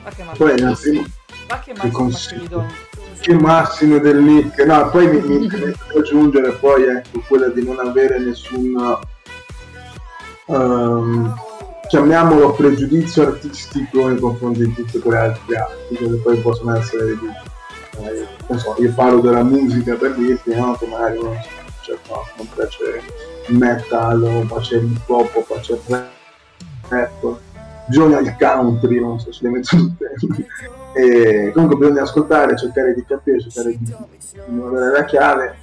Va 0.02 0.10
che 0.10 0.24
primo- 0.34 0.72
va 1.48 1.58
che. 1.60 1.72
Macchidon. 2.34 2.74
Che 3.20 3.34
massimo 3.34 3.98
del 3.98 4.18
link. 4.18 4.59
No, 4.64 4.88
poi 4.90 5.09
mi, 5.09 5.20
mi 5.20 5.44
interessa 5.44 5.84
aggiungere 5.97 6.52
poi 6.52 6.84
ecco 6.84 7.22
quella 7.26 7.48
di 7.48 7.64
non 7.64 7.78
avere 7.78 8.18
nessun 8.18 8.98
ehm, 10.47 11.34
chiamiamolo 11.88 12.52
pregiudizio 12.52 13.22
artistico 13.22 14.09
nei 14.09 14.18
confronti 14.18 14.66
di 14.66 14.74
tutte 14.74 14.98
quelle 14.98 15.18
altre 15.18 15.56
arti 15.56 15.97
che 15.97 16.06
poi 16.22 16.36
possono 16.40 16.76
essere 16.76 17.05
vedi, 17.05 17.26
eh, 17.98 18.26
non 18.48 18.59
so, 18.59 18.74
io 18.78 18.93
parlo 18.93 19.20
della 19.20 19.43
musica 19.43 19.94
per 19.94 20.14
dirti, 20.14 20.55
no? 20.55 20.76
Che 20.76 20.86
magari 20.86 21.20
non, 21.20 21.36
cioè, 21.82 21.97
no, 22.09 22.22
non 22.36 22.48
piace 22.55 23.02
metal, 23.48 24.22
o 24.22 24.40
il 24.40 24.90
hip 24.90 25.09
hop, 25.09 25.34
o 25.34 25.60
il 25.60 26.10
rap, 26.88 27.38
bisogna 27.86 28.18
il 28.18 28.36
country, 28.38 29.00
non 29.00 29.18
so 29.18 29.32
se 29.32 29.44
le 29.44 29.50
metto 29.50 29.76
tutte. 29.76 30.46
E 30.94 31.50
comunque 31.52 31.76
bisogna 31.76 32.02
ascoltare, 32.02 32.56
cercare 32.56 32.94
di 32.94 33.04
capire, 33.04 33.40
cercare 33.40 33.76
di, 33.76 33.84
di 33.84 34.60
avere 34.60 34.90
la 34.92 35.04
chiave 35.04 35.56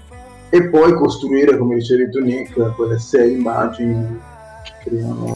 e 0.50 0.70
poi 0.70 0.94
costruire, 0.94 1.58
come 1.58 1.76
dicevi 1.76 2.12
tu 2.12 2.20
Nick, 2.20 2.76
quelle 2.76 3.00
sei 3.00 3.34
immagini 3.34 4.20
che 4.64 4.90
creano 4.90 5.36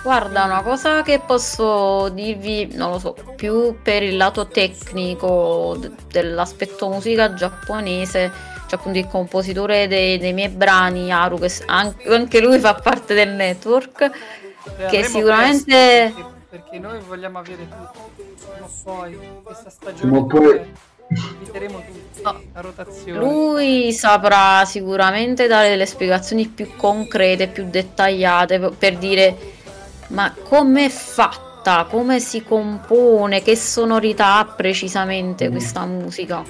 Guarda, 0.00 0.44
una 0.44 0.62
cosa 0.62 1.02
che 1.02 1.20
posso 1.26 2.08
dirvi, 2.10 2.74
non 2.76 2.92
lo 2.92 2.98
so, 3.00 3.16
più 3.34 3.76
per 3.82 4.04
il 4.04 4.16
lato 4.16 4.46
tecnico 4.46 5.76
d- 5.78 5.90
dell'aspetto 6.10 6.88
musica 6.88 7.34
giapponese, 7.34 8.30
cioè 8.68 8.78
appunto 8.78 8.98
il 8.98 9.08
compositore 9.08 9.88
dei, 9.88 10.16
dei 10.18 10.32
miei 10.32 10.48
brani, 10.48 11.12
Haru, 11.12 11.38
che 11.38 11.50
anche 11.66 12.40
lui 12.40 12.60
fa 12.60 12.74
parte 12.74 13.14
del 13.14 13.30
network, 13.30 14.10
Le 14.76 14.86
che 14.86 15.04
sicuramente... 15.04 16.12
presto, 16.12 16.14
perché, 16.48 16.62
perché 16.62 16.78
noi 16.78 16.98
vogliamo 17.06 17.38
avere 17.38 17.68
tutto. 17.68 18.10
Prima 18.50 18.66
o 18.66 18.70
poi, 18.84 19.18
questa 19.42 19.70
stagione 19.70 20.24
poi- 20.26 20.60
inviteremo 21.10 21.78
tutti 21.86 22.22
No. 22.22 22.40
a 22.52 22.60
rotazione. 22.60 23.18
Lui 23.18 23.92
saprà 23.92 24.64
sicuramente 24.66 25.46
dare 25.46 25.70
delle 25.70 25.86
spiegazioni 25.86 26.46
più 26.48 26.76
concrete, 26.76 27.48
più 27.48 27.64
dettagliate 27.68 28.58
per 28.76 28.98
dire 28.98 29.36
ma 30.08 30.34
com'è 30.42 30.88
fatta, 30.88 31.86
come 31.88 32.18
si 32.20 32.42
compone, 32.42 33.42
che 33.42 33.56
sonorità 33.56 34.38
ha 34.38 34.44
precisamente 34.46 35.48
Mm. 35.48 35.50
questa 35.50 35.84
musica. 35.86 36.42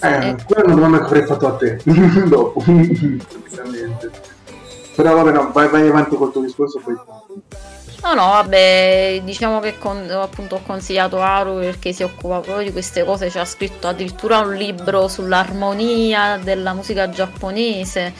Eh, 0.00 0.28
Eh. 0.28 0.36
quella 0.44 0.62
è 0.62 0.64
una 0.66 0.74
domanda 0.74 0.98
che 0.98 1.04
avrei 1.04 1.26
fatto 1.26 1.46
a 1.46 1.56
te 1.56 1.78
dopo. 2.26 2.62
Però 4.94 5.14
vabbè, 5.14 5.32
no, 5.32 5.50
vai, 5.52 5.68
vai 5.68 5.88
avanti 5.88 6.16
col 6.16 6.30
tuo 6.30 6.42
discorso, 6.42 6.80
poi... 6.80 6.94
No, 8.02 8.12
no, 8.12 8.26
vabbè, 8.32 9.22
diciamo 9.24 9.60
che 9.60 9.78
con- 9.78 10.08
appunto 10.10 10.56
ho 10.56 10.60
consigliato 10.64 11.20
Haru 11.20 11.58
perché 11.58 11.92
si 11.92 12.02
occupa 12.02 12.40
proprio 12.40 12.66
di 12.66 12.72
queste 12.72 13.02
cose, 13.02 13.30
ci 13.30 13.38
ha 13.38 13.46
scritto 13.46 13.88
addirittura 13.88 14.40
un 14.40 14.52
libro 14.52 15.08
sull'armonia 15.08 16.38
della 16.42 16.74
musica 16.74 17.08
giapponese. 17.08 18.12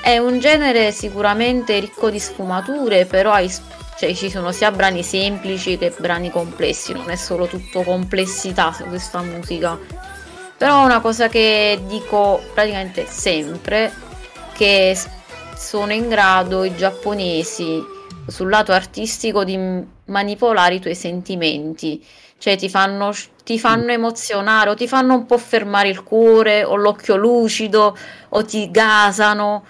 È 0.00 0.18
un 0.18 0.38
genere 0.38 0.92
sicuramente 0.92 1.78
ricco 1.80 2.10
di 2.10 2.20
sfumature, 2.20 3.06
però 3.06 3.32
hai 3.32 3.50
cioè, 3.98 4.14
ci 4.14 4.30
sono 4.30 4.52
sia 4.52 4.70
brani 4.70 5.02
semplici 5.02 5.78
che 5.78 5.92
brani 5.98 6.30
complessi, 6.30 6.92
non 6.92 7.10
è 7.10 7.16
solo 7.16 7.46
tutto 7.46 7.82
complessità 7.82 8.76
questa 8.88 9.20
musica. 9.22 9.76
Però 10.56 10.84
una 10.84 11.00
cosa 11.00 11.28
che 11.28 11.80
dico 11.86 12.40
praticamente 12.52 13.06
sempre, 13.08 13.92
che 14.52 14.96
sono 15.56 15.92
in 15.92 16.08
grado 16.08 16.64
i 16.64 16.76
giapponesi 16.76 17.82
sul 18.26 18.50
lato 18.50 18.72
artistico 18.72 19.42
di 19.42 19.58
manipolare 20.06 20.74
i 20.74 20.80
tuoi 20.80 20.94
sentimenti, 20.94 22.04
cioè 22.38 22.56
ti 22.56 22.68
fanno, 22.68 23.12
ti 23.42 23.58
fanno 23.58 23.90
emozionare 23.90 24.70
o 24.70 24.74
ti 24.74 24.86
fanno 24.86 25.14
un 25.14 25.26
po' 25.26 25.38
fermare 25.38 25.88
il 25.88 26.02
cuore 26.02 26.62
o 26.62 26.76
l'occhio 26.76 27.16
lucido 27.16 27.96
o 28.28 28.44
ti 28.44 28.70
gasano. 28.70 29.64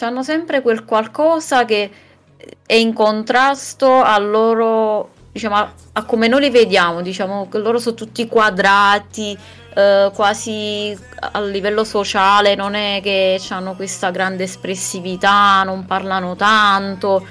Hanno 0.00 0.22
sempre 0.22 0.62
quel 0.62 0.84
qualcosa 0.84 1.64
che 1.64 1.90
è 2.66 2.74
in 2.74 2.92
contrasto 2.92 4.02
al 4.02 4.28
loro, 4.28 5.10
diciamo, 5.30 5.54
a, 5.54 5.72
a 5.92 6.04
come 6.04 6.26
noi 6.26 6.40
li 6.40 6.50
vediamo, 6.50 7.02
diciamo 7.02 7.48
che 7.48 7.58
loro 7.58 7.78
sono 7.78 7.94
tutti 7.94 8.26
quadrati, 8.26 9.38
eh, 9.74 10.10
quasi 10.14 10.96
a 11.18 11.40
livello 11.40 11.84
sociale, 11.84 12.54
non 12.54 12.74
è 12.74 13.00
che 13.02 13.40
hanno 13.48 13.74
questa 13.74 14.10
grande 14.10 14.44
espressività, 14.44 15.62
non 15.64 15.86
parlano 15.86 16.36
tanto, 16.36 17.24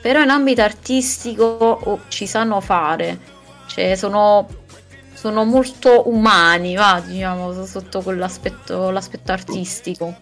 però 0.00 0.22
in 0.22 0.30
ambito 0.30 0.62
artistico 0.62 1.44
oh, 1.44 2.00
ci 2.08 2.26
sanno 2.26 2.60
fare, 2.60 3.18
cioè 3.66 3.94
sono, 3.94 4.46
sono 5.14 5.44
molto 5.44 6.08
umani, 6.08 6.74
va, 6.74 7.02
diciamo, 7.04 7.64
sotto 7.64 8.02
quell'aspetto 8.02 8.90
l'aspetto 8.90 9.32
artistico. 9.32 10.16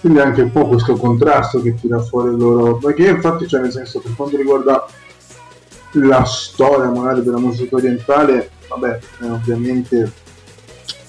Quindi 0.00 0.20
anche 0.20 0.42
un 0.42 0.52
po' 0.52 0.68
questo 0.68 0.94
contrasto 0.96 1.60
che 1.60 1.74
tira 1.74 1.98
fuori 2.00 2.36
loro. 2.36 2.76
Perché 2.76 3.08
infatti, 3.08 3.48
cioè, 3.48 3.60
nel 3.60 3.72
senso, 3.72 3.98
per 3.98 4.14
quanto 4.14 4.36
riguarda 4.36 4.86
la 5.92 6.24
storia 6.24 6.88
magari 6.88 7.22
della 7.22 7.38
musica 7.38 7.74
orientale, 7.74 8.50
vabbè, 8.68 8.98
eh, 9.22 9.28
ovviamente 9.28 10.12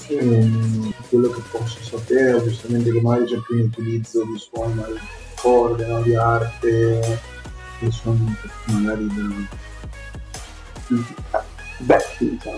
ehm, 0.10 0.92
quello 1.10 1.30
che 1.30 1.42
posso 1.52 1.78
sapere 1.82 2.38
è 2.38 2.44
giustamente 2.44 2.92
che 2.92 3.02
magari 3.02 3.26
c'è 3.26 3.40
più 3.46 3.56
un 3.56 3.62
utilizzo 3.62 4.24
di 4.24 4.38
suoni 4.38 4.74
di 4.74 5.00
corde, 5.36 5.86
no, 5.88 6.02
di 6.02 6.16
arte, 6.16 7.20
di 7.80 7.92
suoni 7.92 8.36
magari 8.66 9.08
del- 9.08 9.48
vecchi, 11.80 12.30
diciamo, 12.32 12.58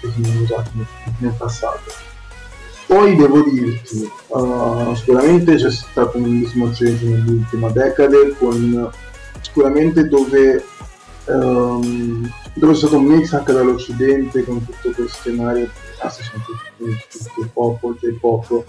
che 0.00 0.08
sono 0.14 0.40
usati 0.42 0.70
nel- 1.18 1.32
passato. 1.36 2.06
Poi 2.86 3.16
devo 3.16 3.42
dirti, 3.42 4.10
uh, 4.28 4.94
sicuramente 4.94 5.56
c'è 5.56 5.70
stato 5.70 6.16
un 6.16 6.22
bellissimo 6.22 6.70
change 6.72 7.04
nell'ultima 7.04 7.68
decade, 7.70 8.34
con 8.38 8.90
sicuramente 9.42 10.08
dove, 10.08 10.64
ehm, 11.26 12.32
dove 12.54 12.72
c'è 12.72 12.78
stato 12.78 12.96
un 12.96 13.04
mix 13.04 13.32
anche 13.34 13.52
dall'occidente 13.52 14.42
con 14.44 14.64
tutte 14.64 14.92
queste 14.92 15.34
varie 15.34 15.70
classiche, 15.98 16.28
sono 16.30 16.44
tutti, 16.44 17.18
tutti 17.18 17.40
il 17.40 17.50
pop, 17.52 17.82
oltre 17.82 18.08
il 18.08 18.18
pop, 18.18 18.64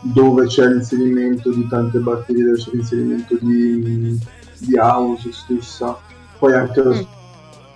dove 0.00 0.46
c'è 0.46 0.66
l'inserimento 0.68 1.50
di 1.50 1.66
tante 1.68 1.98
batterie, 1.98 2.44
dove 2.44 2.56
c'è 2.58 2.70
l'inserimento 2.72 3.36
di, 3.40 4.18
di 4.58 4.76
house 4.78 5.32
stessa, 5.32 5.98
poi 6.38 6.54
anche 6.54 6.82
lo 6.82 6.94
Mm. 6.94 7.00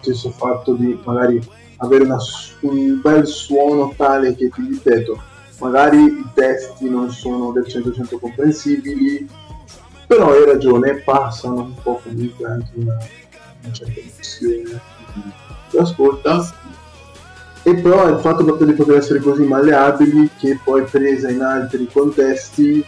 stesso 0.01 0.31
fatto 0.31 0.75
di 0.75 0.99
magari 1.05 1.41
avere 1.77 2.05
una 2.05 2.19
un 2.63 3.01
bel 3.01 3.25
suono 3.27 3.93
tale 3.97 4.35
che 4.35 4.49
ti 4.51 4.67
ripeto 4.69 5.21
magari 5.61 5.99
i 5.99 6.27
testi 6.35 6.89
non 6.89 7.11
sono 7.13 7.53
del 7.53 7.65
100% 7.69 8.19
comprensibili 8.19 9.29
però 10.07 10.33
hai 10.33 10.45
ragione 10.45 10.95
passano 11.05 11.61
un 11.63 11.75
po' 11.83 12.01
comunque 12.03 12.47
anche 12.49 12.71
una, 12.75 12.97
una 13.63 13.73
certa 13.73 14.01
emozione 14.01 14.81
ti 15.71 15.77
ascolta 15.77 16.53
e 17.65 17.75
però 17.77 18.09
il 18.09 18.19
fatto 18.19 18.45
proprio 18.45 18.67
di 18.67 18.73
poter 18.73 18.97
essere 18.97 19.21
così 19.21 19.43
malleabili 19.43 20.31
che 20.39 20.59
poi 20.63 20.83
presa 20.83 21.31
in 21.31 21.43
altri 21.43 21.89
contesti 21.93 22.85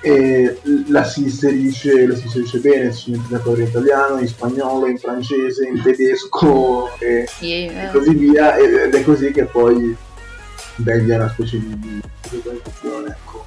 e 0.00 0.60
la 0.88 1.04
si 1.04 1.22
inserisce, 1.22 2.06
la 2.06 2.14
si 2.14 2.26
inserisce 2.26 2.58
bene, 2.58 2.92
si 2.92 3.20
d'accordo 3.28 3.60
in 3.60 3.66
italiano, 3.66 4.18
in 4.18 4.28
spagnolo, 4.28 4.86
in 4.86 4.96
francese, 4.96 5.66
in 5.66 5.82
tedesco 5.82 6.96
e, 6.98 7.26
Sì, 7.28 7.66
e 7.66 7.84
eh, 7.84 7.90
così 7.90 8.14
via 8.14 8.56
ed 8.56 8.94
è 8.94 9.04
così 9.04 9.32
che 9.32 9.44
poi 9.44 9.96
degli 10.76 11.10
una 11.10 11.28
specie 11.28 11.58
di, 11.58 12.00
realizzazione 12.42 13.08
ecco, 13.08 13.44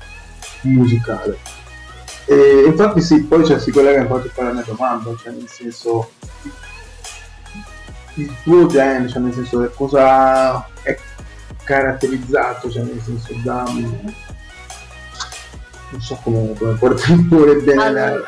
musicale. 0.61 1.37
E 2.25 2.63
infatti 2.65 3.01
sì, 3.01 3.23
poi 3.23 3.45
cioè, 3.45 3.59
si 3.59 3.71
collega 3.71 4.01
infatti 4.01 4.29
poi 4.33 4.45
alla 4.45 4.53
mia 4.53 4.63
domanda, 4.65 5.15
cioè 5.21 5.33
nel 5.33 5.47
senso 5.47 6.11
il 8.15 8.33
tuo 8.43 8.65
genere, 8.67 9.07
cioè 9.09 9.21
nel 9.21 9.33
senso 9.33 9.69
cosa 9.75 10.67
è 10.83 10.97
caratterizzato, 11.63 12.69
cioè 12.71 12.83
nel 12.83 13.01
senso 13.01 13.33
da 13.43 13.63
non 15.91 16.01
so 16.01 16.17
come, 16.23 16.53
come 16.57 16.73
portare 16.75 17.15
bene 17.61 17.83
Allora- 17.83 18.09
la- 18.15 18.23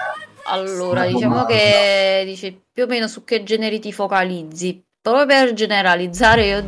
Allora, 0.45 1.05
diciamo 1.05 1.21
domanda. 1.35 1.45
che 1.53 2.23
dice 2.25 2.53
più 2.73 2.83
o 2.83 2.87
meno 2.87 3.07
su 3.07 3.23
che 3.23 3.43
generi 3.43 3.79
ti 3.79 3.93
focalizzi. 3.93 4.83
Proprio 5.01 5.25
per 5.25 5.53
generalizzare, 5.53 6.45
io 6.45 6.63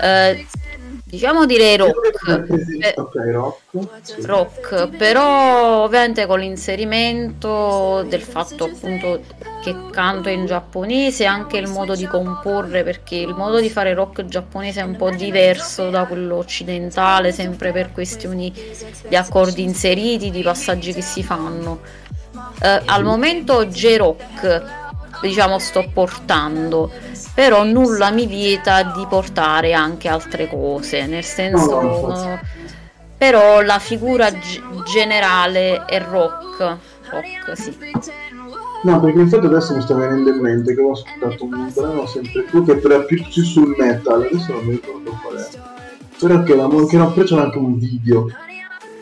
eh, 0.00 0.44
diciamo 1.04 1.46
direi 1.46 1.76
rock. 1.76 2.18
Eh, 2.80 2.94
Ok, 2.96 3.14
rock. 3.32 3.60
sì. 4.02 4.26
rock, 4.26 4.88
però 4.96 5.84
ovviamente 5.84 6.26
con 6.26 6.40
l'inserimento 6.40 8.04
del 8.08 8.22
fatto 8.22 8.64
appunto 8.64 9.20
che 9.64 9.74
canto 9.90 10.28
in 10.28 10.44
giapponese 10.44 11.24
anche 11.24 11.56
il 11.56 11.68
modo 11.68 11.94
di 11.96 12.06
comporre, 12.06 12.82
perché 12.84 13.14
il 13.16 13.34
modo 13.34 13.60
di 13.60 13.70
fare 13.70 13.94
rock 13.94 14.26
giapponese 14.26 14.80
è 14.80 14.84
un 14.84 14.96
po' 14.96 15.08
diverso 15.08 15.88
da 15.88 16.04
quello 16.04 16.36
occidentale, 16.36 17.32
sempre 17.32 17.72
per 17.72 17.90
questioni 17.90 18.52
di 19.08 19.16
accordi 19.16 19.62
inseriti, 19.62 20.30
di 20.30 20.42
passaggi 20.42 20.92
che 20.92 21.00
si 21.00 21.22
fanno. 21.22 21.80
Eh, 22.60 22.82
al 22.84 23.04
momento 23.04 23.64
J-Rock, 23.64 24.62
diciamo, 25.22 25.58
sto 25.58 25.88
portando, 25.90 26.90
però 27.32 27.64
nulla 27.64 28.10
mi 28.10 28.26
vieta 28.26 28.82
di 28.82 29.06
portare 29.08 29.72
anche 29.72 30.08
altre 30.08 30.46
cose, 30.46 31.06
nel 31.06 31.24
senso, 31.24 31.80
No, 31.80 32.08
infatti. 32.10 32.46
però 33.16 33.62
la 33.62 33.78
figura 33.78 34.30
g- 34.30 34.82
generale 34.84 35.86
è 35.86 36.00
rock, 36.02 36.76
rock, 37.08 37.56
sì. 37.56 37.76
No, 38.84 39.00
perché 39.00 39.20
infatti 39.20 39.46
adesso 39.46 39.74
mi 39.74 39.80
sta 39.80 39.94
venendo 39.94 40.28
in 40.30 40.40
mente 40.40 40.74
che 40.74 40.80
ho 40.82 40.90
ascoltato 40.92 41.44
un 41.44 41.72
brano 41.74 42.06
sempre 42.06 42.42
più 42.42 42.64
che 42.64 42.80
era 42.84 43.00
più, 43.00 43.24
sul 43.24 43.74
metal, 43.78 44.22
adesso 44.22 44.52
non 44.52 44.64
mi 44.66 44.72
ricordo 44.72 45.18
qual 45.22 45.36
è. 45.36 45.48
Però 46.18 46.42
che 46.42 46.52
era, 46.52 46.66
mo- 46.66 46.84
che 46.84 46.96
era 46.96 47.06
preso 47.06 47.40
anche 47.40 47.56
un 47.56 47.78
video. 47.78 48.28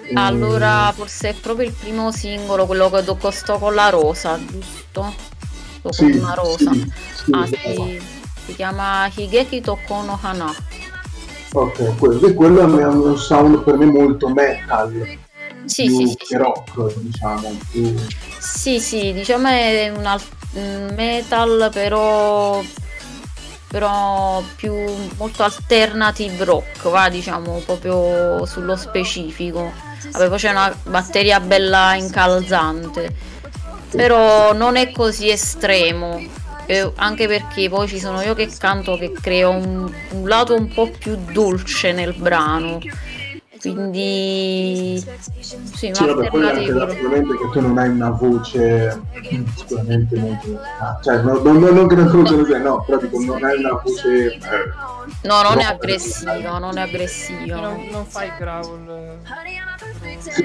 E- 0.07 0.15
Allora, 0.15 0.93
forse 0.95 1.31
è 1.31 1.35
proprio 1.35 1.67
il 1.67 1.75
primo 1.75 2.13
singolo, 2.13 2.67
quello 2.67 2.89
che 2.91 3.17
costò 3.19 3.59
con 3.59 3.75
la 3.75 3.89
rosa, 3.89 4.39
giusto? 4.39 5.15
Sto 5.79 5.93
sì, 5.93 6.11
con 6.11 6.21
una 6.21 6.35
rosa. 6.35 6.73
sì, 6.73 6.93
sì, 7.25 7.31
Ah, 7.33 7.47
sì. 7.47 8.01
Si 8.47 8.55
chiama 8.55 9.11
Higeki 9.13 9.61
Tokono 9.61 10.17
Hana. 10.21 10.53
Ok, 11.55 11.99
quello, 11.99 12.35
quello 12.35 12.61
è 12.79 12.87
un 12.87 13.19
sound 13.19 13.63
per 13.65 13.77
me 13.77 13.87
molto 13.87 14.29
metal. 14.29 15.21
Sì, 15.65 15.89
sì, 15.89 16.07
sì, 16.07 16.17
sì. 16.25 16.37
rock, 16.37 16.95
diciamo. 16.99 17.57
Più... 17.71 17.95
Sì, 18.39 18.81
sì, 18.81 19.13
diciamo 19.13 19.49
è 19.49 19.93
un 20.55 20.93
metal 20.95 21.71
però 21.73 22.63
però 23.69 24.43
più 24.55 24.75
molto 25.17 25.43
alternative 25.45 26.45
rock, 26.45 26.91
va 26.91 27.09
diciamo 27.09 27.63
proprio 27.65 28.45
sullo 28.45 28.77
specifico. 28.77 29.73
Vabbè, 30.11 30.29
poi 30.29 30.39
c'è 30.39 30.51
una 30.51 30.77
batteria 30.85 31.41
bella 31.41 31.95
incalzante, 31.95 33.15
però 33.91 34.53
non 34.53 34.77
è 34.77 34.93
così 34.93 35.31
estremo. 35.31 36.23
Eh, 36.67 36.93
anche 36.97 37.27
perché 37.27 37.69
poi 37.69 37.89
ci 37.89 37.99
sono 37.99 38.21
io 38.21 38.35
che 38.35 38.49
canto 38.57 38.97
che 38.97 39.11
creo 39.11 39.51
un, 39.51 39.93
un 40.11 40.29
lato 40.29 40.55
un 40.55 40.69
po' 40.69 40.91
più 40.91 41.17
dolce 41.33 41.93
nel 41.93 42.15
brano 42.15 42.79
quindi 43.63 45.05
sì, 45.41 45.59
sì 45.73 45.93
vabbè, 45.93 46.29
poi 46.31 46.49
anche 46.49 46.65
sicuramente 46.65 47.37
che 47.37 47.51
tu 47.53 47.61
non 47.61 47.79
hai 47.79 47.89
una 47.91 48.11
voce 48.11 49.01
sicuramente 49.57 50.19
molto 50.19 50.61
ah, 50.81 50.99
cioè 51.03 51.23
non, 51.23 51.43
non, 51.43 51.59
non 51.59 51.87
che 51.87 51.95
non 51.95 52.11
lo 52.11 52.45
sei 52.45 52.61
no 52.61 52.83
però 52.85 52.99
dico 52.99 53.21
non 53.23 53.45
hai 53.45 53.59
una 53.59 53.81
voce 53.83 54.25
eh, 54.35 54.41
no 55.23 55.43
non 55.43 55.61
è 55.61 55.65
aggressiva 55.65 56.59
non 56.59 56.77
è 56.77 56.81
aggressiva 56.83 57.61
non, 57.61 57.87
non 57.91 58.05
fai 58.05 58.33
growl 58.39 59.19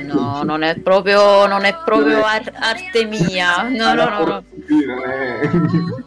no 0.04 0.44
non 0.44 0.62
è 0.64 0.78
proprio 0.80 1.48
non 1.48 1.64
è 1.64 1.76
proprio 1.84 2.24
ar- 2.24 2.54
arte 2.54 3.06
mia. 3.06 3.64
No 3.64 3.94
no 3.94 4.10
no, 4.10 4.26
no. 4.26 4.44
No, 4.68 6.07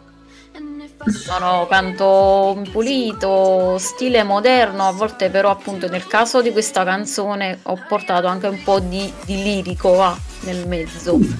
no, 1.39 1.67
canto 1.67 2.61
pulito, 2.71 3.77
stile 3.77 4.23
moderno, 4.23 4.87
a 4.87 4.91
volte 4.91 5.29
però 5.29 5.49
appunto 5.49 5.87
nel 5.87 6.05
caso 6.07 6.41
di 6.41 6.51
questa 6.51 6.83
canzone 6.83 7.59
ho 7.63 7.79
portato 7.87 8.27
anche 8.27 8.47
un 8.47 8.61
po' 8.63 8.79
di, 8.79 9.11
di 9.25 9.41
lirico 9.41 9.95
va, 9.95 10.17
nel 10.41 10.67
mezzo, 10.67 11.15
un 11.15 11.39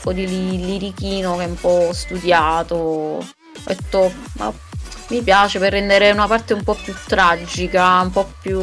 po' 0.00 0.12
di 0.12 0.26
li, 0.26 0.64
lirichino 0.64 1.36
che 1.36 1.44
è 1.44 1.48
un 1.48 1.60
po' 1.60 1.90
studiato, 1.92 2.74
ho 2.74 3.24
detto 3.66 4.12
ma 4.34 4.52
mi 5.08 5.22
piace 5.22 5.58
per 5.58 5.72
rendere 5.72 6.10
una 6.10 6.26
parte 6.26 6.54
un 6.54 6.62
po' 6.62 6.74
più 6.74 6.94
tragica, 7.06 8.00
un 8.00 8.10
po' 8.10 8.32
più 8.40 8.62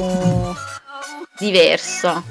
diversa. 1.38 2.24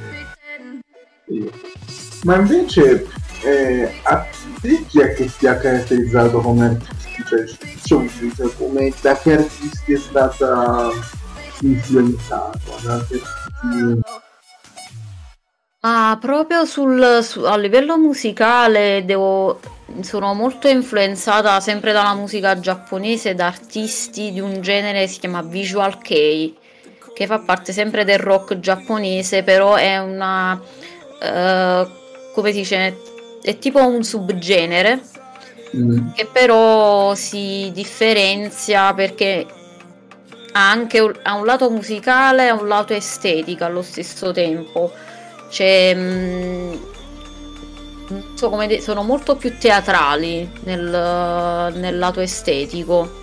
Ma 2.25 2.37
invece 2.37 3.07
eh, 3.43 4.01
a 4.03 4.27
te 4.61 4.85
chi 4.87 5.01
è 5.01 5.15
che 5.15 5.31
ti 5.39 5.47
ha 5.47 5.57
caratterizzato 5.57 6.41
come? 6.41 6.79
Cioè, 7.27 7.45
cioè, 7.85 8.57
come 8.57 8.93
da 9.01 9.17
che 9.19 9.33
artisti 9.37 9.93
è 9.93 9.99
stata 9.99 10.91
influenzata 11.61 12.59
da 12.83 13.05
che 13.07 13.21
Ah, 15.83 16.19
proprio 16.21 16.67
sul, 16.67 17.21
su, 17.23 17.41
a 17.41 17.57
livello 17.57 17.97
musicale 17.97 19.03
devo, 19.07 19.61
sono 20.01 20.35
molto 20.35 20.69
influenzata 20.69 21.59
sempre 21.61 21.93
dalla 21.93 22.13
musica 22.15 22.61
giapponese 22.61 23.35
da 23.35 23.47
artisti 23.47 24.31
di 24.31 24.41
un 24.41 24.61
genere 24.61 25.07
si 25.07 25.21
chiama 25.21 25.41
Visual 25.41 25.97
Kei, 25.97 26.55
che 27.15 27.27
fa 27.27 27.39
parte 27.39 27.73
sempre 27.73 28.05
del 28.05 28.19
rock 28.19 28.59
giapponese, 28.59 29.43
però 29.43 29.77
è 29.77 29.97
una, 29.97 30.53
uh, 30.53 31.89
come 32.35 32.53
si 32.53 32.59
dice, 32.59 32.99
è 33.41 33.59
tipo 33.59 33.83
un 33.83 34.05
subgenere 34.05 35.01
mm. 35.77 36.13
che 36.15 36.27
però 36.31 37.15
si 37.15 37.71
differenzia 37.73 38.93
perché 38.95 39.47
ha 40.53 40.71
anche 40.71 41.13
ha 41.23 41.35
un 41.35 41.45
lato 41.45 41.71
musicale 41.71 42.49
e 42.49 42.51
un 42.51 42.67
lato 42.67 42.93
estetica 42.93 43.67
allo 43.67 43.83
stesso 43.83 44.33
tempo. 44.33 44.93
C'è, 45.49 45.95
mh, 45.95 46.79
mm, 48.13 48.21
so 48.35 48.49
de- 48.67 48.81
sono 48.81 49.03
molto 49.03 49.37
più 49.37 49.57
teatrali 49.59 50.49
nel, 50.65 51.73
nel 51.75 51.99
lato 51.99 52.21
estetico. 52.21 53.19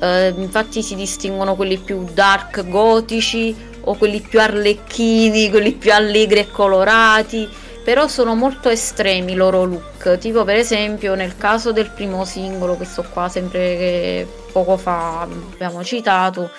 Uh, 0.00 0.40
infatti 0.40 0.82
si 0.82 0.96
distinguono 0.96 1.54
quelli 1.54 1.78
più 1.78 2.04
dark 2.12 2.68
gotici 2.68 3.54
o 3.82 3.94
quelli 3.94 4.20
più 4.20 4.40
arlecchini, 4.40 5.50
quelli 5.50 5.72
più 5.72 5.92
allegri 5.92 6.40
e 6.40 6.50
colorati 6.50 7.48
però 7.84 8.08
sono 8.08 8.34
molto 8.34 8.70
estremi 8.70 9.32
i 9.32 9.34
loro 9.36 9.64
look. 9.64 10.18
Tipo 10.18 10.42
per 10.44 10.56
esempio 10.56 11.14
nel 11.14 11.36
caso 11.36 11.70
del 11.70 11.90
primo 11.90 12.24
singolo 12.24 12.74
questo 12.74 13.04
qua 13.12 13.28
sempre 13.28 13.76
che 13.76 14.26
poco 14.50 14.76
fa 14.76 15.20
abbiamo 15.20 15.84
citato 15.84 16.50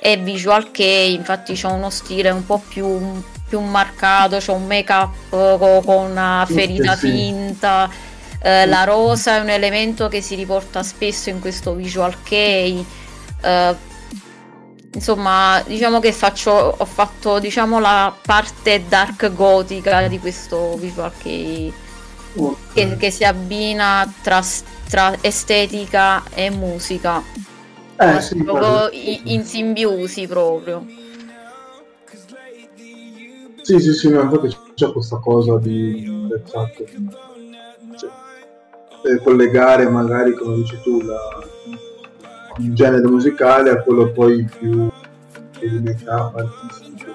è 0.00 0.18
Visual 0.18 0.70
K 0.70 0.78
infatti 0.78 1.54
c'è 1.54 1.66
uno 1.68 1.90
stile 1.90 2.30
un 2.30 2.46
po' 2.46 2.62
più, 2.66 3.20
più 3.48 3.60
marcato 3.60 4.38
c'è 4.38 4.52
un 4.52 4.66
make 4.66 4.92
up 4.92 5.84
con 5.84 6.10
una 6.10 6.46
ferita 6.48 6.94
sì, 6.96 7.10
finta. 7.10 7.90
Eh, 8.42 8.64
la 8.64 8.84
rosa 8.84 9.36
è 9.36 9.40
un 9.40 9.50
elemento 9.50 10.08
che 10.08 10.22
si 10.22 10.34
riporta 10.34 10.82
spesso 10.82 11.28
in 11.28 11.40
questo 11.40 11.74
Visual 11.74 12.22
K 12.22 12.32
eh, 12.32 13.76
insomma 14.92 15.62
diciamo 15.66 16.00
che 16.00 16.12
faccio 16.12 16.50
ho 16.50 16.84
fatto 16.84 17.38
diciamo 17.38 17.78
la 17.78 18.14
parte 18.20 18.84
dark 18.88 19.32
gotica 19.32 20.08
di 20.08 20.18
questo 20.18 20.76
visual 20.76 21.12
che, 21.16 21.72
okay. 22.34 22.56
che, 22.72 22.96
che 22.96 23.10
si 23.10 23.24
abbina 23.24 24.12
tra, 24.22 24.42
tra, 24.88 25.16
estetica 25.20 26.22
e 26.34 26.50
musica. 26.50 27.22
Eh, 27.96 28.20
sì, 28.20 28.36
in, 28.36 29.20
in 29.24 29.44
simbiosi 29.44 30.26
proprio. 30.26 30.84
Sì 33.62 33.78
sì 33.78 33.92
sì 33.92 34.08
no, 34.08 34.22
infatti 34.22 34.56
c'è 34.74 34.90
questa 34.90 35.18
cosa 35.18 35.58
di 35.58 36.02
del 36.28 36.42
fatto 36.44 36.84
cioè, 39.02 39.22
collegare 39.22 39.88
magari 39.88 40.34
come 40.34 40.56
dici 40.56 40.80
tu 40.82 41.00
la 41.02 41.49
un 42.58 42.74
genere 42.74 43.06
musicale 43.06 43.70
a 43.70 43.82
quello 43.82 44.10
poi 44.10 44.44
più 44.44 44.90
di 45.58 45.80
make-up 45.80 46.36
artistico. 46.36 47.10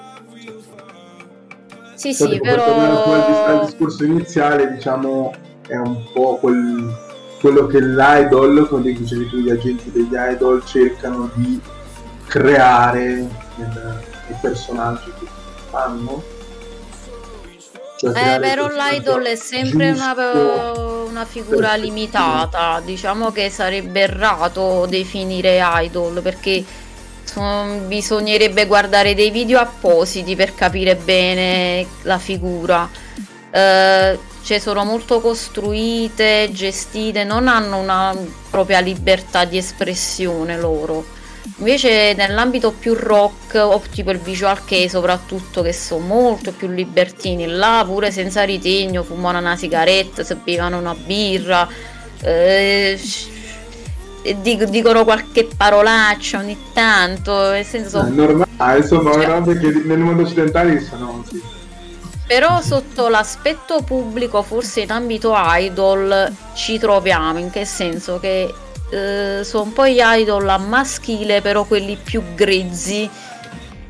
Sì, 1.96 2.14
sì, 2.14 2.40
però... 2.40 2.64
Al, 2.64 3.58
al 3.60 3.66
discorso 3.66 4.04
iniziale, 4.04 4.72
diciamo, 4.74 5.34
è 5.68 5.76
un 5.76 6.04
po' 6.14 6.38
quel, 6.38 6.94
quello 7.40 7.66
che 7.68 7.80
l'idol, 7.82 8.68
come 8.70 8.94
dicevi 8.94 9.28
tu, 9.30 9.38
gli 9.38 9.50
agenti 9.50 9.92
degli 9.92 10.14
idol 10.14 10.64
cercano 10.66 11.30
di 11.34 11.60
creare 12.28 13.28
nel, 13.56 14.04
i 14.30 14.36
personaggi 14.42 15.12
che 15.20 15.26
fanno. 15.70 16.24
Cioè, 17.98 18.36
eh, 18.36 18.40
però 18.40 18.68
l'idol 18.68 19.24
è 19.24 19.36
sempre 19.36 19.92
una, 19.92 20.14
una, 21.08 21.26
figura 21.26 21.76
limitata, 21.76 22.82
diciamo 22.84 23.32
che 23.32 23.50
sarebbe 23.50 24.02
errato 24.02 24.86
definire 24.86 25.62
idol 25.62 26.22
perché 26.22 26.64
bisognerebbe 27.88 28.66
guardare 28.66 29.14
dei 29.14 29.30
video 29.32 29.60
appositi 29.60 30.36
per 30.36 30.54
capire 30.54 30.96
bene 30.96 31.86
la 32.04 32.18
figura. 32.18 32.90
Eh, 33.50 34.20
cioè 34.46 34.60
sono 34.60 34.84
molto 34.84 35.22
costruite, 35.22 36.50
gestite, 36.52 37.24
non 37.24 37.48
hanno 37.48 37.80
una 37.80 38.16
propria 38.50 38.80
libertà 38.80 39.44
di 39.46 39.58
espressione 39.58 40.58
loro. 40.58 41.15
Invece 41.58 42.14
nell'ambito 42.16 42.72
più 42.72 42.94
rock, 42.96 43.56
o 43.56 43.82
tipo 43.92 44.12
il 44.12 44.20
visual 44.20 44.66
che 44.66 44.90
soprattutto, 44.90 45.62
che 45.62 45.72
sono 45.74 46.06
molto 46.06 46.52
più 46.52 46.68
libertini, 46.68 47.48
là 47.48 47.84
pure 47.86 48.12
senza 48.12 48.44
ritegno, 48.44 49.04
fumano 49.04 49.40
una 49.40 49.56
sigaretta, 49.56 50.24
si 50.24 50.36
bevano 50.44 50.80
una 50.80 50.96
birra, 50.96 51.68
eh, 52.22 53.00
dicono 54.42 55.04
qualche 55.04 55.48
parolaccia 55.56 56.40
ogni 56.40 56.58
tanto, 56.74 57.52
nel 57.52 57.66
senso... 57.66 58.06
È 58.06 58.10
normale, 58.10 58.80
insomma, 58.80 59.14
cioè, 59.14 59.26
robe 59.26 59.58
che 59.58 59.68
nel 59.86 60.00
mondo 60.00 60.24
occidentale 60.24 60.82
sono 60.82 61.24
sì. 61.30 61.42
Però 62.28 62.60
sotto 62.60 63.08
l'aspetto 63.08 63.84
pubblico, 63.84 64.42
forse 64.42 64.82
in 64.82 64.92
ambito 64.92 65.34
idol, 65.36 66.34
ci 66.56 66.80
troviamo, 66.80 67.38
in 67.38 67.52
che 67.52 67.66
senso? 67.66 68.20
Che 68.20 68.52
eh, 68.90 69.42
sono 69.44 69.64
un 69.64 69.74
po' 69.74 69.88
gli 69.88 70.00
idol 70.00 70.48
a 70.48 70.58
maschile, 70.58 71.42
però 71.42 71.64
quelli 71.66 71.98
più 72.02 72.22
grezzi. 72.36 73.10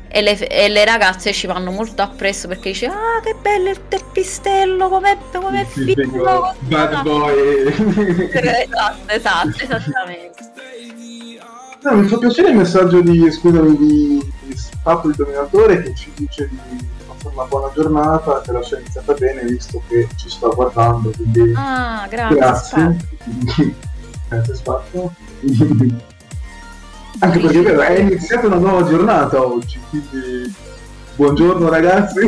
E 0.08 0.22
le, 0.22 0.38
e 0.48 0.68
le, 0.68 0.84
ragazze 0.84 1.32
ci 1.32 1.46
vanno 1.46 1.70
molto 1.70 2.00
appresso 2.00 2.48
perché 2.48 2.70
dice 2.70 2.86
ah 2.86 3.20
che 3.22 3.34
bello 3.38 3.68
il 3.68 3.88
teppistello 3.88 4.88
com'è, 4.88 5.18
com'è 5.30 5.66
sì, 5.70 5.92
figo 5.94 6.54
bad 6.60 7.02
boy. 7.02 7.66
Esatto 8.32 9.12
esatto 9.12 9.62
esattamente. 9.62 10.52
No, 11.82 11.96
mi 11.96 12.08
fa 12.08 12.16
piacere 12.16 12.50
il 12.50 12.56
messaggio 12.56 13.00
di 13.00 13.30
scusami 13.30 13.76
di, 13.76 14.32
di 14.44 14.56
Spapo 14.56 15.08
il 15.08 15.14
Dominatore 15.16 15.82
che 15.82 15.94
ci 15.94 16.10
dice 16.14 16.48
di 16.48 16.88
passare 17.06 17.34
una 17.34 17.44
buona 17.44 17.70
giornata 17.74 18.40
che 18.40 18.52
la 18.52 18.62
sua 18.62 18.78
è 18.78 18.80
iniziata 18.80 19.12
bene 19.12 19.42
visto 19.42 19.82
che 19.86 20.08
ci 20.16 20.30
sta 20.30 20.48
guardando 20.48 21.10
quindi 21.10 21.52
ah 21.54 22.06
grazie 22.08 22.36
grazie 22.36 23.84
grazie 24.28 24.54
Spazio 24.54 25.12
Anche 27.18 27.38
perché 27.40 27.58
è 27.60 27.62
vero, 27.62 27.80
è 27.80 27.98
iniziata 27.98 28.46
una 28.46 28.56
nuova 28.56 28.86
giornata 28.86 29.42
oggi, 29.42 29.80
quindi 29.88 30.54
buongiorno 31.14 31.66
ragazzi. 31.70 32.18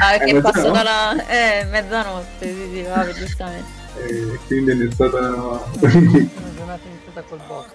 Ah, 0.00 0.14
È 0.18 0.24
che 0.24 0.40
passo 0.40 0.70
mezzanotte. 0.72 0.72
dalla... 0.72 1.26
Eh, 1.28 1.64
mezzanotte, 1.70 2.52
sì, 2.52 2.68
sì, 2.74 2.82
vabbè, 2.82 3.12
giustamente. 3.12 3.76
E 3.98 4.38
quindi 4.46 4.70
è 4.70 4.74
iniziata 4.74 5.18
una 5.18 5.28
Una 5.30 5.60
giornata 5.80 6.80
iniziata 6.84 7.22
col 7.28 7.40
botto. 7.46 7.72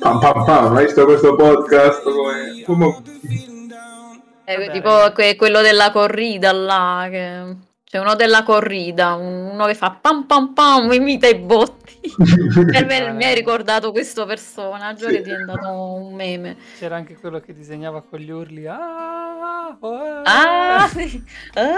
pam 0.00 0.18
pam 0.18 0.44
pam, 0.44 0.76
hai 0.76 0.84
visto 0.86 1.04
questo 1.04 1.36
podcast 1.36 2.02
come, 2.02 2.62
come... 2.66 3.02
Eh, 4.46 4.70
tipo 4.72 5.12
que- 5.14 5.36
quello 5.36 5.60
della 5.62 5.92
corrida 5.92 6.50
là, 6.52 7.06
che... 7.08 7.56
c'è 7.90 7.98
uno 7.98 8.14
della 8.14 8.44
corrida, 8.44 9.14
un- 9.14 9.50
uno 9.52 9.66
che 9.66 9.74
fa 9.74 9.98
pam 10.00 10.24
pam 10.24 10.52
pam, 10.52 10.92
imita 10.92 11.26
i 11.26 11.34
botti. 11.34 11.98
Per 12.08 12.14
me 12.86 13.10
mi 13.14 13.24
hai 13.24 13.34
ricordato 13.34 13.90
questo 13.90 14.26
personaggio 14.26 15.06
Sì. 15.08 15.14
che 15.14 15.18
è 15.18 15.22
diventato 15.22 15.68
un 15.72 16.14
meme. 16.14 16.56
C'era 16.78 16.94
anche 16.94 17.16
quello 17.16 17.40
che 17.40 17.52
disegnava 17.52 18.00
con 18.08 18.20
gli 18.20 18.30
urli. 18.30 18.64
Ah, 18.68 19.76
oh. 19.80 20.22
Ah, 20.22 20.86
sì. 20.86 21.20
Ah, 21.54 21.62
ah. 21.64 21.72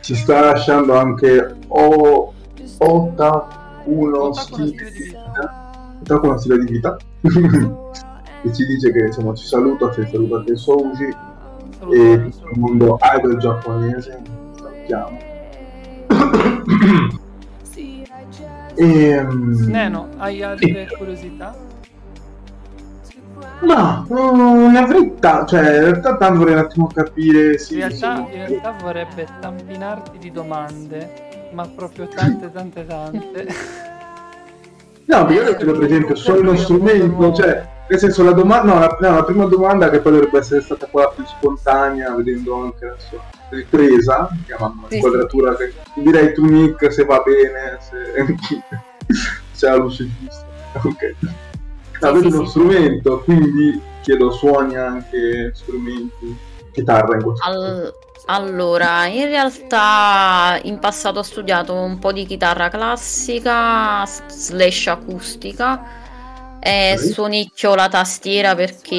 Ci 0.00 0.14
sta 0.14 0.52
lasciando 0.52 0.96
anche 0.96 1.52
o 1.66 2.32
Ota 2.78 3.80
uno 3.86 4.22
Otaku 4.22 4.54
uno 4.54 4.66
stile 4.66 4.90
di 4.92 5.02
vita. 5.02 5.96
Otaku 6.00 6.26
uno 6.26 6.38
stile 6.38 6.58
di 6.64 6.70
vita. 6.70 6.96
e 8.44 8.52
ci 8.54 8.64
dice 8.66 8.92
che 8.92 8.98
insomma 9.06 9.34
ci 9.34 9.46
saluta, 9.46 9.90
ci 9.92 10.06
saluta 10.12 10.36
anche 10.36 10.54
Souji 10.54 11.32
e 11.92 12.12
il 12.12 12.32
mondo 12.54 12.98
idol 13.00 13.36
giapponese. 13.38 14.20
Salutiamo. 14.56 15.18
e, 18.74 19.22
mm, 19.22 19.68
Neno, 19.68 20.08
hai 20.16 20.42
altre 20.42 20.88
curiosità? 20.96 21.54
Ma 23.62 24.06
mm, 24.10 24.76
avrei 24.76 25.14
ta- 25.18 25.44
cioè 25.46 25.60
in 25.60 25.80
realtà 25.80 26.16
tanto 26.16 26.38
vorrei 26.38 26.54
un 26.54 26.60
attimo 26.60 26.86
capire 26.86 27.58
sì, 27.58 27.74
In 27.74 27.80
realtà, 27.80 28.10
insomma, 28.10 28.30
in 28.30 28.46
realtà 28.46 28.74
vorrebbe 28.80 29.26
tampinarti 29.40 30.18
di 30.18 30.30
domande, 30.30 31.50
ma 31.52 31.66
proprio 31.74 32.08
tante, 32.08 32.50
tante, 32.52 32.86
tante. 32.86 33.46
No, 35.06 35.26
perché 35.26 35.42
io 35.42 35.56
credo 35.56 35.72
per 35.78 35.84
esempio 35.84 36.14
solo 36.14 36.40
lo 36.40 36.56
strumento, 36.56 37.32
cioè 37.34 37.72
nel 37.86 37.98
senso 37.98 38.22
la 38.22 38.32
domanda, 38.32 38.72
no, 38.72 38.78
la, 38.80 38.96
no, 39.00 39.14
la 39.16 39.24
prima 39.24 39.44
domanda 39.44 39.90
che 39.90 40.00
poi 40.00 40.12
dovrebbe 40.12 40.38
essere 40.38 40.62
stata 40.62 40.86
quella 40.86 41.08
più 41.08 41.24
spontanea, 41.26 42.14
vedendo 42.14 42.62
anche 42.62 42.86
la 42.86 42.96
sua 42.98 43.18
ripresa, 43.50 44.28
chiamando 44.46 44.86
Sì, 44.88 44.96
inquadratura, 44.96 45.54
che 45.56 45.72
direi 45.96 46.32
tu 46.32 46.44
Nick 46.44 46.92
se 46.92 47.04
va 47.04 47.22
bene, 47.24 47.78
se 47.80 48.34
c'è 49.56 49.68
la 49.68 49.76
luce 49.76 50.08
giusta. 50.18 50.44
Ok. 50.82 51.14
Sì, 51.98 52.04
Avete 52.04 52.30
sì, 52.30 52.34
uno 52.34 52.44
sì. 52.44 52.50
strumento, 52.50 53.20
quindi 53.20 53.80
chiedo 54.00 54.30
suoni 54.30 54.76
anche 54.76 55.52
strumenti, 55.54 56.36
chitarra 56.72 57.14
in 57.16 57.22
questo 57.22 57.44
caso. 57.44 57.60
Al- 57.60 57.94
allora, 58.26 59.04
in 59.06 59.26
realtà 59.26 60.58
in 60.62 60.78
passato 60.78 61.18
ho 61.18 61.22
studiato 61.22 61.74
un 61.74 61.98
po' 61.98 62.10
di 62.12 62.24
chitarra 62.24 62.70
classica 62.70 64.02
slash 64.06 64.86
acustica 64.86 66.02
e 66.66 66.94
Ok. 66.96 67.12
suonicchio 67.12 67.74
la 67.74 67.88
tastiera 67.88 68.54
perché 68.54 68.94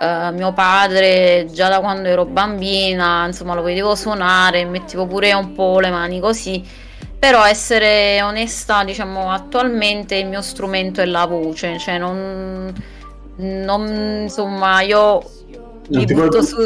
eh, 0.00 0.30
mio 0.32 0.52
padre 0.52 1.46
già 1.50 1.68
da 1.68 1.80
quando 1.80 2.08
ero 2.08 2.24
bambina, 2.26 3.26
insomma, 3.26 3.54
lo 3.54 3.62
vedevo 3.62 3.94
suonare, 3.96 4.64
mettevo 4.64 5.06
pure 5.06 5.32
un 5.32 5.52
po' 5.52 5.80
le 5.80 5.90
mani 5.90 6.20
così. 6.20 6.64
Però 7.18 7.44
essere 7.44 8.22
onesta, 8.22 8.84
diciamo, 8.84 9.30
attualmente 9.32 10.14
il 10.16 10.26
mio 10.28 10.42
strumento 10.42 11.00
è 11.00 11.06
la 11.06 11.26
voce, 11.26 11.78
cioè 11.78 11.98
non, 11.98 12.72
non 13.36 14.20
insomma, 14.22 14.80
io 14.82 15.20
Non 15.88 16.04
mi 16.04 16.04
butto 16.04 16.42
su- 16.42 16.56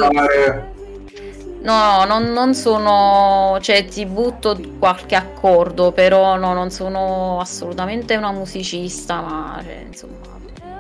No, 1.63 2.05
non, 2.05 2.33
non 2.33 2.55
sono, 2.55 3.59
cioè 3.61 3.85
ti 3.85 4.07
butto 4.07 4.59
qualche 4.79 5.15
accordo, 5.15 5.93
però 5.93 6.37
no, 6.37 6.55
non 6.55 6.71
sono 6.71 7.39
assolutamente 7.39 8.17
una 8.17 8.33
musicista, 8.33 9.21
ma 9.21 9.61
cioè, 9.63 9.85
insomma, 9.87 10.29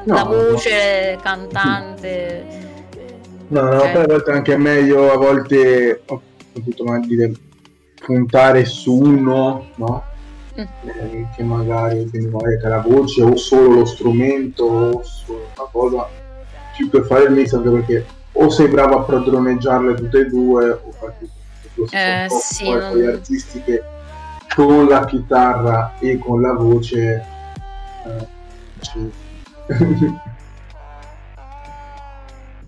No, 0.04 0.14
la 0.14 0.22
no. 0.22 0.28
voce, 0.30 1.18
cantante. 1.20 2.44
No, 3.48 3.62
no, 3.62 3.82
Eh. 3.82 3.90
poi 3.90 4.02
a 4.02 4.06
volte 4.06 4.30
è 4.30 4.34
anche 4.34 4.56
meglio 4.56 5.12
a 5.12 5.16
volte 5.16 6.02
ho 6.06 6.22
potuto 6.52 6.84
dire 7.06 7.32
puntare 7.96 8.64
su 8.64 8.94
uno, 8.94 9.66
no? 9.74 10.02
Mm. 10.58 10.64
Eh, 10.88 11.26
che 11.36 11.42
magari 11.42 12.08
quindi 12.08 12.28
magari 12.30 12.58
che 12.58 12.68
la 12.68 12.78
voce 12.80 13.22
o 13.22 13.36
solo 13.36 13.74
lo 13.74 13.84
strumento 13.84 14.64
o 14.64 15.02
solo 15.02 15.48
una 15.56 15.68
cosa 15.70 16.08
più 16.76 16.88
per 16.88 17.04
fare 17.04 17.24
il 17.24 17.32
mix 17.32 17.52
anche 17.52 17.70
perché 17.70 18.06
o 18.32 18.48
sei 18.50 18.68
bravo 18.68 18.98
a 18.98 19.02
padroneggiarle 19.04 19.94
tutte 19.94 20.20
e 20.20 20.24
due 20.26 20.70
o 20.70 20.92
fai 20.98 21.10
Eh, 21.90 22.26
sì, 22.28 22.64
poi 22.64 22.78
non- 22.78 22.90
quegli 22.92 23.06
artisti 23.06 23.62
che 23.62 23.82
con 24.54 24.86
la 24.86 25.04
chitarra 25.04 25.94
e 26.00 26.18
con 26.18 26.40
la 26.40 26.52
voce 26.54 27.24
eh, 28.06 28.28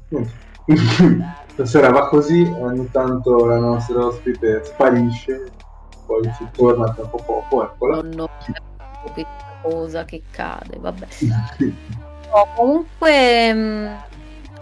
Niente. 0.08 0.40
Stasera 1.52 1.90
va 1.90 2.08
così, 2.08 2.42
ogni 2.42 2.90
tanto 2.90 3.44
la 3.44 3.58
nostra 3.58 4.06
ospite 4.06 4.64
sparisce, 4.64 5.52
poi 6.06 6.22
si 6.34 6.46
torna 6.54 6.92
tra 6.92 7.04
poco 7.06 7.44
poco, 7.48 7.64
eccola. 7.64 8.00
Non 8.02 8.20
ho 8.20 8.26
che 9.14 9.26
cosa 9.60 10.04
che 10.04 10.22
cade, 10.30 10.78
vabbè. 10.78 11.06
No, 12.32 12.46
comunque, 12.56 13.52
mh, 13.52 14.00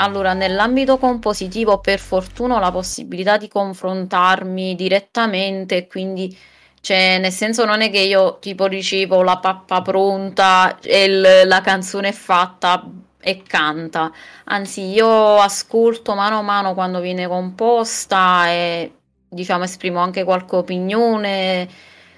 allora, 0.01 0.33
nell'ambito 0.35 0.99
compositivo, 0.99 1.79
per 1.81 1.99
fortuna 1.99 2.57
ho 2.57 2.59
la 2.59 2.71
possibilità 2.73 3.37
di 3.37 3.49
confrontarmi 3.49 4.75
direttamente, 4.75 5.87
quindi, 5.87 6.37
cioè, 6.81 7.19
nel 7.19 7.33
senso 7.33 7.65
non 7.65 7.81
è 7.83 7.91
che 7.91 7.99
io 8.01 8.39
tipo 8.41 8.67
ricevo 8.67 9.23
la 9.23 9.39
pappa 9.39 9.83
pronta 9.83 10.79
e 10.81 11.05
il- 11.05 11.43
la 11.47 11.61
canzone 11.61 12.09
è 12.09 12.13
fatta 12.13 12.89
e 13.21 13.43
canta, 13.43 14.11
anzi, 14.45 14.83
io 14.91 15.37
ascolto 15.39 16.15
mano 16.15 16.39
a 16.39 16.43
mano 16.43 16.75
quando 16.75 17.01
viene 17.01 17.27
composta 17.29 18.49
e, 18.51 18.93
diciamo, 19.29 19.65
esprimo 19.65 19.99
anche 20.01 20.25
qualche 20.25 20.57
opinione. 20.57 21.69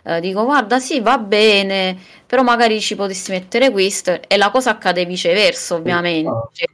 eh, 0.04 0.20
dico, 0.20 0.44
guarda, 0.44 0.80
sì, 0.80 1.00
va 1.00 1.16
bene, 1.18 1.96
però 2.26 2.42
magari 2.42 2.80
ci 2.80 2.96
potessi 2.96 3.30
mettere 3.30 3.70
questo 3.70 4.20
e 4.26 4.36
la 4.36 4.50
cosa 4.50 4.70
accade 4.70 5.04
viceversa 5.04 5.74
ovviamente. 5.76 6.48
Cioè, 6.52 6.66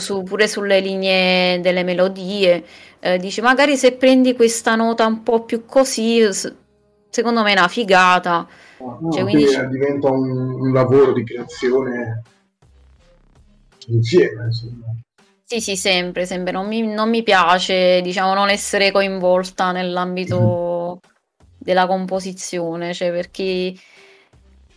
su- 0.00 0.22
pure 0.22 0.48
sulle 0.48 0.80
linee 0.80 1.60
delle 1.60 1.82
melodie 1.82 2.64
eh, 3.00 3.18
dici 3.18 3.40
magari 3.40 3.76
se 3.76 3.92
prendi 3.92 4.34
questa 4.34 4.74
nota 4.74 5.06
un 5.06 5.22
po' 5.22 5.44
più 5.44 5.64
così 5.64 6.22
secondo 7.08 7.42
me 7.42 7.50
è 7.52 7.58
una 7.58 7.68
figata. 7.68 8.46
No, 8.78 8.98
no, 9.00 9.10
Cioè, 9.10 9.22
quindi 9.22 9.46
diventa 9.70 10.10
un, 10.10 10.28
un 10.28 10.72
lavoro 10.72 11.12
di 11.12 11.24
creazione 11.24 12.22
insieme, 13.88 14.44
insomma. 14.44 14.86
sì 15.44 15.60
sì 15.60 15.76
sempre 15.76 16.26
sempre. 16.26 16.52
Non 16.52 16.66
mi, 16.66 16.82
non 16.82 17.08
mi 17.08 17.22
piace 17.22 18.00
diciamo 18.02 18.34
non 18.34 18.50
essere 18.50 18.90
coinvolta 18.92 19.72
nell'ambito 19.72 21.00
della 21.58 21.86
composizione. 21.86 22.92
Cioè 22.92 23.10
perché 23.10 23.74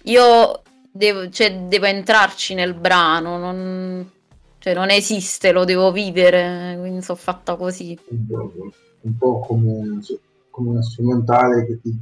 io 0.04 0.62
devo, 0.92 1.30
cioè, 1.30 1.54
devo 1.68 1.86
entrarci 1.86 2.54
nel 2.54 2.74
brano 2.74 3.38
non, 3.38 4.12
cioè, 4.60 4.74
non 4.74 4.90
esiste 4.90 5.52
lo 5.52 5.66
devo 5.66 5.92
vivere 5.92 6.76
quindi 6.80 7.02
sono 7.02 7.18
fatta 7.18 7.56
così 7.56 7.98
Un 8.10 8.26
po', 8.28 8.54
un 9.02 9.18
po' 9.18 9.40
come, 9.40 9.72
un- 9.72 10.02
come 10.50 10.70
una 10.70 10.82
strumentale 10.84 11.66
che 11.66 11.80
ti, 11.82 11.98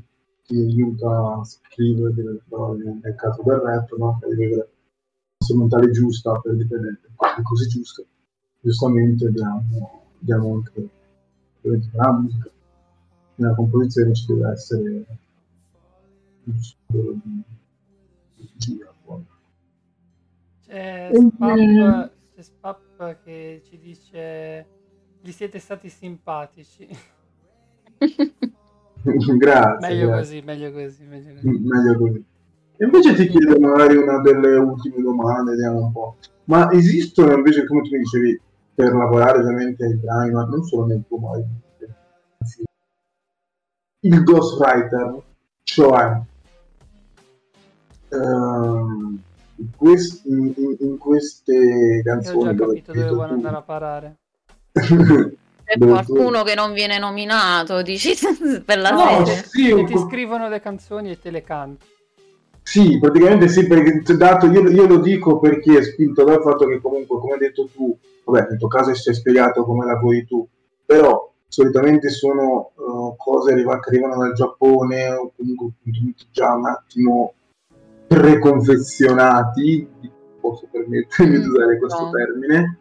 ti 0.46 0.56
aiuta 0.58 1.08
a 1.40 1.44
scrivere 1.44 2.14
delle 2.14 2.40
parole, 2.48 3.00
nel 3.02 3.16
caso 3.16 3.44
del 3.44 3.58
rap, 3.58 3.96
no? 3.98 4.18
Devi 4.22 4.34
avere 4.34 4.56
la 4.58 4.66
strumentale 5.44 5.92
giusta 5.92 6.40
per 6.40 6.56
dipendente, 6.56 7.08
è 7.38 7.42
così 7.44 7.68
giusto. 7.68 8.06
Giustamente 8.60 9.30
diamo, 9.32 10.04
diamo 10.20 10.54
anche 10.56 10.90
nella 11.62 12.12
musica, 12.14 12.50
nella 13.36 13.54
composizione 13.56 14.14
ci 14.16 14.26
deve 14.28 14.52
essere 14.52 15.06
un 16.46 16.60
suono 16.60 17.22
di, 17.24 17.44
di 18.36 18.50
gira 18.56 18.92
poi. 19.06 19.24
Mhm. 21.50 22.10
Spap, 22.38 22.38
c'è 22.38 22.44
Spap 22.44 23.24
che 23.24 23.62
ci 23.68 23.80
dice 23.80 24.66
gli 25.22 25.32
siete 25.32 25.60
stati 25.60 25.90
simpatici. 25.90 26.88
grazie, 29.38 29.88
meglio 29.88 30.08
grazie. 30.08 30.08
così, 30.08 30.42
meglio 30.42 30.72
così, 30.72 31.04
meglio 31.04 31.34
così. 31.34 31.50
Mm, 31.50 31.68
meglio 31.68 31.98
così. 31.98 32.26
E 32.78 32.86
invece 32.86 33.16
ti 33.16 33.28
chiedo 33.28 33.60
magari 33.60 33.96
una 33.96 34.20
delle 34.22 34.56
ultime 34.58 35.02
domande, 35.02 35.52
vediamo 35.52 35.86
un 35.86 35.92
po'. 35.92 36.18
Ma 36.44 36.72
esistono 36.72 37.34
invece, 37.34 37.66
come 37.66 37.82
tu 37.82 37.90
mi 37.92 38.00
dicevi, 38.00 38.40
per 38.76 38.94
lavorare 38.94 39.40
ovviamente 39.40 39.86
ai 39.86 39.96
brani, 39.96 40.32
ma 40.32 40.46
non 40.46 40.64
solo 40.64 40.86
nel 40.86 41.04
tuo 41.08 41.18
ma 41.18 41.38
il 44.02 44.24
ghostwriter, 44.24 45.24
cioè 45.64 46.22
ehm, 48.10 49.22
in, 49.58 49.70
quest- 49.76 50.26
in, 50.26 50.54
in 50.80 50.98
queste 50.98 52.02
canzoni... 52.04 52.44
Io 52.44 52.50
ho 52.50 52.54
già 52.54 52.66
capito 52.66 52.94
dove 52.94 53.10
vuole 53.10 53.34
andare 53.34 53.56
a 53.56 53.62
parare. 53.62 54.16
C'è 54.72 55.78
qualcuno 55.78 56.44
che 56.44 56.56
non 56.56 56.74
viene 56.74 56.98
nominato, 56.98 57.82
dici, 57.82 58.14
per 58.64 58.80
la 58.80 58.92
no, 58.92 59.26
serie? 59.26 59.44
Sì, 59.46 59.70
e 59.70 59.84
ti 59.84 59.98
scrivono 59.98 60.48
le 60.48 60.62
canzoni 60.62 61.12
e 61.12 61.20
te 61.20 61.30
le 61.30 61.44
canti. 61.44 61.86
Sì, 62.64 63.00
praticamente 63.00 63.48
sì, 63.48 63.66
perché 63.66 64.16
dato, 64.16 64.48
io, 64.48 64.70
io, 64.70 64.88
lo 64.88 65.00
dico 65.00 65.40
perché 65.40 65.78
è 65.78 65.84
spinto 65.84 66.24
dal 66.24 66.42
fatto 66.42 66.66
che 66.68 66.82
comunque, 66.82 67.18
come 67.20 67.34
hai 67.34 67.40
detto 67.40 67.68
tu, 67.74 67.98
vabbè, 68.26 68.48
nel 68.50 68.58
tuo 68.58 68.68
caso 68.68 68.94
si 68.94 69.10
è 69.10 69.14
spiegato 69.14 69.64
come 69.64 69.86
lavori 69.86 70.26
tu, 70.26 70.46
però 70.86 71.32
solitamente 71.48 72.10
sono 72.10 72.72
uh, 72.76 73.16
cose 73.16 73.54
arriva, 73.54 73.80
che 73.80 73.90
arrivano 73.90 74.18
dal 74.18 74.34
Giappone 74.34 75.12
o 75.12 75.32
comunque 75.36 75.72
già 76.32 76.54
un 76.54 76.66
attimo 76.66 77.34
preconfezionati, 78.08 79.88
posso 80.40 80.68
permettermi 80.72 81.40
di 81.40 81.48
usare 81.48 81.78
questo 81.78 82.04
no. 82.04 82.12
termine, 82.12 82.80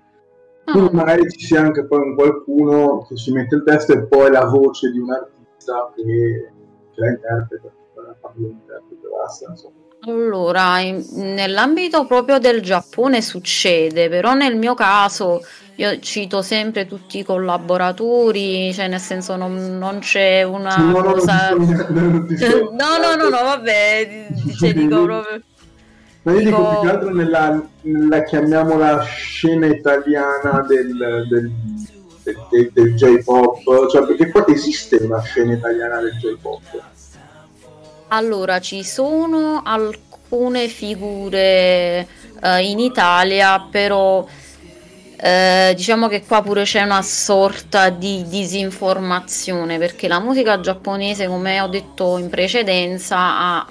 quindi 0.64 0.94
magari 0.94 1.30
ci 1.30 1.46
sia 1.46 1.60
anche 1.60 1.86
poi 1.86 2.00
un 2.00 2.14
qualcuno 2.14 3.04
che 3.06 3.16
ci 3.16 3.32
mette 3.32 3.56
il 3.56 3.62
testo 3.64 3.92
e 3.92 4.06
poi 4.06 4.30
la 4.30 4.44
voce 4.46 4.90
di 4.90 4.98
un 4.98 5.10
artista 5.12 5.92
che, 5.94 6.50
la 6.94 7.08
interpreta, 7.08 7.72
la 7.94 8.16
interpreta, 8.36 9.08
basta, 9.08 9.50
insomma. 9.50 9.85
Allora, 10.06 10.78
in, 10.78 11.04
nell'ambito 11.14 12.06
proprio 12.06 12.38
del 12.38 12.60
Giappone 12.60 13.20
succede, 13.20 14.08
però 14.08 14.34
nel 14.34 14.56
mio 14.56 14.74
caso 14.74 15.44
io 15.74 15.98
cito 15.98 16.42
sempre 16.42 16.86
tutti 16.86 17.18
i 17.18 17.24
collaboratori, 17.24 18.72
cioè 18.72 18.86
nel 18.86 19.00
senso 19.00 19.34
non, 19.34 19.78
non 19.78 19.98
c'è 19.98 20.44
una 20.44 20.76
no, 20.76 21.02
cosa... 21.02 21.50
No, 21.50 21.68
no, 21.88 23.14
no, 23.16 23.28
no, 23.28 23.42
vabbè, 23.42 24.28
cioè, 24.56 24.72
dico 24.72 25.02
proprio... 25.02 25.42
Ma 26.22 26.32
io 26.32 26.38
dico, 26.38 26.56
dico 26.56 26.68
più 26.70 26.80
che 26.80 26.88
altro 26.88 27.14
nella, 27.14 27.68
nella, 27.82 28.22
chiamiamola 28.22 29.02
scena 29.02 29.66
italiana 29.66 30.64
del, 30.68 31.26
del, 31.28 31.52
del, 32.22 32.70
del, 32.72 32.94
J-pop, 32.94 33.88
cioè 33.90 34.06
perché 34.06 34.30
poi 34.30 34.44
esiste 34.54 34.96
una 35.02 35.20
scena 35.20 35.54
italiana 35.54 36.00
del 36.00 36.16
J-pop. 36.18 36.94
Allora, 38.08 38.60
ci 38.60 38.84
sono 38.84 39.62
alcune 39.64 40.68
figure 40.68 42.06
uh, 42.40 42.62
in 42.62 42.78
Italia, 42.78 43.66
però 43.68 44.24
eh, 45.18 45.72
diciamo 45.74 46.06
che 46.06 46.22
qua 46.24 46.40
pure 46.42 46.62
c'è 46.62 46.82
una 46.82 47.02
sorta 47.02 47.88
di 47.88 48.24
disinformazione 48.28 49.78
perché 49.78 50.06
la 50.06 50.20
musica 50.20 50.60
giapponese, 50.60 51.26
come 51.26 51.60
ho 51.60 51.66
detto 51.66 52.16
in 52.18 52.28
precedenza, 52.28 53.16
ha, 53.18 53.66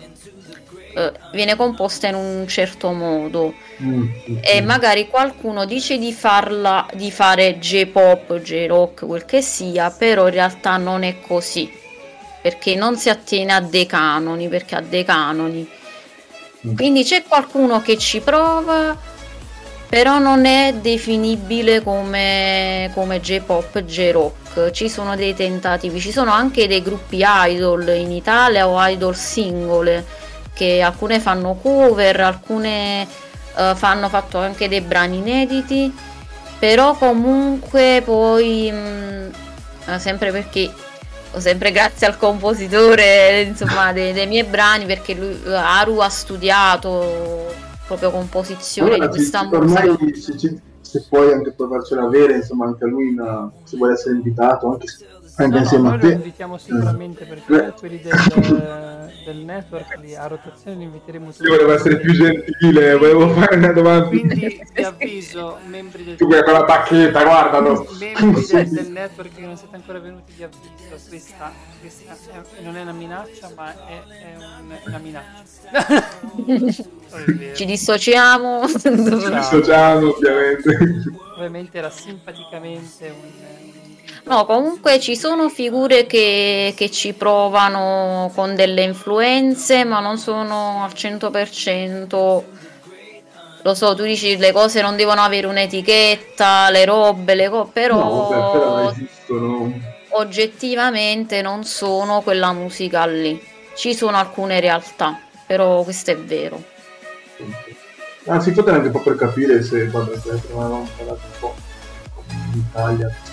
eh, 0.96 1.14
viene 1.32 1.56
composta 1.56 2.08
in 2.08 2.16
un 2.16 2.46
certo 2.48 2.92
modo. 2.92 3.54
Mm, 3.82 4.08
e 4.42 4.62
magari 4.62 5.08
qualcuno 5.08 5.64
dice 5.64 5.98
di, 5.98 6.12
farla, 6.12 6.88
di 6.94 7.10
fare 7.10 7.58
J-pop, 7.58 8.40
J-rock, 8.40 9.06
quel 9.06 9.24
che 9.24 9.42
sia, 9.42 9.92
però 9.92 10.28
in 10.28 10.34
realtà 10.34 10.76
non 10.76 11.04
è 11.04 11.22
così 11.22 11.84
perché 12.46 12.76
non 12.76 12.96
si 12.96 13.10
attiene 13.10 13.54
a 13.54 13.60
dei 13.60 13.88
canoni, 13.88 14.48
perché 14.50 14.76
ha 14.76 14.82
dei 14.82 15.04
canoni. 15.04 15.68
Mm. 16.68 16.76
Quindi 16.76 17.04
c'è 17.04 17.24
qualcuno 17.24 17.82
che 17.82 17.98
ci 17.98 18.20
prova 18.20 18.96
però 19.90 20.20
non 20.20 20.46
è 20.46 20.76
definibile 20.80 21.82
come, 21.82 22.92
come 22.94 23.20
J-pop, 23.20 23.80
J-rock. 23.80 24.70
Ci 24.70 24.90
sono 24.90 25.16
dei 25.16 25.34
tentativi, 25.34 26.00
ci 26.00 26.12
sono 26.12 26.32
anche 26.32 26.68
dei 26.68 26.84
gruppi 26.84 27.24
idol 27.26 27.88
in 27.88 28.12
Italia 28.12 28.68
o 28.68 28.80
idol 28.86 29.16
singole 29.16 30.06
che 30.54 30.84
alcune 30.84 31.20
fanno 31.20 31.56
cover, 31.56 32.20
alcune 32.20 33.08
uh, 33.56 33.74
fanno 33.74 34.08
fatto 34.08 34.38
anche 34.38 34.70
dei 34.70 34.82
brani 34.82 35.18
inediti, 35.18 35.92
però 36.60 36.94
comunque 36.94 38.04
poi 38.06 38.72
mh, 38.72 39.32
mm, 39.90 39.96
sempre 39.98 40.32
perché 40.32 40.72
sempre 41.40 41.72
grazie 41.72 42.08
al 42.08 42.18
compositore 42.18 43.42
insomma 43.42 43.92
dei, 43.94 44.14
dei 44.14 44.28
miei 44.28 44.44
brani 44.44 44.86
perché 44.86 45.14
lui 45.14 45.40
Aru 45.46 45.98
ha 46.00 46.10
studiato 46.10 47.54
proprio 47.88 48.12
composizione 48.12 48.96
allora, 48.96 49.08
di 49.08 49.16
questa 49.18 49.44
musica. 49.44 49.58
Ormai 49.58 50.16
se, 50.16 50.38
se, 50.38 50.62
se 50.82 51.06
puoi 51.10 51.32
anche 51.34 51.52
provarcela 51.52 52.04
avere, 52.04 52.38
insomma 52.38 52.66
anche 52.66 52.84
a 52.84 52.88
lui 52.88 53.10
una, 53.10 53.52
se 53.64 53.78
vuole 53.78 53.94
essere 53.94 54.16
invitato, 54.16 54.72
anche 54.72 54.88
se 54.88 55.06
anche 55.38 55.56
no, 55.56 55.62
insieme 55.62 55.90
no, 55.90 55.96
a 55.96 55.98
te. 55.98 56.08
Lo 56.08 56.14
invitiamo 56.14 56.58
sicuramente 56.58 57.26
perché 57.26 57.74
quelli 57.78 58.02
del, 58.02 58.12
del 59.26 59.38
network 59.38 59.98
lì, 59.98 60.16
a 60.16 60.28
rotazione 60.28 60.78
li 60.78 60.84
inviteremo 60.84 61.32
tutti. 61.32 61.44
Io 61.44 61.50
volevo 61.50 61.74
essere 61.74 62.00
più 62.00 62.14
gentile, 62.14 62.96
volevo 62.96 63.30
fare 63.30 63.56
una 63.56 63.72
domanda. 63.72 64.08
Quindi 64.08 64.62
vi 64.74 64.84
avviso, 64.84 65.58
membri 65.68 66.04
del 66.04 66.16
Tu 66.16 66.28
con 66.28 66.54
la 66.54 66.64
bacchetta, 66.64 67.24
guardalo. 67.24 67.88
Membri 68.00 68.46
del, 68.46 68.70
del, 68.70 68.92
network 68.92 69.34
che 69.34 69.42
non 69.42 69.58
siete 69.58 69.76
ancora 69.76 70.00
venuti, 70.00 70.34
vi 70.36 70.44
avviso. 70.44 71.10
Questa, 71.10 71.52
questa 71.80 72.14
è, 72.14 72.62
non 72.62 72.78
è 72.78 72.82
una 72.82 72.94
minaccia, 72.94 73.52
ma 73.56 73.74
è, 73.88 74.04
è 74.04 74.36
un, 74.38 74.78
una 74.86 74.98
minaccia. 75.00 76.04
Ci 77.56 77.66
dissociamo. 77.66 78.68
Ci 78.68 78.90
dissociamo, 78.90 80.10
ovviamente. 80.10 80.78
Ovviamente 81.36 81.78
era 81.78 81.90
simpaticamente 81.90 83.10
un 83.10 83.85
No, 84.26 84.46
comunque 84.46 85.00
ci 85.00 85.16
sono 85.16 85.50
figure 85.50 86.08
che, 86.08 86.74
che, 86.76 86.90
ci 86.90 87.14
provano 87.14 88.32
con 88.34 88.56
delle 88.56 88.82
influenze, 88.82 89.84
ma 89.84 90.00
non 90.00 90.18
sono 90.18 90.84
al 90.84 90.92
100%. 90.94 92.44
Lo 93.62 93.74
so, 93.76 93.94
tu 93.96 94.04
dici 94.04 94.36
le 94.38 94.52
cose 94.52 94.82
non 94.82 94.96
devono 94.96 95.22
avere 95.22 95.46
un'etichetta, 95.46 96.72
le 96.72 96.86
robe, 96.86 97.36
le 97.36 97.50
cose, 97.50 97.70
però, 97.72 97.98
no, 97.98 98.28
vabbè, 98.30 98.52
però 98.52 98.90
esistono. 98.92 99.80
oggettivamente 100.10 101.42
non 101.44 101.64
sono 101.64 102.22
quella 102.22 102.52
musica 102.52 103.06
lì. 103.06 103.40
Ci 103.76 103.94
sono 103.94 104.18
alcune 104.18 104.60
realtà, 104.60 105.20
però 105.46 105.84
questo 105.84 106.12
è 106.12 106.18
vero. 106.18 106.64
Anzi, 108.26 108.52
potete 108.54 108.76
anche 108.76 108.88
un 108.88 108.94
po' 108.94 109.02
per 109.02 109.18
capire 109.18 109.62
se 109.62 109.88
quando 109.90 110.14
avevamo 110.14 110.88
parlato 110.98 111.22
un 111.26 111.40
po' 111.40 111.56
in 112.54 112.64
Italia 112.70 113.25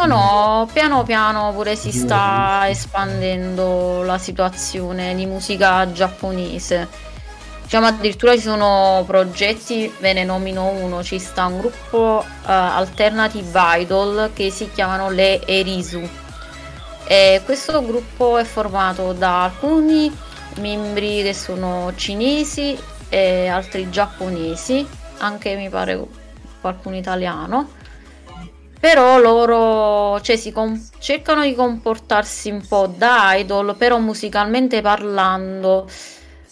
No, 0.00 0.06
no, 0.06 0.68
piano 0.72 1.02
piano 1.02 1.52
pure 1.52 1.76
si 1.76 1.92
sta 1.92 2.64
espandendo 2.66 4.02
la 4.02 4.16
situazione 4.16 5.14
di 5.14 5.26
musica 5.26 5.92
giapponese. 5.92 6.88
Diciamo 7.64 7.88
addirittura 7.88 8.32
ci 8.32 8.40
sono 8.40 9.04
progetti, 9.06 9.92
ve 9.98 10.14
ne 10.14 10.24
nomino 10.24 10.68
uno, 10.68 11.02
ci 11.02 11.18
sta 11.18 11.44
un 11.44 11.58
gruppo 11.58 12.24
uh, 12.24 12.46
Alternative 12.46 13.50
Idol 13.54 14.30
che 14.32 14.50
si 14.50 14.70
chiamano 14.72 15.10
le 15.10 15.46
Erisu. 15.46 16.00
E 17.04 17.42
questo 17.44 17.84
gruppo 17.84 18.38
è 18.38 18.44
formato 18.44 19.12
da 19.12 19.44
alcuni 19.44 20.10
membri 20.60 21.22
che 21.22 21.34
sono 21.34 21.92
cinesi 21.94 22.74
e 23.10 23.48
altri 23.48 23.90
giapponesi, 23.90 24.88
anche 25.18 25.56
mi 25.56 25.68
pare 25.68 26.02
qualcuno 26.58 26.96
italiano 26.96 27.78
però 28.80 29.18
loro 29.18 30.20
cioè, 30.22 30.52
com- 30.52 30.80
cercano 30.98 31.42
di 31.42 31.54
comportarsi 31.54 32.50
un 32.50 32.66
po' 32.66 32.86
da 32.86 33.34
idol, 33.34 33.76
però 33.76 33.98
musicalmente 33.98 34.80
parlando 34.80 35.86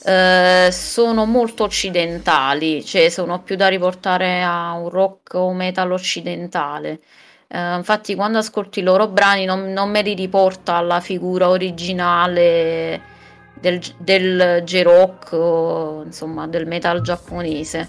eh, 0.04 0.68
sono 0.70 1.24
molto 1.24 1.64
occidentali, 1.64 2.84
cioè 2.84 3.08
sono 3.08 3.40
più 3.42 3.56
da 3.56 3.68
riportare 3.68 4.42
a 4.42 4.72
un 4.72 4.90
rock 4.90 5.34
o 5.34 5.52
metal 5.54 5.90
occidentale. 5.92 7.00
Eh, 7.48 7.74
infatti 7.76 8.14
quando 8.14 8.38
ascolti 8.38 8.80
i 8.80 8.82
loro 8.82 9.08
brani 9.08 9.46
non, 9.46 9.72
non 9.72 9.90
me 9.90 10.02
li 10.02 10.14
riporta 10.14 10.74
alla 10.74 11.00
figura 11.00 11.48
originale 11.48 13.00
del, 13.54 13.80
del 13.96 14.62
J-rock 14.64 15.32
o 15.32 16.02
insomma 16.04 16.46
del 16.46 16.66
metal 16.66 17.00
giapponese 17.00 17.88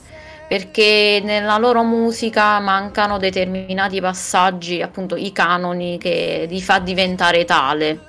perché 0.49 1.21
nella 1.23 1.59
loro 1.59 1.83
musica 1.83 2.59
mancano 2.59 3.19
determinati 3.19 4.01
passaggi, 4.01 4.81
appunto 4.81 5.15
i 5.15 5.31
canoni 5.31 5.99
che 5.99 6.47
li 6.49 6.59
fa 6.59 6.79
diventare 6.79 7.45
tale, 7.45 7.99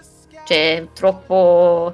cioè 0.46 0.86
troppo... 0.94 1.92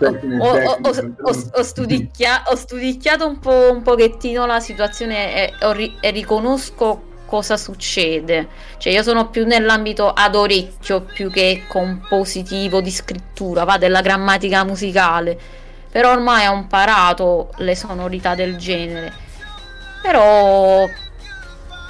Ho, 0.00 0.06
ho, 0.06 0.78
ho, 0.82 1.48
ho, 1.52 1.62
studicchia, 1.62 2.42
ho 2.46 2.56
studicchiato 2.56 3.24
un, 3.24 3.38
po', 3.38 3.70
un 3.70 3.82
pochettino 3.82 4.46
la 4.46 4.58
situazione 4.58 5.52
e, 5.60 5.86
e, 6.00 6.10
riconosco 6.10 7.02
cosa 7.26 7.56
succede. 7.56 8.48
Cioè, 8.78 8.92
io 8.92 9.04
sono 9.04 9.28
più 9.28 9.46
nell'ambito 9.46 10.12
ad 10.12 10.34
orecchio 10.34 11.02
più 11.02 11.30
che 11.30 11.66
compositivo 11.68 12.80
di 12.80 12.90
scrittura, 12.90 13.62
va 13.62 13.78
della 13.78 14.00
grammatica 14.00 14.64
musicale. 14.64 15.38
Però 15.88 16.10
ormai 16.10 16.46
ho 16.46 16.54
imparato 16.54 17.50
le 17.58 17.76
sonorità 17.76 18.34
del 18.34 18.56
genere 18.56 19.26
però 20.08 20.88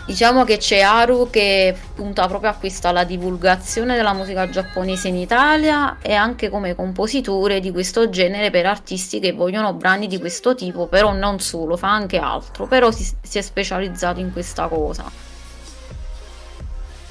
Diciamo 0.08 0.44
che 0.44 0.56
c'è 0.56 0.80
Haru 0.80 1.28
che 1.28 1.76
punta 1.94 2.26
proprio 2.28 2.48
a 2.48 2.54
questa, 2.54 2.88
alla 2.88 3.04
divulgazione 3.04 3.94
della 3.94 4.14
musica 4.14 4.48
giapponese 4.48 5.08
in 5.08 5.16
Italia 5.16 5.98
e 6.00 6.14
anche 6.14 6.48
come 6.48 6.74
compositore 6.74 7.60
di 7.60 7.70
questo 7.70 8.08
genere 8.08 8.50
per 8.50 8.64
artisti 8.64 9.20
che 9.20 9.32
vogliono 9.32 9.74
brani 9.74 10.06
di 10.06 10.18
questo 10.18 10.54
tipo, 10.54 10.86
però 10.86 11.12
non 11.12 11.40
solo, 11.40 11.76
fa 11.76 11.92
anche 11.92 12.16
altro, 12.16 12.66
però 12.66 12.90
si, 12.90 13.06
si 13.20 13.36
è 13.36 13.42
specializzato 13.42 14.18
in 14.18 14.32
questa 14.32 14.66
cosa. 14.66 15.04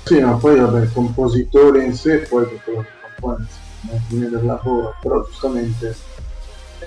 Sì, 0.05 0.19
ma 0.19 0.31
poi 0.31 0.59
vabbè, 0.59 0.81
il 0.81 0.91
compositore 0.91 1.83
in 1.83 1.93
sé 1.93 2.21
poi 2.27 2.49
che 2.49 2.59
quello 2.63 2.81
che 2.81 2.89
compone 2.99 3.45
alla 3.91 3.99
fine 4.07 4.27
del 4.27 4.43
lavoro, 4.43 4.95
però 4.99 5.23
giustamente 5.23 5.95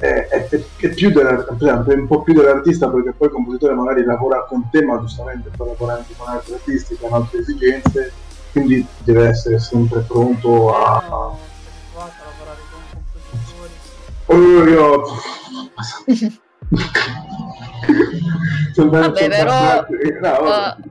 è, 0.00 0.26
è, 0.28 0.48
è 0.48 0.88
più 0.94 1.12
un 1.12 2.06
po' 2.06 2.22
più 2.22 2.32
dell'artista 2.32 2.88
perché 2.88 3.12
poi 3.12 3.28
il 3.28 3.34
compositore 3.34 3.74
magari 3.74 4.02
lavora 4.02 4.44
con 4.44 4.66
te 4.70 4.82
ma 4.82 4.98
giustamente 4.98 5.50
poi 5.54 5.68
lavora 5.68 5.96
anche 5.96 6.14
con 6.16 6.26
altri 6.26 6.54
artisti 6.54 6.96
che 6.96 7.04
hanno 7.04 7.16
altre 7.16 7.40
esigenze 7.40 8.10
quindi 8.50 8.86
deve 9.04 9.28
essere 9.28 9.58
sempre 9.58 10.00
pronto 10.00 10.74
a, 10.74 10.96
a... 10.96 11.36
Oh, 14.26 14.66
io... 14.66 15.02
vabbè 18.76 19.28
però 19.28 19.86
no, 20.20 20.20
vabbè. 20.20 20.76
Uh, 20.78 20.82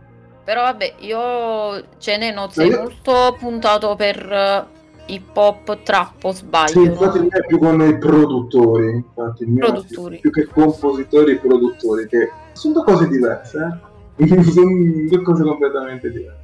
però 0.44 0.64
vabbè 0.64 0.96
io 1.00 1.84
ce 1.98 2.18
ne 2.18 2.32
non 2.32 2.52
sei 2.52 2.70
molto 2.70 3.36
puntato 3.40 3.96
per 3.96 4.78
hip 5.12 5.36
hop 5.36 5.82
trap 5.84 6.24
o 6.24 6.32
sbaglio? 6.32 6.72
Sì, 6.72 6.84
infatti 6.84 7.18
il 7.18 7.24
mio 7.24 7.32
è 7.32 7.46
più 7.46 7.58
con 7.60 7.82
i 7.82 7.98
produttori, 7.98 8.92
infatti 8.92 9.44
il 9.44 9.50
mio 9.50 9.66
produttori. 9.66 10.20
Più, 10.20 10.32
più, 10.32 10.44
che 10.44 10.50
compositori 10.52 11.32
e 11.34 11.38
produttori, 11.38 12.08
che 12.08 12.32
sono 12.54 12.74
due 12.76 12.84
cose 12.84 13.08
diverse, 13.08 13.82
eh? 14.18 14.44
sono 14.44 14.72
due 15.08 15.22
cose 15.22 15.44
completamente 15.44 16.12
diverse. 16.12 16.38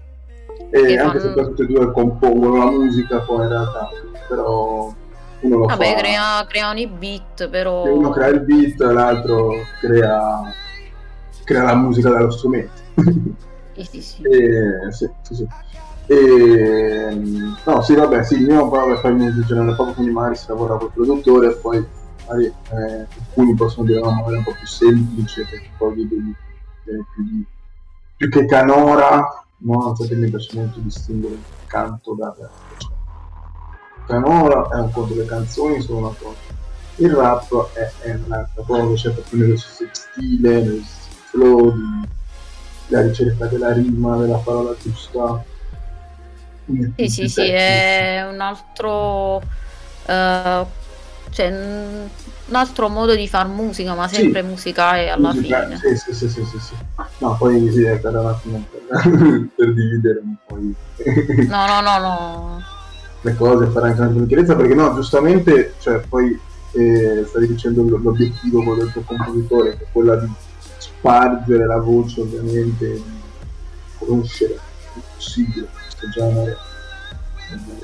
E 0.69 0.97
anche 0.97 1.19
fanno... 1.19 1.33
se 1.35 1.41
tutte 1.43 1.63
e 1.63 1.65
due 1.67 1.91
compongono 1.91 2.57
la 2.57 2.71
musica 2.71 3.19
poi 3.19 3.43
in 3.43 3.49
realtà, 3.49 3.89
però 4.27 4.93
uno 5.41 5.57
lo 5.57 5.65
Vabbè, 5.65 5.93
fa. 5.93 5.99
Crea, 5.99 6.45
creano 6.47 6.79
i 6.79 6.87
beat, 6.87 7.49
però... 7.49 7.85
E 7.85 7.89
uno 7.89 8.09
crea 8.09 8.27
il 8.27 8.41
beat, 8.41 8.79
l'altro 8.79 9.51
crea, 9.79 10.41
crea 11.43 11.63
la 11.63 11.75
musica 11.75 12.09
dallo 12.09 12.31
strumento. 12.31 12.83
Sì, 13.75 13.83
sì, 13.83 14.01
sì. 14.01 14.21
E, 14.21 14.89
sì, 14.91 15.09
sì, 15.21 15.35
sì. 15.35 15.47
E, 16.07 17.21
no, 17.65 17.81
sì, 17.81 17.95
vabbè, 17.95 18.23
sì, 18.23 18.35
il 18.35 18.45
mio 18.45 18.69
vabbè, 18.69 19.01
poi 19.01 19.11
in 19.11 19.43
generale 19.45 19.73
proprio 19.73 19.95
quindi 19.95 20.11
magari 20.11 20.35
si 20.35 20.45
lavora 20.47 20.77
col 20.77 20.91
produttore 20.91 21.47
e 21.47 21.55
poi 21.55 21.85
magari 22.27 22.45
eh, 22.45 23.07
alcuni 23.17 23.55
possono 23.55 23.87
dire 23.87 23.99
no, 24.01 24.11
magari 24.11 24.35
un 24.37 24.43
po' 24.43 24.53
più 24.53 24.67
semplice 24.67 25.47
perché 25.49 25.69
poi 25.77 25.95
devi 25.95 26.35
più, 26.83 27.43
più 28.17 28.29
che 28.29 28.45
canora, 28.45 29.43
no, 29.57 29.93
che 29.93 30.15
mi 30.15 30.29
piace 30.29 30.57
molto 30.57 30.79
distinguere 30.79 31.35
il 31.35 31.41
canto 31.67 32.13
da 32.13 32.35
canora 34.05 34.69
è 34.69 34.79
un 34.79 34.91
conto, 34.91 35.15
le 35.15 35.25
canzoni 35.25 35.81
sono 35.81 35.99
una 35.99 36.15
cosa, 36.19 36.37
il 36.97 37.11
rap 37.11 37.73
è, 37.73 37.91
è 38.01 38.19
un'altra 38.25 38.63
cosa, 38.63 38.93
c'è 38.93 39.11
proprio 39.11 39.39
nello 39.39 39.57
stesso 39.57 39.89
stile, 39.91 40.61
nello 40.61 40.83
stesso 40.83 41.09
flow, 41.29 41.73
la 42.87 43.01
ricerca 43.01 43.47
della 43.47 43.73
rima, 43.73 44.17
della 44.17 44.37
parola 44.37 44.75
giusta 44.79 45.43
sì, 46.95 47.09
sì, 47.09 47.29
sì, 47.29 47.41
è 47.41 48.25
un 48.27 48.39
altro, 48.39 49.37
uh, 49.37 49.41
cioè, 51.29 51.47
un 52.47 52.55
altro 52.55 52.89
modo 52.89 53.15
di 53.15 53.27
far 53.27 53.47
musica, 53.47 53.93
ma 53.93 54.07
sempre 54.07 54.41
sì. 54.41 54.47
musicale 54.47 55.09
alla 55.09 55.33
musica, 55.33 55.63
fine. 55.63 55.77
Sì, 55.77 56.13
sì, 56.13 56.27
sì, 56.29 56.43
sì, 56.43 56.59
sì. 56.59 56.73
No, 57.19 57.35
poi 57.37 57.71
sì, 57.71 57.83
per 58.01 58.15
un 58.15 58.25
attimo 58.25 58.65
per, 58.69 59.47
per 59.55 59.73
dividere 59.73 60.21
un 60.23 60.35
po' 60.45 60.57
i... 60.57 60.75
no, 61.47 61.65
no, 61.67 61.81
no, 61.81 61.97
no. 61.99 62.63
le 63.21 63.35
cose, 63.35 63.67
fare 63.67 63.89
anche 63.89 64.01
una 64.01 64.25
chiarezza, 64.25 64.55
perché 64.55 64.73
no, 64.73 64.93
giustamente, 64.95 65.75
cioè, 65.79 65.99
poi 65.99 66.39
eh, 66.71 67.25
stavi 67.27 67.47
dicendo 67.47 67.83
l'obiettivo 67.83 68.75
del 68.75 68.91
tuo 68.91 69.01
compositore, 69.01 69.77
che 69.77 69.83
è 69.83 69.87
quello 69.91 70.15
di 70.15 70.31
spargere 70.77 71.65
la 71.65 71.77
voce, 71.77 72.21
ovviamente, 72.21 72.91
di 72.91 73.03
conoscere 73.99 74.53
il 74.53 75.01
possibile 75.13 75.67
questo 76.05 76.09
genere 76.09 76.57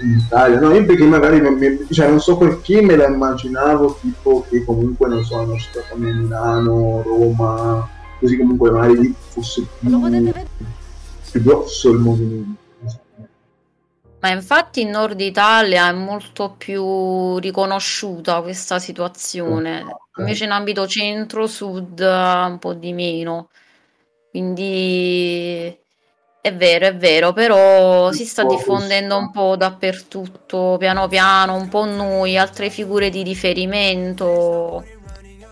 in 0.02 0.20
Italia. 0.26 0.60
No, 0.60 0.74
io 0.74 0.86
perché 0.86 1.04
magari 1.06 1.40
non, 1.40 1.54
mi, 1.54 1.88
cioè, 1.92 2.08
non 2.08 2.20
so 2.20 2.38
perché 2.38 2.82
me 2.82 2.96
la 2.96 3.08
immaginavo 3.08 3.98
tipo 4.02 4.46
che 4.50 4.64
comunque 4.64 5.08
non 5.08 5.24
so, 5.24 5.40
hanno 5.40 5.58
citato 5.58 5.94
a 5.94 5.98
Milano, 5.98 7.02
Roma, 7.04 7.88
così 8.20 8.38
comunque 8.38 8.72
magari 8.72 9.14
fosse 9.18 9.66
più, 9.80 10.34
più 11.32 11.44
grosso 11.44 11.92
il 11.92 12.00
movimento. 12.00 12.60
Ma 14.20 14.30
infatti 14.30 14.82
in 14.82 14.92
Nord 14.92 15.20
Italia 15.20 15.90
è 15.90 15.94
molto 15.94 16.54
più 16.56 17.40
riconosciuta 17.40 18.42
questa 18.42 18.78
situazione, 18.78 19.82
okay. 19.82 19.96
invece 20.18 20.44
in 20.44 20.52
ambito 20.52 20.86
centro-sud 20.86 22.00
un 22.00 22.58
po' 22.60 22.74
di 22.74 22.94
meno. 22.94 23.50
Quindi 24.30 25.76
è 26.42 26.56
vero, 26.56 26.88
è 26.88 26.96
vero, 26.96 27.34
però 27.34 28.12
si 28.12 28.26
sta 28.26 28.44
diffondendo 28.44 29.16
un 29.16 29.30
po' 29.30 29.56
dappertutto, 29.56 30.76
piano 30.80 31.08
piano, 31.08 31.56
un 31.56 31.68
po' 31.70 31.86
noi, 31.86 32.36
altre 32.36 32.72
figure 32.72 33.12
di 33.12 33.22
riferimento. 33.22 34.84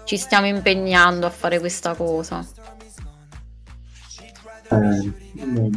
Ci 0.03 0.18
stiamo 0.18 0.48
impegnando 0.48 1.28
a 1.28 1.30
fare 1.30 1.60
questa 1.60 1.94
cosa. 1.94 2.44
Eh, 4.72 5.11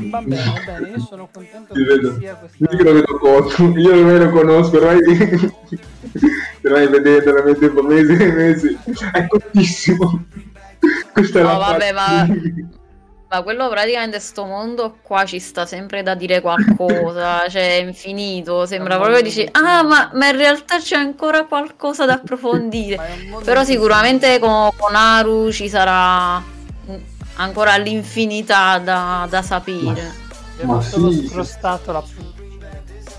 va 0.09 0.21
bene, 0.23 0.45
va 0.45 0.79
bene, 0.79 0.89
io 0.89 1.01
sono 1.01 1.29
contento 1.31 1.75
che 1.75 1.83
vedo. 1.83 2.19
sia 2.19 2.35
questa... 2.37 2.75
Io 2.75 2.83
lo 2.83 2.93
vedo 2.95 3.19
poco, 3.19 3.79
io 3.79 4.05
me 4.05 4.19
lo 4.19 4.31
conosco, 4.31 4.79
ormai, 4.79 5.01
ormai 6.65 6.89
vedete 6.89 7.25
veramente 7.25 7.67
dopo 7.73 7.83
mesi 7.83 8.13
e 8.13 8.33
mesi, 8.33 8.79
è 9.13 9.27
cortissimo. 9.27 10.25
Questa 11.13 11.43
no, 11.43 11.49
è 11.49 11.53
la 11.53 11.59
vabbè, 11.59 11.93
ma 11.93 12.27
ma 13.33 13.41
quello 13.41 13.67
praticamente 13.71 14.21
sto 14.21 14.45
mondo 14.45 14.97
qua 15.01 15.25
ci 15.25 15.39
sta 15.41 15.65
sempre 15.65 16.03
da 16.03 16.15
dire 16.15 16.43
qualcosa, 16.43 17.49
cioè 17.51 17.79
è 17.79 17.81
infinito, 17.81 18.67
sembra 18.67 18.97
proprio 18.97 19.17
che 19.17 19.23
dici, 19.23 19.49
ah 19.51 19.83
ma, 19.83 20.11
ma, 20.13 20.29
in 20.29 20.37
realtà 20.37 20.77
c'è 20.79 20.97
ancora 20.97 21.47
qualcosa 21.47 22.05
da 22.05 22.13
approfondire, 22.15 23.01
però 23.43 23.65
sicuramente 23.65 24.39
con, 24.39 24.69
con 24.77 24.95
Aru 24.95 25.51
ci 25.51 25.71
sarà 25.71 26.43
ancora 27.37 27.77
l'infinità 27.79 28.79
da, 28.79 29.27
da 29.31 29.41
sapere. 29.41 30.21
Ma, 30.61 30.75
ma 30.75 30.83
sì. 30.83 31.27
scrostato 31.27 31.91
la 31.91 32.03
punta. 32.03 32.41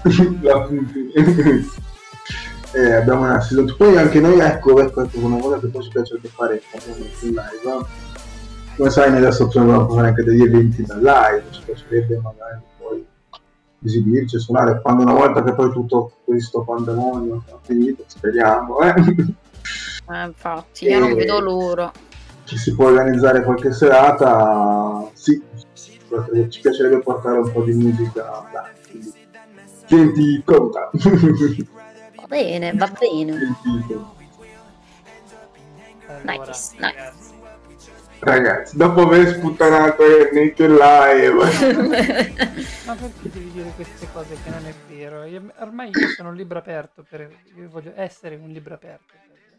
eh, 2.73 2.93
abbiamo 2.93 3.23
una 3.23 3.41
season 3.41 3.73
poi 3.75 3.97
anche 3.97 4.19
noi 4.19 4.39
ecco, 4.39 4.79
ecco, 4.79 5.01
ecco 5.01 5.17
una 5.19 5.37
cosa 5.37 5.59
che 5.59 5.67
poi 5.67 5.81
ci 5.81 5.89
piacerebbe 5.89 6.27
fare 6.27 6.61
in 7.21 7.29
live 7.29 8.01
come 8.75 8.89
sai 8.89 9.09
noi 9.09 9.19
adesso 9.19 9.45
possiamo 9.45 9.87
fare 9.89 10.07
anche 10.07 10.23
degli 10.23 10.41
eventi 10.41 10.83
da 10.83 10.95
live 10.95 11.43
ci 11.51 11.61
piacerebbe 11.63 12.19
magari 12.19 12.59
poi 12.77 13.05
esibirci, 13.83 14.39
suonare. 14.39 14.81
Quando 14.81 15.03
una 15.03 15.13
volta 15.13 15.43
che 15.43 15.53
poi 15.53 15.71
tutto 15.71 16.13
questo 16.23 16.63
pandemonio 16.63 17.43
è 17.45 17.53
finito, 17.61 18.03
speriamo 18.07 18.79
eh? 18.81 18.93
Eh, 20.09 20.25
infatti 20.25 20.85
io 20.85 20.99
non 20.99 21.13
vedo 21.13 21.39
l'ora. 21.39 21.91
ci 22.43 22.57
si 22.57 22.75
può 22.75 22.87
organizzare 22.87 23.43
qualche 23.43 23.71
serata 23.71 25.09
sì, 25.13 25.41
ci 26.49 26.59
piacerebbe 26.61 26.99
portare 26.99 27.37
un 27.37 27.51
po' 27.51 27.63
di 27.63 27.73
musica 27.73 28.43
dai, 28.51 29.13
tienti 29.85 30.41
conta 30.43 30.89
va 30.91 32.27
bene, 32.27 32.73
va 32.73 32.91
bene. 32.99 33.57
Nice, 36.25 36.75
nice 36.79 37.32
Ragazzi, 38.23 38.77
dopo 38.77 39.01
aver 39.01 39.35
sputtanato 39.35 40.01
Nate 40.31 40.67
Live. 40.69 41.35
Ma 42.85 42.95
perché 42.95 43.29
devi 43.29 43.51
dire 43.51 43.69
queste 43.75 44.07
cose 44.13 44.37
che 44.41 44.49
non 44.49 44.65
è 44.65 44.73
vero? 44.89 45.25
Io, 45.25 45.51
ormai 45.57 45.89
io 45.93 46.07
sono 46.15 46.29
un 46.29 46.35
libro 46.35 46.57
aperto, 46.59 47.05
per, 47.07 47.29
io 47.53 47.67
voglio 47.67 47.91
essere 47.95 48.35
un 48.35 48.49
libro 48.49 48.75
aperto 48.75 49.13
per 49.27 49.57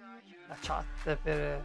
la 0.49 0.57
chat, 0.59 1.19
per, 1.23 1.63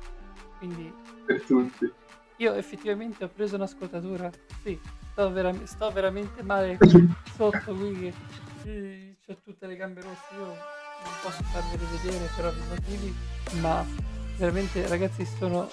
quindi... 0.57 0.93
Per 1.25 1.41
tutti. 1.43 1.89
Io 2.35 2.53
effettivamente 2.55 3.23
ho 3.23 3.29
preso 3.33 3.55
una 3.55 3.67
scottatura, 3.67 4.29
sì, 4.61 4.77
sto, 5.11 5.31
vera- 5.31 5.55
sto 5.63 5.89
veramente 5.91 6.43
male 6.43 6.77
sotto 7.33 7.75
qui, 7.75 8.13
che 8.61 9.15
ho 9.25 9.37
tutte 9.41 9.67
le 9.67 9.77
gambe 9.77 10.01
rosse, 10.01 10.35
io 10.37 10.45
non 10.45 11.13
posso 11.23 11.43
farvele 11.43 11.83
vedere 12.01 12.29
per 12.35 12.45
ovvi 12.47 12.61
motivi, 12.67 13.15
ma 13.61 13.85
veramente 14.35 14.85
ragazzi 14.87 15.25
sono 15.25 15.69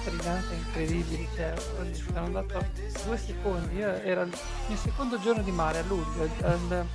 strinata 0.00 0.54
incredibile, 0.54 1.28
cioè, 1.34 1.54
sono 1.92 2.24
andato 2.24 2.64
due 3.04 3.16
secondi, 3.16 3.76
io 3.76 3.92
era 4.02 4.22
il 4.22 4.32
mio 4.66 4.76
secondo 4.76 5.18
giorno 5.20 5.42
di 5.42 5.50
mare 5.50 5.78
a 5.78 5.82
luglio, 5.82 6.28
al, 6.42 6.86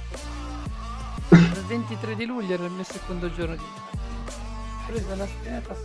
il 1.30 1.66
23 1.68 2.16
di 2.16 2.26
luglio 2.26 2.54
era 2.54 2.66
il 2.66 2.72
mio 2.72 2.84
secondo 2.84 3.32
giorno 3.34 3.56
di 3.56 3.62
mare. 3.62 3.92
Ho 3.96 4.86
preso 4.86 5.14
una 5.14 5.26
spinata 5.26 5.76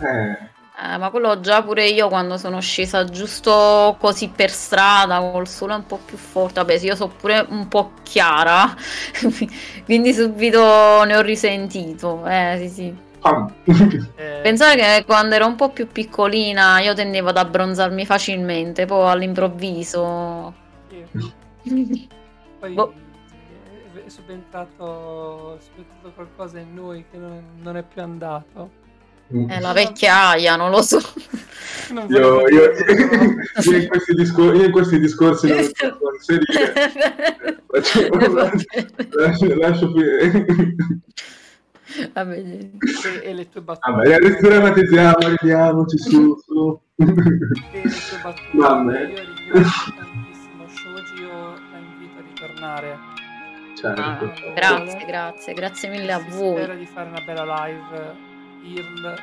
eh. 0.00 0.52
Eh, 0.76 0.98
ma 0.98 1.10
quello 1.10 1.38
già 1.38 1.62
pure 1.62 1.86
io 1.86 2.08
quando 2.08 2.36
sono 2.36 2.60
scesa 2.60 3.04
giusto 3.04 3.96
così 4.00 4.28
per 4.28 4.50
strada 4.50 5.20
col 5.20 5.46
sole 5.46 5.74
un 5.74 5.86
po' 5.86 6.00
più 6.04 6.16
forte. 6.16 6.54
Vabbè, 6.54 6.78
sì, 6.78 6.86
io 6.86 6.96
so 6.96 7.06
pure 7.08 7.46
un 7.48 7.68
po' 7.68 7.92
chiara, 8.02 8.74
quindi 9.84 10.12
subito 10.12 11.04
ne 11.04 11.16
ho 11.16 11.20
risentito. 11.20 12.26
Eh, 12.26 12.56
sì, 12.62 12.68
sì. 12.68 12.96
Ah. 13.26 13.50
Eh, 14.16 14.40
Pensare 14.42 14.76
che 14.76 15.04
quando 15.06 15.34
ero 15.34 15.46
un 15.46 15.54
po' 15.56 15.70
più 15.70 15.86
piccolina 15.88 16.80
io 16.80 16.92
tendevo 16.92 17.30
ad 17.30 17.38
abbronzarmi 17.38 18.04
facilmente, 18.04 18.84
poi 18.84 19.10
all'improvviso. 19.10 20.52
sì. 21.62 22.08
Poi 22.64 22.72
Boh. 22.72 22.94
è 24.06 24.08
subentrato, 24.08 25.56
è 25.58 25.62
subentrato 25.62 26.12
qualcosa 26.14 26.58
in 26.58 26.72
noi 26.74 27.04
che 27.10 27.18
non, 27.18 27.42
non 27.60 27.76
è 27.76 27.82
più 27.82 28.00
andato. 28.00 28.70
È 29.48 29.58
la 29.58 29.72
vecchiaia, 29.72 30.56
non 30.56 30.70
lo 30.70 30.80
so. 30.82 31.00
Non 31.90 32.06
Io, 32.10 32.46
io, 32.48 32.62
io 32.72 33.76
in 33.76 33.88
questi 33.88 34.14
discor- 34.14 34.54
io 34.54 34.64
in 34.64 34.70
questi 34.70 34.98
discorsi 34.98 35.48
non 35.48 35.70
posso 35.98 36.32
inserire. 36.32 37.62
Faccio- 37.66 38.08
lascio, 39.10 39.54
lascio 39.56 39.90
qui. 39.90 40.02
Vabbè, 42.12 42.42
sì. 42.84 43.08
e, 43.08 43.20
e 43.22 43.34
le 43.34 43.48
tue 43.48 43.60
battute. 43.60 43.90
Vabbè, 43.90 44.18
risdramatizziamo, 44.18 45.16
ridiamoci 45.18 45.98
su. 45.98 46.36
su. 46.44 46.80
e 46.96 47.04
le 47.04 47.12
tue 47.82 48.18
battute. 48.22 48.56
Vabbè. 48.56 49.00
Io 49.00 49.22
ringrazio 49.22 49.94
tantissimo 49.96 50.68
Shoji, 50.68 51.22
io 51.22 51.50
la 51.70 51.78
invito 51.78 52.18
a 52.18 52.22
ritornare. 52.22 52.98
Certo. 53.76 54.00
Ah, 54.00 54.52
grazie, 54.54 55.04
grazie, 55.04 55.54
grazie 55.54 55.88
mille 55.88 56.12
a 56.12 56.20
Si 56.20 56.30
voi. 56.30 56.56
Spera 56.56 56.74
di 56.74 56.86
fare 56.86 57.08
una 57.08 57.20
bella 57.20 57.66
live 57.66 58.16
IRL 58.62 59.14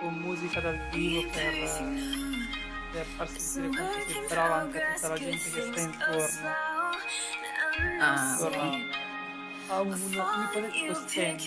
con 0.00 0.14
musica 0.14 0.60
dal 0.60 0.78
vivo 0.92 1.22
per, 1.32 1.52
per 2.92 3.04
far 3.04 3.28
sentire 3.28 3.82
quanto 3.82 4.10
sei 4.10 4.24
brava 4.28 4.54
anche 4.54 4.82
a 4.82 4.94
tutta 4.94 5.08
la 5.08 5.16
gente 5.16 5.50
che 5.50 5.60
sta 5.60 5.80
intorno. 5.80 6.48
Ah, 8.00 8.32
Intorno 8.32 8.62
a 8.62 9.09
un, 9.78 9.88
un 9.90 10.94
stand. 10.94 11.40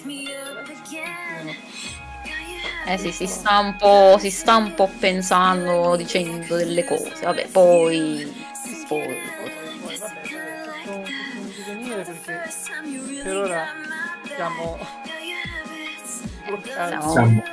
Eh 2.85 2.97
sì, 2.97 3.11
si 3.11 3.27
sta 3.27 3.59
un 3.59 3.75
po', 3.77 4.17
si 4.19 4.29
sta 4.29 4.55
un 4.57 4.73
po' 4.73 4.89
pensando, 4.99 5.95
dicendo 5.95 6.55
delle 6.55 6.83
cose. 6.83 7.11
Vabbè, 7.23 7.47
poi, 7.47 8.25
poi, 8.87 9.17
Poi, 10.85 11.03
vabbè, 11.87 12.03
perché 12.03 13.23
per 13.23 13.35
ora 13.37 13.65
siamo. 14.35 14.77
Siamo- 16.43 17.11
Siamo, 17.11 17.43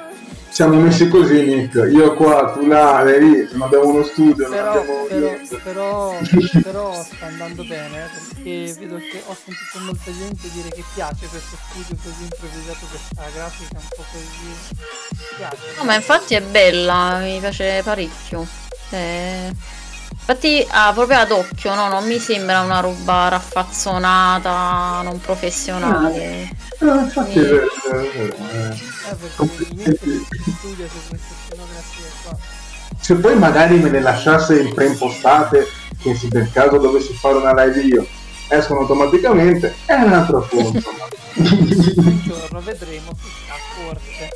siamo 0.51 0.81
messi 0.81 1.09
così, 1.09 1.43
Nick. 1.45 1.75
Io 1.93 2.15
qua, 2.15 2.53
tu 2.53 2.67
là, 2.67 3.03
lei 3.03 3.21
lì. 3.21 3.49
Non 3.53 3.63
abbiamo 3.63 3.89
uno 3.89 4.03
studio, 4.05 4.49
non 4.49 4.57
Però, 4.57 4.71
abbiamo 4.71 5.05
però, 5.05 5.39
però, 5.63 6.17
però 6.63 7.03
sta 7.03 7.27
andando 7.27 7.65
bene 7.65 8.09
perché 8.13 8.75
vedo 8.79 8.97
che 8.97 9.23
ho 9.25 9.35
sentito 9.35 9.79
molta 9.85 10.11
gente 10.13 10.49
dire 10.53 10.69
che 10.71 10.85
piace 10.95 11.27
questo 11.27 11.57
studio 11.69 11.97
così 12.03 12.23
improvvisato, 12.23 12.87
questa 12.87 13.25
grafica 13.35 13.79
un 13.79 13.89
po' 13.89 14.05
così. 14.11 14.79
Mi 15.11 15.37
piace. 15.37 15.57
No, 15.79 15.85
ma 15.85 15.95
infatti 15.95 16.35
è 16.35 16.43
bella, 16.43 17.19
mi 17.19 17.39
piace 17.39 17.81
parecchio. 17.83 18.47
Eh, 18.91 19.55
Infatti, 20.31 20.65
ah, 20.71 20.93
proprio 20.93 21.19
ad 21.19 21.33
occhio, 21.33 21.75
no? 21.75 21.89
Non 21.89 22.07
mi 22.07 22.21
sembra 22.21 22.61
una 22.61 22.79
roba 22.79 23.27
raffazzonata, 23.27 25.01
non 25.03 25.21
professionale. 25.21 26.49
Ah, 26.79 27.01
infatti, 27.01 27.33
Sì. 27.33 27.39
è 27.41 27.43
vero, 27.43 27.67
è 27.67 27.97
vero, 27.97 28.37
eh. 28.53 28.69
Eh, 28.69 29.15
perché 29.17 29.75
niente 29.75 29.99
di 30.05 30.25
studio 30.57 30.87
su 30.87 31.09
queste 31.09 31.35
scenografie 31.49 32.11
qua. 32.23 32.37
Se 33.01 33.15
poi 33.17 33.37
magari 33.39 33.79
me 33.81 33.91
le 33.91 34.01
lasciasse 34.01 34.61
in 34.61 34.73
preimpostate, 34.73 35.67
che 36.01 36.15
se 36.15 36.29
per 36.29 36.49
caso 36.53 36.79
dovessi 36.79 37.13
fare 37.15 37.35
una 37.35 37.65
live 37.65 37.81
io, 37.81 38.07
escono 38.47 38.81
automaticamente, 38.83 39.75
è 39.85 39.95
un 39.95 40.13
altro 40.13 40.47
punto. 40.49 40.91
Un 41.41 42.21
giorno 42.25 42.61
vedremo 42.61 43.11
chissà 43.21 43.55
forse. 43.75 44.29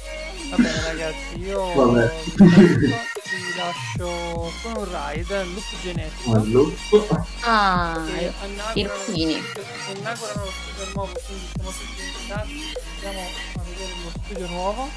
Va 0.55 0.63
bene 0.63 0.81
ragazzi, 0.83 1.41
io 1.41 1.73
Vabbè. 1.75 2.13
vi 2.37 3.57
lascio 3.57 4.53
con 4.63 4.73
un 4.77 4.85
ride, 4.89 5.45
loop 5.47 5.81
genetico. 5.83 6.31
Ma 6.31 6.39
lupo. 6.45 7.25
Ah, 7.41 8.01
Irpini. 8.75 9.43
inaugurano 9.97 10.45
lo 10.45 10.51
studio 10.53 10.93
nuovo, 10.95 11.13
quindi 11.27 11.47
siamo 11.55 11.71
tutti 11.71 12.03
invitati, 12.03 12.73
andiamo 12.95 13.27
a 13.57 13.63
vedere 13.65 13.93
lo 14.05 14.11
studio 14.23 14.47
nuovo. 14.47 14.89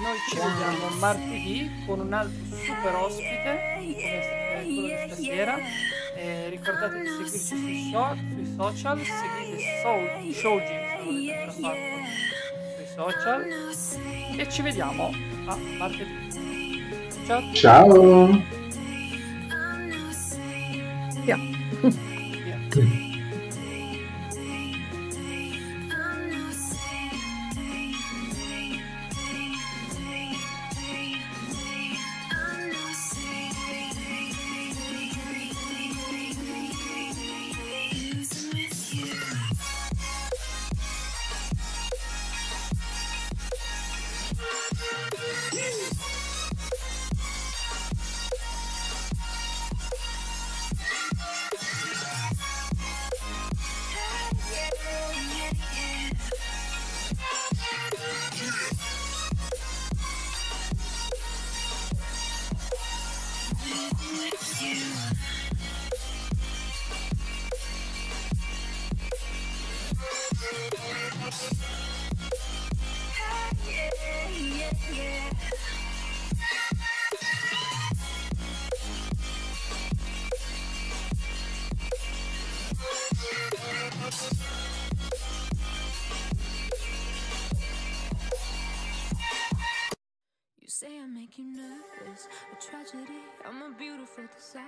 Noi 0.00 0.16
ci 0.28 0.34
vediamo 0.36 0.88
martedì 0.98 1.70
con 1.86 2.00
un 2.00 2.12
altro 2.12 2.56
super 2.56 2.94
ospite, 2.96 3.60
come 3.76 3.94
quello 3.94 4.62
di 4.66 4.94
stasera. 5.06 5.56
Eh, 6.16 6.48
ricordatevi 6.48 7.02
di 7.02 7.28
seguirci 7.28 7.38
sui, 7.46 7.90
so- 7.92 8.16
sui 8.34 8.54
social, 8.56 8.98
seguite 8.98 9.62
Soul, 9.82 10.34
Shouji, 10.34 10.66
se 10.66 10.98
volete 11.04 11.52
social. 13.00 13.46
E 14.36 14.48
ci 14.50 14.60
vediamo 14.62 15.10
a 15.46 15.56
martedì. 15.78 16.28
Ciao! 17.24 17.52
Ciao. 17.54 18.26
Via. 21.24 21.36
Via. 21.80 23.09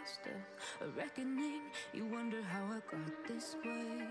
Disaster, 0.02 0.36
a 0.80 0.88
reckoning. 0.98 1.60
You 1.92 2.06
wonder 2.06 2.42
how 2.42 2.64
I 2.64 2.80
got 2.90 3.26
this 3.26 3.56
way. 3.64 4.06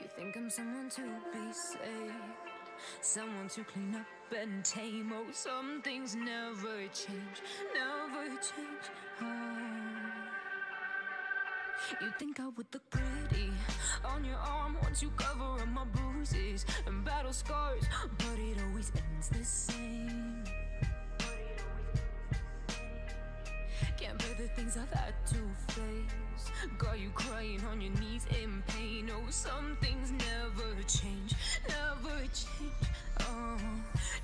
You 0.00 0.08
think 0.16 0.36
I'm 0.36 0.50
someone 0.50 0.88
to 0.90 1.02
be 1.32 1.52
saved, 1.52 2.14
someone 3.00 3.48
to 3.48 3.64
clean 3.64 3.94
up 3.94 4.06
and 4.36 4.64
tame. 4.64 5.12
Oh, 5.14 5.26
some 5.32 5.82
things 5.82 6.14
never 6.14 6.88
change, 6.92 7.42
never 7.74 8.28
change. 8.28 8.86
Oh. 9.20 9.26
You 12.00 12.12
think 12.18 12.40
I 12.40 12.48
would 12.48 12.66
look 12.72 12.90
pretty 12.90 13.50
on 14.04 14.24
your 14.24 14.36
arm 14.36 14.76
once 14.82 15.02
you 15.02 15.10
cover 15.16 15.60
up 15.60 15.68
my 15.68 15.84
bruises 15.84 16.64
and 16.86 17.04
battle 17.04 17.32
scars, 17.32 17.84
but 18.18 18.38
it 18.38 18.58
always 18.68 18.92
ends 18.94 19.28
the 19.28 19.44
same. 19.44 20.29
The 24.40 24.48
things 24.48 24.76
I've 24.78 24.90
had 24.98 25.14
to 25.26 25.36
face. 25.74 26.50
Got 26.78 26.98
you 26.98 27.10
crying 27.10 27.60
on 27.70 27.80
your 27.80 27.92
knees 28.00 28.26
in 28.42 28.62
pain. 28.68 29.10
Oh, 29.12 29.28
some 29.28 29.76
things 29.82 30.12
never 30.12 30.82
change, 30.88 31.34
never 31.68 32.20
change. 32.32 32.86
Oh, 33.20 33.58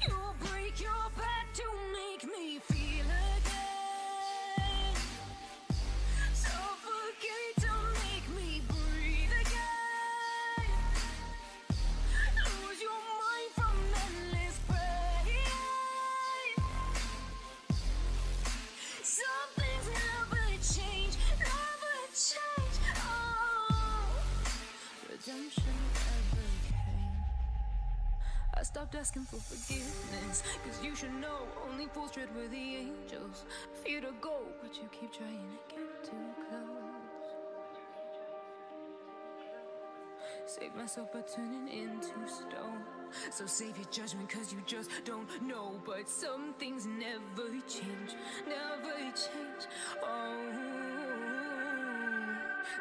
you 0.06 0.16
break 0.40 0.80
your 0.80 1.10
back 1.18 1.52
to 1.54 1.64
make 1.92 2.24
me 2.24 2.58
feel 2.60 3.04
again. 3.36 4.96
Suffocate 6.32 7.65
I 28.58 28.62
stopped 28.62 28.94
asking 28.94 29.24
for 29.24 29.36
forgiveness, 29.36 30.42
cause 30.64 30.82
you 30.82 30.96
should 30.96 31.12
know 31.20 31.46
only 31.70 31.86
fools 31.86 32.12
tread 32.12 32.34
where 32.34 32.48
the 32.48 32.76
angels 32.76 33.44
fear 33.84 34.00
to 34.00 34.12
go, 34.20 34.38
but 34.62 34.74
you 34.76 34.88
keep 34.90 35.12
trying 35.12 35.44
to 35.52 35.74
get 35.74 36.04
too 36.04 36.16
close. 36.48 36.86
Save 40.46 40.74
myself 40.74 41.12
by 41.12 41.20
turning 41.20 41.68
into 41.68 42.26
stone. 42.26 42.82
So 43.30 43.44
save 43.46 43.76
your 43.76 43.88
judgment, 43.90 44.30
cause 44.30 44.52
you 44.52 44.62
just 44.66 44.90
don't 45.04 45.28
know. 45.42 45.72
But 45.84 46.08
some 46.08 46.54
things 46.58 46.86
never 46.86 47.50
change, 47.68 48.14
never 48.46 48.98
change. 49.10 49.66
Oh. 50.02 50.85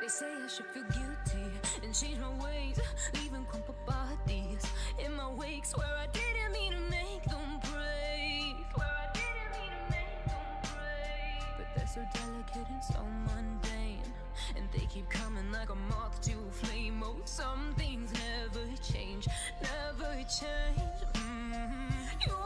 They 0.02 0.07
say 0.07 0.28
I 0.44 0.48
should 0.48 0.66
feel 0.68 0.84
guilty 0.84 1.52
and 1.84 1.94
change 1.94 2.20
my 2.20 2.30
ways, 2.44 2.80
leaving 3.14 3.45
crumpled 3.45 3.78
bodies 3.86 4.64
in 5.03 5.14
my 5.16 5.30
wake. 5.30 5.66
Swear 5.66 5.88
I 5.88 6.07
didn't 6.07 6.52
mean 6.53 6.72
to 6.74 6.80
make 6.91 7.24
them 7.26 7.60
break. 7.62 8.66
Where 8.78 8.88
I 8.88 9.07
didn't 9.14 9.52
mean 9.56 9.72
to 9.72 9.84
make 9.95 10.26
them 10.26 10.48
break. 10.62 11.57
But 11.57 11.68
they're 11.76 11.88
so 11.88 12.03
delicate 12.14 12.68
and 12.70 12.84
so 12.84 13.02
mundane, 13.26 14.14
and 14.56 14.68
they 14.74 14.86
keep 14.88 15.10
coming 15.10 15.52
like 15.52 15.70
a 15.70 15.76
moth 15.76 16.22
to 16.22 16.34
a 16.34 16.52
flame. 16.52 17.02
Oh, 17.03 17.16
some 17.26 17.74
things 17.78 18.12
never 18.14 18.66
change, 18.91 19.28
never 19.62 20.14
change. 20.40 20.99
Mm 21.16 21.52
-hmm. 21.53 22.28
You 22.28 22.45